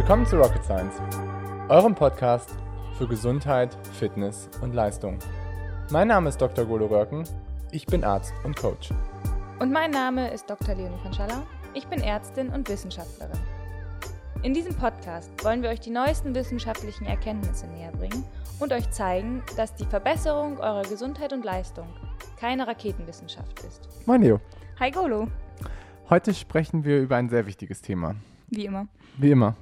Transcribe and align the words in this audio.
Willkommen 0.00 0.24
zu 0.24 0.38
Rocket 0.38 0.64
Science, 0.64 0.94
eurem 1.68 1.94
Podcast 1.94 2.54
für 2.96 3.06
Gesundheit, 3.06 3.76
Fitness 3.92 4.48
und 4.62 4.74
Leistung. 4.74 5.18
Mein 5.90 6.08
Name 6.08 6.30
ist 6.30 6.40
Dr. 6.40 6.64
Golo 6.64 6.86
Röhrken, 6.86 7.24
ich 7.70 7.84
bin 7.84 8.02
Arzt 8.02 8.32
und 8.42 8.56
Coach. 8.56 8.88
Und 9.58 9.70
mein 9.70 9.90
Name 9.90 10.30
ist 10.30 10.48
Dr. 10.48 10.74
Leonie 10.74 10.96
Panschalla, 11.02 11.42
ich 11.74 11.86
bin 11.86 12.00
Ärztin 12.00 12.48
und 12.48 12.66
Wissenschaftlerin. 12.70 13.38
In 14.42 14.54
diesem 14.54 14.74
Podcast 14.74 15.30
wollen 15.44 15.62
wir 15.62 15.68
euch 15.68 15.80
die 15.80 15.90
neuesten 15.90 16.34
wissenschaftlichen 16.34 17.04
Erkenntnisse 17.04 17.66
näher 17.66 17.92
bringen 17.92 18.24
und 18.58 18.72
euch 18.72 18.90
zeigen, 18.90 19.42
dass 19.58 19.74
die 19.74 19.84
Verbesserung 19.84 20.58
eurer 20.60 20.82
Gesundheit 20.82 21.34
und 21.34 21.44
Leistung 21.44 21.86
keine 22.38 22.66
Raketenwissenschaft 22.66 23.60
ist. 23.64 23.86
Moin 24.06 24.22
Leo. 24.22 24.40
Hi 24.80 24.90
Golo. 24.90 25.28
Heute 26.08 26.32
sprechen 26.32 26.84
wir 26.84 27.00
über 27.00 27.16
ein 27.16 27.28
sehr 27.28 27.44
wichtiges 27.44 27.82
Thema. 27.82 28.14
Wie 28.48 28.64
immer. 28.64 28.88
Wie 29.18 29.32
immer. 29.32 29.56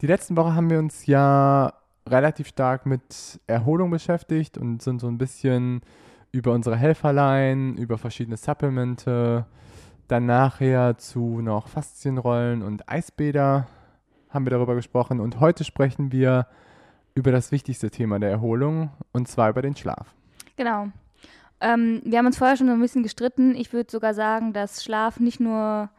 Die 0.00 0.06
letzten 0.06 0.36
Woche 0.36 0.54
haben 0.54 0.70
wir 0.70 0.78
uns 0.78 1.06
ja 1.06 1.72
relativ 2.06 2.46
stark 2.46 2.86
mit 2.86 3.40
Erholung 3.48 3.90
beschäftigt 3.90 4.56
und 4.56 4.80
sind 4.80 5.00
so 5.00 5.08
ein 5.08 5.18
bisschen 5.18 5.80
über 6.30 6.52
unsere 6.52 6.76
Helferlein, 6.76 7.76
über 7.76 7.98
verschiedene 7.98 8.36
Supplemente, 8.36 9.44
dann 10.06 10.26
nachher 10.26 10.98
zu 10.98 11.40
noch 11.40 11.66
Faszienrollen 11.66 12.62
und 12.62 12.88
Eisbäder 12.88 13.66
haben 14.30 14.46
wir 14.46 14.50
darüber 14.50 14.76
gesprochen 14.76 15.18
und 15.18 15.40
heute 15.40 15.64
sprechen 15.64 16.12
wir 16.12 16.46
über 17.14 17.32
das 17.32 17.50
wichtigste 17.50 17.90
Thema 17.90 18.20
der 18.20 18.30
Erholung 18.30 18.90
und 19.12 19.26
zwar 19.26 19.50
über 19.50 19.62
den 19.62 19.74
Schlaf. 19.74 20.14
Genau. 20.56 20.88
Ähm, 21.60 22.02
wir 22.04 22.18
haben 22.18 22.26
uns 22.26 22.38
vorher 22.38 22.56
schon 22.56 22.68
so 22.68 22.72
ein 22.72 22.80
bisschen 22.80 23.02
gestritten. 23.02 23.56
Ich 23.56 23.72
würde 23.72 23.90
sogar 23.90 24.14
sagen, 24.14 24.52
dass 24.52 24.84
Schlaf 24.84 25.18
nicht 25.18 25.40
nur 25.40 25.90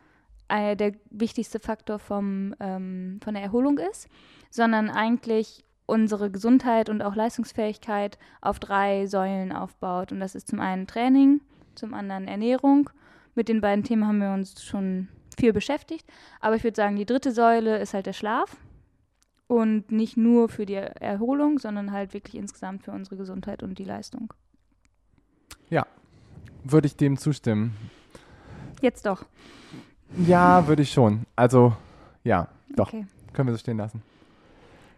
äh, 0.50 0.75
der 0.75 0.94
wichtigste 1.09 1.59
Faktor 1.59 2.00
vom, 2.00 2.53
ähm, 2.59 3.19
von 3.23 3.33
der 3.33 3.44
Erholung 3.44 3.78
ist, 3.78 4.09
sondern 4.50 4.89
eigentlich 4.89 5.64
unsere 5.86 6.30
Gesundheit 6.30 6.89
und 6.89 7.02
auch 7.02 7.16
Leistungsfähigkeit 7.16 8.17
auf 8.42 8.59
drei 8.59 9.08
Säulen 9.08 9.52
aufbaut. 9.52 10.11
Und 10.11 10.20
das 10.20 10.36
ist 10.36 10.47
zum 10.47 10.59
einen 10.59 10.88
Training, 10.88 11.42
zum 11.75 11.94
anderen 11.94 12.27
Ernährung. 12.27 12.89
Mit 13.36 13.50
den 13.50 13.61
beiden 13.61 13.83
Themen 13.83 14.05
haben 14.05 14.20
wir 14.20 14.33
uns 14.33 14.64
schon 14.64 15.08
viel 15.38 15.53
beschäftigt. 15.53 16.08
Aber 16.39 16.55
ich 16.55 16.64
würde 16.64 16.75
sagen, 16.75 16.95
die 16.95 17.05
dritte 17.05 17.31
Säule 17.31 17.80
ist 17.80 17.94
halt 17.94 18.05
der 18.05 18.14
Schlaf. 18.14 18.58
Und 19.47 19.92
nicht 19.92 20.16
nur 20.16 20.47
für 20.47 20.67
die 20.67 20.75
Erholung, 20.75 21.58
sondern 21.58 21.92
halt 21.92 22.14
wirklich 22.14 22.36
insgesamt 22.36 22.83
für 22.83 22.92
unsere 22.92 23.17
Gesundheit 23.17 23.64
und 23.64 23.80
die 23.80 23.83
Leistung. 23.83 24.31
Ja, 25.72 25.88
würde 26.64 26.86
ich 26.86 26.95
dem 26.95 27.17
zustimmen. 27.17 27.75
Jetzt 28.81 29.08
doch. 29.08 29.25
Ja, 30.17 30.67
würde 30.67 30.81
ich 30.81 30.91
schon. 30.91 31.23
Also, 31.35 31.73
ja, 32.23 32.47
doch. 32.75 32.88
Okay. 32.88 33.05
Können 33.33 33.49
wir 33.49 33.53
so 33.53 33.59
stehen 33.59 33.77
lassen. 33.77 34.02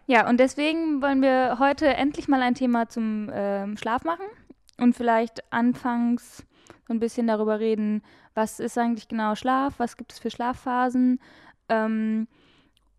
Ja, 0.06 0.28
und 0.28 0.38
deswegen 0.40 1.00
wollen 1.00 1.22
wir 1.22 1.58
heute 1.58 1.86
endlich 1.86 2.28
mal 2.28 2.42
ein 2.42 2.54
Thema 2.54 2.88
zum 2.88 3.30
ähm, 3.32 3.76
Schlaf 3.76 4.04
machen 4.04 4.26
und 4.78 4.96
vielleicht 4.96 5.52
anfangs 5.52 6.44
so 6.88 6.94
ein 6.94 7.00
bisschen 7.00 7.26
darüber 7.26 7.60
reden, 7.60 8.02
was 8.34 8.58
ist 8.58 8.76
eigentlich 8.78 9.08
genau 9.08 9.34
Schlaf, 9.34 9.74
was 9.78 9.96
gibt 9.96 10.12
es 10.12 10.18
für 10.18 10.30
Schlafphasen 10.30 11.20
ähm, 11.68 12.26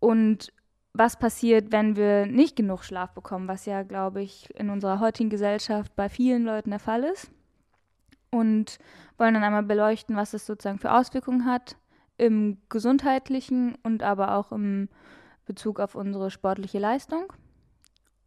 und 0.00 0.52
was 0.94 1.18
passiert, 1.18 1.72
wenn 1.72 1.96
wir 1.96 2.24
nicht 2.24 2.56
genug 2.56 2.84
Schlaf 2.84 3.12
bekommen, 3.12 3.48
was 3.48 3.66
ja, 3.66 3.82
glaube 3.82 4.22
ich, 4.22 4.48
in 4.58 4.70
unserer 4.70 5.00
heutigen 5.00 5.28
Gesellschaft 5.28 5.94
bei 5.96 6.08
vielen 6.08 6.44
Leuten 6.44 6.70
der 6.70 6.78
Fall 6.78 7.02
ist. 7.02 7.30
Und 8.30 8.78
wollen 9.18 9.34
dann 9.34 9.44
einmal 9.44 9.62
beleuchten, 9.62 10.16
was 10.16 10.34
es 10.34 10.46
sozusagen 10.46 10.78
für 10.78 10.92
Auswirkungen 10.92 11.44
hat 11.44 11.76
im 12.16 12.58
gesundheitlichen 12.68 13.76
und 13.82 14.02
aber 14.02 14.36
auch 14.36 14.52
im 14.52 14.88
Bezug 15.46 15.80
auf 15.80 15.94
unsere 15.94 16.30
sportliche 16.30 16.78
Leistung. 16.78 17.32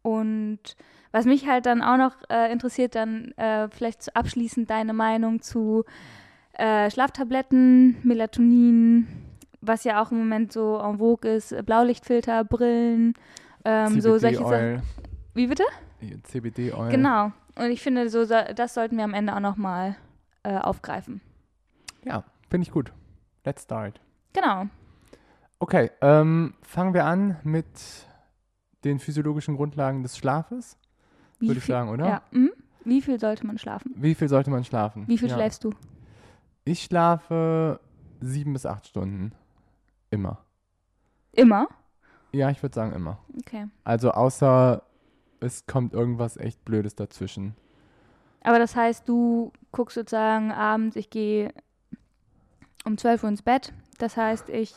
Und 0.02 0.76
was 1.12 1.24
mich 1.24 1.46
halt 1.48 1.66
dann 1.66 1.82
auch 1.82 1.96
noch 1.96 2.14
äh, 2.30 2.52
interessiert, 2.52 2.94
dann 2.94 3.32
äh, 3.32 3.68
vielleicht 3.68 4.14
abschließend 4.14 4.70
deine 4.70 4.92
Meinung 4.92 5.42
zu 5.42 5.84
äh, 6.52 6.90
Schlaftabletten, 6.90 7.96
Melatonin, 8.02 9.06
was 9.60 9.84
ja 9.84 10.02
auch 10.02 10.12
im 10.12 10.18
Moment 10.18 10.52
so 10.52 10.78
en 10.78 10.98
vogue 10.98 11.30
ist, 11.30 11.54
Blaulichtfilter, 11.64 12.44
Brillen, 12.44 13.14
ähm, 13.64 14.00
so 14.00 14.18
solche 14.18 14.44
Sachen. 14.44 14.82
Wie 15.34 15.46
bitte? 15.46 15.64
CBD-Oil. 16.24 16.90
Genau. 16.90 17.32
Und 17.56 17.70
ich 17.70 17.82
finde, 17.82 18.08
so 18.08 18.24
das 18.24 18.74
sollten 18.74 18.96
wir 18.96 19.04
am 19.04 19.14
Ende 19.14 19.34
auch 19.34 19.40
nochmal 19.40 19.96
äh, 20.44 20.56
aufgreifen. 20.56 21.20
Ja, 22.04 22.24
finde 22.48 22.66
ich 22.66 22.70
gut. 22.70 22.92
Let's 23.48 23.62
start. 23.62 23.98
Genau. 24.34 24.66
Okay, 25.58 25.90
ähm, 26.02 26.52
fangen 26.60 26.92
wir 26.92 27.06
an 27.06 27.38
mit 27.44 27.64
den 28.84 28.98
physiologischen 28.98 29.56
Grundlagen 29.56 30.02
des 30.02 30.18
Schlafes, 30.18 30.76
würde 31.38 31.56
ich 31.56 31.64
sagen, 31.64 31.88
oder? 31.88 32.06
Ja. 32.06 32.22
Mhm. 32.30 32.50
Wie 32.84 33.00
viel 33.00 33.18
sollte 33.18 33.46
man 33.46 33.56
schlafen? 33.56 33.94
Wie 33.96 34.14
viel 34.14 34.28
sollte 34.28 34.50
man 34.50 34.64
schlafen? 34.64 35.08
Wie 35.08 35.16
viel 35.16 35.30
ja. 35.30 35.34
schläfst 35.34 35.64
du? 35.64 35.72
Ich 36.66 36.82
schlafe 36.82 37.80
sieben 38.20 38.52
bis 38.52 38.66
acht 38.66 38.86
Stunden. 38.86 39.32
Immer. 40.10 40.44
Immer? 41.32 41.68
Ja, 42.32 42.50
ich 42.50 42.62
würde 42.62 42.74
sagen 42.74 42.92
immer. 42.92 43.18
Okay. 43.38 43.66
Also 43.82 44.10
außer 44.10 44.82
es 45.40 45.64
kommt 45.64 45.94
irgendwas 45.94 46.36
echt 46.36 46.66
Blödes 46.66 46.96
dazwischen. 46.96 47.56
Aber 48.42 48.58
das 48.58 48.76
heißt, 48.76 49.08
du 49.08 49.52
guckst 49.72 49.94
sozusagen 49.94 50.52
abends, 50.52 50.96
ich 50.96 51.08
gehe 51.08 51.54
um 52.84 52.96
12 52.98 53.22
Uhr 53.22 53.28
ins 53.28 53.42
Bett. 53.42 53.72
Das 53.98 54.16
heißt, 54.16 54.48
ich 54.48 54.74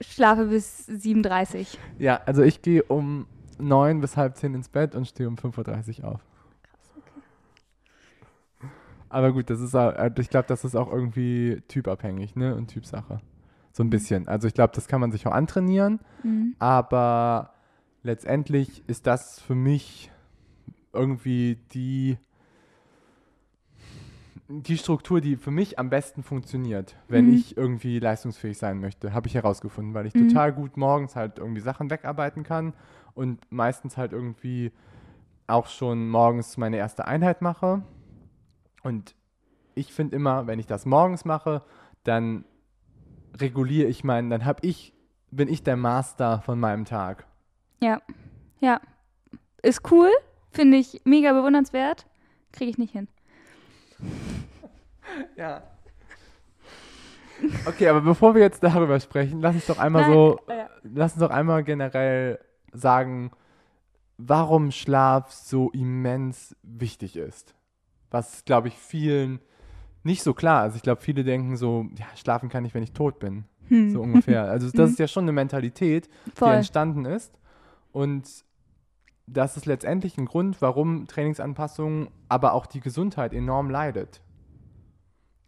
schlafe 0.00 0.46
bis 0.46 0.88
7.30 0.88 1.58
Uhr. 1.60 1.66
Ja, 1.98 2.20
also 2.26 2.42
ich 2.42 2.62
gehe 2.62 2.82
um 2.82 3.26
9 3.58 4.00
bis 4.00 4.16
halb 4.16 4.36
10 4.36 4.54
ins 4.54 4.68
Bett 4.68 4.94
und 4.94 5.06
stehe 5.06 5.28
um 5.28 5.36
5.30 5.36 6.02
Uhr 6.02 6.08
auf. 6.12 6.20
Krass, 6.62 6.92
okay. 6.96 8.68
Aber 9.08 9.32
gut, 9.32 9.50
das 9.50 9.60
ist 9.60 9.74
auch, 9.74 9.92
äh, 9.94 10.10
ich 10.18 10.30
glaube, 10.30 10.46
das 10.48 10.64
ist 10.64 10.76
auch 10.76 10.92
irgendwie 10.92 11.62
typabhängig, 11.68 12.36
ne? 12.36 12.54
Und 12.54 12.68
Typsache. 12.68 13.20
So 13.72 13.82
ein 13.82 13.90
bisschen. 13.90 14.28
Also 14.28 14.48
ich 14.48 14.54
glaube, 14.54 14.72
das 14.74 14.88
kann 14.88 15.00
man 15.00 15.12
sich 15.12 15.26
auch 15.26 15.32
antrainieren, 15.32 16.00
Mhm. 16.22 16.56
aber 16.58 17.54
letztendlich 18.02 18.82
ist 18.88 19.06
das 19.06 19.40
für 19.40 19.54
mich 19.54 20.10
irgendwie 20.92 21.58
die, 21.72 22.18
die 24.50 24.78
Struktur, 24.78 25.20
die 25.20 25.36
für 25.36 25.50
mich 25.50 25.78
am 25.78 25.90
besten 25.90 26.22
funktioniert, 26.22 26.96
wenn 27.06 27.26
Mhm. 27.26 27.34
ich 27.34 27.56
irgendwie 27.56 27.98
leistungsfähig 27.98 28.56
sein 28.56 28.80
möchte, 28.80 29.12
habe 29.12 29.26
ich 29.28 29.34
herausgefunden, 29.34 29.92
weil 29.92 30.06
ich 30.06 30.14
Mhm. 30.14 30.28
total 30.28 30.52
gut 30.54 30.76
morgens 30.78 31.16
halt 31.16 31.38
irgendwie 31.38 31.60
Sachen 31.60 31.90
wegarbeiten 31.90 32.44
kann 32.44 32.72
und 33.14 33.40
meistens 33.52 33.96
halt 33.98 34.12
irgendwie 34.12 34.72
auch 35.46 35.66
schon 35.66 36.08
morgens 36.08 36.56
meine 36.56 36.78
erste 36.78 37.06
Einheit 37.06 37.42
mache. 37.42 37.82
Und 38.82 39.14
ich 39.74 39.92
finde 39.92 40.16
immer, 40.16 40.46
wenn 40.46 40.58
ich 40.58 40.66
das 40.66 40.86
morgens 40.86 41.24
mache, 41.26 41.62
dann 42.04 42.44
reguliere 43.38 43.88
ich 43.88 44.02
meinen, 44.02 44.30
dann 44.30 44.44
habe 44.46 44.66
ich, 44.66 44.94
bin 45.30 45.48
ich 45.48 45.62
der 45.62 45.76
Master 45.76 46.40
von 46.40 46.58
meinem 46.58 46.86
Tag. 46.86 47.26
Ja. 47.80 48.00
Ja. 48.60 48.80
Ist 49.62 49.90
cool. 49.90 50.10
Finde 50.52 50.78
ich 50.78 51.02
mega 51.04 51.32
bewundernswert. 51.34 52.06
Kriege 52.52 52.70
ich 52.70 52.78
nicht 52.78 52.92
hin. 52.92 53.08
Ja. 55.36 55.62
Okay, 57.66 57.88
aber 57.88 58.00
bevor 58.00 58.34
wir 58.34 58.42
jetzt 58.42 58.62
darüber 58.62 58.98
sprechen, 59.00 59.40
lass 59.40 59.54
uns 59.54 59.66
doch 59.66 59.78
einmal 59.78 60.02
Nein, 60.02 60.12
so, 60.12 60.40
äh, 60.48 60.64
lass 60.82 61.12
uns 61.12 61.20
doch 61.20 61.30
einmal 61.30 61.62
generell 61.64 62.38
sagen, 62.72 63.30
warum 64.16 64.70
Schlaf 64.72 65.30
so 65.32 65.70
immens 65.70 66.56
wichtig 66.62 67.16
ist. 67.16 67.54
Was, 68.10 68.44
glaube 68.44 68.68
ich, 68.68 68.74
vielen 68.74 69.40
nicht 70.02 70.22
so 70.22 70.34
klar 70.34 70.66
ist. 70.66 70.76
Ich 70.76 70.82
glaube, 70.82 71.00
viele 71.00 71.22
denken 71.24 71.56
so, 71.56 71.86
ja, 71.96 72.06
schlafen 72.16 72.48
kann 72.48 72.64
ich, 72.64 72.74
wenn 72.74 72.82
ich 72.82 72.92
tot 72.92 73.18
bin. 73.20 73.44
Hm. 73.68 73.90
So 73.92 74.00
ungefähr. 74.00 74.44
Also 74.44 74.66
das 74.72 74.88
Mhm. 74.88 74.92
ist 74.92 74.98
ja 74.98 75.08
schon 75.08 75.24
eine 75.24 75.32
Mentalität, 75.32 76.08
die 76.26 76.30
Voll. 76.32 76.54
entstanden 76.54 77.04
ist. 77.04 77.38
Und 77.92 78.26
das 79.32 79.56
ist 79.56 79.66
letztendlich 79.66 80.16
ein 80.18 80.26
Grund, 80.26 80.60
warum 80.62 81.06
Trainingsanpassungen, 81.06 82.08
aber 82.28 82.52
auch 82.54 82.66
die 82.66 82.80
Gesundheit 82.80 83.32
enorm 83.32 83.70
leidet. 83.70 84.22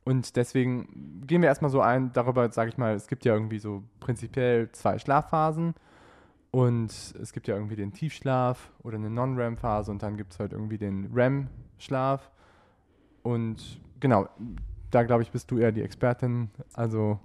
Und 0.04 0.36
deswegen 0.36 1.22
gehen 1.26 1.42
wir 1.42 1.48
erstmal 1.48 1.70
so 1.70 1.80
ein, 1.80 2.12
darüber 2.12 2.50
sage 2.52 2.70
ich 2.70 2.78
mal, 2.78 2.94
es 2.94 3.06
gibt 3.06 3.24
ja 3.24 3.34
irgendwie 3.34 3.58
so 3.58 3.82
prinzipiell 4.00 4.70
zwei 4.72 4.98
Schlafphasen. 4.98 5.74
Und 6.52 6.90
es 6.90 7.32
gibt 7.32 7.46
ja 7.46 7.54
irgendwie 7.54 7.76
den 7.76 7.92
Tiefschlaf 7.92 8.72
oder 8.82 8.96
eine 8.96 9.08
Non-REM-Phase 9.08 9.90
und 9.92 10.02
dann 10.02 10.16
gibt 10.16 10.32
es 10.32 10.40
halt 10.40 10.52
irgendwie 10.52 10.78
den 10.78 11.10
REM-Schlaf. 11.14 12.28
Und 13.22 13.80
genau, 14.00 14.26
da 14.90 15.04
glaube 15.04 15.22
ich, 15.22 15.30
bist 15.30 15.50
du 15.52 15.58
eher 15.58 15.70
die 15.70 15.82
Expertin. 15.82 16.50
Also 16.72 17.20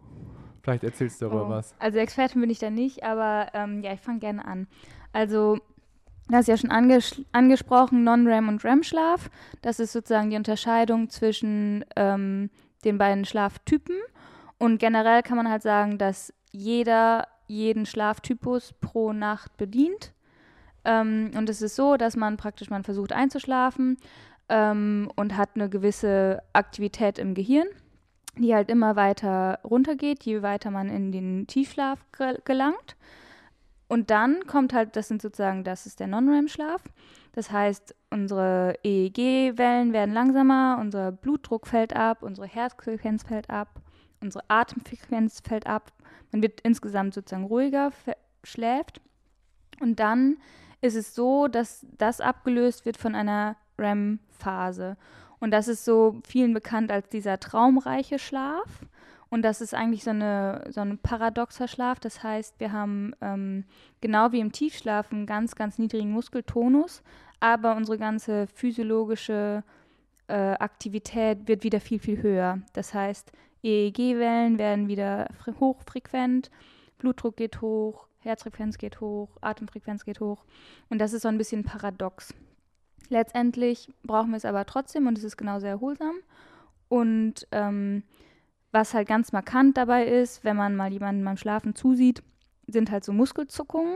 vielleicht 0.62 0.84
erzählst 0.84 1.22
du 1.22 1.26
darüber 1.26 1.48
Oh. 1.48 1.50
was. 1.50 1.74
Also 1.80 1.98
Expertin 1.98 2.40
bin 2.42 2.52
ich 2.52 2.60
da 2.60 2.70
nicht, 2.70 3.04
aber 3.04 3.48
ähm, 3.54 3.82
ja, 3.82 3.94
ich 3.94 4.02
fange 4.02 4.20
gerne 4.20 4.46
an. 4.46 4.68
Also, 5.12 5.58
du 6.28 6.36
hast 6.36 6.48
ja 6.48 6.58
schon 6.58 6.72
anges 6.72 7.22
angesprochen, 7.32 8.04
Non-REM 8.04 8.48
und 8.50 8.64
REM-Schlaf. 8.64 9.30
Das 9.62 9.80
ist 9.80 9.94
sozusagen 9.94 10.30
die 10.30 10.38
Unterscheidung 10.38 11.10
zwischen 11.10 11.86
ähm, 11.96 12.50
den 12.84 12.98
beiden 12.98 13.26
Schlaftypen. 13.26 13.96
Und 14.58 14.80
generell 14.80 15.22
kann 15.22 15.38
man 15.38 15.50
halt 15.50 15.62
sagen, 15.62 15.98
dass 15.98 16.34
jeder 16.52 17.28
jeden 17.48 17.86
Schlaftypus 17.86 18.74
pro 18.80 19.14
Nacht 19.14 19.58
bedient. 19.58 20.14
Ähm, 20.84 21.32
und 21.36 21.50
es 21.50 21.62
ist 21.62 21.76
so, 21.76 21.98
dass 21.98 22.16
man 22.16 22.38
praktisch, 22.38 22.70
man 22.70 22.84
versucht 22.84 23.12
einzuschlafen 23.12 23.98
ähm, 24.50 25.10
und 25.16 25.36
hat 25.38 25.50
eine 25.56 25.70
gewisse 25.70 26.42
Aktivität 26.54 27.20
im 27.20 27.34
Gehirn, 27.34 27.68
die 28.38 28.54
halt 28.54 28.70
immer 28.70 28.96
weiter 28.96 29.60
runtergeht, 29.64 30.24
je 30.24 30.42
weiter 30.42 30.72
man 30.72 30.90
in 30.90 31.12
den 31.12 31.48
Tiefschlaf 31.48 32.00
ge 32.18 32.38
gelangt. 32.46 32.96
Und 33.88 34.10
dann 34.10 34.48
kommt 34.48 34.74
halt, 34.74 34.96
das 34.96 35.08
sind 35.08 35.22
sozusagen, 35.22 35.64
das 35.64 35.86
ist 35.86 36.00
der 36.00 36.08
Non-REM-Schlaf. 36.08 36.82
Das 37.34 37.52
heißt, 37.52 37.94
unsere 38.10 38.76
EEG-Wellen 38.84 39.94
werden 39.94 40.14
langsamer, 40.14 40.78
unser 40.80 41.12
Blutdruck 41.12 41.68
fällt 41.68 41.96
ab, 41.96 42.24
unsere 42.24 42.48
Herzfrequenz 42.48 43.24
fällt 43.24 43.50
ab, 43.50 43.82
unsere 44.22 44.44
Atemfrequenz 44.48 45.42
fällt 45.42 45.68
ab. 45.68 45.92
Man 46.32 46.42
wird 46.42 46.62
insgesamt 46.62 47.14
sozusagen 47.14 47.46
ruhiger, 47.46 47.92
schläft. 48.44 49.02
Und 49.82 50.00
dann 50.00 50.38
ist 50.82 50.96
es 50.96 51.14
so, 51.14 51.48
dass 51.48 51.86
das 51.98 52.22
abgelöst 52.22 52.86
wird 52.86 52.98
von 52.98 53.16
einer 53.16 53.56
REM-Phase. 53.78 54.98
Und 55.40 55.52
das 55.52 55.68
ist 55.68 55.86
so 55.86 56.22
vielen 56.26 56.54
bekannt 56.54 56.92
als 56.92 57.10
dieser 57.10 57.40
traumreiche 57.40 58.18
Schlaf. 58.18 58.86
Und 59.30 59.42
das 59.42 59.62
ist 59.62 59.74
eigentlich 59.74 60.04
so, 60.04 60.12
eine, 60.12 60.66
so 60.70 60.82
ein 60.82 60.98
paradoxer 60.98 61.68
Schlaf. 61.68 62.00
Das 62.00 62.24
heißt, 62.24 62.60
wir 62.60 62.72
haben 62.72 63.14
ähm, 63.22 63.66
genau 64.02 64.32
wie 64.32 64.40
im 64.40 64.52
Tiefschlaf 64.52 65.12
einen 65.12 65.26
ganz, 65.26 65.56
ganz 65.56 65.78
niedrigen 65.78 66.12
Muskeltonus, 66.12 67.02
aber 67.40 67.76
unsere 67.76 67.98
ganze 67.98 68.48
physiologische 68.48 69.64
äh, 70.28 70.34
Aktivität 70.34 71.48
wird 71.48 71.64
wieder 71.64 71.80
viel, 71.80 72.00
viel 72.00 72.22
höher. 72.22 72.60
Das 72.74 72.94
heißt, 72.94 73.32
EEG-Wellen 73.64 74.60
werden 74.60 74.88
wieder 74.88 75.28
hochfrequent, 75.60 76.52
Blutdruck 76.98 77.36
geht 77.36 77.62
hoch, 77.62 78.08
Herzfrequenz 78.20 78.78
geht 78.78 79.02
hoch, 79.02 79.30
Atemfrequenz 79.42 80.06
geht 80.06 80.20
hoch. 80.20 80.46
Und 80.90 81.00
das 81.00 81.14
ist 81.14 81.24
so 81.24 81.28
ein 81.28 81.38
bisschen 81.38 81.64
paradox. 81.64 82.34
Letztendlich 83.10 83.92
brauchen 84.04 84.32
wir 84.32 84.38
es 84.38 84.46
aber 84.46 84.66
trotzdem 84.66 85.08
und 85.08 85.18
es 85.18 85.24
ist 85.24 85.38
genauso 85.38 85.68
erholsam. 85.68 86.16
Und 86.90 87.48
ähm, 87.52 88.04
was 88.76 88.94
halt 88.94 89.08
ganz 89.08 89.32
markant 89.32 89.78
dabei 89.78 90.06
ist, 90.06 90.44
wenn 90.44 90.58
man 90.58 90.76
mal 90.76 90.92
jemanden 90.92 91.24
beim 91.24 91.38
Schlafen 91.38 91.76
zusieht, 91.76 92.22
sind 92.68 92.92
halt 92.92 93.06
so 93.06 93.14
Muskelzuckungen, 93.14 93.96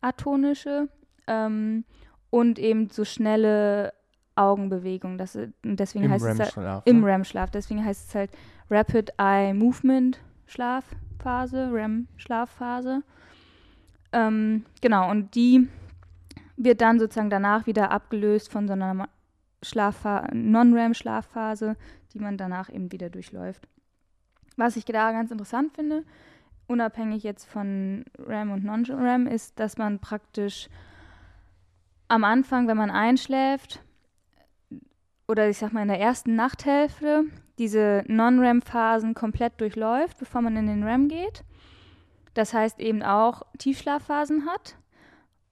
atonische 0.00 0.88
ähm, 1.26 1.84
und 2.30 2.58
eben 2.58 2.88
so 2.88 3.04
schnelle 3.04 3.92
Augenbewegungen. 4.34 5.18
Das, 5.18 5.38
deswegen 5.62 6.06
Im 6.06 6.10
heißt 6.10 6.24
es 6.24 6.30
halt, 6.30 6.56
REM-Schlaf, 6.56 6.82
im 6.86 7.00
ne? 7.00 7.06
REM-Schlaf. 7.06 7.50
Deswegen 7.50 7.84
heißt 7.84 8.08
es 8.08 8.14
halt 8.14 8.30
Rapid 8.70 9.12
Eye 9.18 9.52
Movement 9.52 10.20
Schlafphase, 10.46 11.70
REM-Schlafphase. 11.70 13.02
Ähm, 14.12 14.64
genau, 14.80 15.10
und 15.10 15.34
die 15.34 15.68
wird 16.56 16.80
dann 16.80 16.98
sozusagen 16.98 17.28
danach 17.28 17.66
wieder 17.66 17.90
abgelöst 17.90 18.50
von 18.50 18.66
so 18.66 18.72
einer 18.72 19.06
Schlafpha 19.62 20.28
Non-REM-Schlafphase, 20.32 21.76
die 22.14 22.20
man 22.20 22.38
danach 22.38 22.70
eben 22.70 22.90
wieder 22.90 23.10
durchläuft. 23.10 23.68
Was 24.56 24.76
ich 24.76 24.84
da 24.84 25.12
ganz 25.12 25.30
interessant 25.30 25.74
finde, 25.74 26.04
unabhängig 26.66 27.22
jetzt 27.22 27.44
von 27.44 28.04
REM 28.18 28.50
und 28.50 28.64
Non-REM, 28.64 29.26
ist, 29.26 29.58
dass 29.58 29.78
man 29.78 29.98
praktisch 29.98 30.68
am 32.08 32.24
Anfang, 32.24 32.68
wenn 32.68 32.76
man 32.76 32.90
einschläft, 32.90 33.82
oder 35.28 35.48
ich 35.48 35.58
sag 35.58 35.72
mal 35.72 35.82
in 35.82 35.88
der 35.88 36.00
ersten 36.00 36.34
Nachthälfte, 36.34 37.24
diese 37.58 38.04
Non-REM-Phasen 38.06 39.14
komplett 39.14 39.60
durchläuft, 39.60 40.18
bevor 40.18 40.42
man 40.42 40.56
in 40.56 40.66
den 40.66 40.82
REM 40.82 41.08
geht. 41.08 41.44
Das 42.34 42.52
heißt 42.54 42.80
eben 42.80 43.02
auch 43.02 43.42
Tiefschlafphasen 43.58 44.46
hat. 44.46 44.76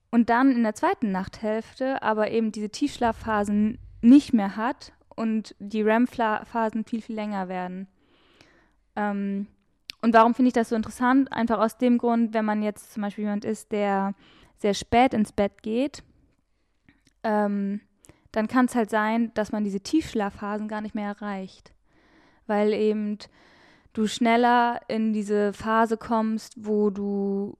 Und 0.09 0.29
dann 0.29 0.51
in 0.51 0.63
der 0.63 0.75
zweiten 0.75 1.11
Nachthälfte 1.11 2.01
aber 2.03 2.31
eben 2.31 2.51
diese 2.51 2.69
Tiefschlafphasen 2.69 3.79
nicht 4.01 4.33
mehr 4.33 4.57
hat 4.57 4.93
und 5.15 5.55
die 5.59 5.81
REM-Phasen 5.81 6.83
viel, 6.83 7.01
viel 7.01 7.15
länger 7.15 7.47
werden. 7.47 7.87
Ähm, 8.95 9.47
und 10.01 10.13
warum 10.13 10.33
finde 10.33 10.47
ich 10.47 10.53
das 10.53 10.69
so 10.69 10.75
interessant? 10.75 11.31
Einfach 11.31 11.59
aus 11.59 11.77
dem 11.77 11.97
Grund, 11.97 12.33
wenn 12.33 12.45
man 12.45 12.63
jetzt 12.63 12.93
zum 12.93 13.03
Beispiel 13.03 13.23
jemand 13.23 13.45
ist, 13.45 13.71
der 13.71 14.13
sehr 14.57 14.73
spät 14.73 15.13
ins 15.13 15.31
Bett 15.31 15.61
geht, 15.61 16.03
ähm, 17.23 17.81
dann 18.31 18.47
kann 18.47 18.65
es 18.65 18.75
halt 18.75 18.89
sein, 18.89 19.31
dass 19.33 19.51
man 19.51 19.63
diese 19.63 19.81
Tiefschlafphasen 19.81 20.67
gar 20.67 20.81
nicht 20.81 20.95
mehr 20.95 21.07
erreicht. 21.07 21.73
Weil 22.47 22.73
eben 22.73 23.17
du 23.93 24.07
schneller 24.07 24.79
in 24.87 25.13
diese 25.13 25.53
Phase 25.53 25.97
kommst, 25.97 26.65
wo 26.65 26.89
du 26.89 27.57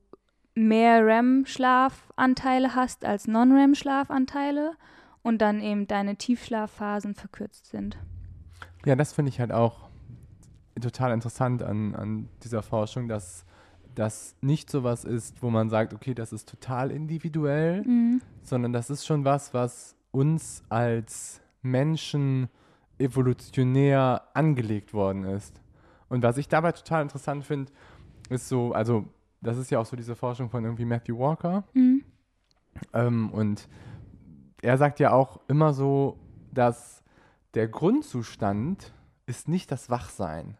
mehr 0.55 1.05
REM-Schlafanteile 1.05 2.75
hast 2.75 3.05
als 3.05 3.27
Non-REM-Schlafanteile 3.27 4.73
und 5.21 5.41
dann 5.41 5.61
eben 5.61 5.87
deine 5.87 6.15
Tiefschlafphasen 6.15 7.15
verkürzt 7.15 7.67
sind. 7.67 7.97
Ja, 8.85 8.95
das 8.95 9.13
finde 9.13 9.29
ich 9.29 9.39
halt 9.39 9.51
auch 9.51 9.90
total 10.79 11.13
interessant 11.13 11.63
an, 11.63 11.95
an 11.95 12.29
dieser 12.43 12.63
Forschung, 12.63 13.07
dass 13.07 13.45
das 13.95 14.35
nicht 14.41 14.69
so 14.69 14.83
was 14.83 15.03
ist, 15.03 15.43
wo 15.43 15.49
man 15.49 15.69
sagt, 15.69 15.93
okay, 15.93 16.13
das 16.13 16.31
ist 16.31 16.47
total 16.47 16.91
individuell, 16.91 17.81
Mhm. 17.83 18.21
sondern 18.41 18.71
das 18.71 18.89
ist 18.89 19.05
schon 19.05 19.25
was, 19.25 19.53
was 19.53 19.95
uns 20.11 20.63
als 20.69 21.41
Menschen 21.61 22.49
evolutionär 22.97 24.23
angelegt 24.33 24.93
worden 24.93 25.25
ist. 25.25 25.61
Und 26.09 26.23
was 26.23 26.37
ich 26.37 26.47
dabei 26.47 26.71
total 26.71 27.01
interessant 27.03 27.45
finde, 27.45 27.71
ist 28.29 28.47
so, 28.47 28.71
also 28.73 29.05
das 29.41 29.57
ist 29.57 29.71
ja 29.71 29.79
auch 29.79 29.85
so 29.85 29.95
diese 29.95 30.15
Forschung 30.15 30.49
von 30.49 30.63
irgendwie 30.63 30.85
Matthew 30.85 31.17
Walker. 31.17 31.63
Mhm. 31.73 32.03
Ähm, 32.93 33.29
und 33.31 33.67
er 34.61 34.77
sagt 34.77 34.99
ja 34.99 35.11
auch 35.11 35.39
immer 35.47 35.73
so, 35.73 36.17
dass 36.53 37.03
der 37.53 37.67
Grundzustand 37.67 38.93
ist 39.25 39.47
nicht 39.47 39.71
das 39.71 39.89
Wachsein, 39.89 40.57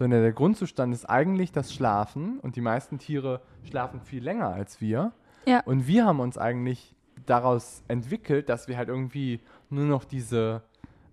sondern 0.00 0.22
der 0.22 0.32
Grundzustand 0.32 0.94
ist 0.94 1.04
eigentlich 1.04 1.52
das 1.52 1.74
Schlafen. 1.74 2.40
Und 2.40 2.56
die 2.56 2.62
meisten 2.62 2.96
Tiere 2.98 3.42
schlafen 3.64 4.00
viel 4.00 4.24
länger 4.24 4.48
als 4.48 4.80
wir. 4.80 5.12
Ja. 5.44 5.60
Und 5.66 5.86
wir 5.86 6.06
haben 6.06 6.20
uns 6.20 6.38
eigentlich 6.38 6.94
daraus 7.26 7.82
entwickelt, 7.86 8.48
dass 8.48 8.66
wir 8.66 8.78
halt 8.78 8.88
irgendwie 8.88 9.40
nur 9.68 9.84
noch 9.84 10.04
diese 10.04 10.62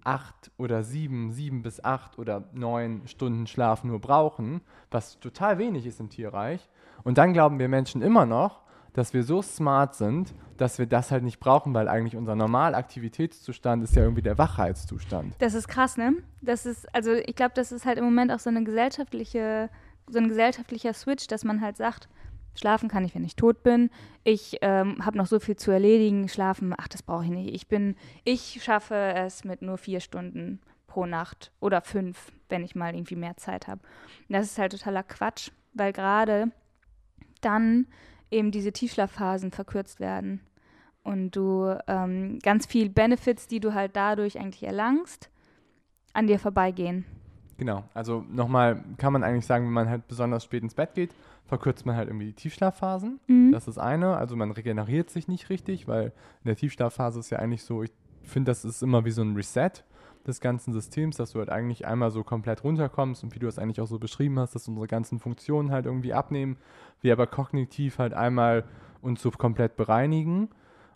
acht 0.06 0.52
oder 0.56 0.84
sieben, 0.84 1.34
sieben 1.34 1.64
bis 1.64 1.84
acht 1.84 2.18
oder 2.18 2.46
neun 2.54 3.02
Stunden 3.08 3.46
Schlaf 3.46 3.84
nur 3.84 4.00
brauchen, 4.00 4.62
was 4.90 5.20
total 5.20 5.58
wenig 5.58 5.86
ist 5.86 6.00
im 6.00 6.10
Tierreich. 6.10 6.70
Und 7.04 7.18
dann 7.18 7.34
glauben 7.34 7.60
wir 7.60 7.68
Menschen 7.68 8.02
immer 8.02 8.26
noch, 8.26 8.62
dass 8.98 9.14
wir 9.14 9.24
so 9.24 9.44
smart 9.44 9.94
sind, 9.94 10.34
dass 10.58 10.80
wir 10.80 10.88
das 10.88 11.12
halt 11.12 11.24
nicht 11.24 11.40
brauchen, 11.40 11.72
weil 11.76 11.88
eigentlich 11.88 12.16
unser 12.16 12.36
Normalaktivitätszustand 12.36 13.84
ist 13.84 13.96
ja 13.96 14.02
irgendwie 14.02 14.24
der 14.24 14.40
Wachheitszustand. 14.40 15.36
Das 15.38 15.54
ist 15.54 15.68
krass, 15.68 15.98
ne? 15.98 16.16
Das 16.42 16.66
ist, 16.66 16.94
also 16.96 17.14
ich 17.14 17.36
glaube, 17.36 17.52
das 17.54 17.72
ist 17.72 17.86
halt 17.86 18.00
im 18.00 18.06
Moment 18.06 18.32
auch 18.32 18.40
so 18.40 18.50
eine 18.50 18.64
gesellschaftliche, 18.64 19.70
so 20.10 20.18
ein 20.18 20.28
gesellschaftlicher 20.28 20.94
Switch, 20.94 21.28
dass 21.28 21.44
man 21.44 21.62
halt 21.62 21.78
sagt, 21.78 22.10
schlafen 22.56 22.90
kann 22.90 23.06
ich, 23.06 23.14
wenn 23.14 23.24
ich 23.24 23.36
tot 23.36 23.62
bin. 23.62 23.92
Ich 24.24 24.58
ähm, 24.62 25.06
habe 25.06 25.16
noch 25.16 25.28
so 25.28 25.40
viel 25.40 25.58
zu 25.58 25.70
erledigen. 25.70 26.28
Schlafen, 26.28 26.74
ach, 26.76 26.88
das 26.88 27.04
brauche 27.04 27.24
ich 27.24 27.30
nicht. 27.30 27.54
Ich 27.54 27.68
bin, 27.68 27.96
ich 28.24 28.64
schaffe 28.64 28.96
es 28.96 29.44
mit 29.44 29.62
nur 29.62 29.78
vier 29.78 30.00
Stunden 30.00 30.60
pro 30.88 31.06
Nacht 31.06 31.52
oder 31.60 31.82
fünf, 31.82 32.32
wenn 32.50 32.64
ich 32.64 32.74
mal 32.74 32.96
irgendwie 32.96 33.16
mehr 33.16 33.38
Zeit 33.38 33.68
habe. 33.68 33.82
Das 34.28 34.48
ist 34.48 34.58
halt 34.58 34.72
totaler 34.72 35.04
Quatsch, 35.04 35.52
weil 35.76 35.94
gerade 35.94 36.52
dann 37.42 37.86
eben 38.32 38.52
diese 38.52 38.72
Tiefschlafphasen 38.72 39.52
verkürzt 39.52 40.00
werden 40.00 40.42
und 41.04 41.32
du 41.32 41.74
ähm, 41.88 42.40
ganz 42.40 42.66
viel 42.66 42.90
Benefits, 42.90 43.48
die 43.48 43.60
du 43.60 43.74
halt 43.74 43.96
dadurch 43.96 44.40
eigentlich 44.40 44.64
erlangst, 44.64 45.30
an 46.14 46.28
dir 46.28 46.40
vorbeigehen. 46.40 47.06
Genau, 47.58 47.86
also 47.94 48.24
nochmal 48.30 48.84
kann 48.98 49.14
man 49.14 49.24
eigentlich 49.24 49.46
sagen, 49.46 49.66
wenn 49.66 49.74
man 49.74 49.90
halt 49.90 50.08
besonders 50.08 50.44
spät 50.44 50.64
ins 50.64 50.76
Bett 50.76 50.94
geht, 50.94 51.12
verkürzt 51.46 51.86
man 51.86 51.96
halt 51.96 52.10
irgendwie 52.10 52.28
die 52.28 52.34
Tiefschlafphasen. 52.34 53.20
Mhm. 53.28 53.52
Das 53.52 53.68
ist 53.68 53.78
eine, 53.78 54.18
also 54.18 54.36
man 54.36 54.52
regeneriert 54.52 55.10
sich 55.10 55.28
nicht 55.28 55.50
richtig, 55.50 55.88
weil 55.88 56.08
in 56.44 56.48
der 56.48 56.56
Tiefschlafphase 56.56 57.20
ist 57.20 57.30
ja 57.30 57.40
eigentlich 57.40 57.64
so, 57.64 57.84
ich 57.84 57.92
finde, 58.24 58.52
das 58.52 58.66
ist 58.66 58.84
immer 58.84 59.06
wie 59.06 59.12
so 59.12 59.22
ein 59.22 59.36
Reset 59.36 59.72
des 60.28 60.42
ganzen 60.42 60.74
Systems, 60.74 61.18
dass 61.18 61.32
du 61.32 61.40
halt 61.40 61.50
eigentlich 61.50 61.88
einmal 61.88 62.12
so 62.12 62.24
komplett 62.24 62.64
runterkommst 62.64 63.24
und 63.24 63.34
wie 63.34 63.40
du 63.40 63.48
es 63.48 63.58
eigentlich 63.58 63.82
auch 63.82 63.88
so 63.88 64.00
beschrieben 64.00 64.40
hast, 64.40 64.56
dass 64.56 64.68
unsere 64.68 64.88
ganzen 64.88 65.20
Funktionen 65.20 65.72
halt 65.72 65.86
irgendwie 65.86 66.14
abnehmen, 66.14 66.58
wir 67.02 67.14
aber 67.14 67.28
kognitiv 67.28 68.00
halt 68.00 68.14
einmal 68.14 68.64
uns 69.02 69.22
so 69.22 69.32
komplett 69.32 69.76
bereinigen. 69.76 70.50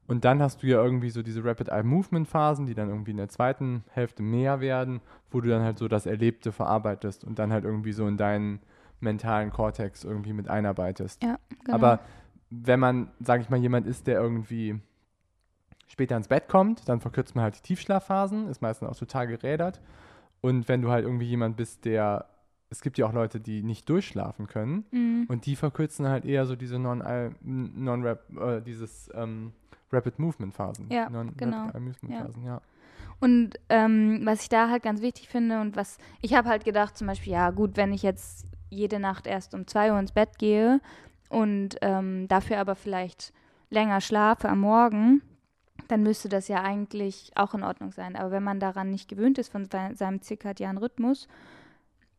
Und 0.07 0.25
dann 0.25 0.41
hast 0.41 0.61
du 0.61 0.67
ja 0.67 0.83
irgendwie 0.83 1.09
so 1.09 1.21
diese 1.21 1.43
Rapid 1.43 1.69
Eye 1.69 1.83
Movement 1.83 2.27
Phasen, 2.27 2.65
die 2.65 2.73
dann 2.73 2.89
irgendwie 2.89 3.11
in 3.11 3.17
der 3.17 3.29
zweiten 3.29 3.83
Hälfte 3.91 4.23
mehr 4.23 4.59
werden, 4.59 4.99
wo 5.29 5.39
du 5.39 5.49
dann 5.49 5.63
halt 5.63 5.77
so 5.77 5.87
das 5.87 6.05
Erlebte 6.05 6.51
verarbeitest 6.51 7.23
und 7.23 7.39
dann 7.39 7.53
halt 7.53 7.63
irgendwie 7.63 7.93
so 7.93 8.07
in 8.07 8.17
deinen 8.17 8.59
mentalen 8.99 9.51
Kortex 9.51 10.03
irgendwie 10.03 10.33
mit 10.33 10.49
einarbeitest. 10.49 11.23
Ja, 11.23 11.37
genau. 11.63 11.75
Aber 11.75 11.99
wenn 12.49 12.79
man, 12.79 13.11
sage 13.19 13.43
ich 13.43 13.49
mal, 13.49 13.59
jemand 13.59 13.87
ist, 13.87 14.07
der 14.07 14.19
irgendwie 14.19 14.79
später 15.91 16.15
ins 16.17 16.27
Bett 16.27 16.47
kommt, 16.47 16.87
dann 16.89 16.99
verkürzt 17.01 17.35
man 17.35 17.43
halt 17.43 17.57
die 17.57 17.61
Tiefschlafphasen, 17.61 18.47
ist 18.47 18.61
meistens 18.61 18.89
auch 18.89 18.95
total 18.97 19.27
gerädert. 19.27 19.81
Und 20.41 20.67
wenn 20.67 20.81
du 20.81 20.89
halt 20.89 21.05
irgendwie 21.05 21.25
jemand 21.27 21.57
bist, 21.57 21.85
der 21.85 22.25
es 22.73 22.79
gibt 22.81 22.97
ja 22.97 23.05
auch 23.05 23.11
Leute, 23.11 23.41
die 23.41 23.63
nicht 23.63 23.89
durchschlafen 23.89 24.47
können 24.47 24.85
Mhm. 24.91 25.25
und 25.27 25.45
die 25.45 25.57
verkürzen 25.57 26.07
halt 26.07 26.23
eher 26.23 26.45
so 26.45 26.55
diese 26.55 26.79
non, 26.79 27.03
non 27.41 28.05
äh, 28.05 28.61
dieses 28.61 29.09
ähm, 29.13 29.51
Rapid 29.91 30.19
Movement 30.19 30.53
Phasen. 30.53 30.87
Ja, 30.89 31.09
non 31.09 31.33
genau. 31.35 31.57
Rapid 31.65 31.75
Eye 31.75 31.79
Movement 31.81 32.15
Ja. 32.15 32.25
Phasen, 32.25 32.45
ja. 32.45 32.61
Und 33.19 33.55
ähm, 33.67 34.21
was 34.23 34.43
ich 34.43 34.49
da 34.49 34.69
halt 34.69 34.83
ganz 34.83 35.01
wichtig 35.01 35.27
finde 35.27 35.59
und 35.59 35.75
was 35.75 35.97
ich 36.21 36.33
habe 36.33 36.47
halt 36.47 36.63
gedacht, 36.63 36.97
zum 36.97 37.07
Beispiel, 37.07 37.33
ja 37.33 37.51
gut, 37.51 37.75
wenn 37.75 37.91
ich 37.91 38.03
jetzt 38.03 38.45
jede 38.69 38.99
Nacht 39.01 39.27
erst 39.27 39.53
um 39.53 39.67
2 39.67 39.91
Uhr 39.91 39.99
ins 39.99 40.13
Bett 40.13 40.39
gehe 40.39 40.79
und 41.29 41.75
ähm, 41.81 42.29
dafür 42.29 42.59
aber 42.59 42.75
vielleicht 42.75 43.33
länger 43.69 43.99
schlafe 43.99 44.47
am 44.47 44.61
Morgen, 44.61 45.21
dann 45.87 46.03
müsste 46.03 46.29
das 46.29 46.47
ja 46.47 46.61
eigentlich 46.63 47.31
auch 47.35 47.53
in 47.53 47.63
Ordnung 47.63 47.91
sein. 47.91 48.15
Aber 48.15 48.31
wenn 48.31 48.43
man 48.43 48.59
daran 48.59 48.89
nicht 48.89 49.09
gewöhnt 49.09 49.37
ist 49.37 49.51
von 49.51 49.65
se- 49.65 49.91
seinem 49.95 50.21
zirkadianen 50.21 50.77
Rhythmus, 50.77 51.27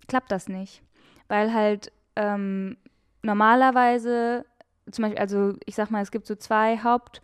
klappt 0.08 0.30
das 0.30 0.48
nicht. 0.48 0.82
Weil 1.28 1.54
halt 1.54 1.92
ähm, 2.16 2.76
normalerweise, 3.22 4.44
zum 4.90 5.02
Beispiel, 5.02 5.20
also 5.20 5.54
ich 5.64 5.74
sag 5.74 5.90
mal, 5.90 6.02
es 6.02 6.10
gibt 6.10 6.26
so 6.26 6.34
zwei 6.34 6.78
Haupt 6.78 7.22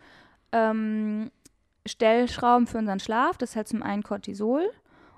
ähm, 0.51 1.31
für 1.87 2.77
unseren 2.77 2.99
Schlaf. 2.99 3.37
Das 3.37 3.51
ist 3.51 3.55
halt 3.55 3.67
zum 3.67 3.83
einen 3.83 4.03
Cortisol 4.03 4.69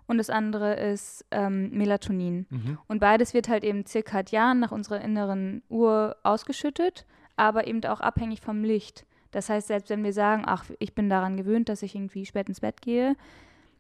und 0.07 0.17
das 0.17 0.29
andere 0.29 0.73
ist 0.73 1.25
ähm, 1.31 1.69
Melatonin. 1.71 2.45
Mhm. 2.49 2.77
Und 2.87 2.99
beides 2.99 3.33
wird 3.33 3.47
halt 3.47 3.63
eben 3.63 3.85
zirkadian 3.85 4.59
nach 4.59 4.71
unserer 4.71 5.01
inneren 5.01 5.63
Uhr 5.69 6.17
ausgeschüttet, 6.23 7.05
aber 7.35 7.67
eben 7.67 7.83
auch 7.85 8.01
abhängig 8.01 8.41
vom 8.41 8.63
Licht. 8.63 9.05
Das 9.31 9.49
heißt, 9.49 9.67
selbst 9.67 9.89
wenn 9.89 10.03
wir 10.03 10.13
sagen, 10.13 10.43
ach, 10.45 10.65
ich 10.79 10.93
bin 10.93 11.09
daran 11.09 11.37
gewöhnt, 11.37 11.69
dass 11.69 11.83
ich 11.83 11.95
irgendwie 11.95 12.25
spät 12.25 12.47
ins 12.49 12.59
Bett 12.59 12.81
gehe, 12.81 13.15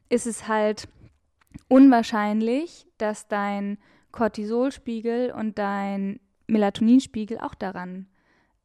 ist 0.09 0.27
es 0.27 0.47
halt 0.47 0.87
unwahrscheinlich, 1.67 2.87
dass 2.97 3.27
dein 3.27 3.77
Cortisolspiegel 4.11 5.31
und 5.31 5.57
dein 5.57 6.19
Melatoninspiegel 6.47 7.39
auch 7.39 7.55
daran 7.55 8.07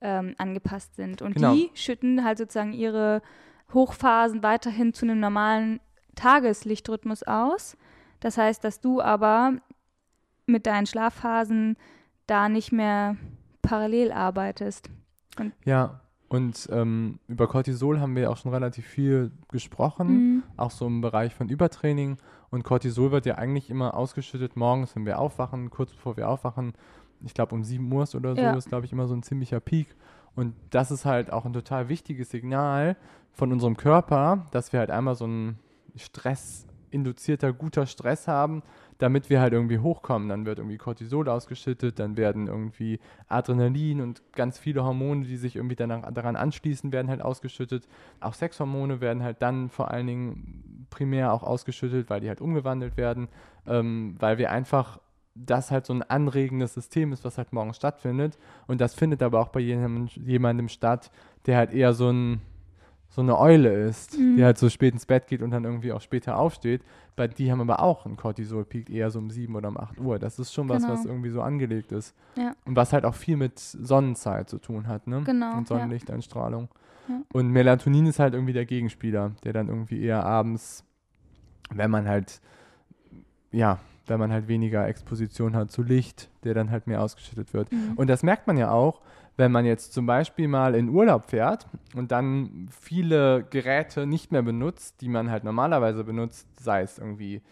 ähm, 0.00 0.34
angepasst 0.38 0.96
sind. 0.96 1.22
Und 1.22 1.34
Genau. 1.36 1.54
die 1.54 1.70
schütten 1.74 2.24
halt 2.24 2.38
sozusagen 2.38 2.72
ihre 2.72 3.22
Hochphasen 3.72 4.42
weiterhin 4.42 4.92
zu 4.92 5.06
einem 5.06 5.20
normalen 5.20 5.80
Tageslichtrhythmus 6.14 7.22
aus. 7.22 7.76
Das 8.20 8.38
heißt, 8.38 8.62
dass 8.64 8.80
du 8.80 9.00
aber 9.00 9.54
mit 10.46 10.66
deinen 10.66 10.86
Schlafphasen 10.86 11.76
da 12.26 12.48
nicht 12.48 12.72
mehr 12.72 13.16
parallel 13.62 14.12
arbeitest. 14.12 14.90
Ja, 15.64 16.00
und 16.28 16.68
ähm, 16.72 17.18
über 17.28 17.46
Cortisol 17.46 18.00
haben 18.00 18.16
wir 18.16 18.30
auch 18.30 18.36
schon 18.36 18.52
relativ 18.52 18.84
viel 18.86 19.30
gesprochen, 19.48 20.08
Mhm. 20.14 20.42
auch 20.56 20.70
so 20.72 20.86
im 20.86 21.00
Bereich 21.00 21.34
von 21.34 21.48
Übertraining. 21.48 22.16
Und 22.50 22.64
Cortisol 22.64 23.12
wird 23.12 23.26
ja 23.26 23.36
eigentlich 23.36 23.70
immer 23.70 23.94
ausgeschüttet 23.94 24.56
morgens, 24.56 24.96
wenn 24.96 25.06
wir 25.06 25.18
aufwachen, 25.18 25.70
kurz 25.70 25.92
bevor 25.92 26.16
wir 26.16 26.28
aufwachen. 26.28 26.74
Ich 27.24 27.32
glaube, 27.34 27.54
um 27.54 27.62
7 27.64 27.90
Uhr 27.92 28.02
ist 28.02 28.14
oder 28.14 28.34
so 28.34 28.42
Ja. 28.42 28.54
ist, 28.56 28.68
glaube 28.68 28.86
ich, 28.86 28.92
immer 28.92 29.06
so 29.06 29.14
ein 29.14 29.22
ziemlicher 29.22 29.60
Peak. 29.60 29.94
Und 30.34 30.54
das 30.70 30.90
ist 30.90 31.04
halt 31.04 31.32
auch 31.32 31.44
ein 31.46 31.52
total 31.52 31.88
wichtiges 31.88 32.30
Signal 32.30 32.96
von 33.32 33.52
unserem 33.52 33.76
Körper, 33.76 34.46
dass 34.50 34.72
wir 34.72 34.80
halt 34.80 34.90
einmal 34.90 35.14
so 35.14 35.26
ein 35.26 35.58
stressinduzierter, 35.96 37.52
guter 37.52 37.86
Stress 37.86 38.28
haben, 38.28 38.62
damit 38.98 39.30
wir 39.30 39.40
halt 39.40 39.52
irgendwie 39.52 39.78
hochkommen. 39.78 40.28
Dann 40.28 40.46
wird 40.46 40.58
irgendwie 40.58 40.78
Cortisol 40.78 41.28
ausgeschüttet, 41.28 41.98
dann 41.98 42.16
werden 42.16 42.46
irgendwie 42.46 43.00
Adrenalin 43.28 44.00
und 44.00 44.22
ganz 44.32 44.58
viele 44.58 44.84
Hormone, 44.84 45.24
die 45.24 45.36
sich 45.36 45.56
irgendwie 45.56 45.76
danach, 45.76 46.10
daran 46.12 46.36
anschließen, 46.36 46.92
werden 46.92 47.08
halt 47.08 47.22
ausgeschüttet. 47.22 47.86
Auch 48.20 48.34
Sexhormone 48.34 49.00
werden 49.00 49.22
halt 49.22 49.42
dann 49.42 49.68
vor 49.68 49.90
allen 49.90 50.06
Dingen 50.06 50.86
primär 50.90 51.32
auch 51.32 51.42
ausgeschüttet, 51.42 52.08
weil 52.10 52.20
die 52.20 52.28
halt 52.28 52.40
umgewandelt 52.40 52.96
werden, 52.96 53.28
ähm, 53.66 54.16
weil 54.18 54.38
wir 54.38 54.50
einfach 54.50 55.00
das 55.34 55.70
halt 55.70 55.84
so 55.84 55.92
ein 55.92 56.02
anregendes 56.02 56.74
System 56.74 57.12
ist, 57.12 57.24
was 57.24 57.36
halt 57.36 57.52
morgens 57.52 57.76
stattfindet. 57.76 58.38
Und 58.66 58.80
das 58.80 58.94
findet 58.94 59.22
aber 59.22 59.40
auch 59.40 59.48
bei 59.48 59.60
jemandem, 59.60 60.06
jemandem 60.24 60.68
statt, 60.68 61.10
der 61.44 61.58
halt 61.58 61.72
eher 61.72 61.92
so 61.92 62.10
ein 62.10 62.40
so 63.08 63.22
eine 63.22 63.38
Eule 63.38 63.72
ist, 63.72 64.18
Mhm. 64.18 64.36
die 64.36 64.44
halt 64.44 64.58
so 64.58 64.68
spät 64.68 64.92
ins 64.92 65.06
Bett 65.06 65.26
geht 65.26 65.42
und 65.42 65.50
dann 65.50 65.64
irgendwie 65.64 65.92
auch 65.92 66.00
später 66.00 66.36
aufsteht. 66.38 66.82
Bei 67.14 67.26
die 67.28 67.50
haben 67.50 67.62
aber 67.62 67.80
auch 67.80 68.04
einen 68.04 68.16
Cortisol-Peak 68.16 68.90
eher 68.90 69.10
so 69.10 69.18
um 69.18 69.30
7 69.30 69.54
oder 69.56 69.68
um 69.68 69.78
8 69.78 69.98
Uhr. 69.98 70.18
Das 70.18 70.38
ist 70.38 70.52
schon 70.52 70.68
was, 70.68 70.82
Genau. 70.82 70.92
was 70.94 71.06
irgendwie 71.06 71.30
so 71.30 71.40
angelegt 71.40 71.92
ist. 71.92 72.14
Ja. 72.36 72.54
Und 72.66 72.76
was 72.76 72.92
halt 72.92 73.04
auch 73.06 73.14
viel 73.14 73.36
mit 73.38 73.58
Sonnenzeit 73.58 74.50
zu 74.50 74.58
tun 74.58 74.86
hat, 74.86 75.06
ne? 75.06 75.22
Genau, 75.24 75.56
Und. 75.56 75.66
Sonnenlichteinstrahlung. 75.66 76.68
Ja. 77.08 77.20
Und 77.32 77.48
Melatonin 77.52 78.04
ist 78.06 78.18
halt 78.18 78.34
irgendwie 78.34 78.52
der 78.52 78.66
Gegenspieler, 78.66 79.32
der 79.44 79.52
dann 79.54 79.68
irgendwie 79.68 80.02
eher 80.02 80.26
abends, 80.26 80.84
wenn 81.72 81.90
man 81.90 82.06
halt, 82.06 82.40
ja, 83.52 83.78
wenn 84.06 84.18
man 84.20 84.30
halt 84.30 84.46
weniger 84.48 84.86
Exposition 84.86 85.56
hat 85.56 85.70
zu 85.70 85.82
Licht, 85.82 86.28
der 86.44 86.54
dann 86.54 86.70
halt 86.70 86.86
mehr 86.86 87.02
ausgeschüttet 87.02 87.54
wird. 87.54 87.72
Mhm. 87.72 87.92
Und 87.96 88.08
das 88.08 88.22
merkt 88.22 88.46
man 88.46 88.56
ja 88.56 88.70
auch, 88.70 89.00
wenn 89.36 89.52
man 89.52 89.64
jetzt 89.64 89.92
zum 89.92 90.06
Beispiel 90.06 90.48
mal 90.48 90.74
in 90.74 90.88
Urlaub 90.88 91.30
fährt 91.30 91.66
und 91.94 92.10
dann 92.10 92.68
viele 92.70 93.44
Geräte 93.50 94.06
nicht 94.06 94.32
mehr 94.32 94.42
benutzt, 94.42 95.00
die 95.00 95.08
man 95.08 95.30
halt 95.30 95.44
normalerweise 95.44 96.04
benutzt, 96.04 96.48
sei 96.58 96.82
es 96.82 96.98
irgendwie 96.98 97.42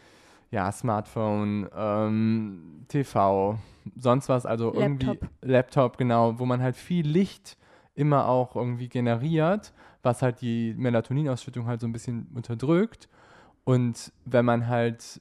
ja, 0.50 0.70
Smartphone, 0.70 1.68
ähm, 1.76 2.84
TV, 2.88 3.58
sonst 3.96 4.28
was, 4.28 4.46
also 4.46 4.72
irgendwie 4.72 5.06
Laptop. 5.06 5.30
Laptop, 5.42 5.98
genau, 5.98 6.38
wo 6.38 6.46
man 6.46 6.62
halt 6.62 6.76
viel 6.76 7.06
Licht 7.06 7.58
immer 7.94 8.28
auch 8.28 8.56
irgendwie 8.56 8.88
generiert, 8.88 9.72
was 10.02 10.22
halt 10.22 10.40
die 10.40 10.74
Melatoninausschüttung 10.76 11.66
halt 11.66 11.80
so 11.80 11.88
ein 11.88 11.92
bisschen 11.92 12.28
unterdrückt. 12.34 13.08
Und 13.64 14.12
wenn 14.24 14.44
man 14.44 14.68
halt 14.68 15.20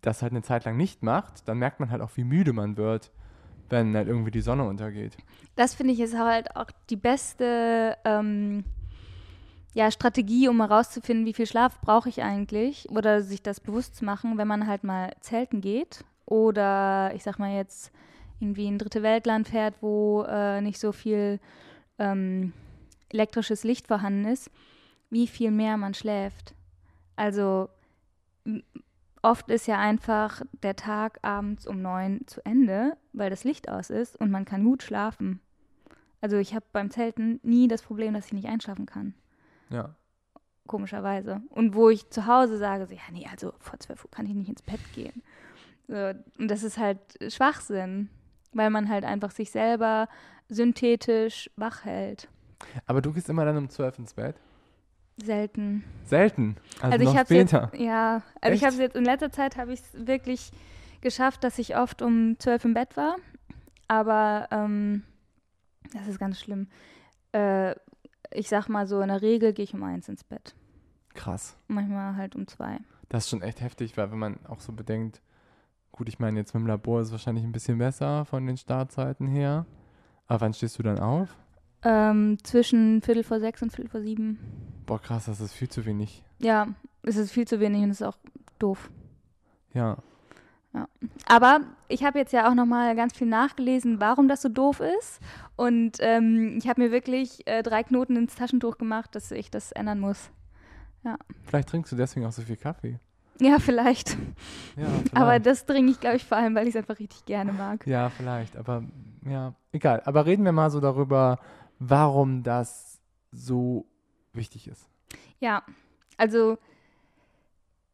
das 0.00 0.22
halt 0.22 0.32
eine 0.32 0.42
Zeit 0.42 0.64
lang 0.64 0.76
nicht 0.76 1.02
macht, 1.02 1.48
dann 1.48 1.58
merkt 1.58 1.80
man 1.80 1.90
halt 1.90 2.00
auch, 2.00 2.10
wie 2.14 2.24
müde 2.24 2.52
man 2.52 2.76
wird, 2.76 3.10
wenn 3.70 3.94
halt 3.94 4.08
irgendwie 4.08 4.30
die 4.30 4.40
Sonne 4.40 4.64
untergeht. 4.64 5.16
Das 5.56 5.74
finde 5.74 5.92
ich 5.92 6.00
ist 6.00 6.16
halt 6.16 6.56
auch 6.56 6.70
die 6.90 6.96
beste 6.96 7.96
ähm, 8.04 8.64
ja, 9.74 9.90
Strategie, 9.90 10.48
um 10.48 10.60
herauszufinden, 10.60 11.26
wie 11.26 11.34
viel 11.34 11.46
Schlaf 11.46 11.80
brauche 11.80 12.08
ich 12.08 12.22
eigentlich 12.22 12.88
oder 12.90 13.22
sich 13.22 13.42
das 13.42 13.60
bewusst 13.60 13.96
zu 13.96 14.04
machen, 14.04 14.38
wenn 14.38 14.48
man 14.48 14.66
halt 14.66 14.84
mal 14.84 15.12
zelten 15.20 15.60
geht 15.60 16.04
oder 16.26 17.12
ich 17.14 17.22
sag 17.22 17.38
mal 17.38 17.54
jetzt 17.54 17.92
irgendwie 18.40 18.66
in 18.66 18.74
ein 18.74 18.78
dritte 18.78 19.02
Weltland 19.02 19.48
fährt, 19.48 19.74
wo 19.80 20.22
äh, 20.28 20.60
nicht 20.60 20.78
so 20.78 20.92
viel 20.92 21.40
ähm, 21.98 22.52
elektrisches 23.08 23.64
Licht 23.64 23.86
vorhanden 23.86 24.26
ist, 24.26 24.50
wie 25.10 25.26
viel 25.26 25.50
mehr 25.50 25.76
man 25.76 25.94
schläft. 25.94 26.54
Also 27.16 27.68
oft 29.22 29.50
ist 29.50 29.66
ja 29.66 29.78
einfach 29.78 30.42
der 30.62 30.76
Tag 30.76 31.18
abends 31.22 31.66
um 31.66 31.82
neun 31.82 32.26
zu 32.26 32.44
Ende, 32.44 32.96
weil 33.12 33.30
das 33.30 33.44
Licht 33.44 33.68
aus 33.68 33.90
ist 33.90 34.16
und 34.16 34.30
man 34.30 34.44
kann 34.44 34.64
gut 34.64 34.82
schlafen. 34.82 35.40
Also 36.20 36.36
ich 36.36 36.54
habe 36.54 36.64
beim 36.72 36.90
Zelten 36.90 37.40
nie 37.42 37.68
das 37.68 37.82
Problem, 37.82 38.14
dass 38.14 38.26
ich 38.26 38.32
nicht 38.32 38.48
einschlafen 38.48 38.86
kann. 38.86 39.14
Ja. 39.70 39.94
Komischerweise. 40.66 41.42
Und 41.50 41.74
wo 41.74 41.88
ich 41.88 42.10
zu 42.10 42.26
Hause 42.26 42.58
sage, 42.58 42.86
so, 42.86 42.94
ja, 42.94 43.00
nee, 43.12 43.26
also 43.30 43.52
vor 43.58 43.78
12 43.78 44.04
Uhr 44.04 44.10
kann 44.10 44.26
ich 44.26 44.34
nicht 44.34 44.48
ins 44.48 44.62
Bett 44.62 44.80
gehen. 44.94 45.22
So, 45.86 46.12
und 46.38 46.48
das 46.48 46.62
ist 46.62 46.76
halt 46.76 46.98
Schwachsinn, 47.28 48.10
weil 48.52 48.70
man 48.70 48.88
halt 48.88 49.04
einfach 49.04 49.30
sich 49.30 49.50
selber 49.50 50.08
synthetisch 50.48 51.50
wach 51.56 51.84
hält. 51.84 52.28
Aber 52.86 53.00
du 53.00 53.12
gehst 53.12 53.28
immer 53.28 53.44
dann 53.44 53.56
um 53.56 53.70
12 53.70 54.00
ins 54.00 54.14
Bett? 54.14 54.36
Selten. 55.22 55.84
Selten. 56.04 56.56
Also, 56.80 56.92
Also, 56.94 57.04
noch 57.04 57.12
ich 57.12 57.18
habe 57.18 57.34
jetzt, 57.34 57.50
später. 57.50 57.70
ja, 57.76 58.22
also 58.40 58.54
ich 58.54 58.62
Echt? 58.62 58.64
habe 58.64 58.74
es 58.74 58.78
jetzt 58.80 58.96
in 58.96 59.04
letzter 59.04 59.30
Zeit 59.32 59.56
habe 59.56 59.72
ich 59.72 59.80
es 59.80 60.06
wirklich 60.06 60.50
geschafft, 61.00 61.44
dass 61.44 61.58
ich 61.58 61.76
oft 61.76 62.02
um 62.02 62.36
zwölf 62.38 62.64
im 62.64 62.74
Bett 62.74 62.96
war. 62.96 63.16
Aber 63.88 64.48
ähm, 64.50 65.02
das 65.92 66.06
ist 66.08 66.18
ganz 66.18 66.38
schlimm. 66.40 66.68
Äh, 67.32 67.74
ich 68.32 68.48
sag 68.48 68.68
mal 68.68 68.86
so, 68.86 69.00
in 69.00 69.08
der 69.08 69.22
Regel 69.22 69.52
gehe 69.52 69.64
ich 69.64 69.74
um 69.74 69.82
eins 69.82 70.08
ins 70.08 70.24
Bett. 70.24 70.54
Krass. 71.14 71.56
Manchmal 71.66 72.16
halt 72.16 72.36
um 72.36 72.46
zwei. 72.46 72.78
Das 73.08 73.24
ist 73.24 73.30
schon 73.30 73.42
echt 73.42 73.60
heftig, 73.60 73.96
weil 73.96 74.10
wenn 74.12 74.18
man 74.18 74.38
auch 74.46 74.60
so 74.60 74.72
bedenkt, 74.72 75.22
gut, 75.92 76.08
ich 76.08 76.18
meine, 76.18 76.38
jetzt 76.38 76.52
mit 76.54 76.62
dem 76.62 76.66
Labor 76.66 77.00
ist 77.00 77.06
es 77.08 77.12
wahrscheinlich 77.12 77.44
ein 77.44 77.52
bisschen 77.52 77.78
besser 77.78 78.24
von 78.26 78.46
den 78.46 78.56
Startzeiten 78.56 79.26
her. 79.26 79.66
Aber 80.26 80.42
wann 80.42 80.52
stehst 80.52 80.78
du 80.78 80.82
dann 80.82 80.98
auf? 80.98 81.34
Ähm, 81.84 82.38
zwischen 82.42 83.02
Viertel 83.02 83.22
vor 83.22 83.40
sechs 83.40 83.62
und 83.62 83.70
Viertel 83.72 83.90
vor 83.90 84.00
sieben. 84.02 84.38
Boah, 84.86 85.00
krass, 85.00 85.26
das 85.26 85.40
ist 85.40 85.52
viel 85.52 85.68
zu 85.68 85.86
wenig. 85.86 86.24
Ja, 86.38 86.68
es 87.02 87.16
ist 87.16 87.30
viel 87.32 87.46
zu 87.46 87.60
wenig 87.60 87.82
und 87.82 87.90
es 87.90 88.00
ist 88.00 88.06
auch 88.06 88.18
doof. 88.58 88.90
Ja. 89.74 89.98
Aber 91.26 91.60
ich 91.88 92.04
habe 92.04 92.18
jetzt 92.18 92.32
ja 92.32 92.48
auch 92.48 92.54
noch 92.54 92.66
mal 92.66 92.94
ganz 92.94 93.16
viel 93.16 93.26
nachgelesen, 93.26 94.00
warum 94.00 94.28
das 94.28 94.42
so 94.42 94.48
doof 94.48 94.80
ist. 94.98 95.20
Und 95.56 95.98
ähm, 96.00 96.56
ich 96.58 96.68
habe 96.68 96.82
mir 96.82 96.92
wirklich 96.92 97.46
äh, 97.46 97.62
drei 97.62 97.82
Knoten 97.82 98.16
ins 98.16 98.34
Taschentuch 98.34 98.78
gemacht, 98.78 99.14
dass 99.14 99.30
ich 99.30 99.50
das 99.50 99.72
ändern 99.72 100.00
muss. 100.00 100.30
Vielleicht 101.46 101.70
trinkst 101.70 101.92
du 101.92 101.96
deswegen 101.96 102.26
auch 102.26 102.32
so 102.32 102.42
viel 102.42 102.56
Kaffee. 102.56 102.98
Ja, 103.40 103.58
vielleicht. 103.58 104.16
Ja, 104.76 104.86
Aber 105.14 105.26
vielleicht. 105.26 105.46
das 105.46 105.66
trinke 105.66 105.92
ich, 105.92 106.00
glaube 106.00 106.16
ich, 106.16 106.24
vor 106.24 106.36
allem, 106.36 106.54
weil 106.54 106.64
ich 106.64 106.74
es 106.74 106.76
einfach 106.76 106.98
richtig 106.98 107.24
gerne 107.24 107.52
mag. 107.52 107.86
Ja, 107.86 108.10
vielleicht. 108.10 108.56
Aber 108.56 108.82
ja, 109.24 109.54
egal. 109.72 110.02
Aber 110.04 110.26
reden 110.26 110.44
wir 110.44 110.52
mal 110.52 110.70
so 110.70 110.80
darüber, 110.80 111.38
warum 111.78 112.42
das 112.42 113.00
so 113.30 113.86
wichtig 114.32 114.68
ist. 114.68 114.88
Ja, 115.40 115.62
also 116.16 116.58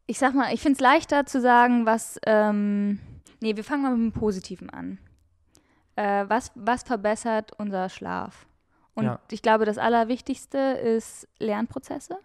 ich 0.07 0.19
sag 0.19 0.35
mal, 0.35 0.53
ich 0.53 0.61
finde 0.61 0.77
es 0.77 0.81
leichter 0.81 1.27
zu 1.27 1.41
sagen, 1.41 1.87
was 1.87 2.19
ähm, 2.27 2.99
Nee, 3.41 3.57
wir 3.57 3.65
fangen 3.65 3.83
mal 3.83 3.95
mit 3.97 4.15
dem 4.15 4.19
Positiven 4.19 4.71
an. 4.71 4.99
Äh, 5.97 6.25
was, 6.29 6.51
was 6.55 6.83
verbessert 6.83 7.53
unser 7.59 7.91
Schlaf? 7.91 8.47
Und 8.95 9.05
Ja. 9.05 9.21
ich 9.31 9.43
glaube, 9.43 9.67
das 9.67 9.77
Allerwichtigste 9.77 10.57
ist 10.59 11.29
Lernprozesse. 11.39 12.17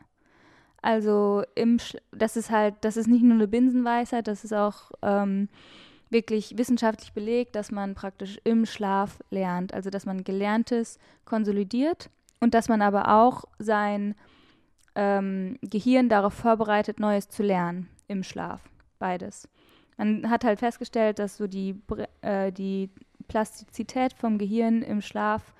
Also 0.82 1.44
im 1.56 1.78
Sch 1.80 1.98
das 2.12 2.38
ist 2.38 2.52
halt, 2.52 2.76
das 2.82 2.96
ist 2.96 3.08
nicht 3.08 3.22
nur 3.24 3.34
eine 3.34 3.50
Binsenweisheit, 3.50 4.28
das 4.28 4.46
ist 4.46 4.54
auch 4.54 4.92
ähm, 5.02 5.50
wirklich 6.10 6.58
wissenschaftlich 6.58 7.14
belegt, 7.14 7.56
dass 7.56 7.72
man 7.72 7.96
praktisch 7.96 8.40
im 8.44 8.66
Schlaf 8.66 9.20
lernt. 9.30 9.74
Also 9.74 9.90
dass 9.90 10.06
man 10.06 10.24
Gelerntes 10.24 11.00
konsolidiert 11.26 12.10
und 12.40 12.54
dass 12.54 12.70
man 12.70 12.82
aber 12.82 13.14
auch 13.22 13.46
sein 13.60 14.16
ähm, 14.96 15.58
Gehirn 15.62 16.10
darauf 16.10 16.34
vorbereitet, 16.34 17.00
Neues 17.00 17.30
zu 17.30 17.44
lernen 17.44 17.90
im 18.08 18.24
Schlaf. 18.24 18.62
Beides. 18.98 19.48
Man 19.98 20.30
hat 20.30 20.44
halt 20.44 20.60
festgestellt, 20.60 21.20
dass 21.20 21.38
so 21.38 21.48
die, 21.48 21.82
äh, 22.22 22.52
die 22.52 22.90
Plastizität 23.28 24.14
vom 24.14 24.38
Gehirn 24.38 24.82
im 24.82 25.02
Schlaf 25.02 25.54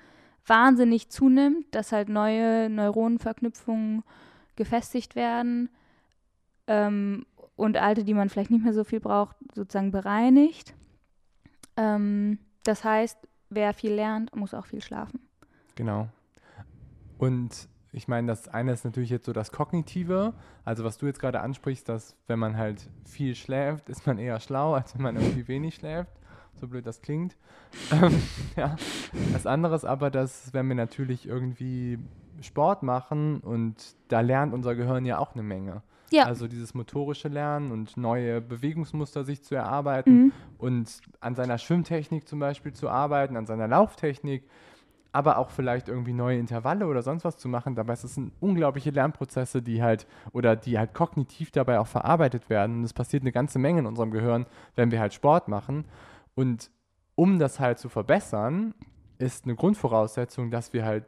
wahnsinnig 0.46 1.10
zunimmt, 1.10 1.66
dass 1.74 1.92
halt 1.92 2.08
neue 2.08 2.68
Neuronenverknüpfungen 2.70 4.02
gefestigt 4.56 5.14
werden 5.14 5.70
ähm, 6.66 7.26
und 7.60 7.76
alte, 7.76 8.04
die 8.04 8.14
man 8.14 8.30
vielleicht 8.30 8.50
nicht 8.50 8.64
mehr 8.64 8.72
so 8.72 8.84
viel 8.84 9.00
braucht, 9.00 9.36
sozusagen 9.54 9.90
bereinigt. 9.90 10.74
Ähm, 11.76 12.38
das 12.64 12.84
heißt, 12.84 13.18
wer 13.50 13.74
viel 13.74 13.92
lernt, 13.92 14.34
muss 14.34 14.54
auch 14.54 14.64
viel 14.64 14.80
schlafen. 14.80 15.20
Genau. 15.74 16.08
Und 17.18 17.68
ich 17.92 18.08
meine, 18.08 18.28
das 18.28 18.48
eine 18.48 18.72
ist 18.72 18.84
natürlich 18.84 19.10
jetzt 19.10 19.26
so 19.26 19.32
das 19.32 19.52
Kognitive, 19.52 20.32
also 20.64 20.84
was 20.84 20.96
du 20.96 21.06
jetzt 21.06 21.20
gerade 21.20 21.40
ansprichst, 21.40 21.86
dass 21.88 22.16
wenn 22.28 22.38
man 22.38 22.56
halt 22.56 22.88
viel 23.04 23.34
schläft, 23.34 23.90
ist 23.90 24.06
man 24.06 24.18
eher 24.18 24.40
schlau, 24.40 24.74
als 24.74 24.94
wenn 24.94 25.02
man 25.02 25.16
irgendwie 25.16 25.46
wenig 25.46 25.74
schläft. 25.74 26.12
So 26.54 26.66
blöd 26.66 26.86
das 26.86 27.02
klingt. 27.02 27.36
Ähm, 27.92 28.20
ja. 28.56 28.74
Das 29.32 29.46
andere 29.46 29.76
ist 29.76 29.84
aber, 29.84 30.10
dass 30.10 30.52
wenn 30.52 30.66
wir 30.66 30.74
natürlich 30.74 31.28
irgendwie 31.28 32.00
Sport 32.40 32.82
machen 32.82 33.38
und 33.40 33.94
da 34.08 34.22
lernt 34.22 34.52
unser 34.54 34.74
Gehirn 34.74 35.04
ja 35.04 35.18
auch 35.18 35.34
eine 35.34 35.44
Menge. 35.44 35.82
Ja. 36.12 36.24
Also 36.24 36.48
dieses 36.48 36.74
motorische 36.74 37.28
Lernen 37.28 37.70
und 37.72 37.96
neue 37.96 38.40
Bewegungsmuster 38.40 39.24
sich 39.24 39.42
zu 39.44 39.54
erarbeiten 39.54 40.24
Mhm. 40.24 40.32
und 40.58 41.00
an 41.20 41.34
seiner 41.34 41.58
Schwimmtechnik 41.58 42.26
zum 42.26 42.38
Beispiel 42.40 42.72
zu 42.72 42.88
arbeiten, 42.88 43.36
an 43.36 43.46
seiner 43.46 43.68
Lauftechnik, 43.68 44.44
aber 45.12 45.38
auch 45.38 45.50
vielleicht 45.50 45.88
irgendwie 45.88 46.12
neue 46.12 46.38
Intervalle 46.38 46.86
oder 46.86 47.02
sonst 47.02 47.24
was 47.24 47.36
zu 47.36 47.48
machen. 47.48 47.74
Dabei 47.74 47.94
ist 47.94 48.04
es 48.04 48.14
sind 48.14 48.32
unglaubliche 48.40 48.90
Lernprozesse, 48.90 49.60
die 49.62 49.82
halt 49.82 50.06
oder 50.32 50.54
die 50.56 50.78
halt 50.78 50.94
kognitiv 50.94 51.50
dabei 51.50 51.80
auch 51.80 51.86
verarbeitet 51.88 52.48
werden. 52.48 52.78
Und 52.78 52.84
es 52.84 52.92
passiert 52.92 53.22
eine 53.24 53.32
ganze 53.32 53.58
Menge 53.58 53.80
in 53.80 53.86
unserem 53.86 54.10
Gehirn, 54.12 54.46
wenn 54.76 54.90
wir 54.92 55.00
halt 55.00 55.12
Sport 55.14 55.48
machen. 55.48 55.84
Und 56.36 56.70
um 57.16 57.38
das 57.40 57.58
halt 57.58 57.78
zu 57.80 57.88
verbessern, 57.88 58.72
ist 59.18 59.44
eine 59.44 59.54
Grundvoraussetzung, 59.56 60.50
dass 60.50 60.72
wir 60.72 60.84
halt 60.84 61.04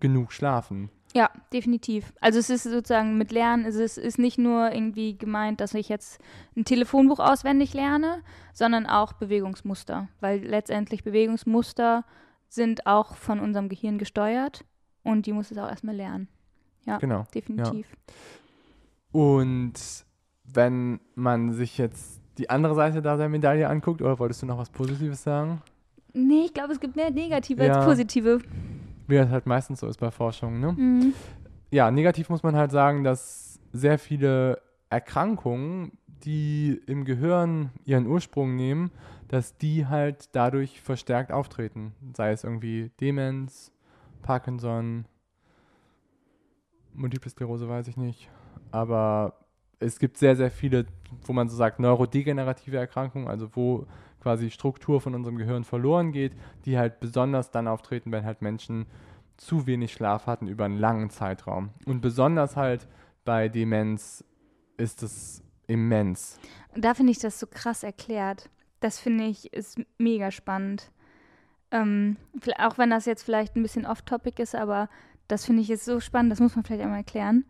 genug 0.00 0.32
schlafen. 0.32 0.90
Ja, 1.16 1.30
definitiv. 1.52 2.12
Also 2.20 2.38
es 2.38 2.50
ist 2.50 2.64
sozusagen 2.64 3.16
mit 3.16 3.32
Lernen, 3.32 3.64
es 3.64 3.74
ist, 3.76 3.96
ist 3.96 4.18
nicht 4.18 4.38
nur 4.38 4.70
irgendwie 4.72 5.16
gemeint, 5.16 5.60
dass 5.60 5.72
ich 5.74 5.88
jetzt 5.88 6.20
ein 6.56 6.64
Telefonbuch 6.64 7.18
auswendig 7.20 7.72
lerne, 7.74 8.22
sondern 8.52 8.86
auch 8.86 9.14
Bewegungsmuster, 9.14 10.08
weil 10.20 10.44
letztendlich 10.44 11.04
Bewegungsmuster 11.04 12.04
sind 12.48 12.86
auch 12.86 13.16
von 13.16 13.40
unserem 13.40 13.68
Gehirn 13.68 13.98
gesteuert 13.98 14.64
und 15.02 15.26
die 15.26 15.32
muss 15.32 15.50
es 15.50 15.58
auch 15.58 15.68
erstmal 15.68 15.96
lernen. 15.96 16.28
Ja, 16.84 16.98
Genau. 16.98 17.24
definitiv. 17.34 17.86
Und 19.12 19.72
wenn 20.44 21.00
man 21.14 21.52
sich 21.52 21.78
jetzt 21.78 22.20
die 22.38 22.50
andere 22.50 22.74
Seite 22.74 23.00
da 23.02 23.16
der 23.16 23.28
Medaille 23.28 23.68
anguckt, 23.68 24.02
oder 24.02 24.18
wolltest 24.18 24.42
du 24.42 24.46
noch 24.46 24.58
was 24.58 24.70
Positives 24.70 25.22
sagen? 25.22 25.62
Nee, 26.12 26.44
ich 26.46 26.54
glaube, 26.54 26.72
es 26.72 26.80
gibt 26.80 26.96
mehr 26.96 27.10
negative 27.10 27.64
Ja. 27.64 27.76
als 27.76 27.84
positive. 27.86 28.40
Wie 29.06 29.16
das 29.16 29.30
halt 29.30 29.46
meistens 29.46 29.80
so 29.80 29.88
ist 29.88 29.98
bei 29.98 30.10
Forschung, 30.10 30.60
ne? 30.60 30.72
Mhm. 30.72 31.14
Ja, 31.70 31.90
negativ 31.90 32.28
muss 32.28 32.42
man 32.42 32.56
halt 32.56 32.70
sagen, 32.70 33.04
dass 33.04 33.60
sehr 33.72 33.98
viele 33.98 34.60
Erkrankungen, 34.88 35.98
die 36.24 36.80
im 36.86 37.04
Gehirn 37.04 37.70
ihren 37.84 38.06
Ursprung 38.06 38.56
nehmen, 38.56 38.90
dass 39.28 39.56
die 39.56 39.86
halt 39.86 40.28
dadurch 40.32 40.80
verstärkt 40.80 41.32
auftreten. 41.32 41.94
Sei 42.16 42.32
es 42.32 42.44
irgendwie 42.44 42.90
Demenz, 43.00 43.72
Parkinson, 44.22 45.06
Multiple 46.94 47.30
Sklerose, 47.30 47.68
weiß 47.68 47.88
ich 47.88 47.96
nicht. 47.96 48.30
Aber 48.70 49.34
es 49.78 49.98
gibt 49.98 50.16
sehr, 50.16 50.36
sehr 50.36 50.50
viele, 50.50 50.86
wo 51.24 51.32
man 51.32 51.48
so 51.48 51.56
sagt, 51.56 51.78
neurodegenerative 51.78 52.76
Erkrankungen, 52.76 53.28
also 53.28 53.48
wo 53.54 53.86
quasi 54.26 54.50
Struktur 54.50 55.00
von 55.00 55.14
unserem 55.14 55.36
Gehirn 55.36 55.62
verloren 55.62 56.10
geht, 56.10 56.32
die 56.64 56.76
halt 56.76 56.98
besonders 56.98 57.52
dann 57.52 57.68
auftreten, 57.68 58.10
wenn 58.10 58.24
halt 58.24 58.42
Menschen 58.42 58.86
zu 59.36 59.68
wenig 59.68 59.92
Schlaf 59.92 60.26
hatten 60.26 60.48
über 60.48 60.64
einen 60.64 60.78
langen 60.80 61.10
Zeitraum. 61.10 61.70
Und 61.84 62.00
besonders 62.00 62.56
halt 62.56 62.88
bei 63.24 63.48
Demenz 63.48 64.24
ist 64.78 65.04
es 65.04 65.44
immens. 65.68 66.40
Und 66.74 66.84
da 66.84 66.94
finde 66.94 67.12
ich 67.12 67.20
das 67.20 67.38
so 67.38 67.46
krass 67.46 67.84
erklärt. 67.84 68.50
Das 68.80 68.98
finde 68.98 69.26
ich 69.26 69.52
ist 69.52 69.80
mega 69.96 70.32
spannend. 70.32 70.90
Ähm, 71.70 72.16
auch 72.58 72.78
wenn 72.78 72.90
das 72.90 73.06
jetzt 73.06 73.22
vielleicht 73.22 73.54
ein 73.54 73.62
bisschen 73.62 73.86
off-topic 73.86 74.42
ist, 74.42 74.56
aber 74.56 74.88
das 75.28 75.44
finde 75.44 75.62
ich 75.62 75.68
jetzt 75.68 75.84
so 75.84 76.00
spannend, 76.00 76.32
das 76.32 76.40
muss 76.40 76.56
man 76.56 76.64
vielleicht 76.64 76.82
einmal 76.82 76.98
erklären. 76.98 77.44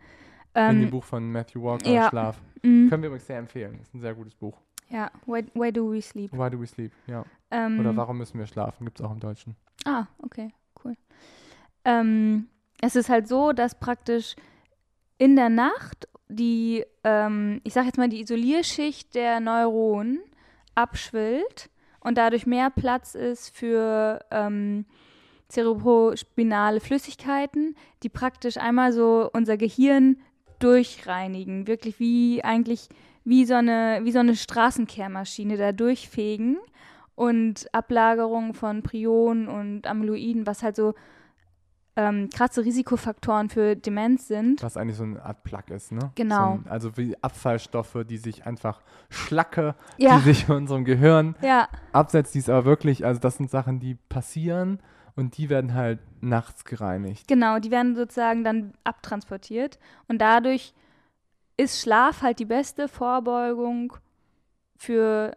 in 0.54 0.62
dem 0.80 0.82
Ähm, 0.84 0.90
Buch 0.90 1.04
von 1.04 1.32
Matthew 1.32 1.62
Walker, 1.62 1.90
ja. 1.90 2.10
Schlaf. 2.10 2.36
mh, 2.62 2.90
Können 2.90 3.02
wir 3.02 3.06
übrigens 3.08 3.26
sehr 3.26 3.38
empfehlen. 3.38 3.78
Ist 3.80 3.94
ein 3.94 4.00
sehr 4.00 4.14
gutes 4.14 4.34
Buch. 4.34 4.58
Ja, 4.88 5.10
why, 5.26 5.44
why 5.54 5.72
do 5.72 5.90
we 5.90 6.00
sleep? 6.00 6.32
Why 6.32 6.50
do 6.50 6.60
we 6.60 6.66
sleep? 6.66 6.92
Ja. 7.06 7.24
Ähm, 7.50 7.80
Oder 7.80 7.96
warum 7.96 8.18
müssen 8.18 8.38
wir 8.38 8.46
schlafen? 8.46 8.84
Gibt 8.84 9.00
es 9.00 9.06
auch 9.06 9.12
im 9.12 9.20
Deutschen. 9.20 9.56
Ah, 9.84 10.06
okay, 10.22 10.52
cool. 10.84 10.96
Ähm, 11.84 12.48
es 12.80 12.96
ist 12.96 13.08
halt 13.08 13.28
so, 13.28 13.52
dass 13.52 13.78
praktisch 13.78 14.36
in 15.18 15.36
der 15.36 15.48
Nacht 15.48 16.08
die, 16.28 16.84
ähm, 17.04 17.60
ich 17.64 17.72
sag 17.72 17.86
jetzt 17.86 17.98
mal, 17.98 18.08
die 18.08 18.20
Isolierschicht 18.20 19.14
der 19.14 19.40
Neuronen 19.40 20.20
abschwillt 20.74 21.70
und 22.00 22.18
dadurch 22.18 22.46
mehr 22.46 22.70
Platz 22.70 23.14
ist 23.14 23.56
für 23.56 24.24
ähm, 24.30 24.84
cerebrospinale 25.50 26.80
Flüssigkeiten, 26.80 27.76
die 28.02 28.08
praktisch 28.08 28.56
einmal 28.56 28.92
so 28.92 29.30
unser 29.32 29.56
Gehirn 29.56 30.18
durchreinigen. 30.58 31.66
Wirklich 31.66 32.00
wie 32.00 32.42
eigentlich 32.42 32.88
wie 33.26 33.44
so 33.44 33.54
eine, 33.54 34.00
wie 34.04 34.12
so 34.12 34.20
eine 34.20 34.36
Straßenkehrmaschine 34.36 35.56
da 35.56 35.72
durchfegen 35.72 36.58
und 37.16 37.66
Ablagerung 37.72 38.54
von 38.54 38.82
Prionen 38.82 39.48
und 39.48 39.86
Amyloiden, 39.86 40.46
was 40.46 40.62
halt 40.62 40.76
so 40.76 40.94
ähm, 41.96 42.28
krasse 42.32 42.64
Risikofaktoren 42.64 43.48
für 43.48 43.74
Demenz 43.74 44.28
sind. 44.28 44.62
Was 44.62 44.76
eigentlich 44.76 44.96
so 44.96 45.02
eine 45.02 45.24
Art 45.24 45.42
Plug 45.42 45.62
ist, 45.74 45.90
ne? 45.90 46.12
Genau. 46.14 46.36
So 46.36 46.42
ein, 46.42 46.64
also 46.68 46.96
wie 46.96 47.16
Abfallstoffe, 47.20 48.04
die 48.08 48.18
sich 48.18 48.46
einfach 48.46 48.82
Schlacke, 49.08 49.74
Ja, 49.98 50.18
die 50.18 50.22
sich 50.22 50.48
in 50.48 50.54
unserem 50.54 50.84
Gehirn 50.84 51.34
ja, 51.42 51.68
absetzt, 51.92 52.34
die 52.34 52.38
ist 52.38 52.48
aber 52.50 52.64
wirklich, 52.64 53.04
also 53.04 53.20
das 53.20 53.38
sind 53.38 53.50
Sachen, 53.50 53.80
die 53.80 53.96
passieren 54.08 54.78
und 55.16 55.36
die 55.36 55.48
werden 55.50 55.74
halt 55.74 55.98
nachts 56.20 56.64
gereinigt. 56.64 57.26
genau, 57.26 57.58
die 57.58 57.72
werden 57.72 57.96
sozusagen 57.96 58.44
dann 58.44 58.74
abtransportiert 58.84 59.80
und 60.06 60.20
dadurch 60.20 60.74
ist 61.56 61.80
Schlaf 61.80 62.22
halt 62.22 62.38
die 62.38 62.44
beste 62.44 62.88
Vorbeugung 62.88 63.96
für 64.76 65.36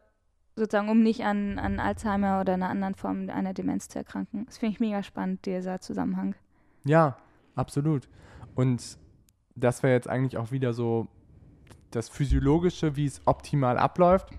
sozusagen, 0.55 0.89
um 0.89 1.01
nicht 1.01 1.23
an, 1.23 1.58
an 1.58 1.79
Alzheimer 1.79 2.41
oder 2.41 2.53
einer 2.53 2.69
anderen 2.69 2.95
Form 2.95 3.29
einer 3.29 3.53
Demenz 3.53 3.88
zu 3.88 3.97
erkranken. 3.99 4.45
Das 4.45 4.58
finde 4.58 4.73
ich 4.73 4.79
mega 4.79 5.01
spannend, 5.03 5.45
dieser 5.45 5.79
Zusammenhang. 5.79 6.36
Ja, 6.84 7.17
absolut. 7.55 8.10
Und 8.55 8.97
das 9.55 9.84
wäre 9.84 9.93
jetzt 9.93 10.10
eigentlich 10.10 10.38
auch 10.38 10.51
wieder 10.51 10.73
so 10.73 11.08
das 11.91 12.10
Physiologische, 12.10 12.95
wie 12.95 13.05
es 13.05 13.21
optimal 13.25 13.77
abläuft. 13.77 14.29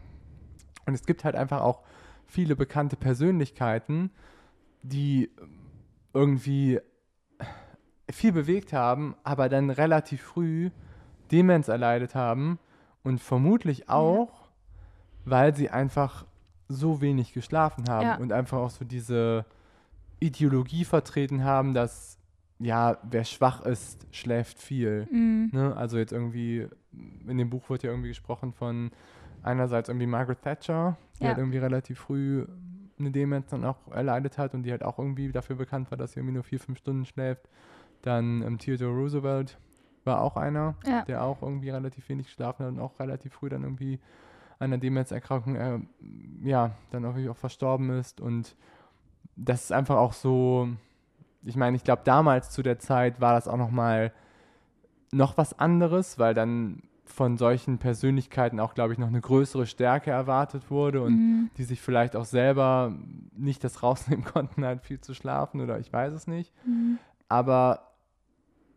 Und 0.87 0.95
es 0.95 1.05
gibt 1.05 1.25
halt 1.25 1.37
einfach 1.37 1.63
auch 1.63 1.83
viele 2.27 2.55
bekannte 2.55 2.97
Persönlichkeiten, 2.97 4.11
die 4.83 5.31
irgendwie 6.13 6.81
viel 8.11 8.33
bewegt 8.33 8.73
haben, 8.73 9.15
aber 9.23 9.49
dann 9.49 9.71
relativ 9.71 10.23
früh 10.23 10.71
Demenz 11.31 11.69
erleidet 11.69 12.15
haben 12.15 12.59
und 13.03 13.21
vermutlich 13.21 13.89
auch, 13.89 14.49
weil 15.25 15.55
sie 15.55 15.71
einfach 15.71 16.27
so 16.69 17.01
wenig 17.01 17.33
geschlafen 17.33 17.89
haben 17.89 18.07
Ja. 18.07 18.17
und 18.17 18.33
einfach 18.33 18.59
auch 18.59 18.71
so 18.71 18.85
diese 18.85 19.45
Ideologie 20.21 20.85
vertreten 20.85 21.45
haben, 21.45 21.75
dass 21.75 22.19
ja, 22.59 22.99
wer 23.11 23.25
schwach 23.25 23.63
ist, 23.63 24.07
schläft 24.11 24.59
viel. 24.59 25.09
Mhm. 25.11 25.49
Ne? 25.53 25.75
Also 25.77 25.97
jetzt 25.97 26.13
irgendwie, 26.13 26.69
in 27.27 27.39
dem 27.39 27.49
Buch 27.49 27.71
wird 27.71 27.83
ja 27.83 27.91
irgendwie 27.91 28.11
gesprochen 28.11 28.53
von 28.53 28.91
einerseits 29.43 29.89
irgendwie 29.89 30.07
Margaret 30.07 30.43
Thatcher, 30.43 30.99
die 31.19 31.23
Ja. 31.23 31.29
halt 31.31 31.39
irgendwie 31.39 31.57
relativ 31.57 31.99
früh 32.01 32.47
eine 32.99 33.11
Demenz 33.11 33.49
dann 33.49 33.65
auch 33.65 33.79
erleidet 33.93 34.37
hat 34.37 34.53
und 34.53 34.65
die 34.65 34.71
halt 34.73 34.83
auch 34.83 34.99
irgendwie 34.99 35.33
dafür 35.33 35.57
bekannt 35.57 35.91
war, 35.91 35.97
dass 35.97 36.13
sie 36.13 36.21
irgendwie 36.21 36.35
nur 36.35 36.43
vier, 36.45 36.61
fünf 36.61 36.79
Stunden 36.79 37.07
schläft. 37.07 37.49
Dann 38.03 38.43
ähm, 38.43 38.59
Theodore 38.59 38.93
Roosevelt 38.95 39.57
war 40.05 40.21
auch 40.23 40.37
einer, 40.37 40.75
Ja. 40.87 41.03
der 41.03 41.23
auch 41.23 41.43
irgendwie 41.43 41.71
relativ 41.71 42.09
wenig 42.09 42.27
geschlafen 42.27 42.65
hat 42.65 42.73
und 42.73 42.81
auch 42.81 42.99
relativ 42.99 43.35
früh 43.35 43.49
dann 43.49 43.63
irgendwie 43.63 43.99
an 44.59 44.67
einer 44.67 44.79
Demenzerkrankung 44.79 45.57
äh, 45.57 45.79
ja, 46.43 46.73
dann 46.91 47.05
auch, 47.05 47.17
auch 47.31 47.37
verstorben 47.37 47.91
ist. 47.91 48.21
Und 48.21 48.57
das 49.37 49.65
ist 49.65 49.73
einfach 49.73 49.97
auch 49.97 50.13
so, 50.13 50.69
ich 51.43 51.57
meine, 51.57 51.77
ich 51.77 51.85
glaube, 51.85 52.03
damals 52.05 52.51
zu 52.51 52.63
der 52.63 52.79
Zeit 52.79 53.21
war 53.21 53.35
das 53.35 53.49
auch 53.49 53.57
nochmal 53.57 54.13
noch 55.13 55.37
was 55.39 55.59
anderes, 55.59 56.19
weil 56.19 56.35
dann 56.35 56.83
von 57.05 57.37
solchen 57.37 57.79
Persönlichkeiten 57.79 58.61
auch, 58.61 58.75
glaube 58.75 58.93
ich, 58.93 58.99
noch 58.99 59.09
eine 59.09 59.21
größere 59.21 59.67
Stärke 59.67 60.11
erwartet 60.11 60.71
wurde 60.71 61.03
und 61.03 61.13
mhm. 61.15 61.51
die 61.57 61.65
sich 61.65 61.81
vielleicht 61.81 62.15
auch 62.15 62.25
selber 62.25 62.95
nicht 63.37 63.65
das 63.65 63.83
rausnehmen 63.83 64.25
konnten, 64.33 64.65
halt 64.65 64.83
viel 64.83 65.01
zu 65.01 65.15
schlafen 65.15 65.61
oder 65.61 65.79
ich 65.79 65.93
weiß 65.93 66.13
es 66.13 66.27
nicht. 66.27 66.53
Mhm. 66.65 66.99
Aber 67.29 67.90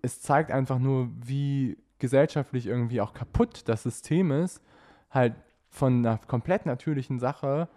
es 0.04 0.22
zeigt 0.22 0.52
einfach 0.52 0.78
nur, 0.78 1.10
wie 1.26 1.78
gesellschaftlich 1.98 2.68
irgendwie 2.68 3.02
auch 3.02 3.14
kaputt 3.14 3.64
das 3.66 3.84
System 3.84 4.32
ist, 4.32 4.62
halt 5.10 5.34
von 5.70 6.06
einer 6.06 6.20
komplett 6.28 6.68
natürlichen 6.68 7.20
Sache 7.20 7.68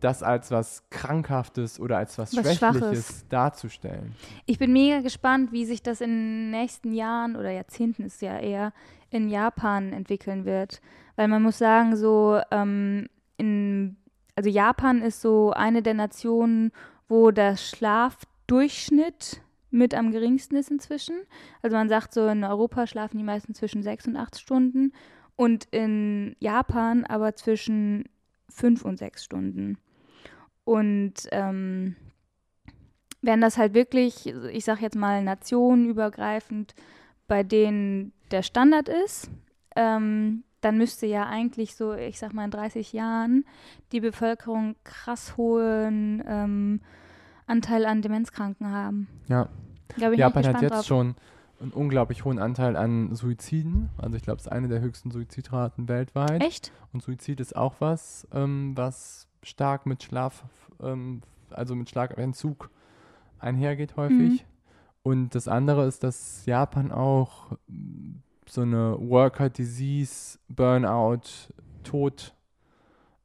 das 0.00 0.22
als 0.22 0.50
was 0.50 0.88
Krankhaftes 0.90 1.80
oder 1.80 1.98
als 1.98 2.18
was, 2.18 2.36
was 2.36 2.44
Schwächliches 2.44 3.06
Schwaches. 3.06 3.28
darzustellen. 3.28 4.14
Ich 4.44 4.58
bin 4.58 4.72
mega 4.72 5.00
gespannt, 5.00 5.52
wie 5.52 5.64
sich 5.64 5.82
das 5.82 6.00
in 6.00 6.10
den 6.10 6.50
nächsten 6.50 6.92
Jahren 6.92 7.34
oder 7.34 7.50
Jahrzehnten 7.50 8.04
ist 8.04 8.20
ja 8.22 8.38
eher 8.38 8.72
in 9.10 9.28
Japan 9.28 9.92
entwickeln 9.92 10.44
wird. 10.44 10.80
Weil 11.16 11.28
man 11.28 11.42
muss 11.42 11.58
sagen, 11.58 11.96
so 11.96 12.38
ähm, 12.50 13.08
in, 13.38 13.96
also 14.34 14.50
Japan 14.50 15.00
ist 15.00 15.22
so 15.22 15.52
eine 15.52 15.82
der 15.82 15.94
Nationen, 15.94 16.72
wo 17.08 17.30
der 17.30 17.56
Schlafdurchschnitt 17.56 19.40
mit 19.70 19.94
am 19.94 20.10
geringsten 20.10 20.56
ist 20.56 20.70
inzwischen. 20.70 21.16
Also 21.62 21.76
man 21.76 21.88
sagt 21.88 22.14
so, 22.14 22.26
in 22.28 22.44
Europa 22.44 22.86
schlafen 22.86 23.18
die 23.18 23.24
meisten 23.24 23.54
zwischen 23.54 23.82
sechs 23.82 24.06
und 24.06 24.16
acht 24.16 24.38
Stunden 24.38 24.92
und 25.36 25.66
in 25.70 26.36
Japan 26.38 27.04
aber 27.04 27.34
zwischen 27.34 28.04
fünf 28.48 28.84
und 28.84 28.98
sechs 28.98 29.24
Stunden. 29.24 29.78
Und 30.64 31.14
ähm, 31.30 31.96
wenn 33.22 33.40
das 33.40 33.58
halt 33.58 33.74
wirklich, 33.74 34.26
ich 34.26 34.64
sag 34.64 34.80
jetzt 34.80 34.96
mal, 34.96 35.22
nationenübergreifend 35.22 36.74
bei 37.28 37.42
denen 37.42 38.12
der 38.30 38.42
Standard 38.42 38.88
ist, 38.88 39.30
ähm, 39.74 40.44
dann 40.60 40.78
müsste 40.78 41.06
ja 41.06 41.26
eigentlich 41.26 41.76
so, 41.76 41.92
ich 41.92 42.18
sag 42.18 42.32
mal, 42.32 42.44
in 42.44 42.50
30 42.50 42.92
Jahren 42.92 43.44
die 43.92 44.00
Bevölkerung 44.00 44.74
krass 44.84 45.36
hohen 45.36 46.24
ähm, 46.26 46.80
Anteil 47.46 47.86
an 47.86 48.02
Demenzkranken 48.02 48.70
haben. 48.70 49.08
Ja. 49.28 49.48
Japan 49.96 50.46
hat 50.46 50.62
jetzt 50.62 50.72
drauf. 50.72 50.84
schon 50.84 51.14
einen 51.60 51.70
unglaublich 51.72 52.24
hohen 52.24 52.38
Anteil 52.38 52.76
an 52.76 53.14
Suiziden. 53.14 53.88
Also 53.96 54.16
ich 54.16 54.22
glaube, 54.22 54.38
es 54.38 54.46
ist 54.46 54.52
eine 54.52 54.68
der 54.68 54.80
höchsten 54.80 55.10
Suizidraten 55.10 55.88
weltweit. 55.88 56.42
Echt? 56.42 56.72
Und 56.92 57.02
Suizid 57.02 57.40
ist 57.40 57.56
auch 57.56 57.74
was, 57.78 58.26
ähm, 58.32 58.72
was 58.76 59.28
stark 59.42 59.86
mit 59.86 60.02
Schlaf, 60.02 60.44
ähm, 60.82 61.22
also 61.50 61.74
mit 61.74 61.88
Schlafentzug 61.88 62.70
einhergeht 63.38 63.96
häufig. 63.96 64.42
Mhm. 64.42 64.46
Und 65.02 65.34
das 65.34 65.46
andere 65.46 65.86
ist, 65.86 66.02
dass 66.02 66.44
Japan 66.46 66.90
auch 66.90 67.52
so 68.48 68.62
eine 68.62 68.96
Worker 68.98 69.50
Disease, 69.50 70.38
Burnout, 70.48 71.52
Tod 71.84 72.34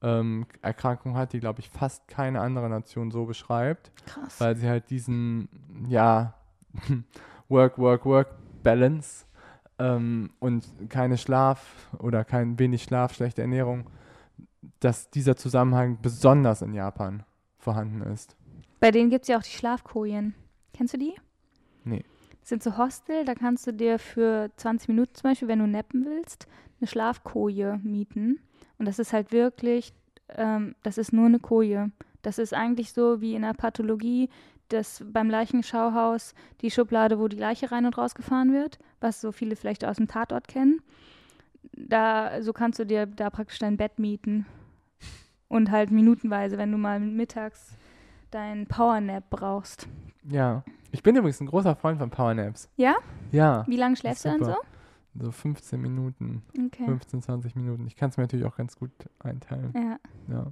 ähm, 0.01 0.45
Erkrankung 0.61 1.15
hat, 1.15 1.33
die, 1.33 1.39
glaube 1.39 1.59
ich, 1.59 1.69
fast 1.69 2.07
keine 2.07 2.41
andere 2.41 2.69
Nation 2.69 3.11
so 3.11 3.25
beschreibt. 3.25 3.91
Krass. 4.05 4.39
Weil 4.39 4.55
sie 4.55 4.67
halt 4.67 4.89
diesen, 4.89 5.47
ja, 5.87 6.33
Work, 7.49 7.77
Work, 7.77 8.05
Work 8.05 8.29
Balance 8.63 9.25
ähm, 9.79 10.31
und 10.39 10.65
keine 10.89 11.17
Schlaf 11.17 11.89
oder 11.99 12.23
kein 12.23 12.57
wenig 12.59 12.83
Schlaf, 12.83 13.13
schlechte 13.13 13.41
Ernährung, 13.41 13.89
dass 14.79 15.09
dieser 15.09 15.35
Zusammenhang 15.35 15.99
besonders 16.01 16.61
in 16.61 16.73
Japan 16.73 17.23
vorhanden 17.57 18.01
ist. 18.01 18.35
Bei 18.79 18.91
denen 18.91 19.09
gibt 19.09 19.23
es 19.23 19.27
ja 19.29 19.37
auch 19.37 19.43
die 19.43 19.51
Schlafkojen. 19.51 20.33
Kennst 20.73 20.93
du 20.93 20.97
die? 20.97 21.13
Nee. 21.83 22.03
Das 22.39 22.49
sind 22.49 22.63
so 22.63 22.77
Hostel, 22.77 23.25
da 23.25 23.35
kannst 23.35 23.67
du 23.67 23.73
dir 23.73 23.99
für 23.99 24.49
20 24.57 24.89
Minuten 24.89 25.13
zum 25.13 25.29
Beispiel, 25.29 25.47
wenn 25.47 25.59
du 25.59 25.67
nappen 25.67 26.05
willst, 26.05 26.47
eine 26.79 26.87
Schlafkoje 26.87 27.79
mieten. 27.83 28.39
Und 28.81 28.87
das 28.87 28.97
ist 28.97 29.13
halt 29.13 29.31
wirklich, 29.31 29.93
ähm, 30.29 30.73
das 30.81 30.97
ist 30.97 31.13
nur 31.13 31.27
eine 31.27 31.37
Koje. 31.37 31.91
Das 32.23 32.39
ist 32.39 32.51
eigentlich 32.51 32.93
so 32.93 33.21
wie 33.21 33.35
in 33.35 33.43
der 33.43 33.53
Pathologie, 33.53 34.27
das 34.69 35.03
beim 35.05 35.29
Leichenschauhaus 35.29 36.33
die 36.61 36.71
Schublade, 36.71 37.19
wo 37.19 37.27
die 37.27 37.37
Leiche 37.37 37.71
rein 37.71 37.85
und 37.85 37.95
raus 37.95 38.15
gefahren 38.15 38.51
wird, 38.51 38.79
was 38.99 39.21
so 39.21 39.31
viele 39.31 39.55
vielleicht 39.55 39.85
aus 39.85 39.97
dem 39.97 40.07
Tatort 40.07 40.47
kennen. 40.47 40.81
Da, 41.73 42.41
so 42.41 42.53
kannst 42.53 42.79
du 42.79 42.87
dir 42.87 43.05
da 43.05 43.29
praktisch 43.29 43.59
dein 43.59 43.77
Bett 43.77 43.99
mieten. 43.99 44.47
Und 45.47 45.69
halt 45.69 45.91
minutenweise, 45.91 46.57
wenn 46.57 46.71
du 46.71 46.79
mal 46.79 46.99
mittags 46.99 47.77
deinen 48.31 48.65
Powernap 48.65 49.29
brauchst. 49.29 49.87
Ja. 50.27 50.63
Ich 50.91 51.03
bin 51.03 51.15
übrigens 51.15 51.39
ein 51.39 51.45
großer 51.45 51.75
Freund 51.75 51.99
von 51.99 52.09
Powernaps. 52.09 52.67
Ja? 52.77 52.95
Ja. 53.31 53.63
Wie 53.67 53.77
lange 53.77 53.95
schläfst 53.95 54.25
du 54.25 54.29
dann 54.29 54.43
so? 54.43 54.55
So 55.19 55.31
15 55.31 55.79
Minuten. 55.81 56.43
Okay. 56.57 56.85
15, 56.85 57.21
20 57.21 57.55
Minuten. 57.55 57.85
Ich 57.87 57.95
kann 57.95 58.09
es 58.09 58.17
mir 58.17 58.23
natürlich 58.23 58.45
auch 58.45 58.55
ganz 58.55 58.77
gut 58.77 58.91
einteilen. 59.19 59.73
Ja. 59.75 59.99
ja. 60.33 60.47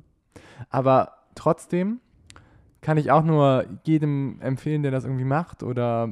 Aber 0.69 1.13
trotzdem 1.35 1.99
kann 2.81 2.97
ich 2.97 3.11
auch 3.11 3.23
nur 3.23 3.65
jedem 3.83 4.41
empfehlen, 4.41 4.83
der 4.83 4.91
das 4.91 5.05
irgendwie 5.05 5.25
macht. 5.25 5.63
Oder 5.63 6.09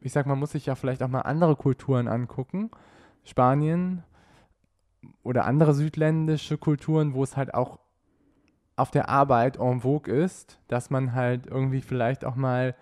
ich 0.00 0.12
sag, 0.12 0.26
man 0.26 0.38
muss 0.38 0.52
sich 0.52 0.66
ja 0.66 0.74
vielleicht 0.74 1.02
auch 1.02 1.08
mal 1.08 1.22
andere 1.22 1.56
Kulturen 1.56 2.08
angucken. 2.08 2.70
Spanien 3.24 4.02
oder 5.22 5.44
andere 5.44 5.74
südländische 5.74 6.58
Kulturen, 6.58 7.14
wo 7.14 7.22
es 7.22 7.36
halt 7.36 7.54
auch 7.54 7.78
auf 8.76 8.90
der 8.90 9.08
Arbeit 9.08 9.58
en 9.58 9.80
vogue 9.80 10.12
ist, 10.12 10.58
dass 10.68 10.90
man 10.90 11.14
halt 11.14 11.46
irgendwie 11.46 11.82
vielleicht 11.82 12.24
auch 12.24 12.34
mal 12.34 12.74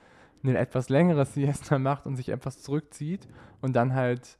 ein 0.45 0.55
etwas 0.55 0.89
längeres 0.89 1.35
Siesta 1.35 1.79
macht 1.79 2.07
und 2.07 2.17
sich 2.17 2.29
etwas 2.29 2.63
zurückzieht 2.63 3.29
und 3.61 3.75
dann 3.75 3.95
halt 3.95 4.39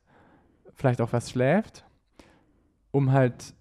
vielleicht 0.79 1.01
auch 1.01 1.13
was 1.13 1.31
schläft, 1.31 1.85
um 2.93 3.13
halt 3.13 3.53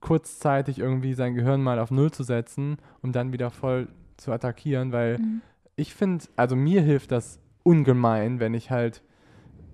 kurzzeitig 0.00 0.78
irgendwie 0.78 1.12
sein 1.12 1.34
Gehirn 1.34 1.62
mal 1.62 1.78
auf 1.78 1.90
Null 1.90 2.10
zu 2.10 2.22
setzen, 2.22 2.78
um 3.02 3.12
dann 3.12 3.32
wieder 3.32 3.50
voll 3.50 3.88
zu 4.16 4.32
attackieren, 4.32 4.92
weil 4.92 5.18
mhm. 5.18 5.42
ich 5.76 5.94
finde, 5.94 6.24
also 6.36 6.56
mir 6.56 6.80
hilft 6.80 7.12
das 7.12 7.38
ungemein, 7.62 8.40
wenn 8.40 8.54
ich 8.54 8.70
halt 8.70 9.02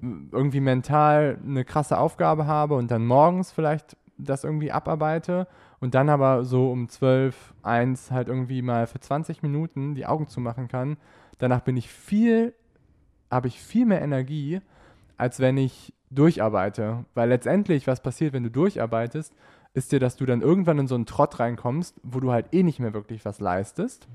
irgendwie 0.03 0.61
mental 0.61 1.39
eine 1.45 1.65
krasse 1.65 1.99
Aufgabe 1.99 2.47
habe 2.47 2.75
und 2.75 2.91
dann 2.91 3.07
morgens 3.07 3.53
vielleicht 3.53 3.97
das 4.19 4.45
irgendwie 4.45 4.73
abarbeite 4.73 5.47
und 5.79 5.95
dann 5.95 6.09
aber 6.09 6.45
so 6.45 6.71
um 6.71 6.89
12, 6.89 7.55
1 7.63 8.11
halt 8.11 8.29
irgendwie 8.29 8.63
mal 8.63 8.87
für 8.87 8.99
20 8.99 9.43
Minuten 9.43 9.95
die 9.95 10.07
Augen 10.07 10.27
zumachen 10.27 10.69
kann. 10.69 10.97
Danach 11.39 11.61
bin 11.61 11.77
ich 11.77 11.89
viel, 11.89 12.55
habe 13.31 13.49
ich 13.49 13.61
viel 13.61 13.87
mehr 13.87 14.03
Energie, 14.03 14.61
als 15.17 15.41
wenn 15.41 15.57
ich 15.57 15.93
durcharbeite. 16.11 17.05
Weil 17.15 17.29
letztendlich, 17.29 17.87
was 17.87 18.03
passiert, 18.03 18.33
wenn 18.33 18.45
du 18.45 18.51
durcharbeitest, 18.51 19.35
ist 19.75 19.93
dir, 19.93 20.01
dass 20.01 20.17
du 20.17 20.25
dann 20.27 20.41
irgendwann 20.41 20.79
in 20.79 20.89
so 20.89 20.95
einen 20.95 21.07
Trott 21.07 21.39
reinkommst, 21.39 22.01
wo 22.03 22.21
du 22.21 22.33
halt 22.33 22.47
eh 22.53 22.63
nicht 22.63 22.81
mehr 22.81 22.95
wirklich 22.95 23.25
was 23.25 23.41
leistest. 23.41 24.09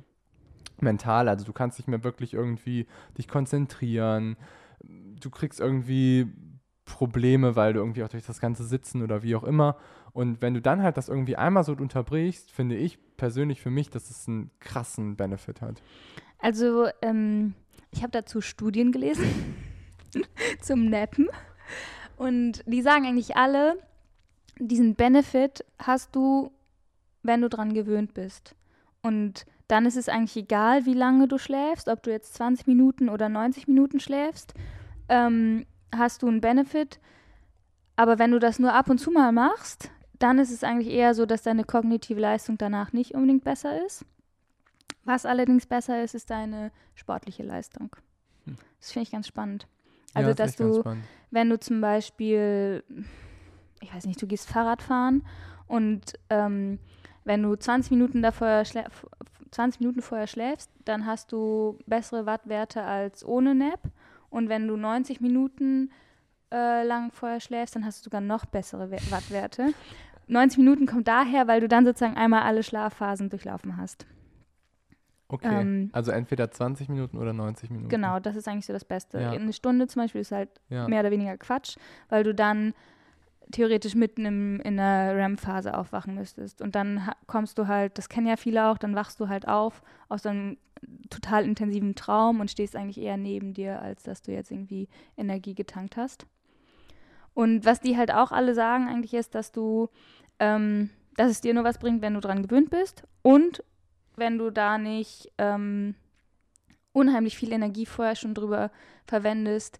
Mental, 0.80 1.30
also 1.30 1.46
du 1.46 1.54
kannst 1.54 1.78
nicht 1.78 1.88
mehr 1.88 2.04
wirklich 2.04 2.34
irgendwie 2.34 2.88
dich 3.18 3.28
konzentrieren. 3.28 4.38
Du 5.20 5.30
kriegst 5.30 5.60
irgendwie 5.60 6.28
Probleme, 6.86 7.56
weil 7.56 7.74
du 7.74 7.80
irgendwie 7.80 8.04
auch 8.04 8.10
durch 8.10 8.26
das 8.26 8.40
ganze 8.40 8.64
Sitzen 8.64 9.04
oder 9.04 9.22
wie 9.22 9.36
auch 9.36 9.44
immer. 9.44 9.78
Und 10.14 10.42
wenn 10.42 10.54
du 10.54 10.62
dann 10.62 10.82
halt 10.82 10.98
das 10.98 11.10
irgendwie 11.10 11.36
einmal 11.36 11.64
so 11.64 11.74
unterbrichst, 11.74 12.52
finde 12.52 12.76
ich 12.76 13.00
persönlich 13.18 13.62
für 13.62 13.70
mich, 13.70 13.90
dass 13.90 14.10
es 14.10 14.28
einen 14.28 14.50
krassen 14.60 15.16
Benefit 15.16 15.62
hat. 15.62 15.82
Also, 16.40 16.88
ähm, 17.02 17.54
ich 17.92 18.02
habe 18.02 18.12
dazu 18.12 18.42
Studien 18.42 18.92
gelesen 18.92 19.26
zum 20.62 20.90
Nappen. 20.90 21.30
Und 22.18 22.64
die 22.66 22.82
sagen 22.82 23.06
eigentlich 23.06 23.36
alle, 23.36 23.78
diesen 24.60 24.96
Benefit 24.96 25.66
hast 25.80 26.16
du, 26.16 26.52
wenn 27.24 27.42
du 27.42 27.50
dran 27.50 27.74
gewöhnt 27.74 28.14
bist. 28.14 28.56
Und 29.02 29.46
dann 29.68 29.86
ist 29.86 29.98
es 29.98 30.10
eigentlich 30.10 30.36
egal, 30.36 30.86
wie 30.86 30.94
lange 30.94 31.28
du 31.28 31.38
schläfst, 31.38 31.88
ob 31.88 32.04
du 32.04 32.12
jetzt 32.12 32.34
20 32.36 32.68
Minuten 32.68 33.10
oder 33.10 33.30
90 33.30 33.68
Minuten 33.68 34.00
schläfst. 34.00 34.54
Ähm, 35.10 35.66
hast 35.96 36.22
du 36.22 36.28
einen 36.28 36.42
Benefit. 36.42 37.00
Aber 37.96 38.20
wenn 38.20 38.32
du 38.32 38.40
das 38.40 38.60
nur 38.60 38.74
ab 38.74 38.90
und 38.90 39.00
zu 39.00 39.12
mal 39.12 39.32
machst, 39.32 39.90
dann 40.20 40.40
ist 40.40 40.52
es 40.52 40.64
eigentlich 40.64 40.94
eher 40.94 41.14
so, 41.14 41.26
dass 41.26 41.42
deine 41.42 41.64
kognitive 41.64 42.20
Leistung 42.20 42.58
danach 42.58 42.94
nicht 42.94 43.14
unbedingt 43.14 43.44
besser 43.44 43.84
ist. 43.86 44.06
Was 45.04 45.26
allerdings 45.26 45.66
besser 45.66 46.04
ist, 46.04 46.14
ist 46.14 46.30
deine 46.30 46.72
sportliche 46.94 47.44
Leistung. 47.44 47.96
Hm. 48.46 48.58
Das 48.80 48.92
finde 48.92 49.04
ich 49.04 49.12
ganz 49.12 49.28
spannend. 49.28 49.68
Also, 50.14 50.30
ja, 50.30 50.36
das 50.36 50.56
dass 50.56 50.84
du, 50.84 50.84
wenn 51.32 51.50
du 51.50 51.60
zum 51.60 51.82
Beispiel, 51.82 52.84
ich 53.82 53.94
weiß 53.94 54.06
nicht, 54.06 54.22
du 54.22 54.28
gehst 54.28 54.50
Fahrrad 54.50 54.82
fahren 54.82 55.24
und 55.68 56.14
ähm, 56.30 56.80
wenn 57.24 57.44
du 57.44 57.56
20 57.56 57.92
Minuten, 57.92 58.22
davor 58.22 58.64
20 59.52 59.80
Minuten 59.82 60.02
vorher 60.02 60.28
schläfst, 60.28 60.72
dann 60.86 61.06
hast 61.06 61.32
du 61.32 61.78
bessere 61.86 62.26
Wattwerte 62.26 62.84
als 62.84 63.26
ohne 63.26 63.54
Nap. 63.54 63.80
Und 64.30 64.50
wenn 64.50 64.68
du 64.68 64.78
90 64.78 65.20
Minuten 65.22 65.92
äh, 66.52 66.84
lang 66.84 67.12
vorher 67.12 67.40
schläfst, 67.40 67.76
dann 67.76 67.86
hast 67.86 68.00
du 68.00 68.04
sogar 68.06 68.22
noch 68.22 68.46
bessere 68.46 68.92
Wattwerte. 68.92 69.74
90 70.28 70.60
Minuten 70.60 70.86
kommt 70.86 71.08
daher, 71.08 71.48
weil 71.48 71.60
du 71.60 71.68
dann 71.68 71.86
sozusagen 71.86 72.16
einmal 72.16 72.44
alle 72.44 72.64
Schlafphasen 72.64 73.30
durchlaufen 73.30 73.76
hast. 73.78 74.06
Okay. 75.32 75.62
Ähm, 75.62 75.90
also 75.94 76.12
entweder 76.12 76.52
20 76.52 76.90
Minuten 76.90 77.18
oder 77.18 77.32
90 77.32 77.70
Minuten. 77.70 77.90
Genau, 77.90 78.20
das 78.20 78.36
ist 78.36 78.48
eigentlich 78.48 78.66
so 78.66 78.74
das 78.74 78.84
Beste. 78.84 79.20
Ja. 79.20 79.32
Eine 79.32 79.54
Stunde 79.54 79.88
zum 79.88 80.02
Beispiel 80.02 80.22
ist 80.22 80.32
halt 80.32 80.50
Ja. 80.70 80.88
mehr 80.88 81.00
oder 81.00 81.12
weniger 81.12 81.38
Quatsch, 81.38 81.78
weil 82.10 82.24
du 82.24 82.36
dann 82.36 82.74
theoretisch 83.52 83.96
mitten 83.96 84.26
im, 84.26 84.60
in 84.62 84.78
der 84.78 85.16
REM-Phase 85.16 85.78
aufwachen 85.78 86.16
müsstest. 86.16 86.62
Und 86.62 86.76
dann 86.76 87.10
kommst 87.28 87.58
du 87.58 87.68
halt, 87.68 87.98
das 87.98 88.10
kennen 88.10 88.28
ja 88.28 88.36
viele 88.36 88.68
auch, 88.68 88.78
dann 88.78 88.96
wachst 88.96 89.20
du 89.20 89.30
halt 89.30 89.48
auf 89.48 89.82
aus 90.10 90.26
einem 90.26 90.58
total 91.10 91.46
intensiven 91.46 91.96
Traum 91.96 92.40
und 92.40 92.50
stehst 92.50 92.76
eigentlich 92.76 93.00
eher 93.00 93.18
neben 93.18 93.54
dir, 93.54 93.82
als 93.82 94.04
dass 94.04 94.22
du 94.22 94.32
jetzt 94.32 94.52
irgendwie 94.52 94.88
Energie 95.16 95.54
getankt 95.56 95.96
hast. 95.98 96.26
Und 97.34 97.66
was 97.66 97.80
die 97.80 97.98
halt 97.98 98.14
auch 98.14 98.32
alle 98.32 98.54
sagen 98.54 98.88
eigentlich 98.90 99.14
ist, 99.14 99.36
dass 99.36 99.52
du, 99.52 99.90
ähm, 100.40 100.90
dass 101.16 101.32
es 101.32 101.42
dir 101.42 101.54
nur 101.54 101.64
was 101.64 101.78
bringt, 101.78 102.02
wenn 102.02 102.14
du 102.14 102.20
dran 102.20 102.44
gewöhnt 102.44 102.70
bist 102.70 103.04
und 103.22 103.64
wenn 104.22 104.38
du 104.38 104.52
da 104.52 104.78
nicht 104.78 105.32
ähm, 105.40 105.96
unheimlich 106.94 107.36
viel 107.38 107.52
Energie 107.52 107.86
vorher 107.88 108.16
schon 108.16 108.34
drüber 108.36 108.70
verwendest, 109.08 109.80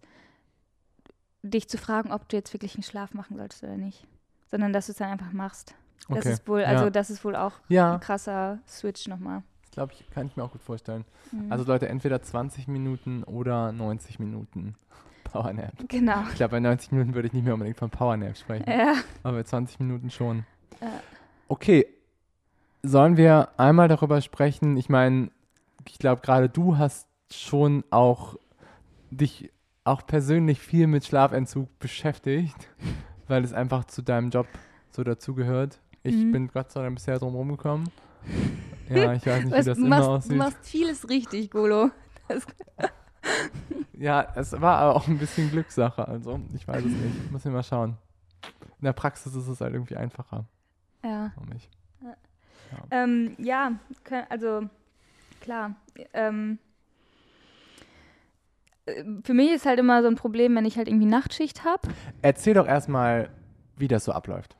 dich 1.42 1.68
zu 1.68 1.78
fragen, 1.78 2.12
ob 2.12 2.28
du 2.28 2.36
jetzt 2.36 2.52
wirklich 2.52 2.74
einen 2.74 2.82
Schlaf 2.82 3.14
machen 3.14 3.36
solltest 3.36 3.62
oder 3.62 3.76
nicht. 3.76 4.06
Sondern 4.50 4.72
dass 4.72 4.86
du 4.86 4.92
es 4.92 4.98
dann 4.98 5.10
einfach 5.10 5.32
machst. 5.32 5.74
Das 6.08 6.18
Okay. 6.18 6.32
ist 6.32 6.48
wohl, 6.48 6.64
also 6.64 6.84
ja. 6.84 6.90
das 6.90 7.10
ist 7.10 7.24
wohl 7.24 7.36
auch 7.36 7.52
ja, 7.68 7.94
ein 7.94 8.00
krasser 8.00 8.58
Switch 8.66 9.06
nochmal. 9.06 9.42
das 9.62 9.70
glaube 9.70 9.92
ich, 9.92 10.08
kann 10.10 10.26
ich 10.26 10.36
mir 10.36 10.42
auch 10.44 10.50
gut 10.52 10.62
vorstellen. 10.62 11.04
Mhm. 11.30 11.50
Also 11.52 11.64
Leute, 11.64 11.88
entweder 11.88 12.20
20 12.22 12.66
Minuten 12.68 13.22
oder 13.24 13.70
90 13.72 14.18
Minuten 14.18 14.74
Powernap. 15.24 15.72
genau. 15.88 16.22
Ich 16.30 16.34
glaube, 16.34 16.50
bei 16.52 16.60
90 16.60 16.90
Minuten 16.92 17.14
würde 17.14 17.28
ich 17.28 17.32
nicht 17.34 17.44
mehr 17.44 17.54
unbedingt 17.54 17.78
von 17.78 17.88
Powernap 17.90 18.36
sprechen, 18.36 18.68
Ja. 18.68 18.94
aber 19.22 19.38
bei 19.38 19.42
20 19.44 19.78
Minuten 19.80 20.10
schon. 20.10 20.44
Ja. 20.80 21.00
Okay, 21.48 21.86
sollen 22.82 23.16
wir 23.16 23.48
einmal 23.58 23.88
darüber 23.88 24.20
sprechen? 24.20 24.76
Ich 24.76 24.88
meine, 24.88 25.30
ich 25.88 25.98
glaube, 25.98 26.22
gerade 26.22 26.48
du 26.48 26.78
hast 26.78 27.06
schon 27.32 27.84
auch 27.90 28.36
dich 29.10 29.50
auch 29.84 30.06
persönlich 30.06 30.60
viel 30.60 30.86
mit 30.86 31.04
Schlafentzug 31.04 31.78
beschäftigt, 31.78 32.68
weil 33.28 33.44
es 33.44 33.52
einfach 33.52 33.84
zu 33.84 34.02
deinem 34.02 34.30
Job 34.30 34.46
so 34.90 35.02
dazugehört. 35.04 35.80
Ich 36.02 36.14
Mhm. 36.16 36.32
bin 36.32 36.48
Gott 36.48 36.70
sei 36.72 36.82
Dank 36.82 36.96
bisher 36.96 37.18
drum 37.18 37.34
rumgekommen. 37.34 37.88
Ja, 38.88 39.14
ich 39.14 39.24
weiß 39.24 39.44
nicht, 39.44 39.56
wie 39.56 39.62
das 39.64 39.78
du, 39.78 39.86
immer 39.86 39.96
machst, 39.96 40.08
du 40.08 40.12
aussieht. 40.12 40.36
machst 40.36 40.58
vieles 40.64 41.08
richtig, 41.08 41.50
Golo. 41.50 41.90
Ja, 43.94 44.26
es 44.34 44.52
war 44.60 44.78
aber 44.78 44.96
auch 44.96 45.06
ein 45.06 45.18
bisschen 45.18 45.50
Glückssache, 45.50 46.06
also 46.06 46.40
ich 46.54 46.66
weiß 46.66 46.84
es 46.84 46.90
nicht. 46.90 47.30
Muss 47.32 47.44
ich 47.46 47.52
mal 47.52 47.62
schauen. 47.62 47.96
In 48.80 48.84
der 48.84 48.92
Praxis 48.92 49.34
ist 49.34 49.46
es 49.46 49.60
halt 49.60 49.72
irgendwie 49.74 49.96
einfacher 49.96 50.44
ja. 51.04 51.30
für 51.38 51.46
mich. 51.54 51.70
Ähm, 52.90 53.36
ja, 53.38 53.72
also 54.28 54.68
klar. 55.40 55.74
Ähm, 56.12 56.58
äh, 58.86 59.04
für 59.24 59.34
mich 59.34 59.50
ist 59.50 59.66
halt 59.66 59.78
immer 59.78 60.02
so 60.02 60.08
ein 60.08 60.16
Problem, 60.16 60.54
wenn 60.56 60.64
ich 60.64 60.76
halt 60.76 60.88
irgendwie 60.88 61.06
Nachtschicht 61.06 61.64
habe. 61.64 61.88
Erzähl 62.22 62.54
doch 62.54 62.66
erstmal, 62.66 63.30
wie 63.76 63.88
das 63.88 64.04
so 64.04 64.12
abläuft. 64.12 64.56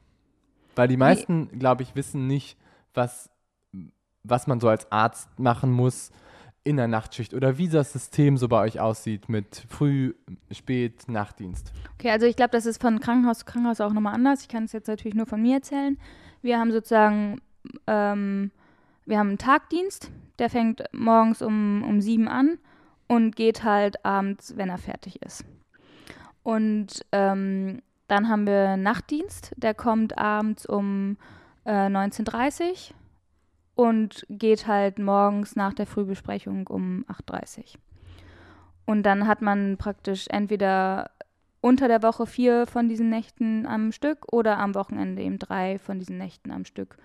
Weil 0.75 0.89
die 0.89 0.97
meisten, 0.97 1.59
glaube 1.59 1.83
ich, 1.83 1.95
wissen 1.95 2.27
nicht, 2.27 2.57
was, 2.95 3.31
was 4.23 4.47
man 4.47 4.61
so 4.61 4.69
als 4.69 4.91
Arzt 4.91 5.39
machen 5.39 5.71
muss 5.71 6.13
in 6.65 6.77
der 6.77 6.87
Nachtschicht 6.87 7.35
oder 7.35 7.59
wie 7.59 7.69
das 7.69 7.93
System 7.93 8.37
so 8.37 8.49
bei 8.49 8.61
euch 8.63 8.79
aussieht 8.79 9.29
mit 9.29 9.67
Früh-, 9.69 10.15
Spät-, 10.51 11.09
Nachtdienst. 11.09 11.73
Okay, 11.95 12.11
also 12.11 12.27
ich 12.27 12.37
glaube, 12.37 12.53
das 12.53 12.67
ist 12.67 12.81
von 12.81 13.01
Krankenhaus 13.01 13.41
zu 13.41 13.45
Krankenhaus 13.45 13.81
auch 13.81 13.93
nochmal 13.93 14.15
anders. 14.15 14.43
Ich 14.43 14.49
kann 14.49 14.65
es 14.65 14.73
jetzt 14.73 14.87
natürlich 14.87 15.15
nur 15.15 15.27
von 15.27 15.43
mir 15.43 15.57
erzählen. 15.57 15.99
Wir 16.41 16.59
haben 16.59 16.73
sozusagen, 16.73 17.41
ähm, 17.87 18.51
wir 19.05 19.19
haben 19.19 19.29
einen 19.29 19.39
Tagdienst, 19.39 20.11
der 20.39 20.51
fängt 20.51 20.85
morgens 20.93 21.43
um, 21.43 21.85
um 21.87 22.01
sieben 22.01 22.29
an 22.29 22.59
und 23.09 23.37
geht 23.37 23.65
halt 23.65 24.05
abends, 24.05 24.57
wenn 24.57 24.69
er 24.69 24.79
fertig 24.79 25.23
ist. 25.23 25.45
Und 26.43 27.05
ähm, 27.13 27.83
dann 28.09 28.29
haben 28.29 28.47
wir 28.47 28.71
einen 28.71 28.83
Nachtdienst, 28.83 29.53
der 29.57 29.75
kommt 29.75 30.19
abends 30.19 30.67
um 30.67 31.17
äh, 31.65 31.87
19.30 31.87 32.91
Uhr 32.91 32.97
und 33.75 34.27
geht 34.29 34.67
halt 34.67 34.99
morgens 34.99 35.57
nach 35.57 35.73
der 35.73 35.87
Frühbesprechung 35.87 36.67
um 36.67 37.05
8.30 37.09 37.59
Uhr. 37.59 37.65
Und 38.85 39.05
dann 39.05 39.27
hat 39.27 39.43
man 39.43 39.77
praktisch 39.77 40.27
entweder 40.29 41.11
unter 41.61 41.87
der 41.87 42.03
Woche 42.03 42.27
vier 42.27 42.67
von 42.67 42.89
diesen 42.89 43.09
Nächten 43.09 43.67
am 43.67 43.93
Stück 43.93 44.33
oder 44.33 44.59
am 44.59 44.75
Wochenende 44.75 45.23
eben 45.23 45.39
drei 45.39 45.79
von 45.79 45.99
diesen 45.99 46.19
Nächten 46.19 46.51
am 46.51 46.65
Stück. 46.65 46.97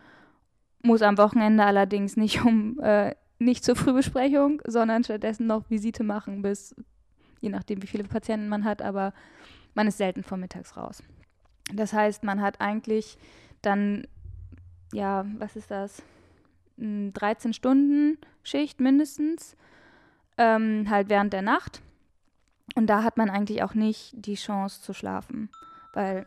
Muss 0.83 1.01
am 1.01 1.17
Wochenende 1.17 1.63
allerdings 1.63 2.17
nicht 2.17 2.43
um 2.43 2.79
äh, 2.79 3.15
nicht 3.39 3.63
zur 3.63 3.75
Frühbesprechung, 3.75 4.61
sondern 4.65 5.03
stattdessen 5.03 5.47
noch 5.47 5.69
Visite 5.69 6.03
machen 6.03 6.41
bis 6.41 6.75
je 7.39 7.49
nachdem 7.49 7.83
wie 7.83 7.87
viele 7.87 8.03
Patienten 8.03 8.49
man 8.49 8.63
hat, 8.63 8.81
aber 8.81 9.13
man 9.75 9.87
ist 9.87 9.99
selten 9.99 10.23
vormittags 10.23 10.75
raus. 10.75 11.03
Das 11.71 11.93
heißt, 11.93 12.23
man 12.23 12.41
hat 12.41 12.61
eigentlich 12.61 13.19
dann 13.61 14.07
ja, 14.93 15.25
was 15.37 15.55
ist 15.55 15.71
das? 15.71 16.01
Mm, 16.77 17.09
13 17.11 17.53
Stunden 17.53 18.17
Schicht 18.43 18.79
mindestens, 18.79 19.55
ähm, 20.37 20.87
halt 20.89 21.09
während 21.09 21.33
der 21.33 21.41
Nacht. 21.41 21.81
Und 22.75 22.87
da 22.87 23.03
hat 23.03 23.17
man 23.17 23.29
eigentlich 23.29 23.63
auch 23.63 23.73
nicht 23.73 24.13
die 24.13 24.35
Chance 24.35 24.81
zu 24.81 24.93
schlafen, 24.93 25.49
weil. 25.93 26.25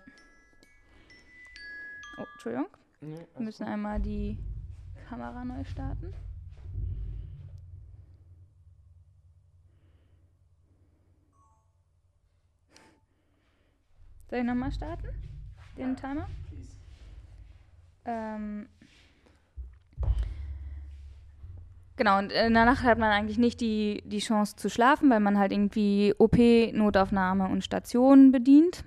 Oh, 2.19 2.25
Entschuldigung. 2.33 2.67
Wir 3.03 3.27
müssen 3.39 3.65
einmal 3.65 3.99
die 3.99 4.37
Kamera 5.09 5.43
neu 5.43 5.65
starten. 5.65 6.13
Soll 14.29 14.41
ich 14.41 14.45
nochmal 14.45 14.71
starten? 14.71 15.09
Den 15.79 15.97
Timer? 15.97 16.29
Ähm. 18.05 18.69
Genau, 21.97 22.19
und 22.19 22.33
in 22.33 22.53
der 22.53 22.67
Nacht 22.67 22.83
hat 22.83 22.99
man 22.99 23.11
eigentlich 23.11 23.39
nicht 23.39 23.63
die, 23.63 24.03
die 24.05 24.19
Chance 24.19 24.57
zu 24.57 24.69
schlafen, 24.69 25.09
weil 25.09 25.21
man 25.21 25.39
halt 25.39 25.53
irgendwie 25.53 26.15
OP, 26.19 26.37
Notaufnahme 26.73 27.49
und 27.49 27.65
Station 27.65 28.31
bedient 28.31 28.85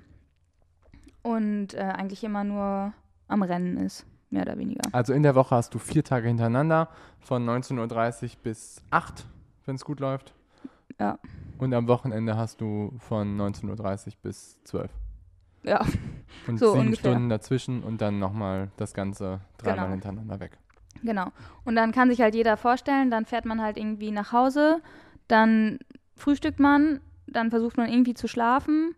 und 1.23 1.73
äh, 1.73 1.79
eigentlich 1.79 2.23
immer 2.23 2.43
nur 2.43 2.93
am 3.27 3.41
Rennen 3.43 3.77
ist, 3.77 4.05
mehr 4.29 4.43
oder 4.43 4.57
weniger. 4.57 4.81
Also 4.91 5.13
in 5.13 5.23
der 5.23 5.35
Woche 5.35 5.55
hast 5.55 5.73
du 5.73 5.79
vier 5.79 6.03
Tage 6.03 6.27
hintereinander 6.27 6.89
von 7.19 7.45
19.30 7.47 8.23
Uhr 8.23 8.29
bis 8.43 8.81
8, 8.91 9.25
wenn 9.65 9.75
es 9.75 9.85
gut 9.85 9.99
läuft. 9.99 10.33
Ja. 10.99 11.17
Und 11.57 11.73
am 11.73 11.87
Wochenende 11.87 12.35
hast 12.37 12.61
du 12.61 12.93
von 12.99 13.37
19.30 13.39 14.07
Uhr 14.07 14.13
bis 14.21 14.61
12. 14.63 14.91
Ja, 15.63 15.79
Und 16.47 16.57
So 16.59 16.71
sieben 16.73 16.87
ungefähr. 16.87 17.11
Stunden 17.11 17.29
dazwischen 17.29 17.83
und 17.83 18.01
dann 18.01 18.19
nochmal 18.19 18.69
das 18.77 18.93
Ganze 18.93 19.39
dreimal 19.57 19.75
Genau. 19.85 19.91
hintereinander 19.91 20.39
weg. 20.41 20.57
genau. 21.01 21.27
Und 21.63 21.75
dann 21.75 21.91
kann 21.93 22.09
sich 22.09 22.19
halt 22.21 22.35
jeder 22.35 22.57
vorstellen, 22.57 23.09
dann 23.09 23.25
fährt 23.25 23.45
man 23.45 23.61
halt 23.61 23.77
irgendwie 23.77 24.11
nach 24.11 24.33
Hause, 24.33 24.81
dann 25.29 25.79
frühstückt 26.15 26.59
man, 26.59 26.99
dann 27.27 27.49
versucht 27.49 27.77
man 27.77 27.89
irgendwie 27.89 28.13
zu 28.13 28.27
schlafen, 28.27 28.93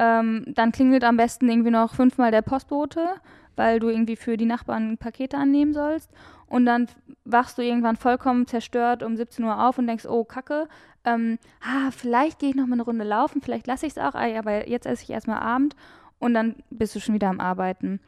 ähm, 0.00 0.44
dann 0.48 0.72
klingelt 0.72 1.04
am 1.04 1.16
besten 1.16 1.48
irgendwie 1.48 1.70
noch 1.70 1.94
fünfmal 1.94 2.32
der 2.32 2.42
Postbote, 2.42 3.06
weil 3.56 3.80
du 3.80 3.88
irgendwie 3.88 4.16
für 4.16 4.36
die 4.36 4.46
Nachbarn 4.46 4.98
Pakete 4.98 5.36
annehmen 5.36 5.74
sollst. 5.74 6.10
Und 6.46 6.66
dann 6.66 6.88
wachst 7.24 7.58
du 7.58 7.62
irgendwann 7.62 7.96
vollkommen 7.96 8.46
zerstört 8.46 9.02
um 9.02 9.16
17 9.16 9.44
Uhr 9.44 9.66
auf 9.66 9.78
und 9.78 9.86
denkst, 9.86 10.06
oh 10.06 10.24
Kacke, 10.24 10.68
ähm, 11.04 11.38
ah, 11.60 11.90
vielleicht 11.90 12.38
gehe 12.38 12.50
ich 12.50 12.54
noch 12.54 12.66
mal 12.66 12.74
eine 12.74 12.82
Runde 12.82 13.04
laufen, 13.04 13.42
vielleicht 13.42 13.66
lasse 13.66 13.86
ich 13.86 13.92
es 13.92 13.98
auch, 13.98 14.14
ah, 14.14 14.38
aber 14.38 14.68
jetzt 14.68 14.86
esse 14.86 15.02
ich 15.02 15.10
erstmal 15.10 15.40
Abend 15.40 15.74
und 16.18 16.34
dann 16.34 16.56
bist 16.70 16.94
du 16.94 17.00
schon 17.00 17.14
wieder 17.14 17.28
am 17.28 17.40
Arbeiten. 17.40 18.00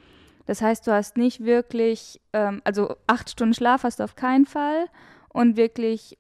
Das 0.47 0.61
heißt, 0.61 0.87
du 0.87 0.93
hast 0.93 1.17
nicht 1.17 1.45
wirklich, 1.45 2.21
ähm, 2.33 2.61
also 2.65 2.97
acht 3.07 3.31
Stunden 3.31 3.55
Schlaf 3.55 3.83
hast 3.83 4.01
du 4.01 4.05
auf 4.05 4.15
keinen 4.15 4.47
Fall 4.47 4.87
und 5.31 5.57
wirklich 5.57 6.19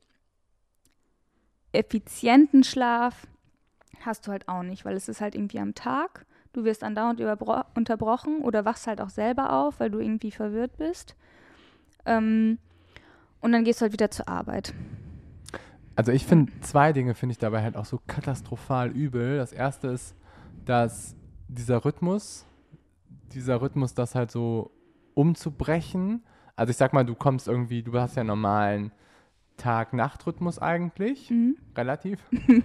effizienten 1.72 2.64
Schlaf 2.64 3.26
hast 4.00 4.26
du 4.26 4.32
halt 4.32 4.48
auch 4.48 4.62
nicht, 4.62 4.84
weil 4.84 4.96
es 4.96 5.08
ist 5.08 5.20
halt 5.20 5.34
irgendwie 5.34 5.60
am 5.60 5.74
Tag. 5.74 6.26
Du 6.54 6.64
wirst 6.64 6.84
andauernd 6.84 7.20
unterbrochen 7.74 8.38
oder 8.40 8.64
wachst 8.64 8.86
halt 8.86 9.00
auch 9.00 9.10
selber 9.10 9.52
auf, 9.52 9.80
weil 9.80 9.90
du 9.90 9.98
irgendwie 9.98 10.30
verwirrt 10.30 10.76
bist. 10.78 11.16
Ähm, 12.06 12.58
und 13.40 13.52
dann 13.52 13.64
gehst 13.64 13.80
du 13.80 13.82
halt 13.82 13.92
wieder 13.92 14.10
zur 14.10 14.28
Arbeit. 14.28 14.72
Also 15.96 16.12
ich 16.12 16.24
finde, 16.24 16.52
zwei 16.60 16.92
Dinge 16.92 17.14
finde 17.14 17.32
ich 17.32 17.38
dabei 17.38 17.62
halt 17.62 17.76
auch 17.76 17.84
so 17.84 18.00
katastrophal 18.06 18.90
übel. 18.90 19.36
Das 19.36 19.52
erste 19.52 19.88
ist, 19.88 20.14
dass 20.64 21.16
dieser 21.48 21.84
Rhythmus, 21.84 22.46
dieser 23.32 23.60
Rhythmus, 23.60 23.94
das 23.94 24.14
halt 24.14 24.30
so 24.30 24.70
umzubrechen. 25.14 26.22
Also 26.56 26.70
ich 26.70 26.76
sag 26.76 26.92
mal, 26.92 27.04
du 27.04 27.16
kommst 27.16 27.48
irgendwie, 27.48 27.82
du 27.82 27.98
hast 27.98 28.14
ja 28.14 28.20
einen 28.20 28.28
normalen 28.28 28.92
Tag-Nacht-Rhythmus 29.56 30.60
eigentlich, 30.60 31.30
Mhm. 31.30 31.56
relativ. 31.76 32.20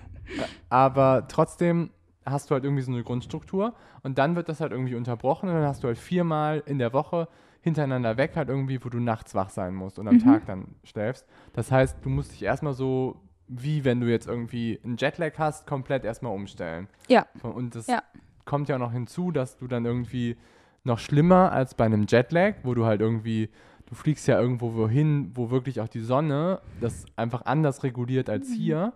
Aber 0.69 1.27
trotzdem 1.27 1.89
hast 2.25 2.49
du 2.49 2.53
halt 2.55 2.63
irgendwie 2.63 2.83
so 2.83 2.91
eine 2.91 3.03
Grundstruktur 3.03 3.73
und 4.03 4.17
dann 4.17 4.35
wird 4.35 4.49
das 4.49 4.61
halt 4.61 4.71
irgendwie 4.71 4.95
unterbrochen 4.95 5.49
und 5.49 5.55
dann 5.55 5.65
hast 5.65 5.83
du 5.83 5.87
halt 5.87 5.97
viermal 5.97 6.61
in 6.65 6.77
der 6.79 6.93
Woche 6.93 7.27
hintereinander 7.61 8.17
weg 8.17 8.33
halt 8.35 8.49
irgendwie, 8.49 8.83
wo 8.83 8.89
du 8.89 8.99
nachts 8.99 9.35
wach 9.35 9.49
sein 9.49 9.75
musst 9.75 9.99
und 9.99 10.07
am 10.07 10.15
Mhm. 10.15 10.19
Tag 10.23 10.45
dann 10.45 10.75
schläfst. 10.83 11.25
Das 11.53 11.71
heißt, 11.71 11.97
du 12.03 12.09
musst 12.09 12.31
dich 12.31 12.43
erstmal 12.43 12.73
so, 12.73 13.17
wie 13.47 13.83
wenn 13.83 13.99
du 13.99 14.07
jetzt 14.09 14.27
irgendwie 14.27 14.79
einen 14.83 14.95
Jetlag 14.97 15.33
hast, 15.37 15.65
komplett 15.67 16.05
erstmal 16.05 16.33
umstellen. 16.33 16.87
Ja. 17.07 17.25
Und 17.41 17.75
das 17.75 17.87
Ja. 17.87 18.03
kommt 18.45 18.69
ja 18.69 18.75
auch 18.75 18.79
noch 18.79 18.93
hinzu, 18.93 19.31
dass 19.31 19.57
du 19.57 19.67
dann 19.67 19.85
irgendwie 19.85 20.37
noch 20.83 20.99
schlimmer 20.99 21.51
als 21.51 21.73
bei 21.73 21.85
einem 21.85 22.05
Jetlag, 22.07 22.55
wo 22.63 22.73
du 22.75 22.85
halt 22.85 23.01
irgendwie, 23.01 23.49
du 23.87 23.95
fliegst 23.95 24.27
ja 24.27 24.39
irgendwo 24.39 24.75
wohin, 24.75 25.31
wo 25.35 25.49
wirklich 25.51 25.81
auch 25.81 25.89
die 25.89 25.99
Sonne 25.99 26.61
das 26.79 27.05
einfach 27.17 27.45
anders 27.45 27.83
reguliert 27.83 28.29
als 28.29 28.51
hier. 28.53 28.93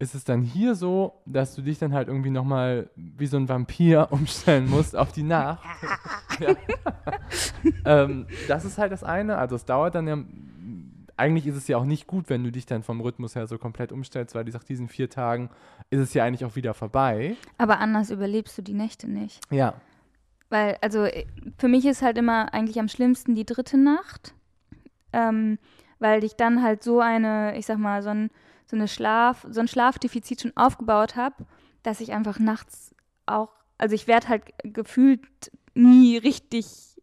Ist 0.00 0.14
es 0.14 0.24
dann 0.24 0.42
hier 0.42 0.74
so, 0.74 1.20
dass 1.26 1.54
du 1.54 1.62
dich 1.62 1.78
dann 1.78 1.92
halt 1.92 2.08
irgendwie 2.08 2.30
nochmal 2.30 2.90
wie 2.96 3.26
so 3.26 3.36
ein 3.36 3.48
Vampir 3.48 4.08
umstellen 4.10 4.68
musst 4.68 4.96
auf 4.96 5.12
die 5.12 5.22
Nacht? 5.22 5.62
ähm, 7.84 8.26
das 8.48 8.64
ist 8.64 8.78
halt 8.78 8.90
das 8.90 9.04
eine. 9.04 9.36
Also 9.38 9.54
es 9.54 9.64
dauert 9.66 9.94
dann 9.94 10.08
ja, 10.08 10.18
eigentlich 11.18 11.46
ist 11.46 11.56
es 11.56 11.68
ja 11.68 11.76
auch 11.76 11.84
nicht 11.84 12.06
gut, 12.06 12.30
wenn 12.30 12.42
du 12.42 12.50
dich 12.50 12.64
dann 12.64 12.82
vom 12.82 13.00
Rhythmus 13.02 13.36
her 13.36 13.46
so 13.46 13.58
komplett 13.58 13.92
umstellst, 13.92 14.34
weil 14.34 14.44
nach 14.44 14.64
diesen 14.64 14.88
vier 14.88 15.10
Tagen 15.10 15.50
ist 15.90 16.00
es 16.00 16.14
ja 16.14 16.24
eigentlich 16.24 16.46
auch 16.46 16.56
wieder 16.56 16.72
vorbei. 16.72 17.36
Aber 17.58 17.78
anders 17.78 18.10
überlebst 18.10 18.56
du 18.56 18.62
die 18.62 18.72
Nächte 18.74 19.08
nicht. 19.08 19.40
Ja, 19.50 19.74
Weil, 20.48 20.78
also 20.80 21.04
äh, 21.04 21.26
für 21.58 21.68
mich 21.68 21.84
ist 21.86 22.02
halt 22.02 22.18
immer 22.18 22.52
eigentlich 22.54 22.80
am 22.80 22.88
schlimmsten 22.88 23.34
die 23.34 23.44
dritte 23.46 23.76
Nacht, 23.76 24.34
ähm, 25.12 25.58
weil 25.98 26.24
ich 26.24 26.36
dann 26.36 26.62
halt 26.62 26.82
so 26.82 27.00
eine, 27.00 27.56
ich 27.56 27.66
sag 27.66 27.78
mal, 27.78 28.02
so 28.02 28.08
ein, 28.08 28.30
so 28.70 28.76
eine 28.76 28.88
Schlaf, 28.88 29.46
so 29.50 29.60
ein 29.60 29.68
Schlafdefizit 29.68 30.42
schon 30.42 30.56
aufgebaut 30.56 31.16
habe, 31.16 31.44
dass 31.82 32.00
ich 32.00 32.12
einfach 32.12 32.38
nachts 32.38 32.94
auch, 33.26 33.50
also 33.78 33.94
ich 33.94 34.06
werde 34.06 34.28
halt 34.28 34.44
gefühlt 34.62 35.26
nie 35.74 36.16
richtig 36.16 36.96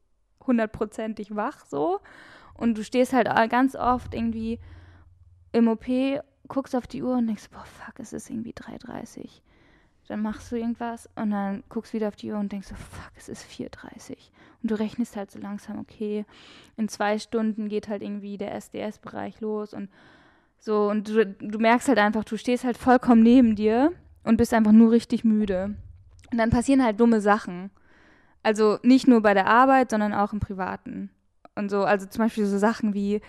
hundertprozentig 0.45 1.35
wach 1.35 1.65
so. 1.65 1.99
Und 2.53 2.77
du 2.77 2.83
stehst 2.83 3.13
halt 3.13 3.27
ganz 3.49 3.75
oft 3.75 4.13
irgendwie 4.13 4.59
im 5.51 5.67
OP, 5.67 5.85
guckst 6.47 6.75
auf 6.75 6.87
die 6.87 7.03
Uhr 7.03 7.17
und 7.17 7.27
denkst, 7.27 7.49
boah, 7.51 7.65
fuck, 7.65 7.99
es 7.99 8.13
ist 8.13 8.29
irgendwie 8.29 8.53
3.30 8.53 9.41
dann 10.07 10.21
machst 10.21 10.51
du 10.51 10.55
irgendwas 10.55 11.09
und 11.15 11.31
dann 11.31 11.63
guckst 11.69 11.93
wieder 11.93 12.07
auf 12.07 12.15
die 12.15 12.31
Uhr 12.31 12.39
und 12.39 12.51
denkst 12.51 12.69
so, 12.69 12.75
fuck, 12.75 13.11
es 13.17 13.29
ist 13.29 13.45
4.30 13.45 14.15
Und 14.61 14.71
du 14.71 14.75
rechnest 14.75 15.15
halt 15.15 15.31
so 15.31 15.39
langsam, 15.39 15.79
okay, 15.79 16.25
in 16.77 16.87
zwei 16.87 17.19
Stunden 17.19 17.67
geht 17.67 17.89
halt 17.89 18.01
irgendwie 18.01 18.37
der 18.37 18.55
SDS-Bereich 18.55 19.41
los 19.41 19.73
und 19.73 19.89
so. 20.59 20.89
Und 20.89 21.09
du, 21.09 21.25
du 21.25 21.59
merkst 21.59 21.87
halt 21.87 21.99
einfach, 21.99 22.23
du 22.23 22.37
stehst 22.37 22.63
halt 22.63 22.77
vollkommen 22.77 23.23
neben 23.23 23.55
dir 23.55 23.91
und 24.23 24.37
bist 24.37 24.53
einfach 24.53 24.71
nur 24.71 24.91
richtig 24.91 25.23
müde. 25.23 25.75
Und 26.31 26.37
dann 26.37 26.49
passieren 26.49 26.83
halt 26.83 26.99
dumme 26.99 27.21
Sachen. 27.21 27.71
Also 28.43 28.79
nicht 28.83 29.07
nur 29.07 29.21
bei 29.21 29.33
der 29.33 29.47
Arbeit, 29.47 29.91
sondern 29.91 30.13
auch 30.13 30.33
im 30.33 30.39
Privaten. 30.39 31.09
Und 31.55 31.69
so, 31.69 31.83
also 31.83 32.05
zum 32.05 32.23
Beispiel 32.23 32.45
so 32.45 32.57
Sachen 32.57 32.93
wie, 32.93 33.21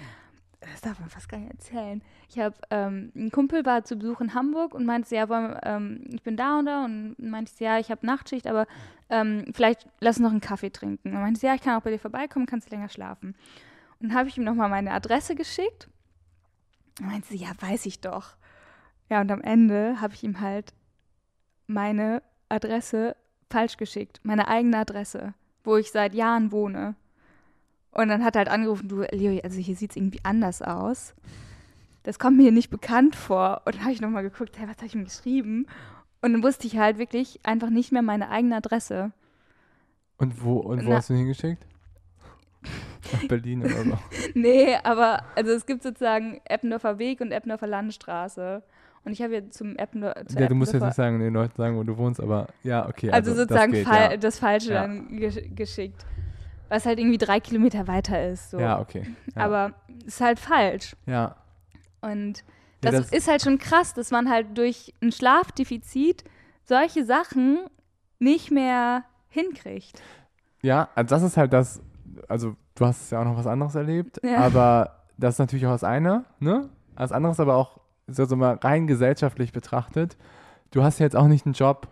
das 0.60 0.80
darf 0.80 1.00
man 1.00 1.08
fast 1.08 1.28
gar 1.28 1.38
nicht 1.38 1.50
erzählen. 1.50 2.02
Ich 2.28 2.38
habe, 2.38 2.54
ähm, 2.70 3.12
ein 3.14 3.30
Kumpel 3.30 3.64
war 3.64 3.84
zu 3.84 3.96
Besuch 3.96 4.20
in 4.20 4.34
Hamburg 4.34 4.74
und 4.74 4.84
meinte, 4.84 5.14
ja, 5.14 5.28
wollen, 5.28 5.56
ähm, 5.62 6.04
ich 6.12 6.22
bin 6.22 6.36
da 6.36 6.58
und 6.58 6.66
da 6.66 6.84
und 6.84 7.16
meinte, 7.18 7.52
ja, 7.58 7.78
ich 7.78 7.90
habe 7.90 8.04
Nachtschicht, 8.04 8.46
aber 8.46 8.66
ähm, 9.08 9.46
vielleicht 9.52 9.86
lass 10.00 10.16
uns 10.16 10.24
noch 10.24 10.30
einen 10.30 10.40
Kaffee 10.40 10.70
trinken. 10.70 11.14
Und 11.14 11.20
meinte, 11.20 11.46
ja, 11.46 11.54
ich 11.54 11.62
kann 11.62 11.78
auch 11.78 11.82
bei 11.82 11.90
dir 11.90 11.98
vorbeikommen, 11.98 12.46
kannst 12.46 12.70
länger 12.70 12.88
schlafen. 12.88 13.34
Und 14.00 14.14
habe 14.14 14.28
ich 14.28 14.36
ihm 14.36 14.44
nochmal 14.44 14.68
meine 14.68 14.92
Adresse 14.92 15.34
geschickt. 15.34 15.88
Und 17.00 17.06
meinte 17.06 17.28
sie, 17.28 17.36
ja, 17.36 17.50
weiß 17.60 17.86
ich 17.86 18.00
doch. 18.00 18.36
Ja, 19.10 19.20
und 19.20 19.30
am 19.30 19.40
Ende 19.40 20.00
habe 20.00 20.14
ich 20.14 20.22
ihm 20.24 20.40
halt 20.40 20.74
meine 21.66 22.22
Adresse 22.48 23.16
falsch 23.50 23.76
geschickt, 23.76 24.20
meine 24.22 24.48
eigene 24.48 24.78
Adresse, 24.78 25.34
wo 25.64 25.76
ich 25.76 25.90
seit 25.90 26.14
Jahren 26.14 26.52
wohne. 26.52 26.94
Und 27.90 28.08
dann 28.08 28.24
hat 28.24 28.36
er 28.36 28.40
halt 28.40 28.48
angerufen, 28.48 28.88
du, 28.88 29.02
Leo, 29.10 29.40
also 29.42 29.58
hier 29.58 29.76
sieht 29.76 29.90
es 29.90 29.96
irgendwie 29.96 30.20
anders 30.22 30.60
aus. 30.62 31.14
Das 32.02 32.18
kommt 32.18 32.36
mir 32.36 32.52
nicht 32.52 32.70
bekannt 32.70 33.16
vor. 33.16 33.62
Und 33.64 33.76
dann 33.76 33.82
habe 33.82 33.92
ich 33.92 34.00
nochmal 34.00 34.22
geguckt, 34.22 34.58
hey, 34.58 34.68
was 34.68 34.76
habe 34.76 34.86
ich 34.86 34.94
ihm 34.94 35.04
geschrieben? 35.04 35.66
Und 36.20 36.32
dann 36.32 36.42
wusste 36.42 36.66
ich 36.66 36.78
halt 36.78 36.98
wirklich 36.98 37.40
einfach 37.44 37.70
nicht 37.70 37.92
mehr 37.92 38.02
meine 38.02 38.28
eigene 38.30 38.56
Adresse. 38.56 39.12
Und 40.16 40.42
wo, 40.42 40.58
und 40.58 40.84
wo 40.84 40.90
Na- 40.90 40.96
hast 40.96 41.08
du 41.08 41.14
ihn 41.14 41.20
hingeschickt? 41.20 41.64
Nach 43.12 43.28
Berlin 43.28 43.64
oder 43.64 43.84
so. 43.84 43.98
Nee, 44.34 44.76
aber 44.82 45.22
also 45.34 45.52
es 45.52 45.66
gibt 45.66 45.82
sozusagen 45.82 46.40
Eppendorfer 46.44 46.98
Weg 46.98 47.20
und 47.20 47.32
Eppendorfer 47.32 47.66
Landstraße. 47.66 48.62
Und 49.04 49.12
ich 49.12 49.22
habe 49.22 49.32
hier 49.34 49.50
zum 49.50 49.76
Eppendor 49.76 50.14
zur 50.26 50.40
Ja, 50.40 50.48
du 50.48 50.54
musst 50.54 50.72
jetzt 50.72 50.82
Eppendorfer- 50.82 50.86
nicht 50.86 50.94
sagen, 50.96 51.18
den 51.20 51.32
Leuten 51.34 51.56
sagen, 51.56 51.76
wo 51.78 51.82
du 51.82 51.96
wohnst, 51.96 52.20
aber 52.20 52.48
ja, 52.62 52.86
okay. 52.88 53.10
Also, 53.10 53.30
das 53.30 53.38
sozusagen 53.40 53.72
geht, 53.72 53.86
fal 53.86 54.10
ja. 54.10 54.16
das 54.16 54.38
Falsche 54.38 54.72
Ja. 54.72 54.82
dann 54.82 55.16
gesch 55.16 55.38
geschickt. 55.54 56.04
Was 56.68 56.84
halt 56.84 56.98
irgendwie 56.98 57.16
drei 57.18 57.40
Kilometer 57.40 57.86
weiter 57.88 58.28
ist. 58.28 58.50
So. 58.50 58.58
Ja, 58.58 58.78
okay. 58.80 59.02
Ja. 59.34 59.42
Aber 59.44 59.72
es 60.00 60.14
ist 60.16 60.20
halt 60.20 60.38
falsch. 60.38 60.94
ja. 61.06 61.36
Und 62.00 62.44
Ja, 62.84 62.90
das, 62.92 63.08
das- 63.08 63.12
ist 63.12 63.28
halt 63.28 63.42
schon 63.42 63.58
krass, 63.58 63.94
dass 63.94 64.10
man 64.10 64.28
halt 64.28 64.56
durch 64.58 64.92
ein 65.02 65.10
Schlafdefizit 65.12 66.24
solche 66.64 67.04
Sachen 67.04 67.58
nicht 68.18 68.50
mehr 68.50 69.04
hinkriegt. 69.28 70.02
Ja, 70.62 70.88
also 70.94 71.08
das 71.14 71.22
ist 71.22 71.36
halt 71.36 71.52
das, 71.52 71.80
also 72.28 72.56
du 72.78 72.86
hast 72.86 73.10
ja 73.10 73.20
auch 73.20 73.24
noch 73.24 73.36
was 73.36 73.46
anderes 73.46 73.74
erlebt, 73.74 74.20
Ja. 74.24 74.38
aber 74.38 74.96
das 75.16 75.34
ist 75.34 75.38
natürlich 75.38 75.66
auch 75.66 75.72
das 75.72 75.84
eine, 75.84 76.24
ne? 76.40 76.68
Das 76.96 77.12
andere 77.12 77.32
ist 77.32 77.40
aber 77.40 77.56
auch, 77.56 77.80
so 78.08 78.34
mal 78.36 78.54
rein 78.62 78.86
gesellschaftlich 78.86 79.52
betrachtet, 79.52 80.16
du 80.70 80.82
hast 80.82 80.98
ja 80.98 81.04
jetzt 81.06 81.16
auch 81.16 81.26
nicht 81.28 81.44
einen 81.46 81.52
Job, 81.54 81.88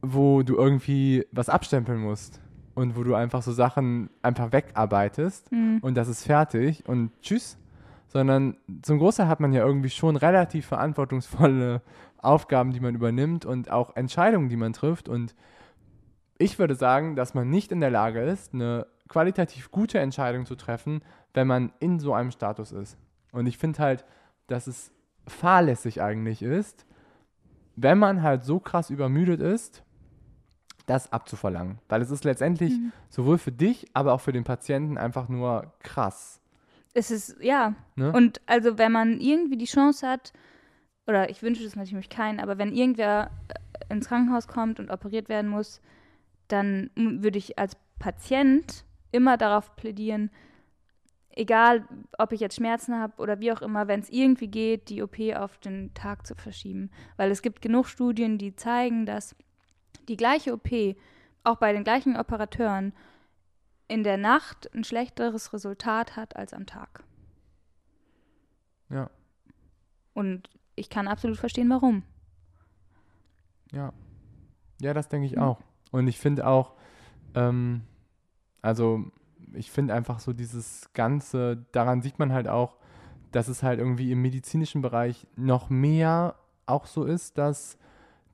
wo 0.00 0.42
du 0.42 0.56
irgendwie 0.56 1.26
was 1.32 1.48
abstempeln 1.48 2.00
musst 2.00 2.40
und 2.74 2.96
wo 2.96 3.02
du 3.04 3.14
einfach 3.14 3.42
so 3.42 3.52
Sachen 3.52 4.10
einfach 4.22 4.52
wegarbeitest 4.52 5.50
Hm. 5.50 5.78
und 5.82 5.94
das 5.96 6.08
ist 6.08 6.24
fertig 6.24 6.88
und 6.88 7.10
tschüss, 7.22 7.58
sondern 8.08 8.56
zum 8.82 8.98
Großteil 8.98 9.28
hat 9.28 9.40
man 9.40 9.52
ja 9.52 9.64
irgendwie 9.64 9.90
schon 9.90 10.16
relativ 10.16 10.66
verantwortungsvolle 10.66 11.82
Aufgaben, 12.18 12.72
die 12.72 12.80
man 12.80 12.94
übernimmt 12.94 13.44
und 13.44 13.70
auch 13.70 13.96
Entscheidungen, 13.96 14.48
die 14.48 14.56
man 14.56 14.72
trifft 14.72 15.08
und 15.08 15.34
ich 16.38 16.58
würde 16.58 16.74
sagen, 16.74 17.14
dass 17.14 17.34
man 17.34 17.50
nicht 17.50 17.70
in 17.70 17.80
der 17.80 17.90
Lage 17.90 18.20
ist, 18.22 18.52
eine 18.54 18.86
qualitativ 19.12 19.70
gute 19.70 19.98
Entscheidung 19.98 20.46
zu 20.46 20.54
treffen, 20.56 21.02
wenn 21.34 21.46
man 21.46 21.70
in 21.80 22.00
so 22.00 22.14
einem 22.14 22.30
Status 22.30 22.72
ist. 22.72 22.96
Und 23.30 23.46
ich 23.46 23.58
finde 23.58 23.78
halt, 23.80 24.06
dass 24.46 24.66
es 24.66 24.90
fahrlässig 25.26 26.00
eigentlich 26.00 26.42
ist, 26.42 26.86
wenn 27.76 27.98
man 27.98 28.22
halt 28.22 28.42
so 28.42 28.58
krass 28.58 28.88
übermüdet 28.88 29.40
ist, 29.40 29.82
das 30.86 31.12
abzuverlangen. 31.12 31.78
Weil 31.88 32.00
es 32.02 32.10
ist 32.10 32.24
letztendlich 32.24 32.72
Mhm. 32.72 32.92
sowohl 33.10 33.36
für 33.38 33.52
dich, 33.52 33.86
aber 33.92 34.14
auch 34.14 34.20
für 34.20 34.32
den 34.32 34.44
Patienten 34.44 34.96
einfach 34.98 35.28
nur 35.28 35.72
krass. 35.80 36.40
Es 36.94 37.10
ist, 37.10 37.36
ja. 37.40 37.74
Ne? 37.94 38.12
Und 38.12 38.40
also, 38.46 38.78
wenn 38.78 38.92
man 38.92 39.20
irgendwie 39.20 39.56
die 39.56 39.66
Chance 39.66 40.06
hat, 40.08 40.32
oder 41.06 41.28
ich 41.30 41.42
wünsche 41.42 41.64
das 41.64 41.76
natürlich 41.76 42.08
keinen, 42.08 42.40
aber 42.40 42.58
wenn 42.58 42.74
irgendwer 42.74 43.30
äh, 43.48 43.94
ins 43.94 44.08
Krankenhaus 44.08 44.48
kommt 44.48 44.80
und 44.80 44.90
operiert 44.90 45.28
werden 45.28 45.50
muss, 45.50 45.80
dann 46.48 46.90
würde 46.96 47.38
ich 47.38 47.58
als 47.58 47.76
Patient 47.98 48.84
immer 49.12 49.36
darauf 49.36 49.76
plädieren, 49.76 50.30
egal 51.30 51.86
ob 52.18 52.32
ich 52.32 52.40
jetzt 52.40 52.56
Schmerzen 52.56 52.94
habe 52.98 53.20
oder 53.22 53.40
wie 53.40 53.52
auch 53.52 53.62
immer, 53.62 53.88
wenn 53.88 54.00
es 54.00 54.10
irgendwie 54.10 54.48
geht, 54.48 54.88
die 54.88 55.02
OP 55.02 55.18
auf 55.36 55.58
den 55.58 55.94
Tag 55.94 56.26
zu 56.26 56.34
verschieben. 56.34 56.90
Weil 57.16 57.30
es 57.30 57.40
gibt 57.42 57.62
genug 57.62 57.86
Studien, 57.86 58.36
die 58.38 58.54
zeigen, 58.56 59.06
dass 59.06 59.34
die 60.08 60.16
gleiche 60.16 60.52
OP, 60.52 60.70
auch 61.44 61.56
bei 61.56 61.72
den 61.72 61.84
gleichen 61.84 62.16
Operateuren, 62.16 62.92
in 63.88 64.04
der 64.04 64.16
Nacht 64.16 64.72
ein 64.74 64.84
schlechteres 64.84 65.52
Resultat 65.52 66.16
hat 66.16 66.36
als 66.36 66.52
am 66.54 66.66
Tag. 66.66 67.04
Ja, 68.90 69.10
Und 70.14 70.50
ich 70.76 70.90
kann 70.90 71.08
absolut 71.08 71.38
verstehen, 71.38 71.70
warum. 71.70 72.02
ja. 73.72 73.92
Ja, 74.80 74.92
das 74.94 75.08
denke 75.08 75.26
ich 75.26 75.36
Mhm. 75.36 75.42
auch. 75.42 75.60
Und 75.92 76.08
ich 76.08 76.18
finde 76.18 76.46
auch, 76.46 76.72
ähm, 77.34 77.82
also 78.62 79.04
ich 79.54 79.70
finde 79.70 79.92
einfach 79.94 80.18
so 80.20 80.32
dieses 80.32 80.88
Ganze, 80.94 81.66
daran 81.72 82.00
sieht 82.00 82.18
man 82.18 82.32
halt 82.32 82.48
auch, 82.48 82.76
dass 83.32 83.48
es 83.48 83.62
halt 83.62 83.78
irgendwie 83.78 84.12
im 84.12 84.22
medizinischen 84.22 84.82
Bereich 84.82 85.26
noch 85.36 85.68
mehr 85.70 86.36
auch 86.66 86.86
so 86.86 87.04
ist, 87.04 87.36
dass 87.38 87.76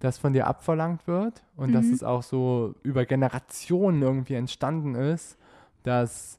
das 0.00 0.18
von 0.18 0.32
dir 0.32 0.46
abverlangt 0.46 1.06
wird 1.08 1.42
und 1.56 1.72
dass 1.72 1.86
Mhm. 1.86 1.92
es 1.94 2.02
auch 2.04 2.22
so 2.22 2.74
über 2.84 3.04
Generationen 3.04 4.00
irgendwie 4.02 4.34
entstanden 4.34 4.94
ist, 4.94 5.36
dass 5.82 6.38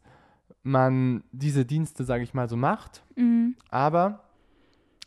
man 0.63 1.23
diese 1.31 1.65
Dienste, 1.65 2.03
sage 2.03 2.23
ich 2.23 2.33
mal, 2.33 2.47
so 2.47 2.55
macht. 2.55 3.03
Mhm. 3.15 3.55
Aber 3.69 4.23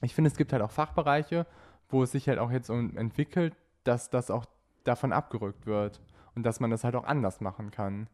ich 0.03 0.15
finde, 0.15 0.29
es 0.29 0.37
gibt 0.37 0.53
halt 0.53 0.63
auch 0.63 0.71
Fachbereiche, 0.71 1.47
wo 1.89 2.03
es 2.03 2.13
sich 2.13 2.29
halt 2.29 2.39
auch 2.39 2.51
jetzt 2.51 2.69
entwickelt, 2.69 3.55
dass 3.85 4.11
das 4.11 4.31
auch 4.31 4.45
davon 4.85 5.13
abgerückt 5.13 5.67
wird 5.67 6.01
und 6.35 6.45
dass 6.45 6.59
man 6.61 6.71
das 6.71 6.85
halt 6.85 6.97
auch 6.97 7.05
anders 7.05 7.41
machen 7.41 7.71
kann. 7.71 8.09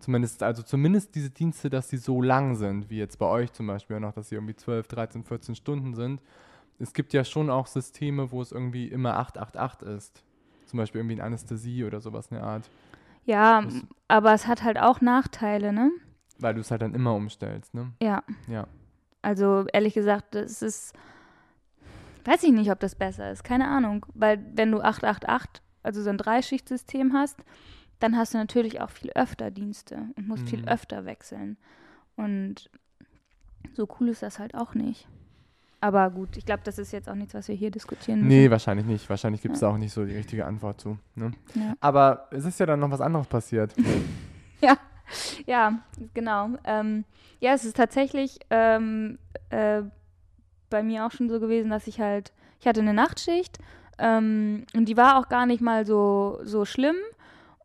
Zumindest, 0.00 0.42
also 0.42 0.62
zumindest 0.62 1.14
diese 1.14 1.30
Dienste, 1.30 1.68
dass 1.70 1.88
sie 1.88 1.98
so 1.98 2.22
lang 2.22 2.56
sind, 2.56 2.88
wie 2.90 2.98
jetzt 2.98 3.18
bei 3.18 3.26
euch 3.26 3.52
zum 3.52 3.66
Beispiel 3.66 4.00
noch, 4.00 4.12
dass 4.12 4.30
sie 4.30 4.34
irgendwie 4.34 4.56
12, 4.56 4.88
13, 4.88 5.24
14 5.24 5.54
Stunden 5.54 5.94
sind. 5.94 6.20
Es 6.78 6.94
gibt 6.94 7.12
ja 7.12 7.22
schon 7.24 7.50
auch 7.50 7.66
Systeme, 7.66 8.32
wo 8.32 8.40
es 8.40 8.52
irgendwie 8.52 8.88
immer 8.88 9.16
888 9.18 9.88
ist. 9.88 10.24
Zum 10.66 10.78
Beispiel 10.78 11.00
irgendwie 11.00 11.14
in 11.16 11.20
Anästhesie 11.20 11.84
oder 11.84 12.00
sowas 12.00 12.28
in 12.30 12.36
der 12.38 12.44
Art. 12.46 12.70
Ja, 13.26 13.60
Das- 13.62 13.74
aber 14.08 14.32
es 14.32 14.46
hat 14.46 14.62
halt 14.62 14.78
auch 14.78 15.00
Nachteile, 15.02 15.72
ne? 15.72 15.90
Weil 16.38 16.54
du 16.54 16.60
es 16.60 16.70
halt 16.70 16.80
dann 16.80 16.94
immer 16.94 17.14
umstellst, 17.14 17.74
ne? 17.74 17.92
Ja. 18.02 18.22
Ja. 18.48 18.66
Also 19.20 19.66
ehrlich 19.74 19.92
gesagt, 19.92 20.34
das 20.34 20.62
ist, 20.62 20.94
weiß 22.24 22.42
ich 22.44 22.52
nicht, 22.52 22.70
ob 22.70 22.80
das 22.80 22.94
besser 22.94 23.30
ist, 23.30 23.44
keine 23.44 23.68
Ahnung. 23.68 24.06
Weil 24.14 24.42
wenn 24.54 24.70
du 24.72 24.80
888, 24.80 25.62
also 25.82 26.02
so 26.02 26.08
ein 26.08 26.16
Dreischichtsystem 26.18 27.12
hast, 27.12 27.38
dann 28.00 28.16
hast 28.16 28.34
du 28.34 28.38
natürlich 28.38 28.80
auch 28.80 28.90
viel 28.90 29.10
öfter 29.14 29.50
Dienste 29.50 29.98
und 30.16 30.26
musst 30.28 30.48
viel 30.48 30.62
Mhm. 30.62 30.68
öfter 30.68 31.04
wechseln. 31.04 31.56
Und 32.16 32.68
so 33.74 33.88
cool 34.00 34.08
ist 34.08 34.22
das 34.22 34.38
halt 34.38 34.54
auch 34.54 34.74
nicht. 34.74 35.06
Aber 35.82 36.10
gut, 36.10 36.36
ich 36.36 36.44
glaube, 36.44 36.60
das 36.64 36.78
ist 36.78 36.92
jetzt 36.92 37.08
auch 37.08 37.14
nichts, 37.14 37.32
was 37.32 37.48
wir 37.48 37.54
hier 37.54 37.70
diskutieren 37.70 38.18
müssen. 38.20 38.28
Nee, 38.28 38.50
wahrscheinlich 38.50 38.84
nicht. 38.86 39.08
Wahrscheinlich 39.08 39.40
gibt 39.40 39.54
es 39.54 39.60
da 39.60 39.68
auch 39.68 39.78
nicht 39.78 39.92
so 39.94 40.04
die 40.04 40.14
richtige 40.16 40.44
Antwort 40.44 40.78
zu. 40.80 40.98
Ne? 41.14 41.30
Ja. 41.54 41.72
Aber 41.80 42.28
es 42.32 42.44
ist 42.44 42.60
ja 42.60 42.66
dann 42.66 42.80
noch 42.80 42.90
was 42.90 43.00
anderes 43.00 43.26
passiert. 43.28 43.74
Ja, 45.44 45.80
genau. 46.14 46.50
Ähm, 46.64 47.04
ja, 47.40 47.52
es 47.52 47.64
ist 47.64 47.76
tatsächlich 47.76 48.38
ähm, 48.50 49.18
äh, 49.48 49.82
bei 50.68 50.84
mir 50.84 51.04
auch 51.04 51.10
schon 51.10 51.28
so 51.28 51.40
gewesen, 51.40 51.68
dass 51.70 51.88
ich 51.88 52.00
halt, 52.00 52.32
ich 52.60 52.68
hatte 52.68 52.80
eine 52.80 52.94
Nachtschicht 52.94 53.58
ähm, 53.98 54.66
und 54.72 54.84
die 54.88 54.96
war 54.96 55.18
auch 55.18 55.28
gar 55.28 55.46
nicht 55.46 55.60
mal 55.62 55.84
so, 55.84 56.38
so 56.44 56.64
schlimm. 56.64 56.94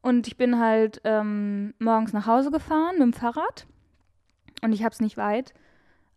Und 0.05 0.27
ich 0.27 0.37
bin 0.37 0.59
halt 0.59 1.01
ähm, 1.03 1.73
morgens 1.79 2.13
nach 2.13 2.27
Hause 2.27 2.51
gefahren 2.51 2.99
mit 2.99 3.01
dem 3.01 3.13
Fahrrad 3.13 3.65
und 4.61 4.71
ich 4.71 4.83
habe 4.83 4.93
es 4.93 4.99
nicht 4.99 5.17
weit. 5.17 5.55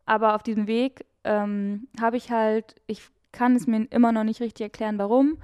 Aber 0.04 0.34
auf 0.34 0.42
diesem 0.42 0.66
Weg 0.66 1.06
ähm, 1.24 1.88
habe 1.98 2.18
ich 2.18 2.30
halt, 2.30 2.74
ich 2.86 3.00
kann 3.32 3.56
es 3.56 3.66
mir 3.66 3.86
immer 3.90 4.12
noch 4.12 4.24
nicht 4.24 4.42
richtig 4.42 4.64
erklären, 4.64 4.98
warum, 4.98 5.38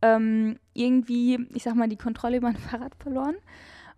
ähm, 0.00 0.58
irgendwie, 0.72 1.46
ich 1.52 1.62
sag 1.62 1.74
mal, 1.74 1.90
die 1.90 1.98
Kontrolle 1.98 2.38
über 2.38 2.48
mein 2.48 2.56
Fahrrad 2.70 2.94
verloren 2.94 3.36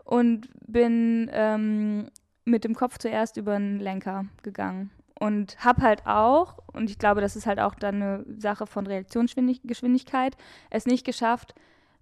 und 0.02 0.48
bin 0.66 1.30
ähm, 1.32 2.08
mit 2.44 2.64
dem 2.64 2.74
Kopf 2.74 2.98
zuerst 2.98 3.36
über 3.36 3.56
den 3.56 3.78
Lenker 3.78 4.24
gegangen. 4.42 4.90
Und 5.20 5.64
habe 5.64 5.80
halt 5.80 6.08
auch, 6.08 6.58
und 6.72 6.90
ich 6.90 6.98
glaube, 6.98 7.20
das 7.20 7.36
ist 7.36 7.46
halt 7.46 7.60
auch 7.60 7.76
dann 7.76 8.02
eine 8.02 8.24
Sache 8.36 8.66
von 8.66 8.84
Reaktionsgeschwindigkeit, 8.84 10.36
es 10.70 10.86
nicht 10.86 11.06
geschafft, 11.06 11.54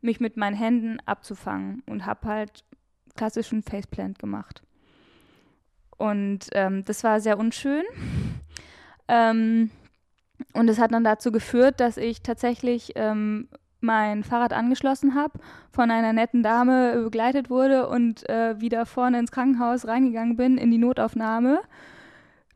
mich 0.02 0.20
mit 0.20 0.36
meinen 0.36 0.56
Händen 0.56 0.98
abzufangen 1.06 1.82
und 1.86 2.06
habe 2.06 2.28
halt 2.28 2.64
klassischen 3.16 3.62
Faceplant 3.62 4.18
gemacht. 4.18 4.62
Und 5.96 6.46
ähm, 6.52 6.84
das 6.84 7.04
war 7.04 7.20
sehr 7.20 7.38
unschön. 7.38 7.84
Ähm, 9.12 9.70
und 10.54 10.68
es 10.68 10.78
hat 10.78 10.92
dann 10.92 11.02
dazu 11.02 11.32
geführt, 11.32 11.80
dass 11.80 11.96
ich 11.96 12.22
tatsächlich 12.22 12.92
ähm, 12.94 13.48
mein 13.80 14.22
Fahrrad 14.22 14.52
angeschlossen 14.52 15.14
habe, 15.14 15.38
von 15.72 15.90
einer 15.90 16.12
netten 16.12 16.42
Dame 16.42 17.02
begleitet 17.02 17.50
wurde 17.50 17.88
und 17.88 18.28
äh, 18.28 18.60
wieder 18.60 18.86
vorne 18.86 19.18
ins 19.18 19.32
Krankenhaus 19.32 19.86
reingegangen 19.86 20.36
bin, 20.36 20.58
in 20.58 20.70
die 20.70 20.78
Notaufnahme. 20.78 21.60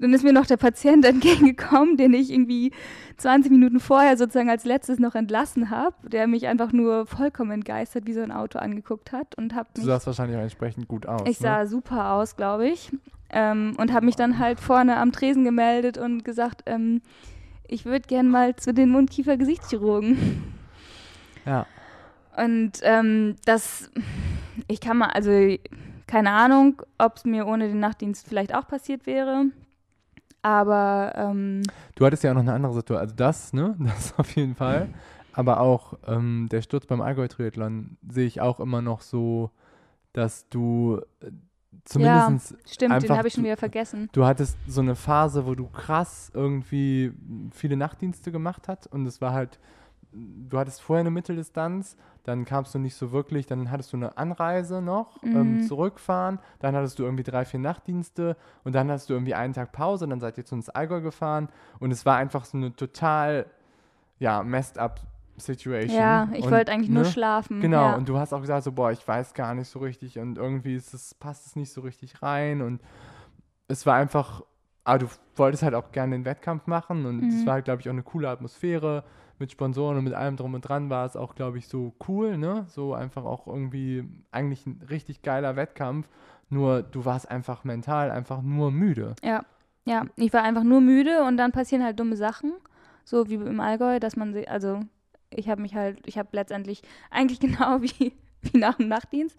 Dann 0.05 0.13
ist 0.13 0.23
mir 0.23 0.35
noch 0.35 0.45
der 0.45 0.59
Patient 0.59 1.03
entgegengekommen, 1.07 1.97
den 1.97 2.13
ich 2.13 2.31
irgendwie 2.31 2.73
20 3.17 3.51
Minuten 3.51 3.81
vorher 3.81 4.19
sozusagen 4.19 4.51
als 4.51 4.67
letztes 4.67 4.99
noch 4.99 5.15
entlassen 5.15 5.71
habe, 5.71 5.95
der 6.07 6.27
mich 6.27 6.47
einfach 6.47 6.73
nur 6.73 7.07
vollkommen 7.07 7.53
entgeistert 7.53 8.07
wie 8.07 8.13
so 8.13 8.21
ein 8.21 8.31
Auto 8.31 8.59
angeguckt 8.59 9.13
hat 9.13 9.35
und 9.37 9.55
hat 9.55 9.69
Du 9.75 9.81
sahst 9.81 10.07
wahrscheinlich 10.07 10.37
auch 10.37 10.43
entsprechend 10.43 10.89
gut 10.89 11.07
aus. 11.07 11.23
ich 11.23 11.41
ne? 11.41 11.49
sah 11.49 11.67
super 11.67 12.13
aus, 12.13 12.37
glaube 12.37 12.69
ich. 12.69 12.93
Ähm, 13.31 13.75
und 13.79 13.95
habe 13.95 14.05
mich 14.05 14.15
dann 14.15 14.39
halt 14.39 14.61
vorne 14.61 14.99
am 14.99 15.11
Tresen 15.11 15.43
gemeldet 15.43 15.97
und 15.97 16.23
gesagt, 16.23 16.65
ähm, 16.67 17.01
ich 17.67 17.87
würde 17.87 18.07
gern 18.07 18.29
mal 18.29 18.55
zu 18.57 18.75
den 18.75 18.91
Mundkiefer-Gesichtschirurgen. 18.91 20.43
Ja. 21.47 21.65
Und 22.37 22.73
ähm, 22.83 23.37
das, 23.47 23.91
ich 24.69 24.81
kann 24.81 24.99
mal, 24.99 25.09
also 25.09 25.31
keine 26.07 26.31
Ahnung, 26.31 26.83
ob 26.99 27.17
es 27.17 27.25
mir 27.25 27.47
ohne 27.47 27.69
den 27.69 27.81
Nachtdienst 27.81 28.29
vielleicht 28.29 28.55
auch 28.55 28.69
passiert 28.69 29.07
wäre. 29.07 29.47
Aber 30.45 31.13
ähm, 31.17 31.63
Du 31.95 32.05
hattest 32.05 32.23
ja 32.23 32.31
auch 32.31 32.35
noch 32.35 32.43
eine 32.43 32.53
andere 32.53 32.75
Situation. 32.75 33.01
Also 33.01 33.15
das, 33.17 33.53
ne? 33.55 33.75
Das 33.81 34.15
auf 34.19 34.37
jeden 34.37 34.55
Fall. 34.55 34.91
Aber 35.33 35.59
auch 35.59 35.95
ähm, 36.07 36.49
der 36.53 36.61
Sturz 36.61 36.87
beim 36.87 37.01
Allgäu-Triathlon 37.01 37.97
sehe 38.07 38.27
ich 38.27 38.43
auch 38.43 38.61
immer 38.61 38.83
noch 38.83 39.01
so, 39.01 39.51
dass 40.13 40.47
du 40.51 41.01
äh, 41.21 41.31
zumindest 41.87 42.57
stimmt, 42.71 43.03
den 43.03 43.17
habe 43.17 43.27
ich 43.27 43.35
schon 43.35 43.45
wieder 43.45 43.57
vergessen. 43.57 44.11
Du 44.13 44.27
hattest 44.27 44.59
so 44.69 44.83
eine 44.83 44.95
Phase, 44.95 45.47
wo 45.47 45.55
du 45.55 45.67
krass 45.67 46.31
irgendwie 46.35 47.13
viele 47.53 47.79
Nachtdienste 47.79 48.31
gemacht 48.31 48.69
hast 48.69 48.87
und 48.87 49.07
es 49.07 49.23
war 49.23 49.33
halt, 49.33 49.59
du 50.13 50.59
hattest 50.59 50.83
vorher 50.83 51.01
eine 51.01 51.11
Mitteldistanz, 51.11 51.97
dann 52.25 52.45
kamst 52.45 52.75
du 52.75 52.79
nicht 52.79 52.97
so 52.97 53.13
wirklich, 53.13 53.47
dann 53.47 53.71
hattest 53.71 53.93
du 53.93 53.97
eine 53.99 54.17
Anreise 54.19 54.83
noch, 54.83 55.23
ähm, 55.23 55.53
Mhm. 55.55 55.61
zurückfahren, 55.61 56.39
dann 56.59 56.75
hattest 56.75 56.99
du 56.99 57.05
irgendwie 57.05 57.23
drei, 57.23 57.45
vier 57.45 57.61
Nachtdienste 57.61 58.37
und 58.65 58.75
dann 58.75 58.91
hast 58.91 59.09
du 59.09 59.15
irgendwie 59.15 59.35
einen 59.35 59.53
Tag 59.53 59.73
Pause, 59.73 60.09
dann 60.09 60.21
seid 60.21 60.37
ihr 60.39 60.45
zu 60.45 60.55
uns 60.55 60.69
Allgäu 60.71 61.01
gefahren 61.01 61.49
und 61.79 61.91
es 61.93 62.05
war 62.05 62.17
einfach 62.17 62.45
so 62.45 62.57
eine 62.57 62.75
total, 62.75 63.47
ja, 64.19 64.43
messed 64.43 64.79
up 64.79 65.01
Situation. 65.37 66.01
Ja, 66.01 66.29
ich 66.33 66.49
wollte 66.51 66.73
eigentlich 66.73 66.91
nur 66.91 67.03
ne? 67.03 67.11
schlafen. 67.11 67.61
Genau, 67.61 67.91
ja. 67.91 67.95
und 67.97 68.09
du 68.09 68.19
hast 68.19 68.33
auch 68.33 68.41
gesagt, 68.41 68.63
so, 68.65 68.73
boah, 68.73 68.91
ich 68.93 69.07
weiß 69.07 69.35
gar 69.35 69.55
nicht 69.55 69.69
so 69.69 69.81
richtig 69.81 70.19
und 70.19 70.39
irgendwie 70.39 70.75
ist 70.77 70.95
es, 70.95 71.15
passt 71.15 71.47
es 71.47 71.57
nicht 71.57 71.73
so 71.73 71.81
richtig 71.83 72.23
rein 72.23 72.63
und 72.63 72.81
es 73.69 73.85
war 73.85 73.97
einfach, 73.97 74.43
aber 74.85 74.99
du 74.99 75.07
wolltest 75.37 75.63
halt 75.63 75.75
auch 75.75 75.91
gerne 75.93 76.15
den 76.17 76.25
Wettkampf 76.25 76.67
machen 76.67 77.05
und 77.07 77.25
es 77.29 77.43
Mhm. 77.43 77.47
war, 77.47 77.63
glaube 77.63 77.81
ich, 77.81 77.89
auch 77.89 77.93
eine 77.93 78.03
coole 78.03 78.29
Atmosphäre 78.29 79.05
mit 79.39 79.53
Sponsoren 79.53 79.99
und 79.99 80.05
mit 80.05 80.15
allem 80.15 80.37
drum 80.37 80.55
und 80.55 80.63
dran 80.63 80.91
war 80.91 81.07
es 81.07 81.17
auch, 81.17 81.35
glaube 81.35 81.59
ich, 81.59 81.69
so 81.69 81.95
cool, 82.09 82.37
ne? 82.37 82.67
So 82.69 82.95
einfach 82.95 83.25
auch 83.25 83.47
irgendwie 83.47 84.05
eigentlich 84.31 84.67
ein 84.67 84.81
richtig 84.89 85.23
geiler 85.23 85.57
Wettkampf, 85.57 86.09
nur 86.51 86.83
du 86.83 87.05
warst 87.05 87.31
einfach 87.31 87.65
mental 87.65 88.11
einfach 88.11 88.43
nur 88.43 88.71
müde. 88.71 89.15
Ja, 89.23 89.45
ja, 89.85 90.07
ich 90.17 90.33
war 90.33 90.43
einfach 90.43 90.65
nur 90.65 90.81
müde 90.81 91.25
und 91.25 91.37
dann 91.37 91.53
passieren 91.53 91.85
halt 91.85 91.99
dumme 92.01 92.17
Sachen, 92.17 92.53
so 93.05 93.29
wie 93.29 93.35
im 93.35 93.61
Allgäu, 93.61 94.01
dass 94.01 94.17
man 94.17 94.33
sie, 94.33 94.49
also 94.49 94.81
ich 95.31 95.49
habe 95.49 95.63
mich 95.63 95.75
halt, 95.75 95.99
ich 96.07 96.19
habe 96.19 96.29
letztendlich 96.33 96.83
eigentlich 97.11 97.41
genau 97.41 97.83
wie, 97.83 98.13
wie 98.43 98.59
nach 98.59 98.77
dem 98.77 98.89
Nachtdienst, 98.89 99.39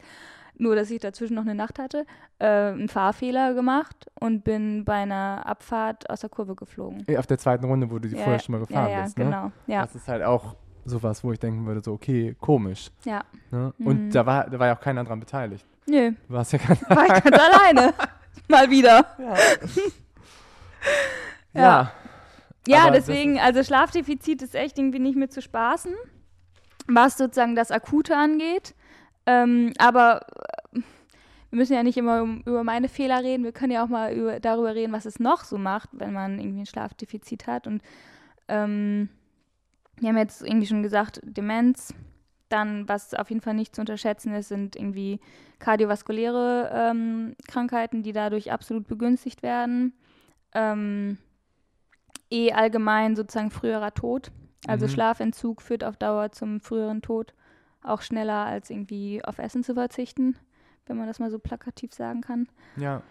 nur 0.58 0.76
dass 0.76 0.90
ich 0.92 1.00
dazwischen 1.00 1.36
noch 1.36 1.44
eine 1.44 1.56
Nacht 1.56 1.80
hatte, 1.80 2.06
äh, 2.40 2.46
einen 2.48 2.88
Fahrfehler 2.90 3.54
gemacht 3.54 4.08
und 4.20 4.44
bin 4.44 4.86
bei 4.86 4.94
einer 4.96 5.44
Abfahrt 5.46 6.10
aus 6.10 6.22
der 6.22 6.30
Kurve 6.30 6.56
geflogen. 6.56 7.06
Auf 7.18 7.28
der 7.28 7.38
zweiten 7.38 7.66
Runde, 7.66 7.90
wo 7.90 8.00
du 8.00 8.08
die 8.10 8.16
Ja, 8.16 8.24
vorher 8.24 8.40
schon 8.40 8.54
mal 8.54 8.66
gefahren 8.66 8.90
ja, 8.90 8.98
ja, 8.98 9.04
bist, 9.04 9.18
ne? 9.18 9.26
genau, 9.26 9.52
ja, 9.68 9.82
Das 9.82 9.96
ist 9.96 10.08
halt 10.08 10.24
auch 10.24 10.56
sowas, 10.86 11.24
wo 11.24 11.32
ich 11.32 11.40
denken 11.40 11.66
würde, 11.66 11.82
so, 11.84 11.94
okay, 11.94 12.36
komisch. 12.40 12.92
ja. 13.06 13.24
Ne? 13.52 13.74
Mhm. 13.78 13.88
Und 13.88 14.10
da 14.12 14.26
war, 14.26 14.50
da 14.50 14.60
war 14.60 14.68
ja 14.68 14.76
auch 14.76 14.82
keiner 14.82 15.04
dran 15.04 15.20
beteiligt. 15.20 15.66
Nö, 15.88 16.12
Du 16.28 16.34
warst 16.34 16.54
ja 16.54 16.60
ganz 16.60 16.82
war 16.90 17.06
ich 17.06 17.24
ganz 17.24 17.38
alleine. 17.38 17.94
Mal 18.48 18.70
wieder. 18.70 19.06
Ja. 19.18 19.34
Ja. 21.54 21.92
ja. 22.68 22.92
Deswegen, 22.92 23.40
also 23.40 23.64
Schlafdefizit 23.64 24.42
ist 24.42 24.56
echt 24.56 24.78
irgendwie 24.78 25.00
nicht 25.00 25.16
mehr 25.16 25.30
zu 25.30 25.42
spaßen, 25.42 25.94
was 26.88 27.18
sozusagen 27.18 27.56
das 27.56 27.72
Akute 27.72 28.16
angeht. 28.18 28.76
Ähm, 29.26 29.74
aber 29.78 30.22
äh, 30.74 30.82
wir 31.50 31.60
müssen 31.60 31.74
ja 31.74 31.84
nicht 31.84 31.98
immer 31.98 32.22
um, 32.22 32.42
über 32.46 32.64
meine 32.64 32.90
Fehler 32.90 33.24
reden, 33.24 33.44
wir 33.44 33.52
können 33.52 33.72
ja 33.72 33.84
auch 33.84 33.90
mal 33.90 34.14
über, 34.14 34.40
darüber 34.40 34.76
reden, 34.76 34.94
was 34.94 35.06
es 35.06 35.20
noch 35.20 35.44
so 35.44 35.58
macht, 35.58 35.90
wenn 35.94 36.14
man 36.14 36.40
irgendwie 36.40 36.62
ein 36.62 36.66
Schlafdefizit 36.66 37.48
hat. 37.48 37.66
Und 37.68 37.82
ähm, 38.48 39.10
wir 39.98 40.10
haben 40.10 40.18
jetzt 40.18 40.42
irgendwie 40.42 40.68
schon 40.68 40.84
gesagt, 40.84 41.22
Demenz. 41.24 41.94
Dann, 42.50 42.88
was 42.88 43.16
auf 43.16 43.30
jeden 43.30 43.42
Fall 43.42 43.56
nicht 43.56 43.74
zu 43.74 43.82
unterschätzen 43.82 44.34
ist, 44.36 44.50
sind 44.50 44.76
irgendwie 44.76 45.20
kardiovaskuläre 45.58 46.70
ähm, 46.72 47.36
Krankheiten, 47.48 48.04
die 48.04 48.12
dadurch 48.12 48.52
absolut 48.52 48.88
begünstigt 48.88 49.42
werden. 49.42 49.94
Ähm, 50.54 51.18
eh 52.30 52.52
allgemein 52.52 53.16
sozusagen 53.16 53.50
früherer 53.50 53.94
Tod. 53.94 54.32
Also 54.68 54.86
Mhm. 54.86 54.90
Schlafentzug 54.90 55.62
führt 55.62 55.84
auf 55.84 55.98
Dauer 55.98 56.32
zum 56.32 56.60
früheren 56.62 57.02
Tod. 57.02 57.34
Auch 57.86 58.02
schneller 58.02 58.46
als 58.46 58.70
irgendwie 58.70 59.24
auf 59.24 59.38
Essen 59.38 59.64
zu 59.64 59.74
verzichten, 59.76 60.36
wenn 60.88 60.98
man 60.98 61.08
das 61.08 61.20
mal 61.20 61.30
so 61.32 61.40
plakativ 61.40 61.94
sagen 61.94 62.22
kann. 62.22 62.48
ja. 62.78 63.02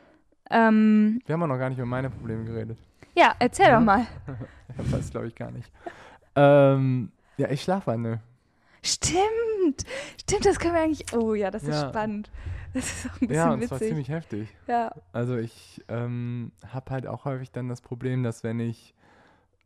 Ähm, 0.51 1.23
Wir 1.25 1.33
haben 1.33 1.43
auch 1.45 1.47
noch 1.47 1.59
gar 1.59 1.71
nicht 1.71 1.79
über 1.79 1.87
meine 1.87 2.11
Probleme 2.11 2.45
geredet. 2.45 2.77
ja, 3.17 3.35
erzähl 3.39 3.67
Ja. 3.69 3.79
doch 3.79 3.85
mal. 3.87 4.07
Ich 4.79 4.93
weiß, 4.93 5.11
glaube 5.11 5.27
ich, 5.29 5.35
gar 5.35 5.51
nicht. 5.51 5.71
ähm, 6.37 7.11
ja, 7.39 7.49
ich 7.51 7.63
schlafwandel. 7.63 8.21
Stimmt, 8.83 9.85
stimmt, 10.21 10.45
das 10.45 10.59
können 10.59 10.75
wir 10.75 10.83
eigentlich. 10.83 11.13
Oh 11.15 11.33
ja, 11.35 11.51
das 11.51 11.63
ist 11.63 11.81
Ja. 11.81 11.89
spannend. 11.89 12.31
Das 12.75 12.85
ist 12.85 13.07
auch 13.07 13.15
ein 13.15 13.29
bisschen 13.29 13.35
Ja, 13.35 13.53
und 13.53 13.63
es 13.63 13.71
war 13.71 13.79
witzig. 13.79 13.89
ziemlich 13.89 14.09
heftig. 14.11 14.49
ja. 14.67 14.93
Also 15.13 15.37
ich 15.39 15.83
ähm, 15.89 16.53
habe 16.69 16.91
halt 16.91 17.07
auch 17.07 17.25
häufig 17.25 17.51
dann 17.51 17.69
das 17.69 17.81
Problem, 17.81 18.23
dass 18.23 18.45
wenn 18.45 18.61
ich 18.61 18.95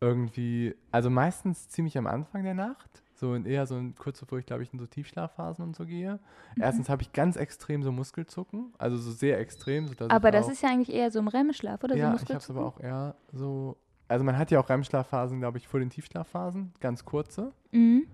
irgendwie, 0.00 0.76
also 0.92 1.11
meistens 1.11 1.68
ziemlich 1.68 1.98
am 1.98 2.06
Anfang 2.06 2.44
der 2.44 2.54
Nacht, 2.54 3.02
so 3.18 3.34
in 3.34 3.44
eher 3.46 3.66
so 3.66 3.76
in, 3.76 3.94
kurz 3.94 4.20
bevor 4.20 4.38
ich 4.38 4.46
glaube 4.46 4.62
ich 4.62 4.72
in 4.72 4.78
so 4.78 4.86
Tiefschlafphasen 4.86 5.64
und 5.64 5.76
so 5.76 5.84
gehe. 5.84 6.18
Mhm. 6.56 6.62
Erstens 6.62 6.88
habe 6.88 7.02
ich 7.02 7.12
ganz 7.12 7.36
extrem 7.36 7.82
so 7.82 7.92
Muskelzucken, 7.92 8.72
also 8.78 8.96
so 8.96 9.10
sehr 9.10 9.38
extrem. 9.40 9.86
Aber 10.08 10.30
das 10.30 10.48
ist 10.48 10.62
ja 10.62 10.70
eigentlich 10.70 10.94
eher 10.94 11.10
so 11.10 11.18
im 11.18 11.28
REM-Schlaf, 11.28 11.82
oder? 11.82 11.96
ja, 11.96 12.16
so 12.16 12.22
ich 12.22 12.28
habe 12.30 12.38
es 12.38 12.50
aber 12.50 12.64
auch 12.64 12.80
eher 12.80 13.14
so, 13.32 13.76
also 14.06 14.24
man 14.24 14.38
hat 14.38 14.50
ja 14.50 14.60
auch 14.60 14.68
REM-Schlafphasen, 14.68 15.40
glaube 15.40 15.58
ich, 15.58 15.68
vor 15.68 15.80
den 15.80 15.90
Tiefschlafphasen, 15.90 16.72
ganz 16.80 17.04
kurze. 17.04 17.52
Mhm. 17.72 18.06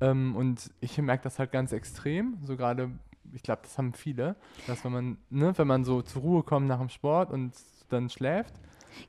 Ähm, 0.00 0.36
und 0.36 0.70
ich 0.80 0.98
merke 0.98 1.24
das 1.24 1.38
halt 1.38 1.52
ganz 1.52 1.72
extrem, 1.72 2.38
so 2.44 2.56
gerade, 2.56 2.90
ich 3.32 3.42
glaube, 3.42 3.62
das 3.62 3.78
haben 3.78 3.92
viele, 3.94 4.36
dass 4.66 4.84
wenn 4.84 4.92
man, 4.92 5.18
ne, 5.30 5.52
wenn 5.56 5.66
man 5.66 5.84
so 5.84 6.02
zur 6.02 6.22
Ruhe 6.22 6.42
kommt 6.42 6.68
nach 6.68 6.78
dem 6.78 6.88
Sport 6.88 7.30
und 7.30 7.52
dann 7.88 8.08
schläft. 8.08 8.54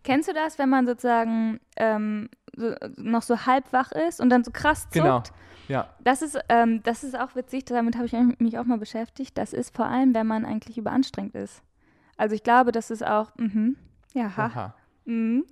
Kennst 0.03 0.29
du 0.29 0.33
das, 0.33 0.59
wenn 0.59 0.69
man 0.69 0.85
sozusagen 0.85 1.59
ähm, 1.77 2.29
so, 2.55 2.73
noch 2.97 3.21
so 3.21 3.45
halb 3.45 3.71
wach 3.73 3.91
ist 3.91 4.19
und 4.19 4.29
dann 4.29 4.43
so 4.43 4.51
krass 4.51 4.83
zuckt? 4.83 4.93
Genau. 4.93 5.23
Ja, 5.67 5.87
Das 6.03 6.23
ist, 6.23 6.37
ähm, 6.49 6.81
das 6.81 7.03
ist 7.03 7.17
auch 7.17 7.35
witzig, 7.35 7.65
damit 7.65 7.95
habe 7.95 8.07
ich 8.07 8.13
mich 8.39 8.57
auch 8.57 8.63
mal 8.65 8.79
beschäftigt. 8.79 9.37
Das 9.37 9.53
ist 9.53 9.75
vor 9.75 9.85
allem, 9.85 10.15
wenn 10.15 10.25
man 10.25 10.43
eigentlich 10.43 10.79
überanstrengt 10.79 11.35
ist. 11.35 11.61
Also 12.17 12.33
ich 12.33 12.41
glaube, 12.41 12.71
das 12.71 12.89
ist 12.89 13.05
auch, 13.05 13.31
mhm, 13.37 13.77
ja, 14.13 14.35
ha, 14.35 14.45
aha. 14.45 14.75
mhm, 15.05 15.45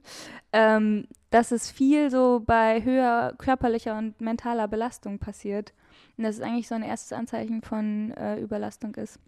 ähm, 0.53 1.07
dass 1.29 1.51
es 1.51 1.69
viel 1.69 2.09
so 2.09 2.41
bei 2.43 2.83
höher 2.83 3.35
körperlicher 3.37 3.95
und 3.95 4.19
mentaler 4.19 4.67
Belastung 4.67 5.19
passiert. 5.19 5.73
Und 6.17 6.23
das 6.23 6.37
ist 6.37 6.41
eigentlich 6.41 6.67
so 6.67 6.73
ein 6.73 6.83
erstes 6.83 7.13
Anzeichen 7.13 7.61
von 7.61 8.11
äh, 8.13 8.39
Überlastung 8.39 8.95
ist. 8.95 9.19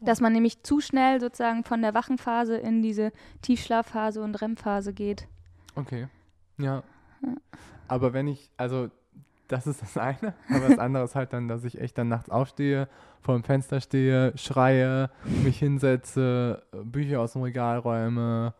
Dass 0.00 0.20
man 0.20 0.32
nämlich 0.32 0.62
zu 0.62 0.80
schnell 0.80 1.20
sozusagen 1.20 1.64
von 1.64 1.82
der 1.82 1.94
wachen 1.94 2.18
Phase 2.18 2.56
in 2.56 2.82
diese 2.82 3.12
Tiefschlafphase 3.42 4.22
und 4.22 4.40
REM-Phase 4.40 4.92
geht. 4.92 5.26
Okay. 5.74 6.08
Ja. 6.58 6.82
Aber 7.88 8.12
wenn 8.12 8.28
ich, 8.28 8.50
also 8.56 8.90
das 9.48 9.66
ist 9.66 9.82
das 9.82 9.96
eine, 9.96 10.34
aber 10.50 10.68
das 10.68 10.78
andere 10.78 11.04
ist 11.04 11.14
halt 11.14 11.32
dann, 11.32 11.48
dass 11.48 11.64
ich 11.64 11.80
echt 11.80 11.96
dann 11.98 12.08
nachts 12.08 12.30
aufstehe, 12.30 12.88
vor 13.20 13.34
dem 13.34 13.44
Fenster 13.44 13.80
stehe, 13.80 14.32
schreie, 14.36 15.10
mich 15.44 15.58
hinsetze, 15.58 16.62
Bücher 16.84 17.20
aus 17.20 17.34
dem 17.34 17.42
Regal 17.42 17.78
räume, 17.78 18.54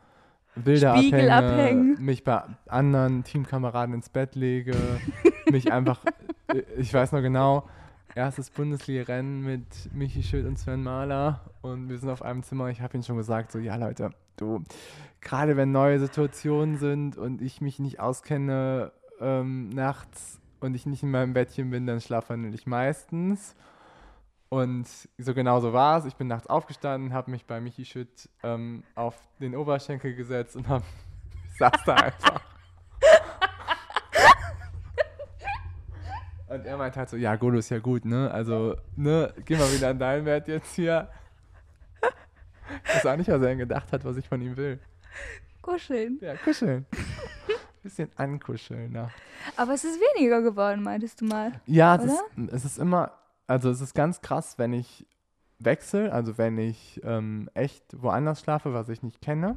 Bilder 0.54 0.94
abhänge, 0.94 1.34
abhängen. 1.34 2.02
mich 2.02 2.24
bei 2.24 2.42
anderen 2.68 3.24
Teamkameraden 3.24 3.94
ins 3.94 4.08
Bett 4.08 4.34
lege, 4.34 4.74
mich 5.50 5.72
einfach, 5.72 6.00
äh, 6.48 6.62
ich 6.78 6.92
weiß 6.92 7.12
noch 7.12 7.20
genau, 7.20 7.68
erstes 8.16 8.50
Bundesliga-Rennen 8.50 9.42
mit 9.42 9.92
Michi 9.92 10.22
Schild 10.22 10.46
und 10.46 10.58
Sven 10.58 10.82
Mahler 10.82 11.40
und 11.60 11.90
wir 11.90 11.98
sind 11.98 12.08
auf 12.08 12.22
einem 12.22 12.42
Zimmer. 12.42 12.70
Ich 12.70 12.80
habe 12.80 12.94
ihnen 12.94 13.04
schon 13.04 13.18
gesagt, 13.18 13.52
so, 13.52 13.58
ja 13.58 13.76
Leute, 13.76 14.10
du, 14.36 14.64
gerade 15.20 15.56
wenn 15.56 15.70
neue 15.70 16.00
Situationen 16.00 16.78
sind 16.78 17.18
und 17.18 17.42
ich 17.42 17.60
mich 17.60 17.78
nicht 17.78 18.00
auskenne 18.00 18.92
ähm, 19.20 19.68
nachts 19.68 20.40
und 20.60 20.74
ich 20.74 20.86
nicht 20.86 21.02
in 21.02 21.10
meinem 21.10 21.34
Bettchen 21.34 21.70
bin, 21.70 21.86
dann 21.86 22.00
schlafwandel 22.00 22.54
ich 22.54 22.66
meistens. 22.66 23.54
Und 24.48 24.88
so 25.18 25.34
genau 25.34 25.60
so 25.60 25.74
war 25.74 25.98
es. 25.98 26.06
Ich 26.06 26.16
bin 26.16 26.28
nachts 26.28 26.46
aufgestanden, 26.46 27.12
habe 27.12 27.30
mich 27.30 27.44
bei 27.44 27.60
Michi 27.60 27.84
Schütt 27.84 28.30
ähm, 28.42 28.82
auf 28.94 29.16
den 29.40 29.54
Oberschenkel 29.54 30.14
gesetzt 30.14 30.56
und 30.56 30.68
hab, 30.68 30.82
saß 31.58 31.84
da 31.84 31.94
einfach. 31.94 32.55
Und 36.48 36.64
er 36.64 36.76
meint 36.76 36.96
halt 36.96 37.08
so, 37.08 37.16
ja, 37.16 37.34
Golo 37.36 37.58
ist 37.58 37.70
ja 37.70 37.78
gut, 37.78 38.04
ne? 38.04 38.30
Also, 38.30 38.76
ne, 38.94 39.32
geh 39.44 39.56
mal 39.56 39.72
wieder 39.72 39.88
an 39.88 39.98
deinen 39.98 40.24
Wert 40.24 40.46
jetzt 40.48 40.74
hier. 40.74 41.08
Ich 42.84 42.94
weiß 42.96 43.06
auch 43.06 43.16
nicht, 43.16 43.28
was 43.28 43.40
er 43.40 43.48
denn 43.48 43.58
gedacht 43.58 43.92
hat, 43.92 44.04
was 44.04 44.16
ich 44.16 44.28
von 44.28 44.40
ihm 44.40 44.56
will. 44.56 44.80
Kuscheln. 45.62 46.18
Ja, 46.20 46.34
kuscheln. 46.36 46.86
Bisschen 47.82 48.10
ankuscheln, 48.16 48.92
ne? 48.92 49.10
Aber 49.56 49.74
es 49.74 49.84
ist 49.84 49.98
weniger 50.16 50.42
geworden, 50.42 50.82
meintest 50.82 51.20
du 51.20 51.26
mal. 51.26 51.52
Ja, 51.66 51.96
es 51.96 52.04
ist, 52.04 52.24
es 52.52 52.64
ist 52.64 52.78
immer, 52.78 53.12
also 53.46 53.70
es 53.70 53.80
ist 53.80 53.94
ganz 53.94 54.20
krass, 54.20 54.58
wenn 54.58 54.72
ich 54.72 55.06
wechsle, 55.58 56.12
also 56.12 56.36
wenn 56.38 56.58
ich 56.58 57.00
ähm, 57.04 57.48
echt 57.54 57.84
woanders 58.00 58.40
schlafe, 58.40 58.74
was 58.74 58.88
ich 58.88 59.02
nicht 59.02 59.20
kenne. 59.20 59.56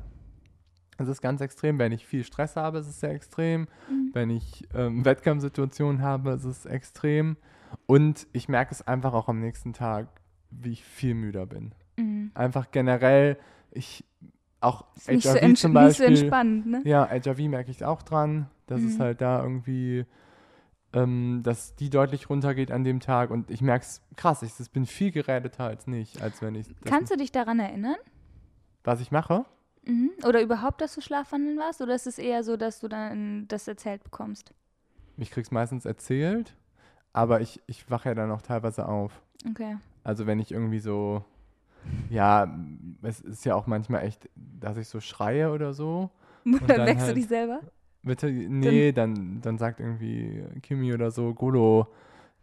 Es 0.99 1.07
ist 1.09 1.21
ganz 1.21 1.41
extrem, 1.41 1.79
wenn 1.79 1.91
ich 1.91 2.05
viel 2.05 2.23
Stress 2.23 2.55
habe, 2.55 2.79
ist 2.79 2.87
es 2.87 2.99
sehr 2.99 3.11
extrem. 3.11 3.67
Mhm. 3.89 4.09
Wenn 4.13 4.29
ich 4.29 4.67
ähm, 4.73 5.05
Wettkampfsituationen 5.05 6.01
habe, 6.01 6.31
ist 6.31 6.43
es 6.45 6.65
extrem. 6.65 7.37
Und 7.85 8.27
ich 8.33 8.49
merke 8.49 8.73
es 8.73 8.81
einfach 8.87 9.13
auch 9.13 9.27
am 9.29 9.39
nächsten 9.39 9.73
Tag, 9.73 10.07
wie 10.51 10.71
ich 10.71 10.83
viel 10.83 11.13
müder 11.13 11.45
bin. 11.45 11.73
Mhm. 11.97 12.31
Einfach 12.33 12.71
generell, 12.71 13.37
ich 13.71 14.03
auch 14.61 14.85
Ist 14.95 15.07
nicht 15.09 15.23
so, 15.23 15.29
HRV 15.29 15.41
ents 15.43 15.61
zum 15.61 15.71
nicht 15.73 15.81
so 15.81 15.85
Beispiel. 16.03 16.07
entspannt, 16.07 16.65
ne? 16.65 16.81
Ja, 16.83 17.07
HRV 17.07 17.39
merke 17.47 17.71
ich 17.71 17.85
auch 17.85 18.01
dran, 18.01 18.47
dass 18.67 18.81
es 18.81 18.97
Mhm. 18.97 19.01
halt 19.03 19.21
da 19.21 19.41
irgendwie, 19.41 20.05
ähm, 20.93 21.41
dass 21.43 21.75
die 21.75 21.89
deutlich 21.89 22.29
runtergeht 22.29 22.71
an 22.71 22.83
dem 22.83 22.99
Tag 22.99 23.29
und 23.29 23.51
ich 23.51 23.61
merke 23.61 23.85
es 23.85 24.01
krass, 24.15 24.41
ich 24.41 24.55
das 24.57 24.69
bin 24.69 24.85
viel 24.85 25.11
gerädeter 25.11 25.63
als 25.65 25.87
nicht, 25.87 26.21
als 26.21 26.41
wenn 26.41 26.55
ich 26.55 26.67
Kannst 26.83 27.11
du 27.13 27.17
dich 27.17 27.31
daran 27.31 27.59
erinnern? 27.59 27.95
was 28.83 28.99
ich 29.01 29.11
mache. 29.11 29.45
Mhm. 29.89 30.11
Oder 30.25 30.41
überhaupt, 30.41 30.81
dass 30.81 30.95
du 30.95 31.01
schlafwandeln 31.01 31.57
warst? 31.57 31.81
Oder 31.81 31.95
ist 31.95 32.07
es 32.07 32.19
eher 32.19 32.43
so, 32.43 32.57
dass 32.57 32.79
du 32.79 32.87
dann 32.87 33.47
das 33.47 33.67
erzählt 33.67 34.03
bekommst? 34.03 34.53
Ich 35.17 35.31
krieg's 35.31 35.51
meistens 35.51 35.85
erzählt, 35.85 36.55
aber 37.11 37.41
ich, 37.41 37.61
ich 37.67 37.89
wache 37.89 38.09
ja 38.09 38.15
dann 38.15 38.31
auch 38.31 38.41
teilweise 38.41 38.87
auf. 38.87 39.21
Okay. 39.49 39.77
Also 40.03 40.27
wenn 40.27 40.39
ich 40.39 40.51
irgendwie 40.51 40.79
so, 40.79 41.23
ja, 42.09 42.55
es 43.01 43.19
ist 43.21 43.45
ja 43.45 43.55
auch 43.55 43.67
manchmal 43.67 44.05
echt, 44.05 44.29
dass 44.35 44.77
ich 44.77 44.87
so 44.87 44.99
schreie 44.99 45.51
oder 45.51 45.73
so. 45.73 46.09
Und 46.45 46.69
dann 46.69 46.85
wächst 46.85 47.01
halt- 47.01 47.11
du 47.11 47.15
dich 47.15 47.27
selber? 47.27 47.61
Bitte, 48.01 48.31
nee, 48.31 48.93
dann, 48.93 49.41
dann 49.41 49.57
sagt 49.57 49.81
irgendwie 49.81 50.41
Kimi 50.61 50.93
oder 50.93 51.11
so, 51.11 51.33
Golo, 51.33 51.87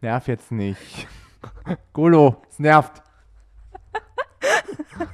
nerv 0.01 0.27
jetzt 0.27 0.51
nicht. 0.51 1.07
Golo, 1.93 2.43
es 2.47 2.59
nervt. 2.59 3.01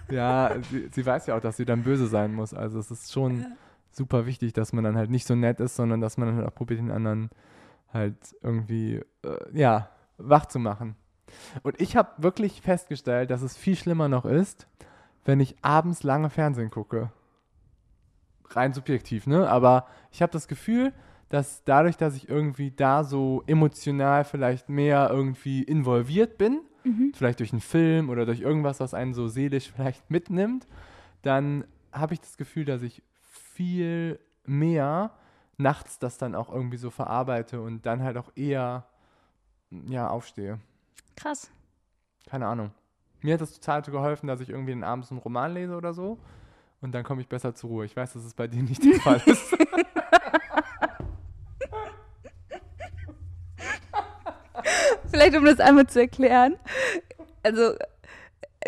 Ja, 0.10 0.56
sie, 0.70 0.90
sie 0.92 1.06
weiß 1.06 1.28
ja 1.28 1.36
auch, 1.36 1.42
dass 1.42 1.58
sie 1.58 1.66
dann 1.66 1.84
böse 1.84 2.08
sein 2.08 2.34
muss. 2.34 2.54
Also 2.54 2.80
es 2.80 2.92
ist 2.92 3.12
schon 3.12 3.46
super 3.92 4.26
wichtig, 4.26 4.54
dass 4.54 4.74
man 4.74 4.84
dann 4.84 4.98
halt 4.98 5.10
nicht 5.10 5.28
so 5.28 5.36
nett 5.36 5.60
ist, 5.60 5.76
sondern 5.76 6.02
dass 6.02 6.18
man 6.18 6.28
dann 6.28 6.38
halt 6.38 6.48
auch 6.48 6.56
probiert, 6.56 6.80
den 6.80 6.92
anderen 6.92 7.30
halt 7.94 8.16
irgendwie, 8.42 9.02
äh, 9.24 9.38
ja, 9.54 9.90
wach 10.18 10.48
zu 10.48 10.60
machen. 10.60 10.96
Und 11.62 11.80
ich 11.80 11.96
habe 11.96 12.10
wirklich 12.18 12.62
festgestellt, 12.62 13.32
dass 13.32 13.42
es 13.42 13.56
viel 13.56 13.76
schlimmer 13.76 14.10
noch 14.10 14.26
ist, 14.26 14.68
wenn 15.26 15.40
ich 15.40 15.56
abends 15.62 16.04
lange 16.04 16.30
Fernsehen 16.30 16.70
gucke. 16.70 17.12
Rein 18.50 18.74
subjektiv, 18.74 19.26
ne? 19.26 19.50
Aber 19.50 19.88
ich 20.12 20.22
habe 20.22 20.32
das 20.32 20.48
Gefühl, 20.48 20.94
dass 21.30 21.64
dadurch, 21.64 21.98
dass 21.98 22.16
ich 22.16 22.30
irgendwie 22.30 22.72
da 22.72 23.04
so 23.04 23.44
emotional 23.48 24.24
vielleicht 24.24 24.70
mehr 24.70 25.10
irgendwie 25.12 25.64
involviert 25.64 26.38
bin, 26.38 26.62
Mhm. 26.84 27.12
vielleicht 27.16 27.40
durch 27.40 27.52
einen 27.52 27.62
Film 27.62 28.10
oder 28.10 28.26
durch 28.26 28.42
irgendwas, 28.42 28.80
was 28.80 28.94
einen 28.94 29.14
so 29.14 29.28
seelisch 29.28 29.72
vielleicht 29.72 30.10
mitnimmt, 30.10 30.68
dann 31.22 31.66
habe 31.92 32.14
ich 32.14 32.22
das 32.22 32.38
Gefühl, 32.38 32.66
dass 32.66 32.82
ich 32.82 33.02
viel 33.22 34.20
mehr 34.46 35.12
nachts 35.58 36.00
das 36.00 36.18
dann 36.18 36.36
auch 36.36 36.52
irgendwie 36.52 36.78
so 36.78 36.90
verarbeite 36.90 37.62
und 37.62 37.86
dann 37.86 38.02
halt 38.02 38.18
auch 38.18 38.32
eher 38.36 38.86
ja, 39.88 40.10
aufstehe. 40.10 40.60
Krass. 41.16 41.52
Keine 42.28 42.48
Ahnung. 42.48 42.72
Mir 43.22 43.36
hat 43.36 43.42
das 43.42 43.54
total 43.54 43.82
geholfen, 43.82 44.28
dass 44.28 44.42
ich 44.42 44.50
irgendwie 44.50 44.72
den 44.72 44.84
abends 44.84 45.12
einen 45.12 45.20
Roman 45.20 45.54
lese 45.54 45.76
oder 45.76 45.94
so 45.94 46.18
und 46.82 46.94
dann 46.94 47.04
komme 47.04 47.22
ich 47.22 47.28
besser 47.30 47.56
zur 47.56 47.70
Ruhe. 47.70 47.86
Ich 47.86 47.96
weiß, 47.96 48.14
dass 48.14 48.26
es 48.26 48.34
bei 48.34 48.48
dir 48.48 48.62
nicht 48.62 48.84
der 48.84 49.00
Fall 49.00 49.22
ist. 49.26 49.56
Vielleicht, 55.14 55.36
um 55.38 55.45
das 55.45 55.59
einmal 55.59 55.86
zu 55.88 55.99
erklären. 56.01 56.55
Also, 57.43 57.74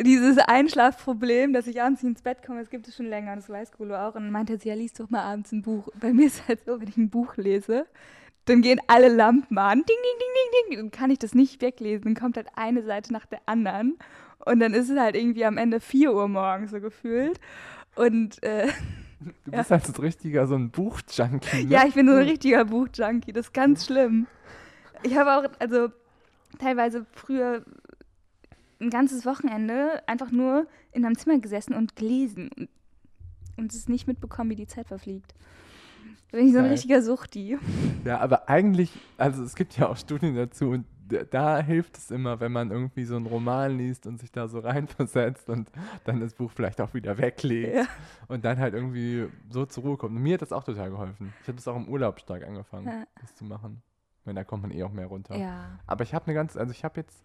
dieses 0.03 0.37
Einschlafproblem, 0.37 1.53
dass 1.53 1.67
ich 1.67 1.81
abends 1.81 2.03
nicht 2.03 2.11
ins 2.11 2.21
Bett 2.21 2.43
komme, 2.45 2.59
das 2.59 2.69
gibt 2.69 2.87
es 2.87 2.95
schon 2.95 3.05
länger. 3.07 3.35
Das 3.35 3.49
weiß 3.49 3.71
Golo 3.71 3.95
auch. 3.95 4.15
Und 4.15 4.29
meinte 4.31 4.57
sie, 4.59 4.69
ja, 4.69 4.75
lies 4.75 4.93
doch 4.93 5.09
mal 5.09 5.21
abends 5.23 5.51
ein 5.51 5.61
Buch. 5.61 5.87
Bei 5.99 6.13
mir 6.13 6.27
ist 6.27 6.39
es 6.41 6.47
halt 6.47 6.65
so, 6.65 6.79
wenn 6.81 6.87
ich 6.87 6.97
ein 6.97 7.09
Buch 7.09 7.37
lese, 7.37 7.85
dann 8.45 8.61
gehen 8.61 8.79
alle 8.87 9.07
Lampen 9.07 9.57
an. 9.57 9.77
Ding, 9.79 9.85
ding, 9.87 9.95
ding, 10.19 10.27
ding, 10.35 10.69
ding. 10.69 10.77
Dann 10.79 10.91
kann 10.99 11.09
ich 11.11 11.19
das 11.19 11.33
nicht 11.33 11.61
weglesen. 11.61 12.03
Dann 12.03 12.15
kommt 12.15 12.37
halt 12.37 12.47
eine 12.55 12.83
Seite 12.83 13.13
nach 13.13 13.25
der 13.25 13.39
anderen. 13.45 13.97
Und 14.45 14.59
dann 14.59 14.73
ist 14.73 14.89
es 14.89 14.99
halt 14.99 15.15
irgendwie 15.15 15.45
am 15.45 15.57
Ende 15.57 15.79
4 15.79 16.13
Uhr 16.13 16.27
morgens 16.27 16.71
so 16.71 16.79
gefühlt. 16.81 17.39
Und 17.95 18.43
äh, 18.43 18.67
Du 19.45 19.51
Ja. 19.51 19.59
bist 19.59 19.71
halt 19.71 19.85
so 19.85 19.93
ein 19.93 20.01
richtiger, 20.01 20.45
so 20.45 20.55
ein 20.55 20.69
Buchjunkie. 20.69 21.63
Ne? 21.65 21.71
Ja, 21.71 21.85
ich 21.87 21.95
bin 21.95 22.05
so 22.07 22.13
ein 22.13 22.27
richtiger 22.27 22.65
Buchjunkie. 22.65 23.31
Das 23.31 23.47
ist 23.47 23.53
ganz 23.53 23.85
schlimm. 23.85 24.27
Ich 25.03 25.15
habe 25.17 25.33
auch, 25.35 25.49
also 25.59 25.87
teilweise 26.58 27.06
früher 27.12 27.66
ein 28.82 28.89
ganzes 28.89 29.26
Wochenende 29.26 30.01
einfach 30.08 30.32
nur 30.32 30.68
in 30.91 31.01
meinem 31.01 31.18
Zimmer 31.18 31.39
gesessen 31.39 31.74
und 31.74 31.95
gelesen 31.95 32.49
und, 32.58 32.70
und 33.58 33.74
es 33.74 33.88
nicht 33.88 34.08
mitbekommen, 34.08 34.49
wie 34.49 34.56
die 34.56 34.68
Zeit 34.68 34.88
verfliegt. 34.88 35.34
Da 36.32 36.38
bin 36.38 36.47
ich 36.47 36.53
so 36.53 36.60
ein 36.60 36.66
Geil. 36.66 36.74
richtiger 36.74 37.01
Suchti. 37.01 37.58
Ja, 38.03 38.20
aber 38.20 38.49
eigentlich, 38.49 38.91
also 39.18 39.43
es 39.43 39.56
gibt 39.56 39.78
ja 39.78 39.88
auch 39.88 39.95
Studien 39.95 40.36
dazu 40.36 40.70
und 40.72 40.86
da, 41.08 41.24
da 41.24 41.60
hilft 41.62 41.97
es 41.97 42.10
immer, 42.12 42.39
wenn 42.39 42.51
man 42.51 42.72
irgendwie 42.72 43.06
so 43.06 43.16
einen 43.16 43.28
Roman 43.28 43.78
liest 43.78 44.08
und 44.08 44.20
sich 44.20 44.32
da 44.32 44.47
so 44.47 44.60
reinversetzt 44.60 45.47
und 45.49 45.72
dann 46.03 46.20
das 46.20 46.34
Buch 46.34 46.51
vielleicht 46.51 46.82
auch 46.82 46.93
wieder 46.93 47.18
weglegt 47.18 47.76
Ja. 47.76 47.86
und 48.28 48.43
dann 48.43 48.58
halt 48.58 48.74
irgendwie 48.74 49.28
so 49.49 49.66
zur 49.66 49.84
Ruhe 49.84 49.97
kommt. 49.97 50.16
Und 50.18 50.24
mir 50.24 50.34
hat 50.34 50.41
das 50.41 50.51
auch 50.51 50.64
total 50.64 50.89
geholfen. 50.89 51.32
Ich 51.43 51.47
habe 51.47 51.56
das 51.58 51.68
auch 51.68 51.76
im 51.78 51.88
Urlaub 51.88 52.20
stark 52.20 52.43
angefangen, 52.43 52.88
Ja. 52.88 53.03
das 53.22 53.36
zu 53.36 53.45
machen. 53.45 53.82
Weil 54.26 54.34
da 54.34 54.43
kommt 54.43 54.63
man 54.63 54.71
eh 54.71 54.84
auch 54.84 54.91
mehr 54.91 55.07
runter. 55.07 55.36
ja. 55.38 55.80
Aber 55.88 56.03
ich 56.03 56.13
habe 56.13 56.26
eine 56.26 56.34
ganz, 56.36 56.57
also 56.57 56.71
ich 56.71 56.84
habe 56.84 56.99
jetzt 56.99 57.23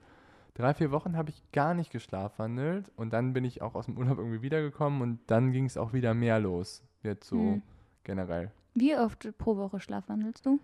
drei, 0.55 0.75
vier 0.75 0.91
Wochen 0.91 1.17
habe 1.17 1.31
ich 1.31 1.43
gar 1.53 1.75
nicht 1.75 1.91
geschlafwandelt 1.91 2.91
und 2.97 3.13
dann 3.13 3.33
bin 3.33 3.45
ich 3.45 3.63
auch 3.63 3.75
aus 3.75 3.87
dem 3.87 3.97
Urlaub 3.97 4.19
irgendwie 4.19 4.43
wiedergekommen 4.43 5.01
und 5.01 5.19
dann 5.27 5.53
ging 5.53 5.65
es 5.65 5.77
auch 5.77 5.93
wieder 5.93 6.13
mehr 6.15 6.39
los. 6.39 6.83
Jetzt 7.03 7.29
so 7.29 7.37
Hm. 7.39 7.63
generell. 8.05 8.51
Wie 8.75 8.97
oft 8.97 9.29
pro 9.39 9.57
Woche 9.57 9.81
schlafwandelst 9.81 10.45
du? 10.47 10.61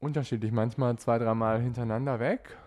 unterschiedlich. 0.00 0.52
Manchmal 0.52 0.98
zwei, 0.98 1.18
dreimal 1.18 1.62
hintereinander 1.62 2.20
weg 2.20 2.58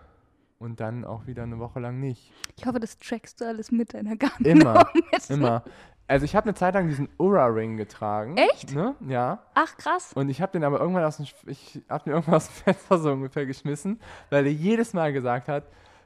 und 0.58 0.80
dann 0.80 1.04
auch 1.04 1.28
wieder 1.28 1.44
eine 1.44 1.60
Woche 1.60 1.78
lang 1.78 2.00
nicht. 2.00 2.32
Ich 2.56 2.66
hoffe, 2.66 2.80
das 2.80 2.98
trackst 2.98 3.40
du 3.40 3.44
alles 3.46 3.70
mit 3.70 3.94
deiner 3.94 4.16
Garmin. 4.16 4.44
Immer, 4.60 4.88
immer. 5.28 5.62
Also 6.08 6.24
ich 6.24 6.34
habe 6.34 6.46
eine 6.46 6.54
Zeit 6.54 6.72
lang 6.72 6.88
diesen 6.88 7.10
Ura-Ring 7.18 7.76
getragen. 7.76 8.36
Echt? 8.38 8.74
Ne? 8.74 8.94
Ja. 9.06 9.40
Ach, 9.52 9.76
krass. 9.76 10.12
Und 10.14 10.30
ich 10.30 10.40
habe 10.40 10.52
den 10.52 10.64
aber 10.64 10.80
irgendwann 10.80 11.04
aus 11.04 11.18
dem, 11.18 11.26
ich 11.46 11.82
habe 11.88 12.08
mir 12.08 12.16
irgendwann 12.16 12.36
aus 12.36 12.48
dem 12.48 12.54
Fenster 12.64 12.98
so 12.98 13.12
ungefähr 13.12 13.44
geschmissen, 13.44 14.00
weil 14.30 14.46
er 14.46 14.52
jedes 14.52 14.94
Mal 14.94 15.12
gesagt 15.12 15.48
hat, 15.48 15.64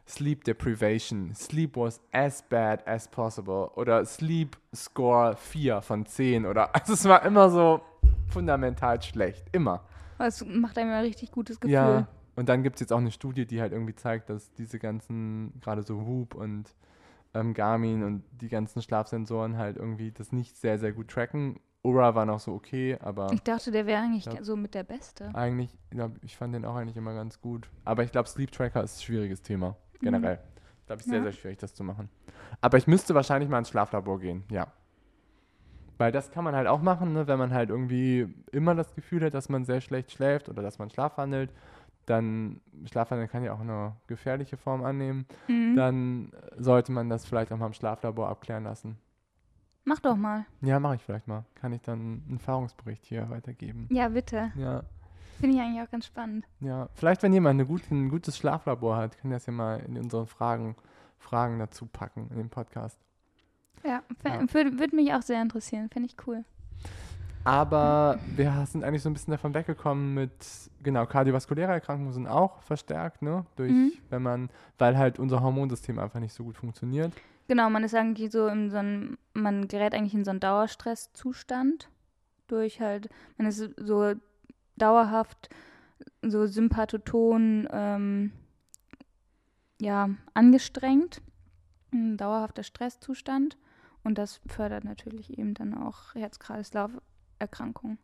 Sleep 0.09 0.43
Deprivation, 0.43 1.33
Sleep 1.37 1.77
was 1.77 2.01
as 2.11 2.43
bad 2.43 2.87
as 2.89 3.07
possible 3.07 3.71
oder 3.77 4.05
Sleep 4.05 4.57
Score 4.75 5.37
4 5.37 5.81
von 5.81 6.05
10 6.05 6.47
oder, 6.47 6.75
also 6.75 6.95
es 6.95 7.05
war 7.05 7.25
immer 7.25 7.49
so 7.49 7.81
fundamental 8.29 9.01
schlecht, 9.01 9.47
immer. 9.53 9.85
Das 10.19 10.45
macht 10.45 10.79
einem 10.79 10.91
ein 10.91 11.05
richtig 11.05 11.31
gutes 11.31 11.61
Gefühl. 11.61 11.75
Ja, 11.75 12.09
und 12.35 12.49
dann 12.49 12.65
gibt 12.65 12.77
es 12.77 12.81
jetzt 12.81 12.93
auch 12.93 12.99
eine 12.99 13.13
Studie, 13.13 13.47
die 13.47 13.61
halt 13.61 13.73
irgendwie 13.73 13.95
zeigt, 13.95 14.31
dass 14.31 14.53
diese 14.55 14.79
ganzen, 14.81 15.53
gerade 15.61 15.83
so 15.83 16.05
Whoop 16.07 16.35
und 16.35 16.65
ähm, 17.35 17.55
Garmin 17.55 18.03
und 18.03 18.25
die 18.33 18.49
ganzen 18.49 18.83
Schlafsensoren 18.83 19.57
halt 19.57 19.77
irgendwie 19.77 20.11
das 20.13 20.33
nicht 20.33 20.57
sehr, 20.57 20.79
sehr 20.79 20.93
gut 20.93 21.09
tracken. 21.09 21.61
Ura 21.85 22.15
war 22.15 22.27
noch 22.27 22.39
so 22.39 22.53
okay, 22.53 22.97
aber 23.01 23.33
Ich 23.33 23.43
dachte, 23.43 23.71
der 23.73 23.87
wäre 23.87 24.01
eigentlich 24.03 24.27
Ja. 24.27 24.43
so 24.45 24.55
mit 24.57 24.75
der 24.75 24.85
Beste. 24.85 25.31
eigentlich, 25.35 25.77
ja, 25.93 26.11
ich 26.23 26.37
fand 26.37 26.55
den 26.55 26.65
auch 26.65 26.77
eigentlich 26.77 26.97
immer 26.97 27.15
ganz 27.15 27.41
gut. 27.41 27.69
Aber 27.85 28.05
ich 28.05 28.13
glaube, 28.13 28.29
Sleep 28.29 28.53
Tracker 28.53 28.83
ist 28.85 28.99
ein 28.99 29.03
schwieriges 29.03 29.43
Thema, 29.43 29.77
generell. 30.01 30.39
Ich 30.81 30.87
glaube, 30.87 31.01
es 31.01 31.07
ist 31.07 31.11
sehr, 31.11 31.19
Ja. 31.19 31.23
sehr 31.25 31.33
schwierig, 31.33 31.59
das 31.59 31.75
zu 31.75 31.83
machen. 31.83 32.09
Aber 32.61 32.77
ich 32.79 32.87
müsste 32.87 33.15
wahrscheinlich 33.15 33.51
mal 33.51 33.59
ins 33.59 33.69
Schlaflabor 33.71 34.21
gehen, 34.21 34.45
ja. 34.51 34.69
Weil 35.99 36.13
das 36.13 36.31
kann 36.31 36.45
man 36.45 36.55
halt 36.55 36.67
auch 36.67 36.83
machen, 36.83 37.13
ne? 37.13 37.27
wenn 37.27 37.39
man 37.39 37.53
halt 37.53 37.71
irgendwie 37.71 38.33
immer 38.51 38.75
das 38.75 38.95
Gefühl 38.95 39.25
hat, 39.25 39.35
dass 39.35 39.49
man 39.49 39.65
sehr 39.65 39.81
schlecht 39.81 40.11
schläft 40.13 40.49
oder 40.49 40.63
dass 40.63 40.79
man 40.79 40.91
schlafwandelt. 40.91 41.53
Dann, 42.07 42.61
Schlafwandeln 42.85 43.29
kann 43.31 43.45
ja 43.45 43.53
auch 43.53 43.61
eine 43.61 43.95
gefährliche 44.09 44.57
Form 44.57 44.85
annehmen. 44.85 45.27
Mhm. 45.49 45.77
Dann 45.77 46.33
sollte 46.57 46.91
man 46.93 47.09
das 47.09 47.25
vielleicht 47.27 47.53
auch 47.53 47.59
mal 47.59 47.67
im 47.67 47.73
Schlaflabor 47.73 48.29
abklären 48.29 48.65
lassen. 48.65 48.99
Mach 49.85 49.99
doch 50.01 50.17
mal. 50.17 50.45
Ja, 50.61 50.79
mache 50.81 50.97
ich 50.97 51.03
vielleicht 51.03 51.27
mal. 51.29 51.45
Kann 51.55 51.73
ich 51.73 51.83
dann 51.83 52.23
einen 52.27 52.37
Erfahrungsbericht 52.39 53.05
hier 53.05 53.29
weitergeben. 53.31 53.89
Ja, 53.91 54.09
bitte. 54.09 54.53
Ja. 54.57 54.85
Finde 55.41 55.57
ich 55.57 55.63
eigentlich 55.63 55.83
auch 55.85 55.91
ganz 55.91 56.07
spannend. 56.07 56.45
Ja, 56.61 56.89
vielleicht, 56.95 57.23
wenn 57.25 57.33
jemand 57.33 57.59
eine 57.59 57.67
gut, 57.67 57.83
ein 57.91 58.09
gutes 58.09 58.37
Schlaflabor 58.37 58.97
hat, 58.97 59.19
kann 59.19 59.31
das 59.33 59.47
ja 59.47 59.53
mal 59.53 59.81
in 59.81 59.97
unseren 59.99 60.27
Fragen, 60.27 60.77
Fragen 61.19 61.59
dazu 61.59 61.87
packen 61.87 62.29
in 62.31 62.37
dem 62.39 62.49
Podcast. 62.51 62.99
Ja, 63.85 64.03
Ja. 64.25 64.41
würde 64.53 64.79
würd 64.79 64.93
mich 64.93 65.13
auch 65.15 65.23
sehr 65.23 65.43
interessieren. 65.43 65.89
Finde 65.91 66.09
ich 66.09 66.17
cool. 66.27 66.45
Aber 67.45 68.19
wir 68.37 68.65
sind 68.67 68.85
eigentlich 68.85 69.03
so 69.03 69.11
ein 69.11 69.15
bisschen 69.15 69.33
davon 69.33 69.55
weggekommen 69.55 70.15
mit, 70.15 70.33
genau, 70.83 71.07
kardiovaskuläre 71.07 71.73
Erkrankungen 71.73 72.13
sind 72.13 72.27
auch 72.29 72.63
verstärkt, 72.63 73.23
ne? 73.23 73.45
Durch, 73.57 73.73
Mhm. 73.73 73.93
wenn 74.11 74.23
man, 74.23 74.51
weil 74.79 74.97
halt 74.97 75.19
unser 75.19 75.41
Hormonsystem 75.43 75.99
einfach 75.99 76.21
nicht 76.21 76.33
so 76.35 76.45
gut 76.45 76.57
funktioniert. 76.57 77.13
Genau, 77.49 77.69
man 77.69 77.83
ist 77.83 77.95
eigentlich 77.95 78.31
so 78.31 78.47
in 78.47 78.71
so 78.71 78.77
einem, 78.77 79.19
man 79.35 79.67
gerät 79.67 79.95
eigentlich 79.95 80.15
in 80.15 80.25
so 80.25 80.31
einen 80.31 80.41
Dauerstresszustand 80.41 81.89
durch 82.47 82.81
halt, 82.81 83.09
man 83.39 83.49
ist 83.49 83.71
so 83.77 84.15
dauerhaft 84.77 85.49
so 86.23 86.47
sympathoton, 86.47 87.69
ähm, 87.73 88.33
ja, 89.81 90.11
angestrengt, 90.35 91.21
ein 91.93 92.17
dauerhafter 92.17 92.63
Stresszustand 92.63 93.57
und 94.05 94.19
das 94.19 94.41
fördert 94.47 94.85
natürlich 94.85 95.37
eben 95.39 95.55
dann 95.55 95.75
auch 95.75 96.15
Herz-Kreislauf-Erkrankungen. 97.43 97.99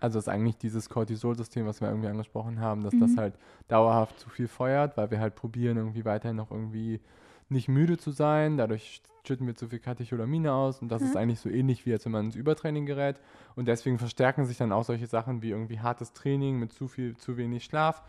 Also 0.00 0.18
ist 0.18 0.28
eigentlich 0.28 0.56
dieses 0.56 0.88
Cortisol-System, 0.88 1.66
was 1.66 1.80
wir 1.80 1.88
irgendwie 1.88 2.08
angesprochen 2.08 2.60
haben, 2.60 2.82
dass 2.84 2.96
das 2.98 3.12
Mhm. 3.12 3.16
halt 3.16 3.38
dauerhaft 3.66 4.20
zu 4.20 4.30
viel 4.30 4.46
feuert, 4.46 4.96
weil 4.96 5.10
wir 5.10 5.18
halt 5.18 5.34
probieren, 5.34 5.76
irgendwie 5.76 6.04
weiterhin 6.04 6.36
noch 6.36 6.52
irgendwie 6.52 7.00
nicht 7.48 7.68
müde 7.68 7.98
zu 7.98 8.12
sein. 8.12 8.56
Dadurch 8.56 9.02
schütten 9.26 9.46
wir 9.48 9.56
zu 9.56 9.68
viel 9.68 9.80
Katecholamine 9.80 10.52
aus 10.52 10.80
und 10.80 10.88
das 10.88 11.02
ist 11.02 11.14
Mhm. 11.14 11.20
eigentlich 11.20 11.40
so 11.40 11.48
ähnlich 11.48 11.84
wie 11.84 11.92
als 11.92 12.04
wenn 12.04 12.12
man 12.12 12.26
ins 12.26 12.36
Übertraining 12.36 12.86
gerät. 12.86 13.20
Und 13.56 13.66
deswegen 13.66 13.98
verstärken 13.98 14.44
sich 14.46 14.56
dann 14.56 14.70
auch 14.72 14.84
solche 14.84 15.06
Sachen 15.08 15.42
wie 15.42 15.50
irgendwie 15.50 15.80
hartes 15.80 16.12
Training 16.12 16.58
mit 16.60 16.72
zu 16.72 16.86
viel, 16.86 17.16
zu 17.16 17.36
wenig 17.36 17.64
Schlaf. 17.64 18.02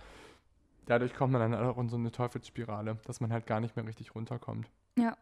Dadurch 0.85 1.15
kommt 1.15 1.33
man 1.33 1.51
dann 1.51 1.55
auch 1.55 1.77
in 1.79 1.89
so 1.89 1.97
eine 1.97 2.11
Teufelsspirale, 2.11 2.97
dass 3.05 3.19
man 3.19 3.31
halt 3.33 3.47
gar 3.47 3.59
nicht 3.59 3.75
mehr 3.75 3.85
richtig 3.87 4.13
runterkommt. 4.15 4.69
Ja, 4.97 5.15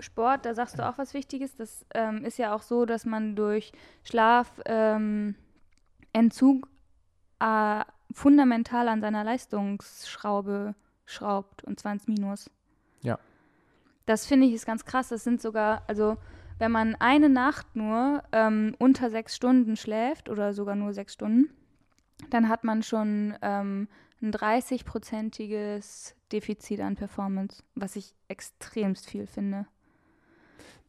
Sport, 0.00 0.44
da 0.44 0.54
sagst 0.54 0.78
du 0.78 0.86
auch 0.86 0.98
was 0.98 1.14
Wichtiges. 1.14 1.56
Das 1.56 1.86
ähm, 1.94 2.24
ist 2.24 2.38
ja 2.38 2.54
auch 2.54 2.62
so, 2.62 2.84
dass 2.84 3.04
man 3.04 3.36
durch 3.36 3.72
Schlaf, 4.04 4.60
ähm, 4.66 5.34
Entzug 6.12 6.68
äh, 7.40 7.84
fundamental 8.12 8.88
an 8.88 9.00
seiner 9.00 9.24
Leistungsschraube 9.24 10.74
schraubt 11.04 11.64
und 11.64 11.78
zwar 11.78 11.92
ins 11.92 12.06
Minus. 12.06 12.50
Ja. 13.02 13.18
Das 14.06 14.26
finde 14.26 14.46
ich 14.46 14.54
ist 14.54 14.66
ganz 14.66 14.84
krass. 14.84 15.08
Das 15.08 15.24
sind 15.24 15.40
sogar, 15.40 15.82
also 15.86 16.16
wenn 16.58 16.72
man 16.72 16.96
eine 16.96 17.28
Nacht 17.28 17.76
nur 17.76 18.22
ähm, 18.32 18.74
unter 18.78 19.10
sechs 19.10 19.36
Stunden 19.36 19.76
schläft 19.76 20.28
oder 20.28 20.52
sogar 20.52 20.74
nur 20.74 20.92
sechs 20.92 21.14
Stunden, 21.14 21.50
dann 22.30 22.48
hat 22.48 22.64
man 22.64 22.82
schon 22.82 23.36
ähm, 23.42 23.88
ein 24.20 24.32
30-prozentiges 24.32 26.14
Defizit 26.32 26.80
an 26.80 26.96
Performance, 26.96 27.62
was 27.74 27.96
ich 27.96 28.14
extremst 28.28 29.08
viel 29.08 29.26
finde. 29.26 29.66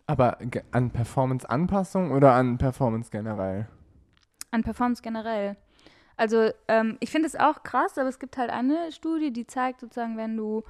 Aber 0.06 0.40
an 0.72 0.90
Performance-Anpassung 0.90 2.12
oder 2.12 2.34
an 2.34 2.58
Performance 2.58 3.12
generell? 3.12 3.68
An 4.52 4.64
Performance 4.64 5.04
generell. 5.04 5.56
Also 6.18 6.50
ähm, 6.68 6.98
ich 7.00 7.12
finde 7.12 7.28
es 7.28 7.36
auch 7.36 7.64
krass, 7.64 7.98
aber 7.98 8.10
es 8.10 8.20
gibt 8.20 8.38
halt 8.38 8.50
eine 8.50 8.92
Studie, 8.92 9.32
die 9.32 9.46
zeigt 9.46 9.82
sozusagen, 9.82 10.18
wenn 10.18 10.36
du, 10.36 10.64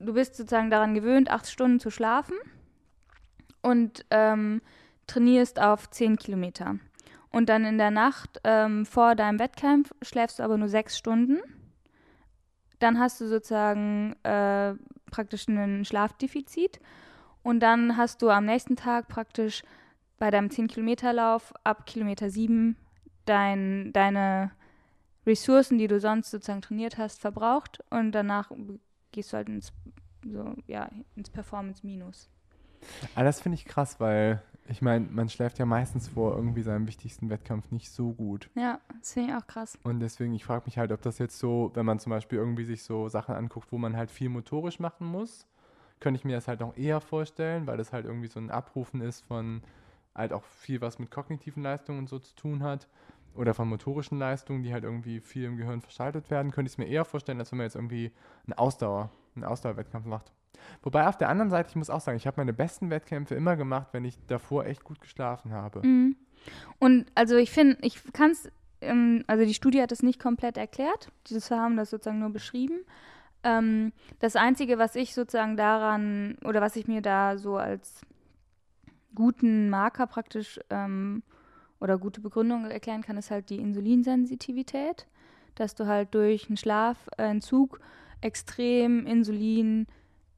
du 0.00 0.14
bist 0.14 0.34
sozusagen 0.36 0.70
daran 0.70 0.94
gewöhnt, 0.94 1.30
acht 1.30 1.48
Stunden 1.48 1.78
zu 1.78 1.90
schlafen 1.90 2.34
und 3.62 4.04
ähm, 4.10 4.62
trainierst 5.06 5.60
auf 5.60 5.90
zehn 5.90 6.16
Kilometer. 6.16 6.76
Und 7.30 7.48
dann 7.48 7.64
in 7.64 7.78
der 7.78 7.90
Nacht 7.90 8.40
ähm, 8.44 8.86
vor 8.86 9.14
deinem 9.14 9.38
Wettkampf 9.38 9.92
schläfst 10.02 10.38
du 10.38 10.42
aber 10.42 10.56
nur 10.56 10.68
sechs 10.68 10.96
Stunden. 10.96 11.38
Dann 12.78 12.98
hast 12.98 13.20
du 13.20 13.26
sozusagen 13.26 14.14
äh, 14.22 14.74
praktisch 15.10 15.48
ein 15.48 15.84
Schlafdefizit. 15.84 16.80
Und 17.42 17.60
dann 17.60 17.96
hast 17.96 18.22
du 18.22 18.30
am 18.30 18.46
nächsten 18.46 18.76
Tag 18.76 19.08
praktisch 19.08 19.62
bei 20.18 20.30
deinem 20.30 20.48
10-Kilometer-Lauf 20.48 21.52
ab 21.62 21.86
Kilometer 21.86 22.30
7 22.30 22.76
dein, 23.26 23.92
deine 23.92 24.50
Ressourcen, 25.26 25.78
die 25.78 25.88
du 25.88 26.00
sonst 26.00 26.30
sozusagen 26.30 26.62
trainiert 26.62 26.98
hast, 26.98 27.20
verbraucht. 27.20 27.80
Und 27.90 28.12
danach 28.12 28.50
gehst 29.12 29.32
du 29.32 29.36
halt 29.36 29.48
ins, 29.48 29.72
so, 30.24 30.54
ja, 30.66 30.88
ins 31.16 31.30
Performance-Minus. 31.30 32.28
Aber 33.14 33.24
das 33.24 33.40
finde 33.40 33.56
ich 33.56 33.64
krass, 33.64 34.00
weil 34.00 34.42
ich 34.66 34.80
meine, 34.80 35.06
man 35.10 35.28
schläft 35.28 35.58
ja 35.58 35.66
meistens 35.66 36.08
vor 36.08 36.34
irgendwie 36.36 36.62
seinem 36.62 36.86
wichtigsten 36.86 37.28
Wettkampf 37.28 37.70
nicht 37.70 37.90
so 37.90 38.12
gut. 38.12 38.48
Ja, 38.54 38.80
das 38.98 39.12
finde 39.12 39.30
ich 39.30 39.36
auch 39.36 39.46
krass. 39.46 39.78
Und 39.82 40.00
deswegen, 40.00 40.34
ich 40.34 40.44
frage 40.44 40.64
mich 40.66 40.78
halt, 40.78 40.90
ob 40.92 41.02
das 41.02 41.18
jetzt 41.18 41.38
so, 41.38 41.70
wenn 41.74 41.84
man 41.84 41.98
zum 41.98 42.10
Beispiel 42.10 42.38
irgendwie 42.38 42.64
sich 42.64 42.82
so 42.82 43.08
Sachen 43.08 43.34
anguckt, 43.34 43.72
wo 43.72 43.78
man 43.78 43.96
halt 43.96 44.10
viel 44.10 44.30
motorisch 44.30 44.80
machen 44.80 45.06
muss, 45.06 45.46
könnte 46.00 46.18
ich 46.18 46.24
mir 46.24 46.36
das 46.36 46.48
halt 46.48 46.60
noch 46.60 46.76
eher 46.76 47.00
vorstellen, 47.00 47.66
weil 47.66 47.76
das 47.76 47.92
halt 47.92 48.06
irgendwie 48.06 48.28
so 48.28 48.40
ein 48.40 48.50
Abrufen 48.50 49.00
ist 49.00 49.20
von 49.24 49.62
halt 50.14 50.32
auch 50.32 50.44
viel, 50.44 50.80
was 50.80 50.98
mit 50.98 51.10
kognitiven 51.10 51.62
Leistungen 51.62 52.00
und 52.00 52.08
so 52.08 52.18
zu 52.18 52.34
tun 52.34 52.62
hat. 52.62 52.88
Oder 53.34 53.52
von 53.52 53.68
motorischen 53.68 54.18
Leistungen, 54.18 54.62
die 54.62 54.72
halt 54.72 54.84
irgendwie 54.84 55.20
viel 55.20 55.44
im 55.44 55.56
Gehirn 55.56 55.80
verschaltet 55.80 56.30
werden, 56.30 56.52
könnte 56.52 56.68
ich 56.68 56.74
es 56.74 56.78
mir 56.78 56.86
eher 56.86 57.04
vorstellen, 57.04 57.40
als 57.40 57.50
wenn 57.50 57.58
man 57.58 57.66
jetzt 57.66 57.74
irgendwie 57.74 58.12
einen 58.46 58.52
Ausdauer, 58.52 59.10
einen 59.36 59.44
Ausdauerwettkampf 59.44 60.06
macht. 60.06 60.32
Wobei 60.82 61.06
auf 61.08 61.16
der 61.16 61.28
anderen 61.28 61.50
Seite, 61.50 61.70
ich 61.70 61.76
muss 61.76 61.90
auch 61.90 62.00
sagen, 62.00 62.16
ich 62.16 62.26
habe 62.26 62.40
meine 62.40 62.52
besten 62.52 62.90
Wettkämpfe 62.90 63.34
immer 63.34 63.56
gemacht, 63.56 63.88
wenn 63.92 64.04
ich 64.04 64.18
davor 64.26 64.66
echt 64.66 64.84
gut 64.84 65.00
geschlafen 65.00 65.52
habe. 65.52 65.86
Mhm. 65.86 66.16
Und 66.78 67.06
also 67.14 67.36
ich 67.36 67.50
finde, 67.50 67.78
ich 67.80 68.00
kann 68.12 68.30
es, 68.30 68.50
ähm, 68.80 69.24
also 69.26 69.44
die 69.44 69.54
Studie 69.54 69.82
hat 69.82 69.92
es 69.92 70.02
nicht 70.02 70.20
komplett 70.20 70.56
erklärt. 70.56 71.10
Diese 71.28 71.56
haben 71.56 71.76
das 71.76 71.90
sozusagen 71.90 72.18
nur 72.18 72.30
beschrieben. 72.30 72.80
Ähm, 73.42 73.92
das 74.20 74.36
Einzige, 74.36 74.78
was 74.78 74.94
ich 74.94 75.14
sozusagen 75.14 75.56
daran, 75.56 76.36
oder 76.44 76.60
was 76.60 76.76
ich 76.76 76.86
mir 76.86 77.02
da 77.02 77.36
so 77.36 77.56
als 77.56 78.02
guten 79.14 79.70
Marker 79.70 80.06
praktisch 80.06 80.58
ähm, 80.70 81.22
oder 81.80 81.98
gute 81.98 82.20
Begründung 82.20 82.70
erklären 82.70 83.02
kann, 83.02 83.16
ist 83.16 83.30
halt 83.30 83.50
die 83.50 83.58
Insulinsensitivität, 83.58 85.06
dass 85.54 85.74
du 85.74 85.86
halt 85.86 86.14
durch 86.14 86.48
einen 86.48 86.56
Schlafentzug 86.56 87.80
extrem 88.24 89.06
Insulin 89.06 89.86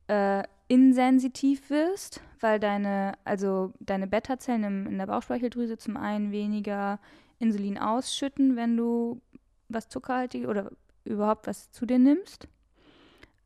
äh, 0.08 0.42
insensitiv 0.68 1.70
wirst, 1.70 2.20
weil 2.40 2.58
deine, 2.58 3.12
also 3.24 3.72
deine 3.80 4.06
Beta-Zellen 4.06 4.64
im, 4.64 4.86
in 4.86 4.98
der 4.98 5.06
Bauchspeicheldrüse 5.06 5.78
zum 5.78 5.96
einen 5.96 6.32
weniger 6.32 6.98
Insulin 7.38 7.78
ausschütten, 7.78 8.56
wenn 8.56 8.76
du 8.76 9.20
was 9.68 9.88
zuckerhaltig 9.88 10.46
oder 10.48 10.70
überhaupt 11.04 11.46
was 11.46 11.70
zu 11.70 11.86
dir 11.86 11.98
nimmst. 11.98 12.48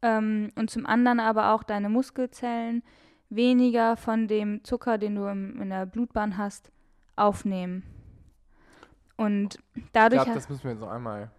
Ähm, 0.02 0.48
und 0.56 0.70
zum 0.70 0.86
anderen 0.86 1.20
aber 1.20 1.52
auch 1.52 1.62
deine 1.62 1.90
Muskelzellen 1.90 2.82
weniger 3.28 3.96
von 3.96 4.26
dem 4.26 4.64
Zucker, 4.64 4.96
den 4.96 5.16
du 5.16 5.26
im, 5.26 5.60
in 5.60 5.68
der 5.68 5.84
Blutbahn 5.84 6.38
hast, 6.38 6.72
aufnehmen. 7.16 7.82
Und 9.18 9.58
Ich 9.74 9.82
dadurch 9.92 10.22
glaube, 10.22 10.30
ha- 10.30 10.34
das 10.34 10.48
müssen 10.48 10.64
wir 10.64 10.70
jetzt 10.70 10.80
noch 10.80 10.90
einmal 10.90 11.30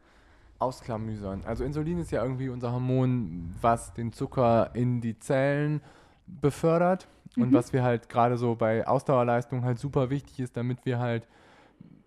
ausklamüsern. 0.61 1.43
Also 1.45 1.63
Insulin 1.63 1.99
ist 1.99 2.11
ja 2.11 2.23
irgendwie 2.23 2.49
unser 2.49 2.71
Hormon, 2.71 3.53
was 3.61 3.93
den 3.93 4.13
Zucker 4.13 4.71
in 4.73 5.01
die 5.01 5.17
Zellen 5.19 5.81
befördert 6.27 7.07
und 7.37 7.49
Mhm. 7.49 7.53
was 7.53 7.73
wir 7.73 7.83
halt 7.83 8.09
gerade 8.09 8.37
so 8.37 8.55
bei 8.55 8.87
Ausdauerleistung 8.87 9.63
halt 9.63 9.79
super 9.79 10.09
wichtig 10.09 10.39
ist, 10.39 10.55
damit 10.57 10.85
wir 10.85 10.99
halt 10.99 11.27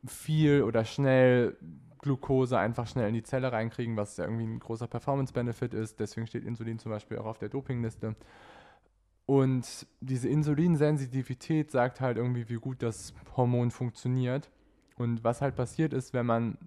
viel 0.07 0.63
oder 0.63 0.85
schnell 0.85 1.57
Glucose 2.01 2.59
einfach 2.59 2.87
schnell 2.87 3.09
in 3.09 3.15
die 3.15 3.23
Zelle 3.23 3.51
reinkriegen, 3.51 3.97
was 3.97 4.19
ja 4.19 4.25
irgendwie 4.25 4.45
ein 4.45 4.59
großer 4.61 4.87
Performance-Benefit 4.87 5.73
ist. 5.73 5.99
Deswegen 6.01 6.27
steht 6.27 6.45
Insulin 6.45 6.79
zum 6.79 6.93
Beispiel 6.93 7.19
auch 7.19 7.25
auf 7.25 7.39
der 7.39 7.49
Dopingliste. 7.49 8.15
Und 9.27 9.87
diese 10.01 10.29
Insulinsensitivität 10.29 11.71
sagt 11.71 12.03
halt 12.03 12.19
irgendwie, 12.19 12.47
wie 12.51 12.57
gut 12.57 12.83
das 12.83 13.15
Hormon 13.37 13.71
funktioniert. 13.71 14.51
Und 14.99 15.25
was 15.25 15.41
halt 15.41 15.57
passiert 15.57 15.95
ist, 15.95 16.13
wenn 16.13 16.27
man 16.27 16.59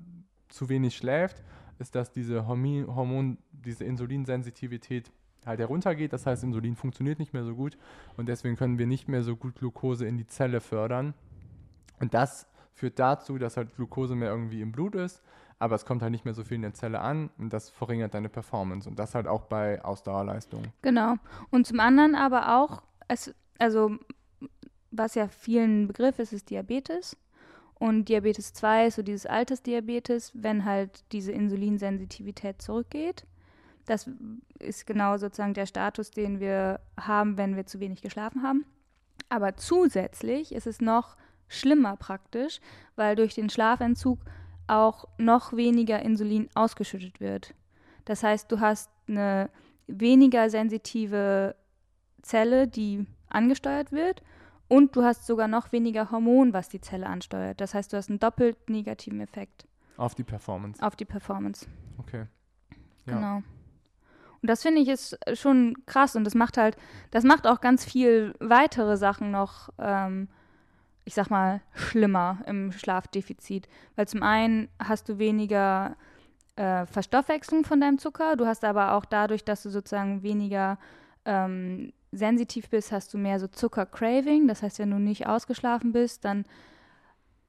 zu 0.50 0.68
wenig 0.70 0.98
schläft, 0.98 1.44
ist, 1.80 1.96
dass 1.96 2.12
diese 2.12 2.48
Hormon, 2.48 3.38
diese 3.52 3.84
Insulinsensitivität 3.86 5.12
halt 5.46 5.60
heruntergeht. 5.60 6.14
Das 6.14 6.26
heißt, 6.26 6.44
Insulin 6.44 6.76
funktioniert 6.76 7.20
nicht 7.20 7.34
mehr 7.34 7.44
so 7.44 7.56
gut 7.56 7.78
und 8.18 8.28
deswegen 8.28 8.56
können 8.56 8.78
wir 8.78 8.88
nicht 8.88 9.08
mehr 9.08 9.24
so 9.24 9.36
gut 9.36 9.56
Glucose 9.56 10.06
in 10.06 10.18
die 10.18 10.28
Zelle 10.28 10.62
fördern. 10.62 11.14
Und 12.00 12.14
das 12.14 12.48
führt 12.74 13.00
dazu, 13.00 13.38
dass 13.38 13.58
halt 13.58 13.76
Glucose 13.76 14.16
mehr 14.16 14.30
irgendwie 14.30 14.62
im 14.62 14.72
Blut 14.72 14.96
ist, 14.96 15.24
aber 15.60 15.76
es 15.76 15.86
kommt 15.86 16.04
halt 16.04 16.12
nicht 16.12 16.26
mehr 16.26 16.36
so 16.36 16.44
viel 16.44 16.56
in 16.56 16.62
der 16.62 16.74
Zelle 16.74 17.00
an 17.00 17.32
und 17.38 17.52
das 17.52 17.70
verringert 17.70 18.14
deine 18.14 18.30
Performance. 18.30 18.88
Und 18.88 19.00
das 19.00 19.16
halt 19.16 19.28
auch 19.28 19.46
bei 19.46 19.84
Ausdauerleistung. 19.84 20.64
Genau. 20.84 21.16
Und 21.50 21.66
zum 21.66 21.80
anderen 21.80 22.14
aber 22.14 22.58
auch, 22.58 22.84
es, 23.08 23.34
also 23.58 23.98
was 24.92 25.16
ja 25.16 25.28
vielen 25.28 25.88
Begriff 25.88 26.20
ist, 26.20 26.34
ist 26.34 26.50
Diabetes. 26.50 27.18
Und 27.80 28.10
Diabetes 28.10 28.54
2 28.54 28.88
ist 28.88 28.96
so 28.96 29.04
dieses 29.04 29.26
Altersdiabetes, 29.26 30.32
wenn 30.34 30.66
halt 30.66 31.04
diese 31.12 31.32
Insulinsensitivität 31.32 32.62
zurückgeht. 32.62 33.26
Das 33.86 34.10
ist 34.60 34.88
genau 34.88 35.18
sozusagen 35.18 35.54
der 35.54 35.68
Status, 35.68 36.12
den 36.12 36.40
wir 36.40 36.80
haben, 37.00 37.38
wenn 37.38 37.56
wir 37.56 37.66
zu 37.66 37.80
wenig 37.80 38.02
geschlafen 38.02 38.44
haben. 38.44 38.66
Aber 39.30 39.56
zusätzlich 39.56 40.54
ist 40.54 40.68
es 40.68 40.82
noch 40.82 41.18
schlimmer 41.48 41.96
praktisch, 41.98 42.60
weil 42.96 43.16
durch 43.16 43.36
den 43.36 43.50
Schlafentzug 43.50 44.20
auch 44.66 45.08
noch 45.18 45.54
weniger 45.54 46.02
Insulin 46.02 46.50
ausgeschüttet 46.56 47.20
wird. 47.20 47.54
Das 48.06 48.24
heißt, 48.24 48.52
du 48.52 48.60
hast 48.60 48.90
eine 49.08 49.50
weniger 49.86 50.50
sensitive 50.50 51.56
Zelle, 52.22 52.68
die 52.68 53.06
angesteuert 53.30 53.92
wird 53.92 54.22
und 54.68 54.96
du 54.96 55.04
hast 55.04 55.26
sogar 55.26 55.48
noch 55.48 55.72
weniger 55.72 56.12
Hormon, 56.12 56.54
was 56.54 56.70
die 56.70 56.82
Zelle 56.82 57.08
ansteuert. 57.08 57.62
Das 57.62 57.74
heißt, 57.74 57.94
du 57.94 57.98
hast 57.98 58.10
einen 58.10 58.20
doppelt 58.20 58.70
negativen 58.70 59.22
Effekt 59.22 59.68
Auf 59.98 60.16
die 60.16 60.24
Performance. 60.24 60.82
auf 60.86 60.96
die 60.96 61.06
Performance. 61.06 61.68
Okay. 62.00 62.26
Ja. 63.06 63.16
Genau. 63.16 63.36
Und 64.42 64.50
das 64.50 64.62
finde 64.62 64.82
ich 64.82 64.90
ist 64.90 65.18
schon 65.34 65.76
krass 65.86 66.16
und 66.16 66.24
das 66.24 66.36
macht 66.36 66.58
halt, 66.58 66.78
das 67.12 67.24
macht 67.24 67.48
auch 67.48 67.60
ganz 67.60 67.84
viel 67.84 68.36
weitere 68.40 68.96
Sachen 68.98 69.32
noch, 69.32 69.70
ähm, 69.80 70.28
ich 71.06 71.16
sag 71.16 71.30
mal, 71.32 71.62
schlimmer 71.74 72.40
im 72.46 72.72
Schlafdefizit. 72.72 73.68
Weil 73.96 74.08
zum 74.08 74.22
einen 74.22 74.70
hast 74.80 75.10
du 75.10 75.18
weniger 75.18 75.96
äh, 76.56 76.86
Verstoffwechslung 76.86 77.64
von 77.64 77.82
deinem 77.82 77.98
Zucker, 77.98 78.36
du 78.36 78.46
hast 78.46 78.64
aber 78.64 78.94
auch 78.94 79.06
dadurch, 79.06 79.44
dass 79.44 79.64
du 79.64 79.70
sozusagen 79.70 80.22
weniger 80.22 80.78
ähm, 81.26 81.94
sensitiv 82.12 82.70
bist, 82.70 82.92
hast 82.92 83.14
du 83.14 83.18
mehr 83.18 83.40
so 83.40 83.48
Zucker-Craving. 83.48 84.48
Das 84.48 84.64
heißt, 84.64 84.80
wenn 84.80 84.92
du 84.92 85.00
nicht 85.00 85.28
ausgeschlafen 85.28 85.92
bist, 85.92 86.26
dann 86.26 86.46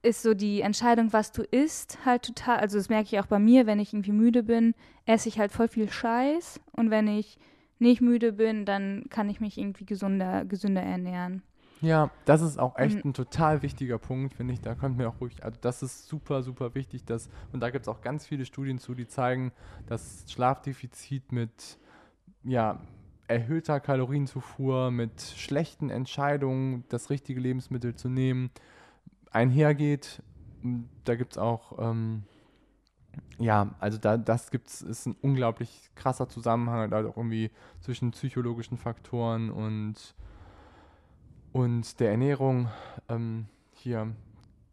ist 0.01 0.21
so 0.21 0.33
die 0.33 0.61
Entscheidung, 0.61 1.11
was 1.11 1.31
du 1.31 1.43
isst, 1.43 2.05
halt 2.05 2.23
total. 2.23 2.59
Also, 2.59 2.77
das 2.77 2.89
merke 2.89 3.05
ich 3.05 3.19
auch 3.19 3.25
bei 3.25 3.39
mir, 3.39 3.65
wenn 3.65 3.79
ich 3.79 3.93
irgendwie 3.93 4.11
müde 4.13 4.43
bin, 4.43 4.73
esse 5.05 5.27
ich 5.27 5.39
halt 5.39 5.51
voll 5.51 5.67
viel 5.67 5.89
Scheiß. 5.89 6.59
Und 6.71 6.89
wenn 6.89 7.07
ich 7.07 7.37
nicht 7.79 8.01
müde 8.01 8.33
bin, 8.33 8.65
dann 8.65 9.05
kann 9.09 9.29
ich 9.29 9.39
mich 9.41 9.57
irgendwie 9.57 9.85
gesunder, 9.85 10.45
gesünder 10.45 10.81
ernähren. 10.81 11.43
Ja, 11.81 12.11
das 12.25 12.41
ist 12.41 12.59
auch 12.59 12.77
echt 12.77 12.97
Und- 12.97 13.05
ein 13.05 13.13
total 13.13 13.61
wichtiger 13.61 13.97
Punkt, 13.97 14.33
finde 14.33 14.53
ich. 14.53 14.59
Da 14.59 14.75
könnte 14.75 14.97
mir 14.97 15.07
auch 15.07 15.21
ruhig, 15.21 15.41
also 15.43 15.57
das 15.61 15.81
ist 15.81 16.07
super, 16.07 16.43
super 16.43 16.75
wichtig. 16.75 17.05
Dass, 17.05 17.29
und 17.53 17.61
da 17.61 17.69
gibt 17.69 17.83
es 17.85 17.87
auch 17.87 18.01
ganz 18.01 18.25
viele 18.25 18.45
Studien 18.45 18.79
zu, 18.79 18.95
die 18.95 19.07
zeigen, 19.07 19.53
dass 19.87 20.25
Schlafdefizit 20.29 21.31
mit 21.31 21.77
ja, 22.43 22.81
erhöhter 23.29 23.79
Kalorienzufuhr, 23.79 24.91
mit 24.91 25.21
schlechten 25.21 25.89
Entscheidungen, 25.89 26.83
das 26.89 27.09
richtige 27.09 27.39
Lebensmittel 27.39 27.95
zu 27.95 28.09
nehmen, 28.09 28.49
einhergeht. 29.31 30.23
Da 31.05 31.15
gibt 31.15 31.33
es 31.33 31.37
auch, 31.37 31.77
ähm, 31.79 32.23
ja, 33.37 33.75
also 33.79 33.97
da, 33.97 34.17
das 34.17 34.51
gibt's, 34.51 34.81
ist 34.81 35.05
ein 35.05 35.15
unglaublich 35.21 35.91
krasser 35.95 36.27
Zusammenhang, 36.27 36.91
halt 36.91 37.05
auch 37.05 37.17
irgendwie 37.17 37.51
zwischen 37.81 38.11
psychologischen 38.11 38.77
Faktoren 38.77 39.49
und 39.49 40.15
und 41.51 41.99
der 41.99 42.11
Ernährung, 42.11 42.69
ähm, 43.07 43.47
hier, 43.73 44.13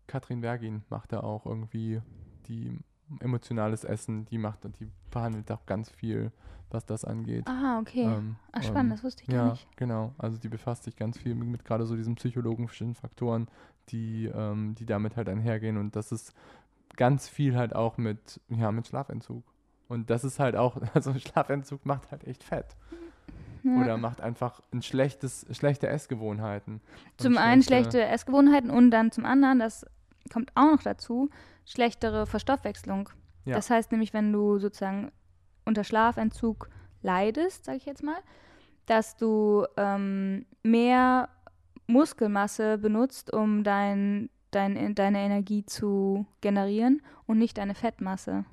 Katrin 0.06 0.42
Bergin 0.42 0.82
macht 0.90 1.12
da 1.12 1.20
auch 1.20 1.46
irgendwie 1.46 2.02
die 2.48 2.78
emotionales 3.20 3.84
Essen, 3.84 4.24
die 4.26 4.38
macht, 4.38 4.60
die 4.80 4.88
behandelt 5.10 5.50
auch 5.52 5.64
ganz 5.66 5.90
viel, 5.90 6.32
was 6.70 6.84
das 6.84 7.04
angeht. 7.04 7.46
Ah, 7.46 7.78
okay. 7.80 8.04
Ähm, 8.04 8.36
Ach, 8.52 8.62
spannend, 8.62 8.90
ähm, 8.90 8.96
das 8.96 9.04
wusste 9.04 9.22
ich 9.22 9.28
gar 9.28 9.46
ja, 9.46 9.50
nicht. 9.52 9.76
genau. 9.76 10.14
Also 10.18 10.38
die 10.38 10.48
befasst 10.48 10.84
sich 10.84 10.96
ganz 10.96 11.18
viel 11.18 11.34
mit, 11.34 11.48
mit 11.48 11.64
gerade 11.64 11.86
so 11.86 11.96
diesen 11.96 12.16
psychologischen 12.16 12.94
Faktoren, 12.94 13.48
die, 13.88 14.26
ähm, 14.26 14.74
die 14.74 14.86
damit 14.86 15.16
halt 15.16 15.28
einhergehen. 15.28 15.76
Und 15.76 15.94
das 15.94 16.12
ist 16.12 16.34
ganz 16.96 17.28
viel 17.28 17.56
halt 17.56 17.74
auch 17.74 17.98
mit, 17.98 18.40
ja, 18.48 18.72
mit 18.72 18.88
Schlafentzug. 18.88 19.44
Und 19.88 20.10
das 20.10 20.24
ist 20.24 20.38
halt 20.38 20.56
auch, 20.56 20.76
also 20.94 21.14
Schlafentzug 21.14 21.86
macht 21.86 22.10
halt 22.10 22.24
echt 22.24 22.42
fett. 22.42 22.76
Ja. 23.62 23.80
Oder 23.80 23.96
macht 23.96 24.20
einfach 24.20 24.60
ein 24.72 24.82
schlechtes, 24.82 25.44
schlechte 25.50 25.88
Essgewohnheiten. 25.88 26.74
Und 26.74 26.82
Zum 27.20 27.36
einen 27.36 27.62
schlechte 27.62 28.04
Essgewohnheiten 28.04 28.70
und 28.70 28.92
dann 28.92 29.10
zum 29.10 29.24
anderen, 29.24 29.58
das 29.58 29.84
kommt 30.32 30.52
auch 30.54 30.72
noch 30.72 30.82
dazu, 30.82 31.30
schlechtere 31.66 32.26
Verstoffwechslung. 32.26 33.10
Ja. 33.44 33.56
Das 33.56 33.68
heißt 33.68 33.92
nämlich, 33.92 34.14
wenn 34.14 34.32
du 34.32 34.58
sozusagen 34.58 35.12
unter 35.64 35.84
Schlafentzug 35.84 36.70
leidest, 37.02 37.64
sage 37.66 37.78
ich 37.78 37.86
jetzt 37.86 38.02
mal, 38.02 38.18
dass 38.86 39.16
du 39.16 39.66
ähm, 39.76 40.46
mehr 40.62 41.28
Muskelmasse 41.86 42.78
benutzt, 42.78 43.32
um 43.32 43.62
dein, 43.64 44.30
dein, 44.50 44.94
deine 44.94 45.18
Energie 45.18 45.66
zu 45.66 46.26
generieren 46.40 47.02
und 47.26 47.38
nicht 47.38 47.58
deine 47.58 47.74
Fettmasse. 47.74 48.44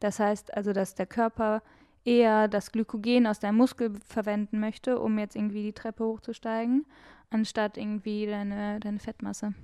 Das 0.00 0.18
heißt 0.20 0.54
also, 0.54 0.72
dass 0.72 0.94
der 0.94 1.06
Körper 1.06 1.62
eher 2.04 2.48
das 2.48 2.72
Glykogen 2.72 3.26
aus 3.26 3.40
deinem 3.40 3.56
Muskel 3.56 3.94
verwenden 4.06 4.60
möchte, 4.60 4.98
um 4.98 5.18
jetzt 5.18 5.36
irgendwie 5.36 5.62
die 5.62 5.72
Treppe 5.72 6.04
hochzusteigen, 6.04 6.84
anstatt 7.30 7.78
irgendwie 7.78 8.26
deine, 8.26 8.80
deine 8.80 8.98
Fettmasse. 8.98 9.54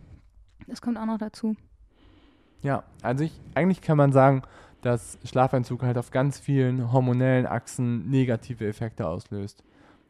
Das 0.67 0.81
kommt 0.81 0.99
auch 0.99 1.07
noch 1.07 1.19
dazu. 1.19 1.57
Ja, 2.63 2.85
also 3.03 3.25
ich, 3.25 3.41
eigentlich 3.55 3.81
kann 3.81 3.97
man 3.97 4.13
sagen, 4.13 4.43
dass 4.83 5.19
Schlafentzug 5.25 5.83
halt 5.83 5.99
auf 5.99 6.11
ganz 6.11 6.39
vielen 6.39 6.93
hormonellen 6.93 7.47
Achsen 7.47 8.09
negative 8.11 8.67
Effekte 8.67 9.07
auslöst. 9.07 9.63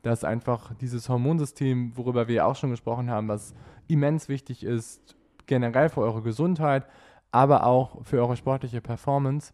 Dass 0.03 0.25
einfach 0.25 0.73
dieses 0.81 1.09
Hormonsystem, 1.09 1.97
worüber 1.97 2.29
wir 2.29 2.47
auch 2.47 2.57
schon 2.57 2.71
gesprochen 2.71 3.11
haben, 3.11 3.29
was 3.29 3.55
immens 3.89 4.29
wichtig 4.29 4.65
ist, 4.65 5.17
generell 5.47 5.89
für 5.89 6.01
eure 6.01 6.23
Gesundheit, 6.23 6.87
aber 7.33 7.67
auch 7.67 8.05
für 8.05 8.21
eure 8.21 8.37
sportliche 8.37 8.81
Performance, 8.81 9.53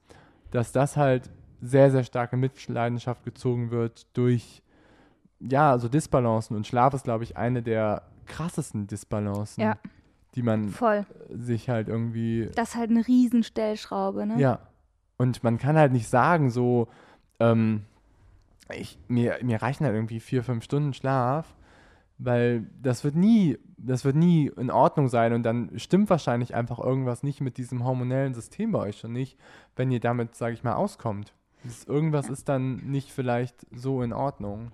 dass 0.51 0.73
das 0.73 0.97
halt 0.97 1.31
sehr, 1.61 1.91
sehr 1.91 2.05
stark 2.05 2.33
in 2.33 2.41
Mitleidenschaft 2.41 3.25
gezogen 3.25 3.71
wird 3.71 4.07
durch, 4.17 4.63
ja, 5.41 5.79
so 5.79 5.89
Disbalancen. 5.89 6.57
Und 6.57 6.67
Schlaf 6.67 6.95
ist, 6.95 7.05
glaube 7.05 7.25
ich, 7.25 7.37
eine 7.37 7.63
der 7.63 8.03
krassesten 8.27 8.87
Disbalancen, 8.87 9.63
Ja. 9.63 9.77
Die 10.37 10.43
man 10.43 10.69
Voll. 10.69 11.07
sich 11.31 11.69
halt 11.69 11.89
irgendwie 11.89 12.51
Das 12.55 12.71
ist 12.71 12.77
halt 12.77 12.91
eine 12.91 13.07
Riesenstellschraube, 13.07 14.27
ne? 14.27 14.39
ja. 14.39 14.61
Und 15.19 15.43
man 15.43 15.57
kann 15.57 15.79
halt 15.79 15.93
nicht 15.93 16.09
sagen, 16.09 16.51
so, 16.51 16.89
ähm, 17.41 17.85
ich, 18.75 18.99
mir, 19.09 19.39
mir 19.43 19.63
reichen 19.63 19.85
halt 19.87 19.95
irgendwie 19.95 20.21
vier, 20.21 20.45
fünf 20.45 20.63
Stunden 20.63 20.93
Schlaf, 20.93 21.55
weil 22.19 22.67
das 22.83 23.03
wird 23.03 23.15
nie, 23.17 23.59
das 23.79 24.05
wird 24.05 24.15
nie 24.15 24.51
in 24.59 24.71
Ordnung 24.71 25.09
sein 25.09 25.33
und 25.33 25.43
dann 25.43 25.71
stimmt 25.79 26.11
wahrscheinlich 26.11 26.55
einfach 26.55 26.79
irgendwas 26.79 27.23
nicht 27.23 27.41
mit 27.41 27.57
diesem 27.57 27.85
hormonellen 27.85 28.35
System 28.35 28.73
bei 28.73 28.81
euch 28.81 28.99
schon 28.99 29.13
nicht, 29.13 29.39
wenn 29.75 29.91
ihr 29.91 30.01
damit, 30.01 30.35
sage 30.35 30.53
ich 30.55 30.63
mal, 30.63 30.75
auskommt. 30.75 31.33
Das, 31.65 31.85
irgendwas 31.85 32.29
ist 32.29 32.49
dann 32.49 32.77
nicht 32.91 33.11
vielleicht 33.11 33.67
so 33.73 34.03
in 34.03 34.13
Ordnung. 34.13 34.71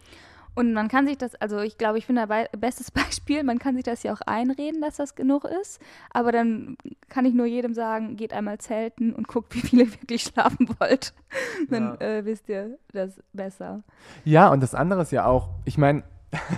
Und 0.54 0.74
man 0.74 0.88
kann 0.88 1.06
sich 1.06 1.16
das, 1.16 1.34
also 1.36 1.60
ich 1.60 1.78
glaube, 1.78 1.96
ich 1.98 2.04
finde 2.06 2.22
dabei 2.22 2.48
bestes 2.56 2.90
Beispiel, 2.90 3.42
man 3.42 3.58
kann 3.58 3.74
sich 3.74 3.84
das 3.84 4.02
ja 4.02 4.12
auch 4.12 4.20
einreden, 4.26 4.80
dass 4.82 4.96
das 4.96 5.14
genug 5.14 5.44
ist, 5.44 5.80
aber 6.10 6.30
dann 6.32 6.76
kann 7.08 7.24
ich 7.24 7.32
nur 7.34 7.46
jedem 7.46 7.72
sagen, 7.74 8.16
geht 8.16 8.32
einmal 8.34 8.58
zelten 8.58 9.14
und 9.14 9.28
guckt, 9.28 9.54
wie 9.54 9.60
viele 9.60 9.86
wirklich 10.00 10.22
schlafen 10.24 10.68
wollt. 10.78 11.14
Dann 11.70 11.96
Ja. 12.00 12.06
äh, 12.18 12.24
wisst 12.26 12.48
ihr 12.50 12.78
das 12.92 13.22
besser. 13.32 13.82
Ja, 14.24 14.48
und 14.50 14.62
das 14.62 14.74
andere 14.74 15.02
ist 15.02 15.12
ja 15.12 15.24
auch, 15.26 15.48
ich 15.64 15.78
meine, 15.78 16.02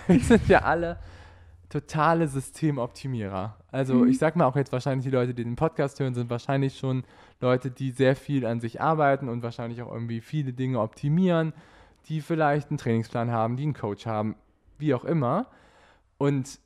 wir 0.09 0.21
sind 0.21 0.49
ja 0.49 0.63
alle 0.63 0.99
totale 1.69 2.29
Systemoptimierer. 2.29 3.57
Also 3.73 3.95
Mhm. 3.95 4.09
ich 4.09 4.19
sag 4.19 4.37
mal 4.37 4.45
auch 4.47 4.57
jetzt 4.57 4.73
wahrscheinlich 4.73 5.05
die 5.05 5.11
Leute, 5.11 5.35
die 5.35 5.45
den 5.45 5.57
Podcast 5.57 5.99
hören, 6.01 6.15
sind 6.15 6.31
wahrscheinlich 6.31 6.79
schon 6.79 7.05
Leute, 7.41 7.71
die 7.71 7.91
sehr 7.91 8.15
viel 8.17 8.47
an 8.47 8.61
sich 8.61 8.81
arbeiten 8.81 9.29
und 9.29 9.43
wahrscheinlich 9.43 9.83
auch 9.83 9.93
irgendwie 9.93 10.21
viele 10.21 10.53
Dinge 10.53 10.81
optimieren, 10.81 11.53
die 12.09 12.21
vielleicht 12.21 12.71
einen 12.71 12.79
Trainingsplan 12.79 13.31
haben, 13.31 13.57
die 13.57 13.65
einen 13.65 13.75
Coach 13.75 14.07
haben, 14.07 14.37
wie 14.79 14.95
auch 14.95 15.05
immer. 15.05 15.47
Und 16.19 16.59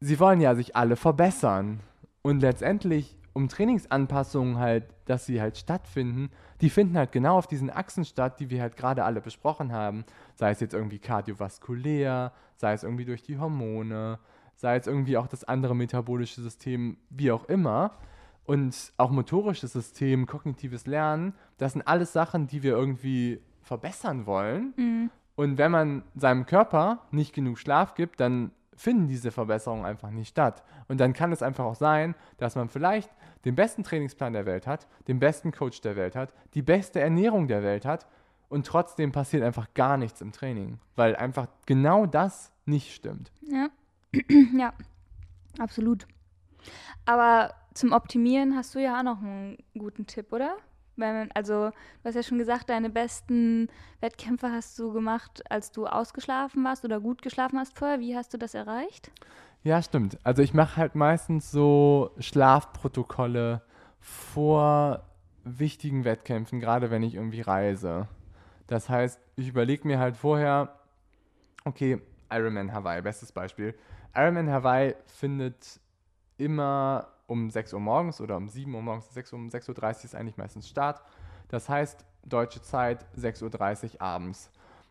sie 0.00 0.20
wollen 0.20 0.40
ja 0.40 0.54
sich 0.54 0.76
alle 0.76 0.96
verbessern. 0.96 1.80
Und 2.22 2.40
letztendlich, 2.40 3.16
um 3.32 3.48
Trainingsanpassungen 3.48 4.58
halt, 4.58 4.84
dass 5.06 5.26
sie 5.26 5.40
halt 5.40 5.56
stattfinden, 5.58 6.30
die 6.60 6.70
finden 6.70 6.96
halt 6.96 7.12
genau 7.12 7.36
auf 7.36 7.46
diesen 7.46 7.70
Achsen 7.70 8.04
statt, 8.04 8.40
die 8.40 8.50
wir 8.50 8.62
halt 8.62 8.76
gerade 8.76 9.04
alle 9.04 9.20
besprochen 9.20 9.72
haben. 9.72 10.04
Sei 10.34 10.50
es 10.50 10.60
jetzt 10.60 10.74
irgendwie 10.74 10.98
kardiovaskulär, 10.98 12.32
sei 12.56 12.72
es 12.72 12.82
irgendwie 12.82 13.04
durch 13.04 13.22
die 13.22 13.38
Hormone, 13.38 14.18
sei 14.56 14.76
es 14.76 14.86
irgendwie 14.86 15.16
auch 15.16 15.26
das 15.26 15.44
andere 15.44 15.74
metabolische 15.74 16.40
System, 16.40 16.96
wie 17.10 17.32
auch 17.32 17.44
immer. 17.46 17.98
Und 18.44 18.92
auch 18.98 19.10
motorisches 19.10 19.72
System, 19.72 20.26
kognitives 20.26 20.86
Lernen, 20.86 21.34
das 21.56 21.72
sind 21.72 21.88
alles 21.88 22.12
Sachen, 22.12 22.46
die 22.46 22.62
wir 22.62 22.72
irgendwie 22.72 23.40
verbessern 23.64 24.26
wollen. 24.26 24.72
Mhm. 24.76 25.10
Und 25.36 25.58
wenn 25.58 25.72
man 25.72 26.02
seinem 26.14 26.46
Körper 26.46 27.00
nicht 27.10 27.34
genug 27.34 27.58
Schlaf 27.58 27.94
gibt, 27.94 28.20
dann 28.20 28.52
finden 28.76 29.08
diese 29.08 29.30
Verbesserungen 29.30 29.84
einfach 29.84 30.10
nicht 30.10 30.28
statt. 30.28 30.62
Und 30.88 30.98
dann 31.00 31.12
kann 31.12 31.32
es 31.32 31.42
einfach 31.42 31.64
auch 31.64 31.74
sein, 31.74 32.14
dass 32.38 32.56
man 32.56 32.68
vielleicht 32.68 33.10
den 33.44 33.54
besten 33.54 33.82
Trainingsplan 33.82 34.32
der 34.32 34.46
Welt 34.46 34.66
hat, 34.66 34.88
den 35.08 35.18
besten 35.18 35.52
Coach 35.52 35.80
der 35.80 35.96
Welt 35.96 36.16
hat, 36.16 36.32
die 36.54 36.62
beste 36.62 37.00
Ernährung 37.00 37.48
der 37.48 37.62
Welt 37.62 37.84
hat 37.84 38.06
und 38.48 38.66
trotzdem 38.66 39.12
passiert 39.12 39.42
einfach 39.42 39.72
gar 39.74 39.96
nichts 39.96 40.20
im 40.20 40.32
Training, 40.32 40.78
weil 40.96 41.16
einfach 41.16 41.48
genau 41.66 42.06
das 42.06 42.52
nicht 42.66 42.94
stimmt. 42.94 43.32
Ja. 43.42 43.68
ja, 44.56 44.72
absolut. 45.58 46.06
Aber 47.04 47.54
zum 47.74 47.92
Optimieren 47.92 48.56
hast 48.56 48.74
du 48.74 48.80
ja 48.80 48.98
auch 48.98 49.02
noch 49.02 49.20
einen 49.20 49.58
guten 49.76 50.06
Tipp, 50.06 50.32
oder? 50.32 50.56
Man, 50.96 51.28
also, 51.34 51.70
du 51.70 52.04
hast 52.04 52.14
ja 52.14 52.22
schon 52.22 52.38
gesagt, 52.38 52.70
deine 52.70 52.90
besten 52.90 53.68
Wettkämpfe 54.00 54.50
hast 54.50 54.78
du 54.78 54.92
gemacht, 54.92 55.42
als 55.50 55.72
du 55.72 55.86
ausgeschlafen 55.86 56.62
warst 56.64 56.84
oder 56.84 57.00
gut 57.00 57.22
geschlafen 57.22 57.58
hast 57.58 57.76
vorher. 57.76 58.00
Wie 58.00 58.16
hast 58.16 58.32
du 58.32 58.38
das 58.38 58.54
erreicht? 58.54 59.10
Ja, 59.64 59.82
stimmt. 59.82 60.18
Also 60.24 60.42
ich 60.42 60.52
mache 60.52 60.76
halt 60.76 60.94
meistens 60.94 61.50
so 61.50 62.10
Schlafprotokolle 62.18 63.62
vor 63.98 65.04
wichtigen 65.42 66.04
Wettkämpfen, 66.04 66.60
gerade 66.60 66.90
wenn 66.90 67.02
ich 67.02 67.14
irgendwie 67.14 67.40
reise. 67.40 68.08
Das 68.66 68.88
heißt, 68.88 69.18
ich 69.36 69.48
überlege 69.48 69.86
mir 69.86 69.98
halt 69.98 70.16
vorher, 70.16 70.76
okay, 71.64 72.00
Ironman 72.30 72.72
Hawaii, 72.72 73.00
bestes 73.02 73.32
Beispiel. 73.32 73.74
Ironman 74.14 74.50
Hawaii 74.50 74.94
findet 75.06 75.80
immer 76.36 77.08
um 77.26 77.50
6 77.50 77.72
Uhr 77.72 77.80
morgens 77.80 78.20
oder 78.20 78.36
um 78.36 78.48
7 78.48 78.74
Uhr 78.74 78.82
morgens, 78.82 79.12
6 79.12 79.32
Uhr, 79.32 79.38
um 79.38 79.48
6.30 79.48 79.68
Uhr 79.68 80.04
ist 80.04 80.14
eigentlich 80.14 80.36
meistens 80.36 80.68
Start. 80.68 81.02
Das 81.48 81.68
heißt, 81.68 82.04
deutsche 82.24 82.62
Zeit 82.62 83.06
6.30 83.16 83.94
Uhr 83.94 84.02
abends. 84.02 84.50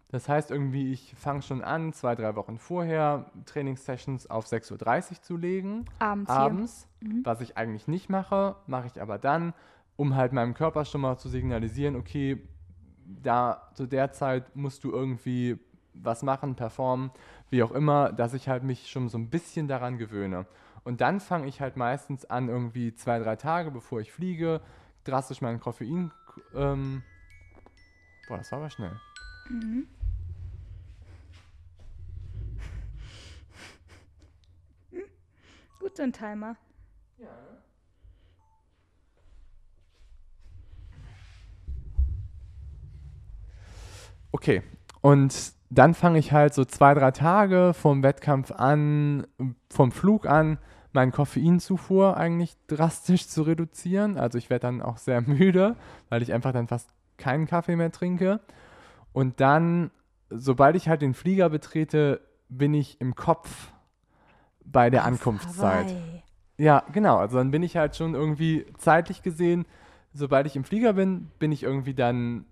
Das 0.09 0.29
heißt 0.29 0.51
irgendwie, 0.51 0.91
ich 0.91 1.15
fange 1.15 1.41
schon 1.41 1.63
an, 1.63 1.91
zwei, 1.91 2.13
drei 2.13 2.35
Wochen 2.35 2.59
vorher 2.59 3.31
Trainingssessions 3.45 4.29
auf 4.29 4.45
6.30 4.45 5.11
Uhr 5.11 5.21
zu 5.23 5.37
legen, 5.37 5.85
Abends. 5.97 6.29
abends. 6.29 6.87
Mhm. 7.01 7.21
Was 7.23 7.41
ich 7.41 7.57
eigentlich 7.57 7.87
nicht 7.87 8.09
mache, 8.09 8.55
mache 8.67 8.87
ich 8.87 9.01
aber 9.01 9.17
dann, 9.17 9.55
um 9.95 10.15
halt 10.15 10.31
meinem 10.31 10.53
Körper 10.53 10.85
schon 10.85 11.01
mal 11.01 11.17
zu 11.17 11.29
signalisieren, 11.29 11.95
okay, 11.95 12.47
da 13.05 13.69
zu 13.73 13.87
der 13.87 14.11
Zeit 14.11 14.55
musst 14.55 14.83
du 14.83 14.91
irgendwie 14.91 15.57
was 15.95 16.21
machen, 16.21 16.55
performen, 16.55 17.09
wie 17.49 17.63
auch 17.63 17.71
immer, 17.71 18.11
dass 18.11 18.35
ich 18.35 18.47
halt 18.49 18.63
mich 18.63 18.89
schon 18.89 19.09
so 19.09 19.17
ein 19.17 19.29
bisschen 19.29 19.67
daran 19.67 19.97
gewöhne. 19.97 20.45
Und 20.83 21.01
dann 21.01 21.19
fange 21.19 21.47
ich 21.47 21.61
halt 21.61 21.77
meistens 21.77 22.25
an, 22.25 22.49
irgendwie 22.49 22.93
zwei, 22.93 23.19
drei 23.19 23.35
Tage, 23.35 23.71
bevor 23.71 24.01
ich 24.01 24.11
fliege, 24.11 24.61
drastisch 25.05 25.41
meinen 25.41 25.59
Koffein. 25.59 26.11
Ähm, 26.53 27.03
boah, 28.27 28.37
das 28.37 28.51
war 28.51 28.59
aber 28.59 28.69
schnell. 28.69 28.99
Mhm. 29.49 29.87
Gut, 35.79 35.95
so 35.97 36.03
ein 36.03 36.13
Timer. 36.13 36.57
Okay, 44.35 44.63
und 45.01 45.53
dann 45.73 45.93
fange 45.93 46.19
ich 46.19 46.31
halt 46.31 46.53
so 46.53 46.65
zwei, 46.65 46.93
drei 46.93 47.11
Tage 47.11 47.73
vom 47.73 48.03
Wettkampf 48.03 48.51
an, 48.51 49.25
vom 49.69 49.91
Flug 49.91 50.25
an, 50.25 50.59
meinen 50.91 51.11
Koffeinzufuhr 51.11 52.17
eigentlich 52.17 52.55
drastisch 52.67 53.27
zu 53.27 53.41
reduzieren. 53.43 54.17
Also 54.17 54.37
ich 54.37 54.49
werde 54.49 54.67
dann 54.67 54.81
auch 54.81 54.97
sehr 54.97 55.21
müde, 55.27 55.75
weil 56.09 56.21
ich 56.21 56.33
einfach 56.33 56.53
dann 56.53 56.67
fast 56.67 56.89
keinen 57.17 57.47
Kaffee 57.47 57.75
mehr 57.75 57.91
trinke. 57.91 58.39
Und 59.11 59.39
dann, 59.39 59.91
sobald 60.29 60.75
ich 60.75 60.89
halt 60.89 61.01
den 61.01 61.13
Flieger 61.13 61.49
betrete, 61.49 62.21
bin 62.49 62.73
ich 62.73 63.01
im 63.01 63.15
Kopf 63.15 63.71
bei 64.63 64.89
der 64.89 65.05
Ankunftszeit. 65.05 65.87
Hawaii. 65.87 66.23
Ja, 66.57 66.83
genau. 66.91 67.17
Also 67.17 67.37
dann 67.37 67.51
bin 67.51 67.63
ich 67.63 67.77
halt 67.77 67.95
schon 67.95 68.13
irgendwie 68.13 68.65
zeitlich 68.77 69.23
gesehen, 69.23 69.65
sobald 70.13 70.45
ich 70.45 70.55
im 70.55 70.63
Flieger 70.63 70.93
bin, 70.93 71.31
bin 71.39 71.51
ich 71.51 71.63
irgendwie 71.63 71.95
dann 71.95 72.45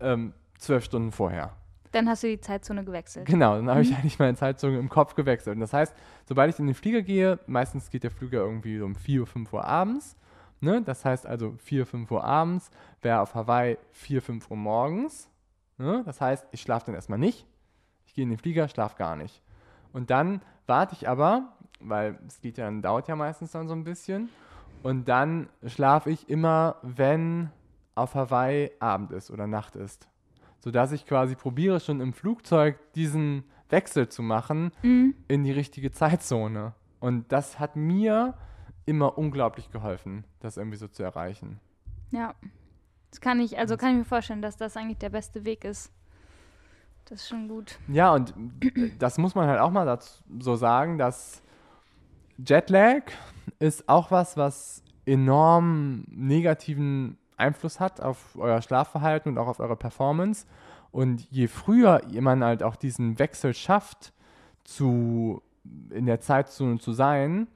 ähm, 0.00 0.32
zwölf 0.58 0.84
Stunden 0.84 1.12
vorher. 1.12 1.52
Dann 1.92 2.08
hast 2.08 2.22
du 2.22 2.26
die 2.28 2.40
Zeitzone 2.40 2.84
gewechselt. 2.84 3.26
Genau, 3.26 3.56
dann 3.56 3.68
habe 3.70 3.82
ich 3.82 3.90
Mhm. 3.90 3.96
eigentlich 3.96 4.18
meine 4.18 4.34
Zeitzone 4.36 4.78
im 4.78 4.88
Kopf 4.88 5.14
gewechselt. 5.14 5.54
Und 5.56 5.60
das 5.60 5.72
heißt, 5.72 5.94
sobald 6.26 6.52
ich 6.52 6.58
in 6.58 6.66
den 6.66 6.74
Flieger 6.74 7.02
gehe, 7.02 7.38
meistens 7.46 7.90
geht 7.90 8.02
der 8.02 8.10
Flieger 8.10 8.40
irgendwie 8.40 8.80
um 8.80 8.94
4 8.94 9.20
Uhr, 9.20 9.26
5 9.26 9.52
Uhr 9.52 9.64
abends. 9.64 10.16
Ne? 10.60 10.82
Das 10.82 11.04
heißt 11.04 11.26
also 11.26 11.54
4, 11.58 11.86
5 11.86 12.10
Uhr 12.10 12.24
abends, 12.24 12.70
wäre 13.02 13.20
auf 13.20 13.34
Hawaii 13.34 13.78
4, 13.92 14.22
5 14.22 14.50
Uhr 14.50 14.56
morgens. 14.56 15.28
Ne? 15.76 16.02
Das 16.06 16.20
heißt, 16.20 16.46
ich 16.52 16.60
schlafe 16.62 16.86
dann 16.86 16.94
erstmal 16.94 17.18
nicht. 17.18 17.46
Ich 18.06 18.14
gehe 18.14 18.22
in 18.24 18.30
den 18.30 18.38
Flieger, 18.38 18.68
schlafe 18.68 18.96
gar 18.96 19.16
nicht. 19.16 19.42
Und 19.92 20.10
dann 20.10 20.40
warte 20.66 20.94
ich 20.94 21.08
aber, 21.08 21.52
weil 21.80 22.18
es 22.26 22.40
geht 22.40 22.58
ja, 22.58 22.64
dann 22.66 22.80
dauert 22.80 23.08
ja 23.08 23.16
meistens 23.16 23.50
dann 23.52 23.68
so 23.68 23.74
ein 23.74 23.84
bisschen. 23.84 24.28
Und 24.82 25.08
dann 25.08 25.48
schlafe 25.66 26.10
ich 26.10 26.28
immer, 26.28 26.76
wenn 26.82 27.50
auf 27.94 28.14
Hawaii 28.14 28.70
Abend 28.80 29.12
ist 29.12 29.30
oder 29.30 29.46
Nacht 29.46 29.76
ist. 29.76 30.08
Sodass 30.62 30.92
ich 30.92 31.06
quasi 31.06 31.34
probiere, 31.34 31.80
schon 31.80 32.00
im 32.00 32.12
Flugzeug 32.12 32.78
diesen 32.94 33.44
Wechsel 33.68 34.08
zu 34.08 34.22
machen 34.22 34.70
Mhm. 34.82 35.14
in 35.28 35.44
die 35.44 35.50
richtige 35.52 35.90
Zeitzone. 35.90 36.74
Und 37.00 37.32
das 37.32 37.58
hat 37.58 37.74
mir 37.76 38.34
immer 38.86 39.18
unglaublich 39.18 39.70
geholfen, 39.70 40.24
das 40.40 40.56
irgendwie 40.56 40.76
so 40.76 40.88
zu 40.88 41.02
erreichen. 41.02 41.58
Ja. 42.10 42.34
Das 43.10 43.20
kann 43.20 43.40
ich, 43.40 43.58
also 43.58 43.76
kann 43.76 43.90
ich 43.92 43.96
mir 43.98 44.04
vorstellen, 44.04 44.40
dass 44.42 44.56
das 44.56 44.76
eigentlich 44.76 44.98
der 44.98 45.10
beste 45.10 45.44
Weg 45.44 45.64
ist. 45.64 45.92
Das 47.06 47.20
ist 47.22 47.28
schon 47.28 47.48
gut. 47.48 47.78
Ja, 47.88 48.14
und 48.14 48.32
das 48.98 49.18
muss 49.18 49.34
man 49.34 49.48
halt 49.48 49.60
auch 49.60 49.70
mal 49.70 49.84
dazu 49.84 50.22
so 50.38 50.54
sagen, 50.56 50.96
dass 50.96 51.42
Jetlag 52.38 53.02
ist 53.58 53.88
auch 53.88 54.10
was, 54.10 54.36
was 54.36 54.82
enorm 55.04 56.04
negativen 56.08 57.18
Einfluss 57.42 57.80
hat 57.80 58.00
auf 58.00 58.36
euer 58.36 58.62
Schlafverhalten 58.62 59.32
und 59.32 59.38
auch 59.38 59.48
auf 59.48 59.60
eure 59.60 59.76
Performance. 59.76 60.46
Und 60.90 61.30
je 61.30 61.48
früher 61.48 62.02
man 62.20 62.44
halt 62.44 62.62
auch 62.62 62.76
diesen 62.76 63.18
Wechsel 63.18 63.54
schafft, 63.54 64.12
zu, 64.64 65.42
in 65.90 66.06
der 66.06 66.20
Zeitzone 66.20 66.78
zu 66.78 66.92
sein, 66.92 67.48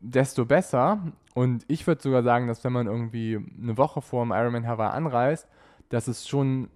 desto 0.00 0.44
besser. 0.44 1.00
Und 1.34 1.64
ich 1.68 1.86
würde 1.86 2.02
sogar 2.02 2.22
sagen, 2.22 2.46
dass 2.46 2.64
wenn 2.64 2.72
man 2.72 2.86
irgendwie 2.86 3.38
eine 3.60 3.76
Woche 3.76 4.00
vor 4.00 4.24
dem 4.24 4.32
Ironman 4.32 4.66
Hawaii 4.66 4.96
anreist, 4.96 5.48
dass 5.88 6.08
es 6.08 6.28
schon 6.28 6.68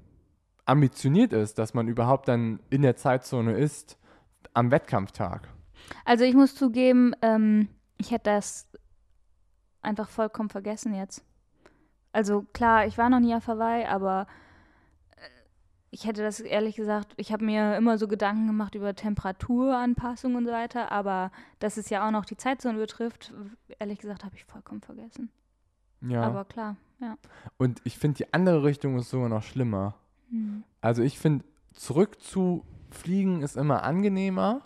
ambitioniert 0.65 1.33
ist, 1.33 1.59
dass 1.59 1.75
man 1.75 1.89
überhaupt 1.89 2.29
dann 2.29 2.61
in 2.71 2.83
der 2.83 2.97
Zeitzone 2.97 3.53
ist 3.53 3.99
am 4.55 4.71
Wettkampftag. 4.71 5.49
Also 6.05 6.25
ich 6.25 6.35
muss 6.35 6.55
zugeben, 6.55 7.15
ähm, 7.23 7.69
ich 7.99 8.11
hätte 8.11 8.31
das 8.31 8.69
einfach 9.83 10.09
vollkommen 10.09 10.51
vergessen 10.51 10.95
jetzt. 10.95 11.25
Also 12.13 12.45
klar, 12.53 12.87
ich 12.87 12.99
war 12.99 13.09
noch 13.09 13.21
nie 13.21 13.35
auf 13.35 13.47
Hawaii, 13.47 13.85
aber 13.85 14.27
äh, 15.13 15.29
ich 15.91 16.07
hätte 16.07 16.23
das 16.23 16.41
ehrlich 16.41 16.77
gesagt, 16.77 17.13
ich 17.17 17.33
habe 17.33 17.45
mir 17.45 17.77
immer 17.77 17.99
so 17.99 18.09
Gedanken 18.09 18.47
gemacht 18.47 18.75
über 18.75 18.95
Temperaturanpassung 18.95 20.35
und 20.35 20.47
so 20.47 20.53
weiter, 20.53 20.91
aber 20.91 21.31
dass 21.59 21.77
es 21.77 21.91
ja 21.91 22.07
auch 22.07 22.11
noch 22.11 22.25
die 22.25 22.37
Zeitzone 22.37 22.79
betrifft, 22.79 23.33
ehrlich 23.79 23.99
gesagt, 23.99 24.25
habe 24.25 24.37
ich 24.37 24.45
vollkommen 24.45 24.81
vergessen. 24.81 25.31
Ja. 26.01 26.23
Aber 26.23 26.45
klar, 26.45 26.77
ja. 27.01 27.17
Und 27.59 27.81
ich 27.85 27.99
finde, 27.99 28.19
die 28.19 28.33
andere 28.33 28.65
Richtung 28.65 28.97
ist 28.99 29.11
sogar 29.11 29.29
noch 29.29 29.43
schlimmer. 29.43 29.95
Hm. 30.31 30.65
Also 30.81 31.03
ich 31.03 31.19
finde, 31.19 31.45
zurück 31.73 32.21
zu 32.21 32.65
fliegen 32.91 33.43
ist 33.43 33.57
immer 33.57 33.83
angenehmer 33.83 34.63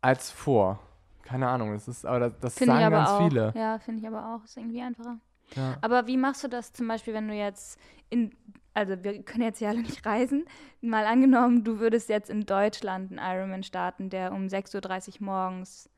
als 0.00 0.30
vor. 0.30 0.80
Keine 1.22 1.48
Ahnung, 1.48 1.72
das 1.72 1.86
ist, 1.86 2.04
aber 2.04 2.30
das, 2.30 2.40
das 2.40 2.54
sagen 2.56 2.70
aber 2.70 2.96
ganz 2.96 3.10
auch. 3.10 3.28
viele. 3.28 3.52
Ja, 3.54 3.78
finde 3.78 4.00
ich 4.00 4.06
aber 4.06 4.34
auch. 4.34 4.44
Ist 4.44 4.56
irgendwie 4.56 4.82
einfacher. 4.82 5.18
Ja. 5.54 5.76
Aber 5.80 6.06
wie 6.06 6.16
machst 6.16 6.44
du 6.44 6.48
das 6.48 6.72
zum 6.72 6.88
Beispiel, 6.88 7.14
wenn 7.14 7.28
du 7.28 7.34
jetzt 7.34 7.78
in, 8.08 8.32
also 8.74 9.02
wir 9.02 9.22
können 9.22 9.42
jetzt 9.42 9.60
ja 9.60 9.70
alle 9.70 9.82
nicht 9.82 10.04
reisen, 10.06 10.44
mal 10.80 11.06
angenommen, 11.06 11.64
du 11.64 11.78
würdest 11.78 12.08
jetzt 12.08 12.30
in 12.30 12.46
Deutschland 12.46 13.10
einen 13.10 13.38
Ironman 13.38 13.62
starten, 13.62 14.10
der 14.10 14.32
um 14.32 14.46
6.30 14.46 15.20
Uhr 15.20 15.26
morgens 15.26 15.90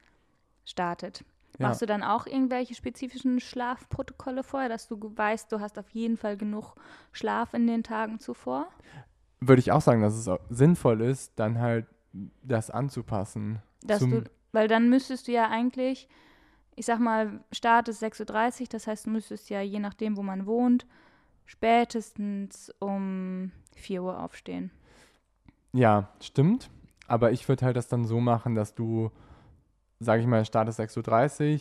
startet. 0.64 1.24
Ja. 1.58 1.68
Machst 1.68 1.82
du 1.82 1.86
dann 1.86 2.02
auch 2.02 2.26
irgendwelche 2.26 2.74
spezifischen 2.74 3.40
Schlafprotokolle 3.40 4.42
vorher, 4.42 4.68
dass 4.68 4.88
du 4.88 4.98
weißt, 4.98 5.52
du 5.52 5.60
hast 5.60 5.78
auf 5.78 5.90
jeden 5.90 6.16
Fall 6.16 6.36
genug 6.36 6.74
Schlaf 7.12 7.52
in 7.54 7.66
den 7.66 7.82
Tagen 7.82 8.18
zuvor? 8.18 8.68
Würde 9.40 9.60
ich 9.60 9.70
auch 9.72 9.82
sagen, 9.82 10.02
dass 10.02 10.14
es 10.14 10.30
sinnvoll 10.48 11.02
ist, 11.02 11.32
dann 11.36 11.58
halt 11.58 11.86
das 12.42 12.70
anzupassen. 12.70 13.60
Dass 13.82 14.00
du, 14.00 14.24
weil 14.52 14.68
dann 14.68 14.88
müsstest 14.88 15.28
du 15.28 15.32
ja 15.32 15.48
eigentlich, 15.48 16.08
ich 16.74 16.86
sag 16.86 16.98
mal, 16.98 17.40
Start 17.52 17.88
ist 17.88 18.02
6.30 18.02 18.60
Uhr, 18.62 18.66
das 18.70 18.86
heißt, 18.86 19.06
du 19.06 19.10
müsstest 19.10 19.50
ja 19.50 19.60
je 19.60 19.78
nachdem, 19.78 20.16
wo 20.16 20.22
man 20.22 20.46
wohnt, 20.46 20.86
spätestens 21.44 22.72
um 22.78 23.52
4 23.76 24.02
Uhr 24.02 24.22
aufstehen. 24.22 24.70
Ja, 25.72 26.08
stimmt. 26.20 26.70
Aber 27.08 27.32
ich 27.32 27.48
würde 27.48 27.66
halt 27.66 27.76
das 27.76 27.88
dann 27.88 28.04
so 28.04 28.20
machen, 28.20 28.54
dass 28.54 28.74
du, 28.74 29.10
sage 30.00 30.22
ich 30.22 30.28
mal, 30.28 30.44
startest 30.44 30.80
6.30 30.80 31.54
Uhr 31.54 31.60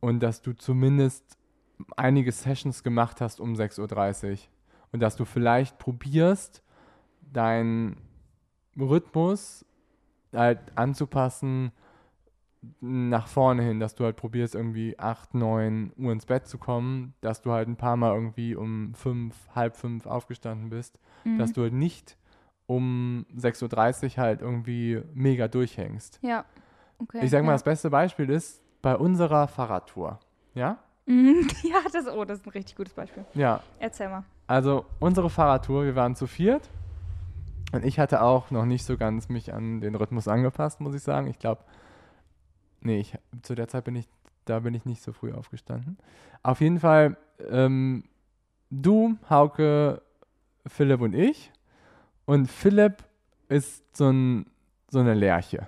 und 0.00 0.20
dass 0.20 0.40
du 0.40 0.52
zumindest 0.52 1.36
einige 1.96 2.32
Sessions 2.32 2.82
gemacht 2.82 3.20
hast 3.20 3.40
um 3.40 3.54
6.30 3.54 4.30
Uhr. 4.30 4.38
Und 4.92 5.00
dass 5.00 5.16
du 5.16 5.24
vielleicht 5.24 5.78
probierst, 5.78 6.62
deinen 7.20 7.96
Rhythmus 8.78 9.66
halt 10.32 10.60
anzupassen 10.76 11.72
nach 12.80 13.26
vorne 13.28 13.62
hin, 13.62 13.80
dass 13.80 13.94
du 13.94 14.04
halt 14.04 14.16
probierst, 14.16 14.54
irgendwie 14.54 14.98
8, 14.98 15.34
9 15.34 15.92
Uhr 15.96 16.12
ins 16.12 16.26
Bett 16.26 16.46
zu 16.46 16.58
kommen, 16.58 17.14
dass 17.20 17.42
du 17.42 17.52
halt 17.52 17.68
ein 17.68 17.76
paar 17.76 17.96
Mal 17.96 18.14
irgendwie 18.14 18.54
um 18.54 18.94
5, 18.94 19.34
halb 19.54 19.76
5 19.76 20.06
aufgestanden 20.06 20.70
bist, 20.70 20.98
Mhm. 21.24 21.38
dass 21.38 21.52
du 21.52 21.62
halt 21.62 21.72
nicht 21.72 22.16
um 22.66 23.26
6.30 23.36 24.16
Uhr 24.18 24.22
halt 24.22 24.40
irgendwie 24.42 25.02
mega 25.14 25.48
durchhängst. 25.48 26.18
Ja. 26.22 26.44
Okay. 26.98 27.20
Ich 27.24 27.30
sag 27.30 27.42
mal, 27.42 27.50
ja. 27.50 27.54
das 27.54 27.62
beste 27.64 27.90
Beispiel 27.90 28.30
ist 28.30 28.62
bei 28.82 28.96
unserer 28.96 29.48
Fahrradtour. 29.48 30.18
Ja? 30.54 30.78
Mhm. 31.06 31.46
Ja, 31.62 31.78
das, 31.92 32.06
oh, 32.08 32.24
das 32.24 32.38
ist 32.40 32.46
ein 32.46 32.50
richtig 32.50 32.76
gutes 32.76 32.94
Beispiel. 32.94 33.24
Ja. 33.34 33.60
Erzähl 33.78 34.08
mal. 34.08 34.24
Also 34.46 34.86
unsere 35.00 35.30
Fahrradtour, 35.30 35.84
wir 35.84 35.94
waren 35.96 36.14
zu 36.16 36.26
viert 36.26 36.68
und 37.72 37.84
ich 37.84 37.98
hatte 37.98 38.22
auch 38.22 38.50
noch 38.50 38.64
nicht 38.64 38.84
so 38.84 38.96
ganz 38.96 39.28
mich 39.28 39.52
an 39.52 39.80
den 39.80 39.94
Rhythmus 39.96 40.28
angepasst, 40.28 40.80
muss 40.80 40.94
ich 40.94 41.02
sagen. 41.02 41.26
Ich 41.26 41.38
glaube, 41.38 41.62
nee, 42.86 43.00
ich, 43.00 43.14
zu 43.42 43.54
der 43.54 43.68
Zeit 43.68 43.84
bin 43.84 43.96
ich, 43.96 44.08
da 44.44 44.60
bin 44.60 44.74
ich 44.74 44.84
nicht 44.84 45.02
so 45.02 45.12
früh 45.12 45.32
aufgestanden. 45.32 45.98
Auf 46.42 46.60
jeden 46.60 46.80
Fall, 46.80 47.16
ähm, 47.50 48.04
du, 48.70 49.16
Hauke, 49.28 50.02
Philipp 50.66 51.00
und 51.00 51.14
ich. 51.14 51.52
Und 52.24 52.50
Philipp 52.50 53.04
ist 53.48 53.96
so, 53.96 54.08
ein, 54.10 54.46
so 54.90 55.00
eine 55.00 55.14
Lerche. 55.14 55.66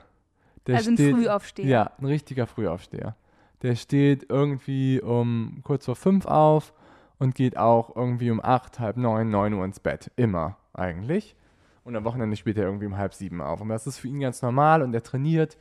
Der 0.66 0.76
also 0.76 0.90
ein 0.90 0.96
steht- 0.96 1.14
Frühaufsteher. 1.14 1.66
ja, 1.66 1.92
ein 1.98 2.06
richtiger 2.06 2.46
Frühaufsteher. 2.46 3.16
Der 3.62 3.74
steht 3.74 4.26
irgendwie 4.28 5.00
um 5.00 5.60
kurz 5.64 5.84
vor 5.86 5.96
fünf 5.96 6.26
auf 6.26 6.72
und 7.18 7.34
geht 7.34 7.56
auch 7.56 7.96
irgendwie 7.96 8.30
um 8.30 8.40
acht, 8.42 8.78
halb 8.78 8.96
neun, 8.96 9.30
neun 9.30 9.54
Uhr 9.54 9.64
ins 9.64 9.80
Bett. 9.80 10.10
Immer 10.16 10.56
eigentlich. 10.72 11.34
Und 11.84 11.96
am 11.96 12.04
Wochenende 12.04 12.36
spielt 12.36 12.58
er 12.58 12.64
irgendwie 12.64 12.86
um 12.86 12.96
halb 12.96 13.14
sieben 13.14 13.40
auf. 13.40 13.60
Und 13.60 13.68
das 13.70 13.86
ist 13.86 13.98
für 13.98 14.08
ihn 14.08 14.20
ganz 14.20 14.42
normal 14.42 14.82
und 14.82 14.94
er 14.94 15.02
trainiert 15.02 15.56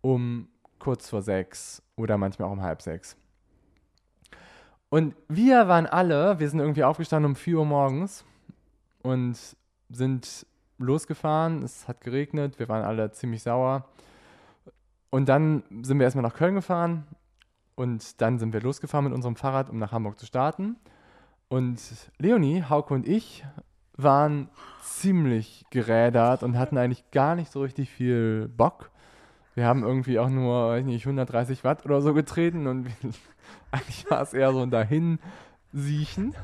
um 0.00 0.48
kurz 0.78 1.08
vor 1.08 1.22
sechs 1.22 1.82
oder 1.96 2.18
manchmal 2.18 2.48
auch 2.48 2.52
um 2.52 2.62
halb 2.62 2.82
sechs. 2.82 3.16
Und 4.90 5.14
wir 5.28 5.68
waren 5.68 5.86
alle, 5.86 6.38
wir 6.38 6.48
sind 6.48 6.60
irgendwie 6.60 6.84
aufgestanden 6.84 7.32
um 7.32 7.36
4 7.36 7.58
Uhr 7.58 7.66
morgens 7.66 8.24
und 9.02 9.36
sind 9.90 10.46
losgefahren. 10.78 11.62
Es 11.62 11.88
hat 11.88 12.00
geregnet, 12.00 12.58
wir 12.58 12.68
waren 12.68 12.84
alle 12.84 13.10
ziemlich 13.12 13.42
sauer. 13.42 13.84
Und 15.10 15.28
dann 15.28 15.62
sind 15.82 15.98
wir 15.98 16.04
erstmal 16.04 16.22
nach 16.22 16.34
Köln 16.34 16.54
gefahren 16.54 17.06
und 17.74 18.20
dann 18.20 18.38
sind 18.38 18.52
wir 18.52 18.60
losgefahren 18.60 19.04
mit 19.04 19.14
unserem 19.14 19.36
Fahrrad, 19.36 19.70
um 19.70 19.78
nach 19.78 19.92
Hamburg 19.92 20.18
zu 20.18 20.26
starten. 20.26 20.76
Und 21.48 21.80
Leonie, 22.18 22.64
Hauke 22.68 22.92
und 22.92 23.06
ich 23.06 23.44
waren 23.96 24.48
ziemlich 24.82 25.64
gerädert 25.70 26.42
und 26.42 26.58
hatten 26.58 26.78
eigentlich 26.78 27.10
gar 27.10 27.34
nicht 27.34 27.50
so 27.50 27.62
richtig 27.62 27.90
viel 27.90 28.48
Bock. 28.48 28.90
Wir 29.58 29.66
haben 29.66 29.82
irgendwie 29.82 30.20
auch 30.20 30.28
nur, 30.28 30.68
weiß 30.68 30.84
nicht, 30.84 31.04
130 31.04 31.64
Watt 31.64 31.84
oder 31.84 32.00
so 32.00 32.14
getreten 32.14 32.68
und 32.68 32.86
eigentlich 33.72 34.08
war 34.08 34.22
es 34.22 34.32
eher 34.32 34.52
so 34.52 34.62
ein 34.62 34.70
Dahinsiechen. 34.70 36.36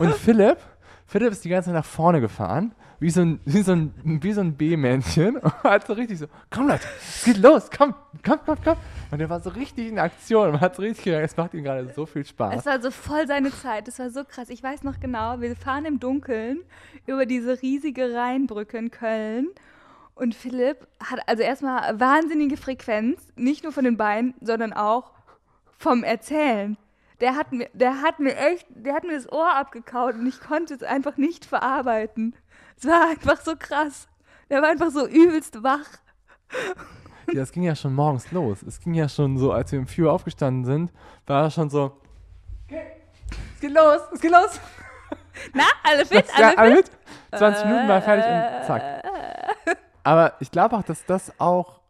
Und 0.00 0.12
Philipp, 0.14 0.58
Philipp 1.06 1.30
ist 1.30 1.44
die 1.44 1.50
ganze 1.50 1.66
Zeit 1.66 1.76
nach 1.76 1.84
vorne 1.84 2.20
gefahren, 2.20 2.74
wie 2.98 3.10
so 3.10 3.20
ein, 3.20 3.38
so 3.46 3.70
ein, 3.70 4.20
so 4.32 4.40
ein 4.40 4.54
B-Männchen 4.54 5.36
und 5.36 5.62
hat 5.62 5.86
so 5.86 5.92
richtig 5.92 6.18
so, 6.18 6.26
komm 6.50 6.66
Leute, 6.66 6.82
es 6.98 7.26
geht 7.26 7.38
los, 7.38 7.70
komm, 7.70 7.94
komm, 8.24 8.40
komm, 8.44 8.58
komm. 8.64 8.76
Und 9.12 9.20
er 9.20 9.30
war 9.30 9.38
so 9.38 9.50
richtig 9.50 9.86
in 9.86 10.00
Aktion 10.00 10.50
man 10.50 10.60
hat 10.60 10.74
so 10.74 10.82
richtig 10.82 11.04
gedacht, 11.04 11.22
es 11.22 11.36
macht 11.36 11.54
ihm 11.54 11.62
gerade 11.62 11.88
so 11.94 12.06
viel 12.06 12.26
Spaß. 12.26 12.56
Es 12.58 12.66
war 12.66 12.82
so 12.82 12.90
voll 12.90 13.28
seine 13.28 13.52
Zeit. 13.52 13.86
Es 13.86 14.00
war 14.00 14.10
so 14.10 14.24
krass. 14.24 14.50
Ich 14.50 14.64
weiß 14.64 14.82
noch 14.82 14.98
genau, 14.98 15.40
wir 15.40 15.54
fahren 15.54 15.84
im 15.84 16.00
Dunkeln 16.00 16.58
über 17.06 17.24
diese 17.24 17.62
riesige 17.62 18.16
Rheinbrücke 18.16 18.78
in 18.78 18.90
Köln. 18.90 19.46
Und 20.18 20.34
Philipp 20.34 20.88
hat 20.98 21.20
also 21.28 21.44
erstmal 21.44 22.00
wahnsinnige 22.00 22.56
Frequenz, 22.56 23.22
nicht 23.36 23.62
nur 23.62 23.72
von 23.72 23.84
den 23.84 23.96
Beinen, 23.96 24.34
sondern 24.40 24.72
auch 24.72 25.12
vom 25.78 26.02
Erzählen. 26.02 26.76
Der 27.20 27.36
hat 27.36 27.52
mir, 27.52 27.68
der 27.72 28.02
hat 28.02 28.18
mir 28.18 28.36
echt, 28.36 28.66
der 28.68 28.94
hat 28.94 29.04
mir 29.04 29.14
das 29.14 29.30
Ohr 29.30 29.54
abgekaut 29.54 30.14
und 30.14 30.26
ich 30.26 30.40
konnte 30.40 30.74
es 30.74 30.82
einfach 30.82 31.18
nicht 31.18 31.44
verarbeiten. 31.44 32.34
Es 32.76 32.84
war 32.84 33.10
einfach 33.10 33.40
so 33.40 33.54
krass. 33.56 34.08
Der 34.50 34.60
war 34.60 34.70
einfach 34.70 34.90
so 34.90 35.06
übelst 35.06 35.62
wach. 35.62 35.86
Ja, 37.32 37.42
es 37.42 37.52
ging 37.52 37.62
ja 37.62 37.76
schon 37.76 37.94
morgens 37.94 38.32
los. 38.32 38.62
Es 38.62 38.80
ging 38.80 38.94
ja 38.94 39.08
schon 39.08 39.38
so, 39.38 39.52
als 39.52 39.70
wir 39.70 39.86
4 39.86 40.04
Uhr 40.06 40.12
aufgestanden 40.12 40.64
sind, 40.64 40.92
war 41.26 41.44
er 41.44 41.50
schon 41.50 41.70
so, 41.70 42.00
okay, 42.64 42.86
es 43.54 43.60
geht 43.60 43.72
los, 43.72 44.00
es 44.12 44.20
geht 44.20 44.32
los. 44.32 44.60
Na, 45.54 45.64
alle 45.84 46.04
fit, 46.04 46.24
ja, 46.36 46.48
alle 46.48 46.58
alle 46.58 46.76
fit? 46.76 46.90
mit. 47.30 47.38
20 47.38 47.64
Minuten 47.66 47.88
war 47.88 48.02
fertig 48.02 48.24
und 48.24 48.66
zack. 48.66 49.04
Aber 50.08 50.32
ich 50.40 50.50
glaube 50.50 50.74
auch, 50.74 50.82
dass 50.82 51.04
das 51.04 51.38
auch 51.38 51.80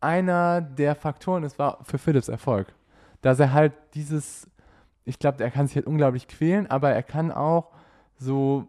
einer 0.00 0.62
der 0.62 0.94
Faktoren 0.94 1.42
ist, 1.42 1.58
war 1.58 1.84
für 1.84 1.98
Philips 1.98 2.28
Erfolg. 2.28 2.72
Dass 3.20 3.38
er 3.38 3.52
halt 3.52 3.74
dieses, 3.92 4.48
ich 5.04 5.18
glaube, 5.18 5.44
er 5.44 5.50
kann 5.50 5.66
sich 5.66 5.76
halt 5.76 5.86
unglaublich 5.86 6.26
quälen, 6.26 6.70
aber 6.70 6.92
er 6.92 7.02
kann 7.02 7.30
auch 7.30 7.70
so, 8.18 8.66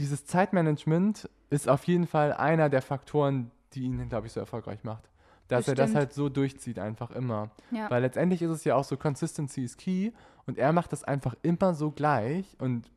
dieses 0.00 0.26
Zeitmanagement 0.26 1.30
ist 1.50 1.68
auf 1.68 1.84
jeden 1.84 2.08
Fall 2.08 2.32
einer 2.32 2.68
der 2.68 2.82
Faktoren, 2.82 3.52
die 3.74 3.82
ihn, 3.82 4.08
glaube 4.08 4.26
ich, 4.26 4.32
so 4.32 4.40
erfolgreich 4.40 4.82
macht. 4.82 5.08
Dass 5.46 5.68
er 5.68 5.76
das 5.76 5.84
Bestimmt. 5.84 5.96
halt 5.98 6.12
so 6.12 6.28
durchzieht, 6.28 6.80
einfach 6.80 7.12
immer. 7.12 7.50
Ja. 7.70 7.88
Weil 7.92 8.02
letztendlich 8.02 8.42
ist 8.42 8.50
es 8.50 8.64
ja 8.64 8.74
auch 8.74 8.84
so, 8.84 8.96
Consistency 8.96 9.62
is 9.62 9.76
key 9.76 10.10
und 10.46 10.58
er 10.58 10.72
macht 10.72 10.90
das 10.90 11.04
einfach 11.04 11.36
immer 11.42 11.74
so 11.74 11.92
gleich 11.92 12.56
und 12.58 12.90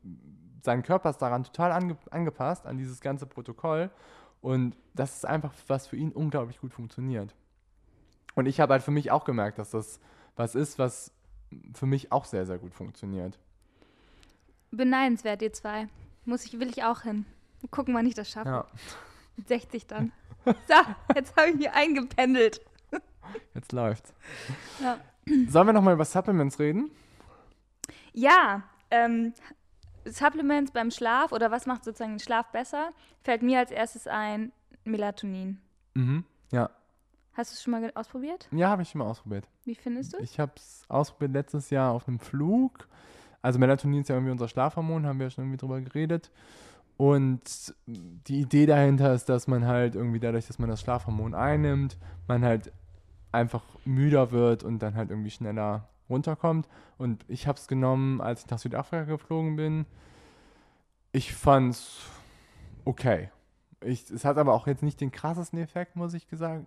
sein 0.62 0.82
Körper 0.82 1.10
ist 1.10 1.18
daran 1.18 1.44
total 1.44 1.70
ange 1.70 1.96
angepasst, 2.10 2.66
an 2.66 2.78
dieses 2.78 3.00
ganze 3.00 3.26
Protokoll 3.26 3.90
und 4.44 4.76
das 4.92 5.16
ist 5.16 5.24
einfach, 5.24 5.54
was 5.68 5.86
für 5.86 5.96
ihn 5.96 6.12
unglaublich 6.12 6.60
gut 6.60 6.74
funktioniert. 6.74 7.34
Und 8.34 8.44
ich 8.44 8.60
habe 8.60 8.74
halt 8.74 8.82
für 8.82 8.90
mich 8.90 9.10
auch 9.10 9.24
gemerkt, 9.24 9.58
dass 9.58 9.70
das 9.70 10.00
was 10.36 10.54
ist, 10.54 10.78
was 10.78 11.12
für 11.72 11.86
mich 11.86 12.12
auch 12.12 12.26
sehr, 12.26 12.44
sehr 12.44 12.58
gut 12.58 12.74
funktioniert. 12.74 13.38
Beneidenswert, 14.70 15.40
ihr 15.40 15.54
zwei. 15.54 15.88
Muss 16.26 16.44
ich, 16.44 16.60
will 16.60 16.68
ich 16.68 16.84
auch 16.84 17.02
hin. 17.02 17.24
Gucken, 17.70 17.94
wann 17.94 18.04
ich 18.04 18.12
das 18.12 18.28
schaffe. 18.28 18.50
Ja, 18.50 18.66
Mit 19.36 19.48
60 19.48 19.86
dann. 19.86 20.12
So, 20.44 20.74
jetzt 21.14 21.34
habe 21.38 21.48
ich 21.48 21.54
mich 21.56 21.70
eingependelt. 21.70 22.60
jetzt 23.54 23.72
läuft's. 23.72 24.12
Ja. 24.82 24.98
Sollen 25.48 25.68
wir 25.68 25.72
nochmal 25.72 25.94
über 25.94 26.04
Supplements 26.04 26.58
reden? 26.58 26.90
Ja, 28.12 28.62
ähm, 28.90 29.32
Supplements 30.04 30.72
beim 30.72 30.90
Schlaf 30.90 31.32
oder 31.32 31.50
was 31.50 31.66
macht 31.66 31.84
sozusagen 31.84 32.12
den 32.12 32.20
Schlaf 32.20 32.50
besser? 32.50 32.90
Fällt 33.22 33.42
mir 33.42 33.58
als 33.58 33.70
erstes 33.70 34.06
ein 34.06 34.52
Melatonin. 34.84 35.60
Mhm. 35.94 36.24
Ja. 36.52 36.70
Hast 37.32 37.50
du 37.50 37.54
es 37.54 37.62
schon 37.62 37.72
mal 37.72 37.90
ausprobiert? 37.94 38.48
Ja, 38.52 38.68
habe 38.68 38.82
ich 38.82 38.90
schon 38.90 39.00
mal 39.00 39.06
ausprobiert. 39.06 39.48
Wie 39.64 39.74
findest 39.74 40.12
du 40.12 40.18
es? 40.18 40.30
Ich 40.30 40.38
habe 40.38 40.52
es 40.56 40.84
ausprobiert 40.88 41.32
letztes 41.32 41.70
Jahr 41.70 41.92
auf 41.92 42.06
einem 42.06 42.20
Flug. 42.20 42.88
Also 43.42 43.58
Melatonin 43.58 44.02
ist 44.02 44.08
ja 44.08 44.14
irgendwie 44.14 44.32
unser 44.32 44.48
Schlafhormon, 44.48 45.06
haben 45.06 45.18
wir 45.18 45.26
ja 45.26 45.30
schon 45.30 45.44
irgendwie 45.44 45.58
drüber 45.58 45.80
geredet. 45.80 46.30
Und 46.96 47.74
die 47.86 48.40
Idee 48.40 48.66
dahinter 48.66 49.12
ist, 49.14 49.28
dass 49.28 49.48
man 49.48 49.66
halt 49.66 49.96
irgendwie 49.96 50.20
dadurch, 50.20 50.46
dass 50.46 50.58
man 50.60 50.68
das 50.68 50.80
Schlafhormon 50.80 51.34
einnimmt, 51.34 51.98
man 52.28 52.44
halt 52.44 52.72
einfach 53.32 53.64
müder 53.84 54.30
wird 54.30 54.62
und 54.62 54.78
dann 54.78 54.94
halt 54.94 55.10
irgendwie 55.10 55.30
schneller 55.30 55.88
runterkommt. 56.08 56.68
Und 56.98 57.24
ich 57.28 57.46
habe 57.46 57.58
es 57.58 57.68
genommen, 57.68 58.20
als 58.20 58.44
ich 58.44 58.50
nach 58.50 58.58
Südafrika 58.58 59.04
geflogen 59.04 59.56
bin. 59.56 59.86
Ich 61.12 61.34
fand's 61.34 62.00
okay. 62.84 63.30
Ich, 63.80 64.10
es 64.10 64.24
hat 64.24 64.38
aber 64.38 64.54
auch 64.54 64.66
jetzt 64.66 64.82
nicht 64.82 65.00
den 65.00 65.12
krassesten 65.12 65.58
Effekt, 65.58 65.96
muss 65.96 66.14
ich 66.14 66.28
gesagt, 66.28 66.66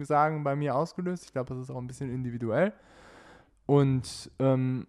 sagen, 0.00 0.44
bei 0.44 0.56
mir 0.56 0.74
ausgelöst. 0.74 1.24
Ich 1.24 1.32
glaube, 1.32 1.54
das 1.54 1.62
ist 1.62 1.70
auch 1.70 1.78
ein 1.78 1.86
bisschen 1.86 2.12
individuell. 2.12 2.72
Und 3.66 4.30
ähm, 4.38 4.86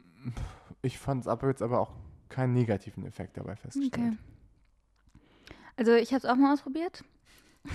ich 0.82 0.98
fand 0.98 1.22
es 1.22 1.28
aber 1.28 1.48
jetzt 1.48 1.62
aber 1.62 1.80
auch 1.80 1.94
keinen 2.30 2.54
negativen 2.54 3.06
Effekt 3.06 3.38
dabei 3.38 3.56
festgestellt. 3.56 4.14
Okay. 4.14 4.18
Also 5.76 5.94
ich 5.94 6.10
habe 6.10 6.18
es 6.18 6.26
auch 6.26 6.36
mal 6.36 6.54
ausprobiert. 6.54 7.04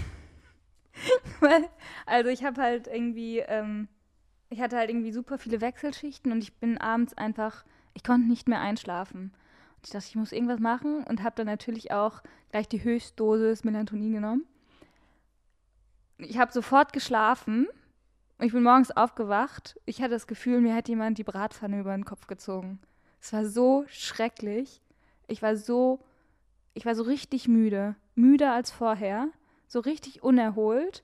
Also 2.06 2.28
ich 2.28 2.44
habe 2.44 2.60
halt 2.60 2.86
irgendwie, 2.86 3.38
ähm, 3.38 3.88
ich 4.52 4.60
hatte 4.60 4.76
halt 4.76 4.90
irgendwie 4.90 5.12
super 5.12 5.38
viele 5.38 5.62
Wechselschichten 5.62 6.30
und 6.30 6.42
ich 6.42 6.52
bin 6.54 6.76
abends 6.76 7.14
einfach, 7.14 7.64
ich 7.94 8.04
konnte 8.04 8.28
nicht 8.28 8.48
mehr 8.48 8.60
einschlafen. 8.60 9.32
Und 9.76 9.86
ich 9.86 9.90
dachte, 9.90 10.06
ich 10.08 10.16
muss 10.16 10.30
irgendwas 10.30 10.60
machen 10.60 11.04
und 11.04 11.22
habe 11.22 11.34
dann 11.36 11.46
natürlich 11.46 11.90
auch 11.90 12.22
gleich 12.50 12.68
die 12.68 12.84
Höchstdosis 12.84 13.64
Melatonin 13.64 14.12
genommen. 14.12 14.44
Ich 16.18 16.38
habe 16.38 16.52
sofort 16.52 16.92
geschlafen. 16.92 17.66
Ich 18.40 18.52
bin 18.52 18.62
morgens 18.62 18.90
aufgewacht. 18.90 19.80
Ich 19.86 20.02
hatte 20.02 20.10
das 20.10 20.26
Gefühl, 20.26 20.60
mir 20.60 20.74
hat 20.74 20.88
jemand 20.88 21.16
die 21.16 21.24
Bratpfanne 21.24 21.80
über 21.80 21.94
den 21.94 22.04
Kopf 22.04 22.26
gezogen. 22.26 22.78
Es 23.20 23.32
war 23.32 23.46
so 23.46 23.84
schrecklich. 23.88 24.82
Ich 25.28 25.40
war 25.40 25.56
so, 25.56 26.00
ich 26.74 26.84
war 26.84 26.94
so 26.94 27.04
richtig 27.04 27.48
müde. 27.48 27.96
Müder 28.14 28.52
als 28.52 28.70
vorher. 28.70 29.28
So 29.66 29.80
richtig 29.80 30.22
unerholt. 30.22 31.02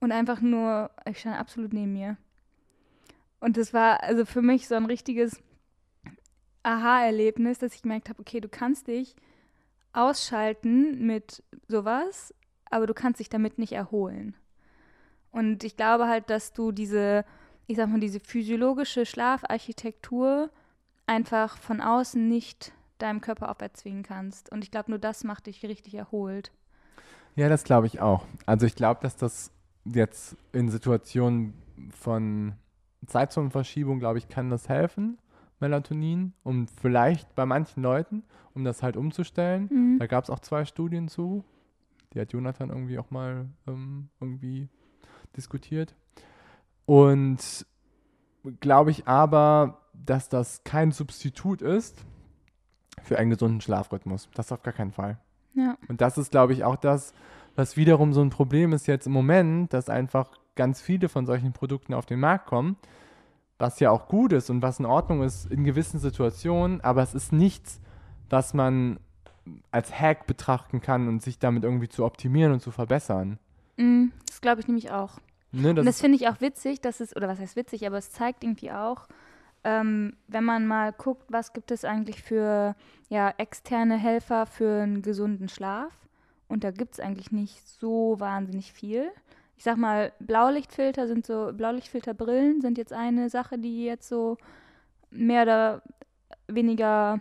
Und 0.00 0.10
einfach 0.10 0.40
nur, 0.40 0.90
ich 1.08 1.20
stand 1.20 1.38
absolut 1.38 1.72
neben 1.72 1.92
mir. 1.92 2.16
Und 3.40 3.56
das 3.56 3.72
war 3.72 4.02
also 4.02 4.24
für 4.24 4.42
mich 4.42 4.68
so 4.68 4.74
ein 4.74 4.86
richtiges 4.86 5.40
Aha-Erlebnis, 6.62 7.58
dass 7.58 7.74
ich 7.74 7.82
gemerkt 7.82 8.08
habe, 8.08 8.20
okay, 8.20 8.40
du 8.40 8.48
kannst 8.48 8.88
dich 8.88 9.14
ausschalten 9.92 11.06
mit 11.06 11.42
sowas, 11.68 12.34
aber 12.70 12.86
du 12.86 12.94
kannst 12.94 13.20
dich 13.20 13.28
damit 13.28 13.58
nicht 13.58 13.72
erholen. 13.72 14.34
Und 15.30 15.64
ich 15.64 15.76
glaube 15.76 16.08
halt, 16.08 16.30
dass 16.30 16.52
du 16.52 16.72
diese, 16.72 17.24
ich 17.66 17.76
sag 17.76 17.88
mal, 17.88 18.00
diese 18.00 18.20
physiologische 18.20 19.06
Schlafarchitektur 19.06 20.50
einfach 21.06 21.56
von 21.58 21.80
außen 21.80 22.28
nicht 22.28 22.72
deinem 22.98 23.20
Körper 23.20 23.50
auferzwingen 23.50 24.02
kannst. 24.02 24.50
Und 24.50 24.64
ich 24.64 24.70
glaube, 24.70 24.90
nur 24.90 24.98
das 24.98 25.24
macht 25.24 25.46
dich 25.46 25.62
richtig 25.64 25.94
erholt. 25.94 26.50
Ja, 27.36 27.48
das 27.48 27.64
glaube 27.64 27.86
ich 27.86 28.00
auch. 28.00 28.26
Also 28.46 28.66
ich 28.66 28.74
glaube, 28.74 29.00
dass 29.02 29.16
das 29.16 29.52
jetzt 29.84 30.36
in 30.52 30.68
Situationen 30.68 31.54
von 31.92 32.54
Zeitzonenverschiebung, 33.06 33.98
glaube 33.98 34.18
ich, 34.18 34.28
kann 34.28 34.50
das 34.50 34.68
helfen, 34.68 35.18
Melatonin, 35.60 36.34
um 36.42 36.68
vielleicht 36.68 37.34
bei 37.34 37.46
manchen 37.46 37.82
Leuten, 37.82 38.24
um 38.54 38.64
das 38.64 38.82
halt 38.82 38.96
umzustellen. 38.96 39.68
Mhm. 39.70 39.98
Da 39.98 40.06
gab 40.06 40.24
es 40.24 40.30
auch 40.30 40.40
zwei 40.40 40.64
Studien 40.64 41.08
zu. 41.08 41.44
Die 42.12 42.20
hat 42.20 42.32
Jonathan 42.32 42.70
irgendwie 42.70 42.98
auch 42.98 43.10
mal 43.10 43.46
ähm, 43.66 44.08
irgendwie 44.20 44.68
diskutiert. 45.36 45.94
Und 46.86 47.66
glaube 48.60 48.90
ich 48.90 49.06
aber, 49.06 49.82
dass 49.92 50.28
das 50.28 50.64
kein 50.64 50.92
Substitut 50.92 51.60
ist 51.60 52.04
für 53.02 53.18
einen 53.18 53.30
gesunden 53.30 53.60
Schlafrhythmus. 53.60 54.28
Das 54.34 54.52
auf 54.52 54.62
gar 54.62 54.74
keinen 54.74 54.92
Fall. 54.92 55.18
Ja. 55.54 55.76
Und 55.88 56.00
das 56.00 56.18
ist, 56.18 56.30
glaube 56.30 56.52
ich, 56.52 56.64
auch 56.64 56.76
das, 56.76 57.12
was 57.56 57.76
wiederum 57.76 58.12
so 58.12 58.22
ein 58.22 58.30
Problem 58.30 58.72
ist 58.72 58.86
jetzt 58.86 59.06
im 59.06 59.12
Moment, 59.12 59.72
dass 59.72 59.88
einfach 59.88 60.30
ganz 60.58 60.82
viele 60.82 61.08
von 61.08 61.24
solchen 61.24 61.52
Produkten 61.52 61.94
auf 61.94 62.04
den 62.04 62.20
Markt 62.20 62.46
kommen, 62.46 62.76
was 63.58 63.80
ja 63.80 63.90
auch 63.90 64.08
gut 64.08 64.32
ist 64.32 64.50
und 64.50 64.60
was 64.60 64.80
in 64.80 64.86
Ordnung 64.86 65.22
ist 65.22 65.50
in 65.50 65.64
gewissen 65.64 66.00
Situationen, 66.00 66.80
aber 66.82 67.02
es 67.02 67.14
ist 67.14 67.32
nichts, 67.32 67.80
was 68.28 68.52
man 68.54 68.98
als 69.70 69.98
Hack 69.98 70.26
betrachten 70.26 70.80
kann 70.80 71.08
und 71.08 71.22
sich 71.22 71.38
damit 71.38 71.62
irgendwie 71.64 71.88
zu 71.88 72.04
optimieren 72.04 72.52
und 72.52 72.60
zu 72.60 72.72
verbessern. 72.72 73.38
Mhm, 73.76 74.12
das 74.26 74.40
glaube 74.40 74.60
ich 74.60 74.66
nämlich 74.66 74.90
auch. 74.90 75.18
Ne, 75.52 75.74
das 75.74 75.82
Und 75.82 75.86
das 75.86 76.00
finde 76.00 76.16
ich 76.16 76.28
auch 76.28 76.40
witzig, 76.40 76.80
dass 76.80 77.00
es, 77.00 77.16
oder 77.16 77.28
was 77.28 77.38
heißt 77.38 77.56
witzig, 77.56 77.86
aber 77.86 77.96
es 77.96 78.10
zeigt 78.10 78.44
irgendwie 78.44 78.72
auch, 78.72 79.06
ähm, 79.64 80.14
wenn 80.26 80.44
man 80.44 80.66
mal 80.66 80.92
guckt, 80.92 81.24
was 81.28 81.52
gibt 81.52 81.70
es 81.70 81.84
eigentlich 81.84 82.22
für 82.22 82.74
ja, 83.08 83.32
externe 83.38 83.96
Helfer 83.96 84.44
für 84.46 84.82
einen 84.82 85.02
gesunden 85.02 85.48
Schlaf. 85.48 85.92
Und 86.48 86.64
da 86.64 86.70
gibt 86.70 86.94
es 86.94 87.00
eigentlich 87.00 87.30
nicht 87.30 87.66
so 87.66 88.16
wahnsinnig 88.18 88.72
viel. 88.72 89.10
Ich 89.58 89.64
sag 89.64 89.76
mal, 89.76 90.12
Blaulichtfilter 90.20 91.08
sind 91.08 91.26
so, 91.26 91.50
Blaulichtfilterbrillen 91.52 92.60
sind 92.60 92.78
jetzt 92.78 92.92
eine 92.92 93.28
Sache, 93.28 93.58
die 93.58 93.84
jetzt 93.84 94.08
so 94.08 94.38
mehr 95.10 95.42
oder 95.42 95.82
weniger 96.46 97.20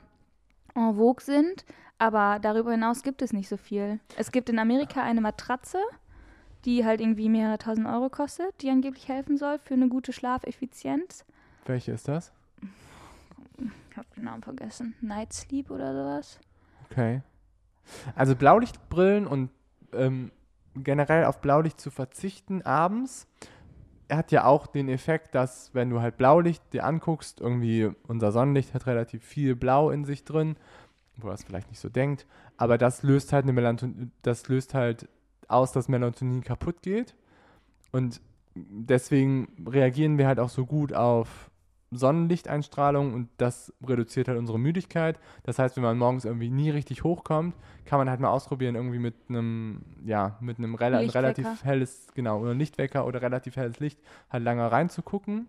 en 0.76 0.94
vogue 0.94 1.24
sind. 1.24 1.66
Aber 1.98 2.38
darüber 2.40 2.72
hinaus 2.72 3.02
gibt 3.02 3.24
es 3.24 3.34
nicht 3.34 3.50
so 3.50 3.58
viel. 3.58 4.00
Es 4.18 4.32
gibt 4.32 4.50
in 4.50 4.60
Amerika 4.60 5.02
eine 5.02 5.20
Matratze, 5.20 5.80
die 6.64 6.86
halt 6.86 7.02
irgendwie 7.02 7.28
mehrere 7.28 7.58
tausend 7.58 7.88
Euro 7.88 8.10
kostet, 8.10 8.62
die 8.62 8.70
angeblich 8.70 9.08
helfen 9.08 9.38
soll 9.38 9.58
für 9.58 9.74
eine 9.74 9.88
gute 9.88 10.14
Schlafeffizienz. 10.14 11.26
welche 11.66 11.92
ist 11.94 12.08
das? 12.08 12.32
Ich 13.90 13.98
habe 13.98 14.08
den 14.16 14.26
Namen 14.26 14.44
vergessen. 14.44 14.94
Night 15.02 15.34
Sleep 15.34 15.72
oder 15.72 15.92
sowas. 15.92 16.40
Okay. 16.92 17.24
Also 18.16 18.36
Blaulichtbrillen 18.36 19.26
und 19.26 19.50
ähm, 19.94 20.32
generell 20.84 21.26
auf 21.26 21.42
Blaulicht 21.42 21.80
zu 21.80 21.92
verzichten 21.92 22.62
abends. 22.62 23.28
Hat 24.10 24.32
ja 24.32 24.46
auch 24.46 24.68
den 24.68 24.88
Effekt, 24.88 25.36
dass 25.36 25.74
wenn 25.74 25.90
du 25.90 26.02
halt 26.02 26.18
Blaulicht 26.18 26.74
dir 26.74 26.86
anguckst, 26.86 27.42
irgendwie 27.42 27.92
unser 28.08 28.32
Sonnenlicht 28.32 28.74
hat 28.74 28.88
relativ 28.88 29.24
viel 29.24 29.56
Blau 29.56 29.90
in 29.90 30.06
sich 30.06 30.24
drin, 30.24 30.56
wo 31.18 31.28
man 31.28 31.36
es 31.36 31.44
vielleicht 31.44 31.70
nicht 31.70 31.82
so 31.82 31.90
denkt, 31.90 32.26
aber 32.56 32.78
das 32.78 33.04
löst 33.04 33.34
halt 33.34 33.44
eine 33.44 33.54
Melatonin, 33.54 34.12
das 34.22 34.48
löst 34.48 34.74
halt 34.74 35.10
aus, 35.48 35.72
dass 35.72 35.88
Melatonin 35.88 36.44
kaputt 36.44 36.82
geht. 36.82 37.16
Und 37.92 38.22
deswegen 38.56 39.48
reagieren 39.68 40.18
wir 40.18 40.28
halt 40.28 40.40
auch 40.40 40.50
so 40.50 40.66
gut 40.66 40.94
auf 40.94 41.50
Sonnenlichteinstrahlung 41.92 43.14
und 43.14 43.30
das 43.38 43.74
reduziert 43.86 44.28
halt 44.28 44.38
unsere 44.38 44.60
Müdigkeit. 44.60 45.20
Das 45.44 45.58
heißt, 45.58 45.78
wenn 45.78 45.84
man 45.84 45.98
morgens 45.98 46.26
irgendwie 46.26 46.50
nie 46.50 46.70
richtig 46.70 47.04
hochkommt, 47.04 47.56
kann 47.86 48.00
man 48.00 48.10
halt 48.10 48.20
mal 48.20 48.30
ausprobieren, 48.30 48.76
irgendwie 48.76 49.00
mit 49.00 49.16
einem, 49.30 49.82
ja, 50.06 50.38
mit 50.42 50.58
einem 50.58 50.76
rela 50.76 51.00
relativ 51.00 51.64
helles, 51.64 52.08
genau, 52.14 52.42
oder 52.42 52.54
Lichtwecker 52.54 53.06
oder 53.06 53.22
relativ 53.22 53.56
helles 53.56 53.80
Licht 53.80 54.00
halt 54.30 54.44
lange 54.44 54.70
reinzugucken. 54.70 55.48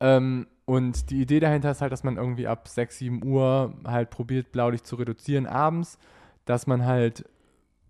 Ähm, 0.00 0.48
und 0.64 1.10
die 1.10 1.22
Idee 1.22 1.38
dahinter 1.38 1.70
ist 1.70 1.80
halt, 1.80 1.92
dass 1.92 2.02
man 2.02 2.16
irgendwie 2.16 2.48
ab 2.48 2.66
6, 2.66 2.98
7 2.98 3.24
Uhr 3.24 3.74
halt 3.84 4.10
probiert, 4.10 4.50
Blaulicht 4.50 4.86
zu 4.86 4.96
reduzieren 4.96 5.46
abends, 5.46 5.98
dass 6.44 6.66
man 6.66 6.84
halt 6.84 7.24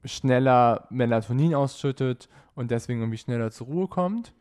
schneller 0.05 0.87
Melatonin 0.91 1.55
ausschüttet 1.55 2.29
und 2.55 2.71
deswegen 2.71 3.01
irgendwie 3.01 3.19
schneller 3.19 3.51
zur 3.51 3.69
Ruhe 3.69 3.89
kommt. 3.89 4.35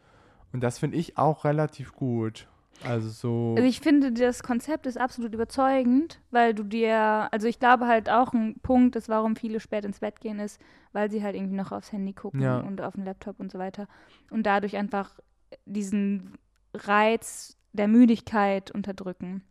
Und 0.54 0.62
das 0.62 0.80
finde 0.80 0.98
ich 0.98 1.18
auch 1.18 1.46
relativ 1.46 1.94
gut. 1.94 2.48
Also 2.84 3.10
so. 3.10 3.54
Also 3.56 3.68
ich 3.68 3.80
finde, 3.80 4.12
das 4.12 4.42
Konzept 4.42 4.86
ist 4.88 4.98
absolut 5.00 5.34
überzeugend, 5.34 6.20
weil 6.32 6.54
du 6.54 6.64
dir, 6.64 7.30
also 7.32 7.48
ich 7.48 7.60
glaube 7.60 7.88
halt 7.88 8.10
auch 8.10 8.34
ein 8.34 8.56
Punkt 8.64 8.96
ist, 8.96 9.08
warum 9.08 9.36
viele 9.36 9.60
spät 9.60 9.86
ins 9.86 10.00
Bett 10.00 10.20
gehen, 10.20 10.40
ist, 10.40 10.60
weil 10.92 11.12
sie 11.12 11.24
halt 11.24 11.36
irgendwie 11.36 11.56
noch 11.56 11.72
aufs 11.72 11.92
Handy 11.92 12.14
gucken 12.14 12.42
Ja. 12.42 12.60
und 12.60 12.82
auf 12.82 12.96
den 12.96 13.06
Laptop 13.06 13.40
und 13.40 13.52
so 13.52 13.60
weiter 13.60 13.88
und 14.32 14.44
dadurch 14.46 14.78
einfach 14.78 15.20
diesen 15.66 16.38
Reiz 16.74 17.56
der 17.74 17.88
Müdigkeit 17.88 18.72
unterdrücken. 18.72 19.44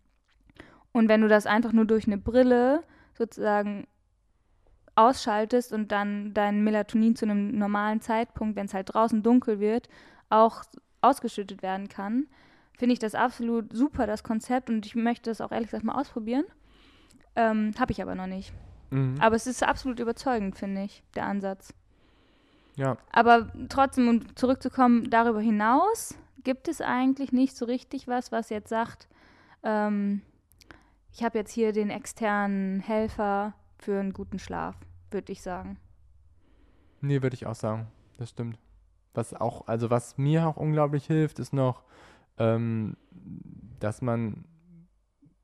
Und 0.92 1.08
wenn 1.08 1.20
du 1.20 1.28
das 1.28 1.46
einfach 1.46 1.72
nur 1.72 1.84
durch 1.84 2.06
eine 2.06 2.18
Brille 2.18 2.82
sozusagen 3.14 3.86
ausschaltest 4.96 5.72
und 5.72 5.92
dann 5.92 6.34
dein 6.34 6.64
Melatonin 6.64 7.14
zu 7.16 7.24
einem 7.26 7.56
normalen 7.56 8.00
Zeitpunkt, 8.00 8.56
wenn 8.56 8.66
es 8.66 8.74
halt 8.74 8.92
draußen 8.92 9.22
dunkel 9.22 9.60
wird, 9.60 9.88
auch 10.28 10.64
ausgeschüttet 11.00 11.62
werden 11.62 11.88
kann, 11.88 12.26
finde 12.78 12.92
ich 12.92 12.98
das 12.98 13.14
absolut 13.14 13.72
super, 13.76 14.06
das 14.06 14.22
Konzept. 14.22 14.70
Und 14.70 14.86
ich 14.86 14.94
möchte 14.94 15.30
das 15.30 15.40
auch 15.40 15.52
ehrlich 15.52 15.68
gesagt 15.68 15.84
mal 15.84 15.98
ausprobieren. 15.98 16.44
Ähm, 17.36 17.72
Habe 17.78 17.92
ich 17.92 18.02
aber 18.02 18.14
noch 18.14 18.26
nicht. 18.26 18.52
mhm. 18.90 19.16
Aber 19.20 19.36
es 19.36 19.46
ist 19.46 19.62
absolut 19.62 20.00
überzeugend, 20.00 20.56
finde 20.56 20.84
ich, 20.84 21.02
der 21.14 21.26
Ansatz. 21.26 21.74
ja. 22.76 22.96
Aber 23.12 23.52
trotzdem, 23.68 24.08
um 24.08 24.36
zurückzukommen, 24.36 25.10
darüber 25.10 25.40
hinaus 25.40 26.14
gibt 26.42 26.68
es 26.68 26.80
eigentlich 26.80 27.32
nicht 27.32 27.56
so 27.56 27.66
richtig 27.66 28.08
was, 28.08 28.32
was 28.32 28.48
jetzt 28.50 28.68
sagt, 28.68 29.08
ähm, 29.62 30.22
ich 31.12 31.22
habe 31.22 31.38
jetzt 31.38 31.52
hier 31.52 31.72
den 31.72 31.90
externen 31.90 32.80
Helfer 32.80 33.54
für 33.78 33.98
einen 33.98 34.12
guten 34.12 34.38
Schlaf, 34.38 34.76
würde 35.10 35.32
ich 35.32 35.42
sagen. 35.42 35.78
Nee, 37.00 37.22
würde 37.22 37.34
ich 37.34 37.46
auch 37.46 37.54
sagen. 37.54 37.88
Das 38.18 38.30
stimmt. 38.30 38.58
Was 39.14 39.34
auch, 39.34 39.66
also 39.66 39.90
was 39.90 40.18
mir 40.18 40.46
auch 40.46 40.56
unglaublich 40.56 41.06
hilft, 41.06 41.38
ist 41.38 41.52
noch, 41.52 41.82
ähm, 42.38 42.96
dass 43.80 44.02
man, 44.02 44.44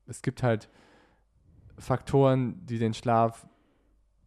es 0.05 0.21
gibt 0.21 0.41
halt 0.43 0.69
Faktoren, 1.77 2.65
die 2.65 2.79
den 2.79 2.93
Schlaf 2.93 3.47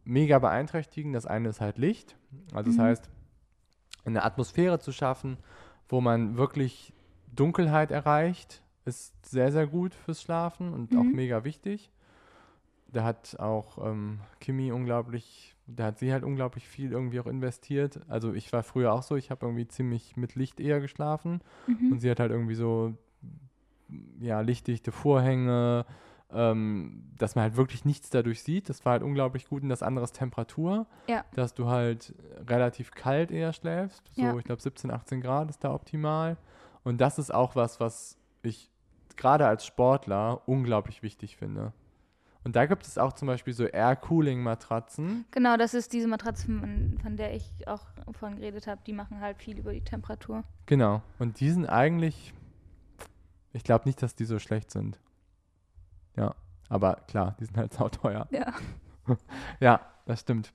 mega 0.03 0.39
beeinträchtigen. 0.39 1.13
Das 1.13 1.25
eine 1.25 1.49
ist 1.49 1.61
halt 1.61 1.77
Licht. 1.77 2.15
Also 2.53 2.69
das 2.69 2.77
Mhm. 2.77 2.81
heißt, 2.83 3.09
eine 4.05 4.23
Atmosphäre 4.23 4.79
zu 4.79 4.91
schaffen, 4.91 5.37
wo 5.89 6.01
man 6.01 6.37
wirklich 6.37 6.93
Dunkelheit 7.33 7.91
erreicht, 7.91 8.61
ist 8.85 9.13
sehr, 9.25 9.51
sehr 9.51 9.67
gut 9.67 9.93
fürs 9.93 10.21
Schlafen 10.21 10.73
und 10.73 10.95
auch 10.95 11.03
Mhm. 11.03 11.11
mega 11.15 11.43
wichtig. 11.43 11.91
Da 12.87 13.03
hat 13.03 13.39
auch 13.39 13.85
ähm, 13.85 14.19
Kimi 14.39 14.71
unglaublich, 14.71 15.55
da 15.75 15.85
hat 15.85 15.99
sie 15.99 16.11
halt 16.11 16.23
unglaublich 16.23 16.67
viel 16.67 16.91
irgendwie 16.91 17.19
auch 17.19 17.27
investiert. 17.27 17.99
Also 18.07 18.33
ich 18.33 18.51
war 18.53 18.63
früher 18.63 18.93
auch 18.93 19.03
so, 19.03 19.15
ich 19.15 19.31
habe 19.31 19.45
irgendwie 19.45 19.67
ziemlich 19.67 20.15
mit 20.17 20.35
Licht 20.35 20.59
eher 20.59 20.79
geschlafen 20.79 21.41
Mhm. 21.67 21.91
und 21.93 21.99
sie 21.99 22.09
hat 22.09 22.19
halt 22.19 22.31
irgendwie 22.31 22.55
so, 22.55 22.93
ja, 24.19 24.39
lichtdichte 24.41 24.91
Vorhänge, 24.91 25.85
ähm, 26.33 27.03
dass 27.17 27.35
man 27.35 27.43
halt 27.43 27.57
wirklich 27.57 27.83
nichts 27.83 28.09
dadurch 28.09 28.41
sieht. 28.41 28.69
Das 28.69 28.85
war 28.85 28.93
halt 28.93 29.03
unglaublich 29.03 29.47
gut. 29.49 29.63
Und 29.63 29.69
das 29.69 29.83
andere 29.83 30.05
ist 30.05 30.13
Temperatur, 30.15 30.85
Ja. 31.07 31.25
dass 31.35 31.53
du 31.53 31.67
halt 31.67 32.15
relativ 32.47 32.91
kalt 32.91 33.31
eher 33.31 33.51
schläfst. 33.51 34.09
So, 34.13 34.21
Ja. 34.21 34.37
ich 34.37 34.45
glaube 34.45 34.61
17, 34.61 34.91
18 34.91 35.19
Grad 35.21 35.49
ist 35.49 35.63
da 35.63 35.73
optimal. 35.73 36.37
Und 36.83 37.01
das 37.01 37.19
ist 37.19 37.33
auch 37.33 37.55
was, 37.55 37.79
was 37.81 38.17
ich 38.43 38.69
gerade 39.17 39.45
als 39.45 39.65
Sportler 39.65 40.41
unglaublich 40.47 41.03
wichtig 41.03 41.35
finde. 41.35 41.73
Und 42.43 42.55
da 42.55 42.65
gibt 42.65 42.87
es 42.87 42.97
auch 42.97 43.13
zum 43.13 43.27
Beispiel 43.27 43.53
so 43.53 43.65
Air-Cooling-Matratzen. 43.65 45.25
Genau, 45.31 45.57
das 45.57 45.73
ist 45.73 45.93
diese 45.93 46.07
Matratze, 46.07 46.47
von, 46.47 46.97
von 47.01 47.15
der 47.15 47.35
ich 47.35 47.67
auch 47.67 47.85
vorhin 48.13 48.39
geredet 48.39 48.65
habe. 48.65 48.81
Die 48.85 48.93
machen 48.93 49.19
halt 49.19 49.37
viel 49.37 49.59
über 49.59 49.73
die 49.73 49.83
Temperatur. 49.83 50.43
Genau. 50.65 51.03
Und 51.19 51.39
die 51.39 51.51
sind 51.51 51.67
eigentlich, 51.67 52.33
ich 53.53 53.63
glaube 53.63 53.85
nicht, 53.85 54.01
dass 54.01 54.15
die 54.15 54.25
so 54.25 54.39
schlecht 54.39 54.71
sind. 54.71 54.99
Ja, 56.17 56.33
aber 56.67 56.95
klar, 57.07 57.35
die 57.39 57.45
sind 57.45 57.57
halt 57.57 57.73
sauteuer. 57.73 58.27
Ja. 58.31 58.53
Ja, 59.59 59.81
das 60.05 60.21
stimmt. 60.21 60.53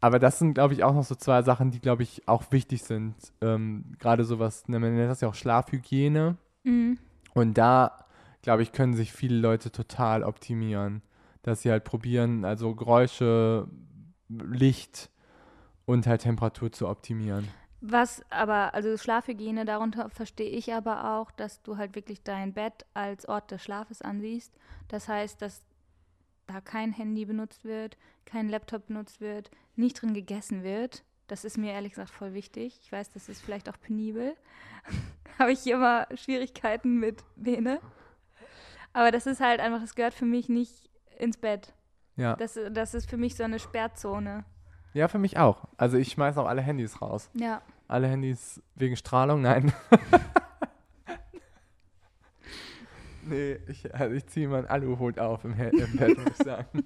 Aber 0.00 0.18
das 0.18 0.38
sind, 0.38 0.54
glaube 0.54 0.74
ich, 0.74 0.82
auch 0.84 0.94
noch 0.94 1.04
so 1.04 1.14
zwei 1.14 1.42
Sachen, 1.42 1.70
die, 1.70 1.80
glaube 1.80 2.02
ich, 2.02 2.26
auch 2.26 2.44
wichtig 2.50 2.82
sind. 2.82 3.14
Ähm, 3.40 3.94
Gerade 3.98 4.24
sowas, 4.24 4.68
ne, 4.68 4.80
man 4.80 4.94
nennt 4.94 5.10
das 5.10 5.20
ja 5.20 5.28
auch 5.28 5.34
Schlafhygiene. 5.34 6.36
Mhm. 6.64 6.98
Und 7.34 7.56
da, 7.56 8.04
glaube 8.42 8.62
ich, 8.62 8.72
können 8.72 8.94
sich 8.94 9.12
viele 9.12 9.38
Leute 9.38 9.70
total 9.70 10.22
optimieren. 10.24 11.02
Dass 11.44 11.62
sie 11.62 11.70
halt 11.70 11.84
probieren, 11.84 12.44
also 12.44 12.74
Geräusche, 12.74 13.68
Licht 14.28 15.10
und 15.86 16.06
halt 16.06 16.22
Temperatur 16.22 16.72
zu 16.72 16.88
optimieren. 16.88 17.48
Was 17.80 18.22
aber, 18.30 18.72
also 18.72 18.96
Schlafhygiene, 18.96 19.66
darunter 19.66 20.08
verstehe 20.08 20.48
ich 20.48 20.72
aber 20.72 21.16
auch, 21.16 21.30
dass 21.30 21.62
du 21.62 21.76
halt 21.76 21.94
wirklich 21.94 22.22
dein 22.22 22.54
Bett 22.54 22.86
als 22.94 23.28
Ort 23.28 23.50
des 23.50 23.62
Schlafes 23.62 24.00
ansiehst. 24.00 24.54
Das 24.88 25.06
heißt, 25.06 25.42
dass 25.42 25.62
da 26.46 26.62
kein 26.62 26.92
Handy 26.92 27.26
benutzt 27.26 27.64
wird, 27.64 27.98
kein 28.24 28.48
Laptop 28.48 28.86
benutzt 28.86 29.20
wird, 29.20 29.50
nicht 29.76 30.00
drin 30.00 30.14
gegessen 30.14 30.62
wird. 30.62 31.04
Das 31.26 31.44
ist 31.44 31.58
mir 31.58 31.72
ehrlich 31.72 31.92
gesagt 31.92 32.10
voll 32.10 32.32
wichtig. 32.32 32.78
Ich 32.82 32.90
weiß, 32.90 33.10
das 33.12 33.28
ist 33.28 33.42
vielleicht 33.42 33.68
auch 33.68 33.80
penibel. 33.80 34.34
Habe 35.38 35.52
ich 35.52 35.66
immer 35.66 36.06
Schwierigkeiten 36.14 36.98
mit 36.98 37.22
Bene. 37.36 37.80
Aber 38.94 39.10
das 39.10 39.26
ist 39.26 39.40
halt 39.40 39.60
einfach, 39.60 39.80
das 39.80 39.94
gehört 39.94 40.14
für 40.14 40.24
mich 40.26 40.48
nicht 40.48 40.88
ins 41.24 41.36
Bett. 41.36 41.72
Ja. 42.16 42.36
Das, 42.36 42.56
das 42.70 42.94
ist 42.94 43.10
für 43.10 43.16
mich 43.16 43.34
so 43.34 43.42
eine 43.42 43.58
Sperrzone. 43.58 44.44
Ja, 44.92 45.08
für 45.08 45.18
mich 45.18 45.36
auch. 45.38 45.64
Also 45.76 45.96
ich 45.96 46.12
schmeiße 46.12 46.40
auch 46.40 46.46
alle 46.46 46.62
Handys 46.62 47.02
raus. 47.02 47.28
Ja. 47.34 47.62
Alle 47.88 48.06
Handys 48.06 48.62
wegen 48.76 48.96
Strahlung? 48.96 49.42
Nein. 49.42 49.72
nee, 53.22 53.58
ich, 53.66 53.92
also 53.92 54.14
ich 54.14 54.24
ziehe 54.26 54.46
meinen 54.48 54.66
Aluhut 54.66 55.18
auf 55.18 55.44
im, 55.44 55.58
im 55.58 55.96
Bett, 55.96 56.16
muss 56.16 56.38
ich 56.38 56.46
sagen. 56.46 56.68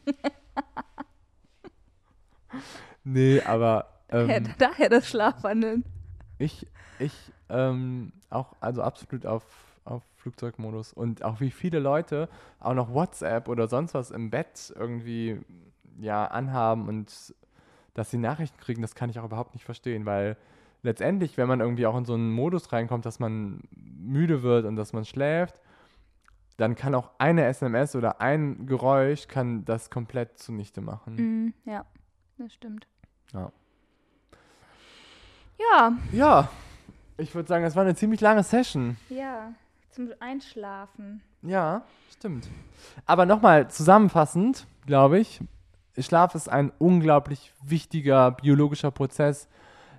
nee, 3.04 3.42
aber 3.42 4.00
ähm, 4.08 4.48
Daher 4.56 4.88
das 4.88 5.06
Schlafwandeln. 5.08 5.84
ich, 6.38 6.66
ich 6.98 7.12
ähm, 7.50 8.12
auch, 8.30 8.54
also 8.60 8.82
absolut 8.82 9.26
auf, 9.26 9.42
auf 9.88 10.02
Flugzeugmodus. 10.16 10.92
Und 10.92 11.24
auch 11.24 11.40
wie 11.40 11.50
viele 11.50 11.78
Leute 11.78 12.28
auch 12.60 12.74
noch 12.74 12.92
WhatsApp 12.92 13.48
oder 13.48 13.68
sonst 13.68 13.94
was 13.94 14.10
im 14.10 14.30
Bett 14.30 14.72
irgendwie 14.76 15.40
ja 16.00 16.26
anhaben 16.26 16.88
und 16.88 17.34
dass 17.94 18.10
sie 18.10 18.18
Nachrichten 18.18 18.58
kriegen, 18.60 18.82
das 18.82 18.94
kann 18.94 19.10
ich 19.10 19.18
auch 19.18 19.24
überhaupt 19.24 19.54
nicht 19.54 19.64
verstehen, 19.64 20.06
weil 20.06 20.36
letztendlich, 20.82 21.36
wenn 21.36 21.48
man 21.48 21.60
irgendwie 21.60 21.86
auch 21.86 21.96
in 21.96 22.04
so 22.04 22.14
einen 22.14 22.30
Modus 22.30 22.72
reinkommt, 22.72 23.04
dass 23.04 23.18
man 23.18 23.62
müde 23.74 24.42
wird 24.42 24.64
und 24.64 24.76
dass 24.76 24.92
man 24.92 25.04
schläft, 25.04 25.60
dann 26.56 26.74
kann 26.76 26.94
auch 26.94 27.10
eine 27.18 27.44
SMS 27.44 27.96
oder 27.96 28.20
ein 28.20 28.66
Geräusch 28.66 29.26
kann 29.28 29.64
das 29.64 29.90
komplett 29.90 30.38
zunichte 30.38 30.80
machen. 30.80 31.14
Mhm, 31.16 31.54
ja, 31.64 31.84
das 32.36 32.52
stimmt. 32.52 32.86
Ja. 33.32 33.52
Ja, 35.58 35.92
Ja, 36.12 36.48
ich 37.16 37.34
würde 37.34 37.48
sagen, 37.48 37.64
es 37.64 37.74
war 37.74 37.82
eine 37.82 37.96
ziemlich 37.96 38.20
lange 38.20 38.42
Session. 38.44 38.96
ja, 39.08 39.52
zum 39.98 40.12
Einschlafen. 40.20 41.22
Ja, 41.42 41.82
stimmt. 42.16 42.48
Aber 43.04 43.26
nochmal 43.26 43.68
zusammenfassend, 43.68 44.68
glaube 44.86 45.18
ich, 45.18 45.40
Schlaf 45.98 46.36
ist 46.36 46.48
ein 46.48 46.70
unglaublich 46.78 47.52
wichtiger 47.64 48.30
biologischer 48.30 48.92
Prozess, 48.92 49.48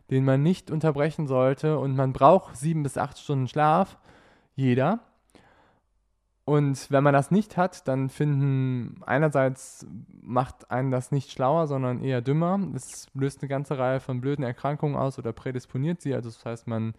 den 0.09 0.23
man 0.23 0.41
nicht 0.41 0.71
unterbrechen 0.71 1.27
sollte. 1.27 1.77
Und 1.77 1.97
man 1.97 2.13
braucht 2.13 2.55
sieben 2.55 2.81
bis 2.81 2.97
acht 2.97 3.19
Stunden 3.19 3.49
Schlaf, 3.49 3.97
jeder. 4.55 4.99
Und 6.45 6.89
wenn 6.89 7.03
man 7.03 7.13
das 7.13 7.30
nicht 7.30 7.57
hat, 7.57 7.85
dann 7.89 8.07
finden 8.07 9.03
einerseits 9.05 9.85
macht 10.21 10.71
einen 10.71 10.91
das 10.91 11.11
nicht 11.11 11.30
schlauer, 11.30 11.67
sondern 11.67 12.01
eher 12.01 12.21
dümmer. 12.21 12.57
Es 12.73 13.07
löst 13.13 13.41
eine 13.41 13.49
ganze 13.49 13.77
Reihe 13.77 13.99
von 13.99 14.21
blöden 14.21 14.45
Erkrankungen 14.45 14.95
aus 14.95 15.19
oder 15.19 15.34
prädisponiert 15.34 16.01
sie. 16.01 16.15
Also 16.15 16.30
das 16.30 16.45
heißt, 16.45 16.67
man 16.67 16.93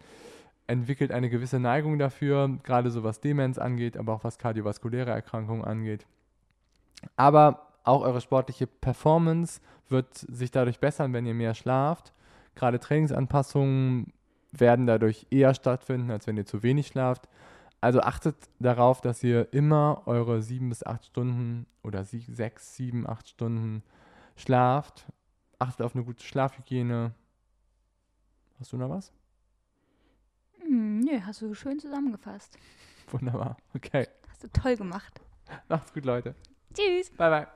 entwickelt 0.67 1.11
eine 1.11 1.29
gewisse 1.29 1.59
Neigung 1.59 1.99
dafür, 1.99 2.59
gerade 2.63 2.91
so 2.91 3.03
was 3.03 3.19
Demenz 3.19 3.57
angeht, 3.57 3.97
aber 3.97 4.13
auch 4.13 4.23
was 4.23 4.37
kardiovaskuläre 4.37 5.11
Erkrankungen 5.11 5.65
angeht. 5.65 6.05
Aber 7.15 7.67
auch 7.83 8.01
eure 8.01 8.21
sportliche 8.21 8.67
Performance 8.67 9.59
wird 9.89 10.15
sich 10.15 10.51
dadurch 10.51 10.79
bessern, 10.79 11.13
wenn 11.13 11.25
ihr 11.25 11.33
mehr 11.33 11.55
schlaft. 11.55 12.13
Gerade 12.55 12.79
Trainingsanpassungen 12.79 14.13
werden 14.51 14.85
dadurch 14.85 15.27
eher 15.29 15.53
stattfinden, 15.53 16.11
als 16.11 16.27
wenn 16.27 16.37
ihr 16.37 16.45
zu 16.45 16.63
wenig 16.63 16.87
schlaft. 16.87 17.27
Also 17.79 18.01
achtet 18.01 18.35
darauf, 18.59 19.01
dass 19.01 19.23
ihr 19.23 19.51
immer 19.53 20.03
eure 20.05 20.41
sieben 20.41 20.69
bis 20.69 20.83
acht 20.83 21.05
Stunden 21.05 21.65
oder 21.83 22.03
sechs, 22.05 22.75
sieben, 22.75 23.09
acht 23.09 23.27
Stunden 23.27 23.83
schlaft. 24.35 25.05
Achtet 25.57 25.85
auf 25.85 25.95
eine 25.95 26.03
gute 26.03 26.23
Schlafhygiene. 26.23 27.13
Hast 28.59 28.71
du 28.73 28.77
noch 28.77 28.89
was? 28.89 29.11
Hm, 30.71 31.01
nö, 31.01 31.19
hast 31.25 31.41
du 31.41 31.53
schön 31.53 31.81
zusammengefasst. 31.81 32.57
Wunderbar. 33.09 33.57
Okay. 33.75 34.07
Hast 34.29 34.45
du 34.45 34.47
toll 34.53 34.77
gemacht. 34.77 35.19
Macht's 35.67 35.93
gut, 35.93 36.05
Leute. 36.05 36.33
Tschüss. 36.73 37.09
Bye, 37.17 37.29
bye. 37.29 37.47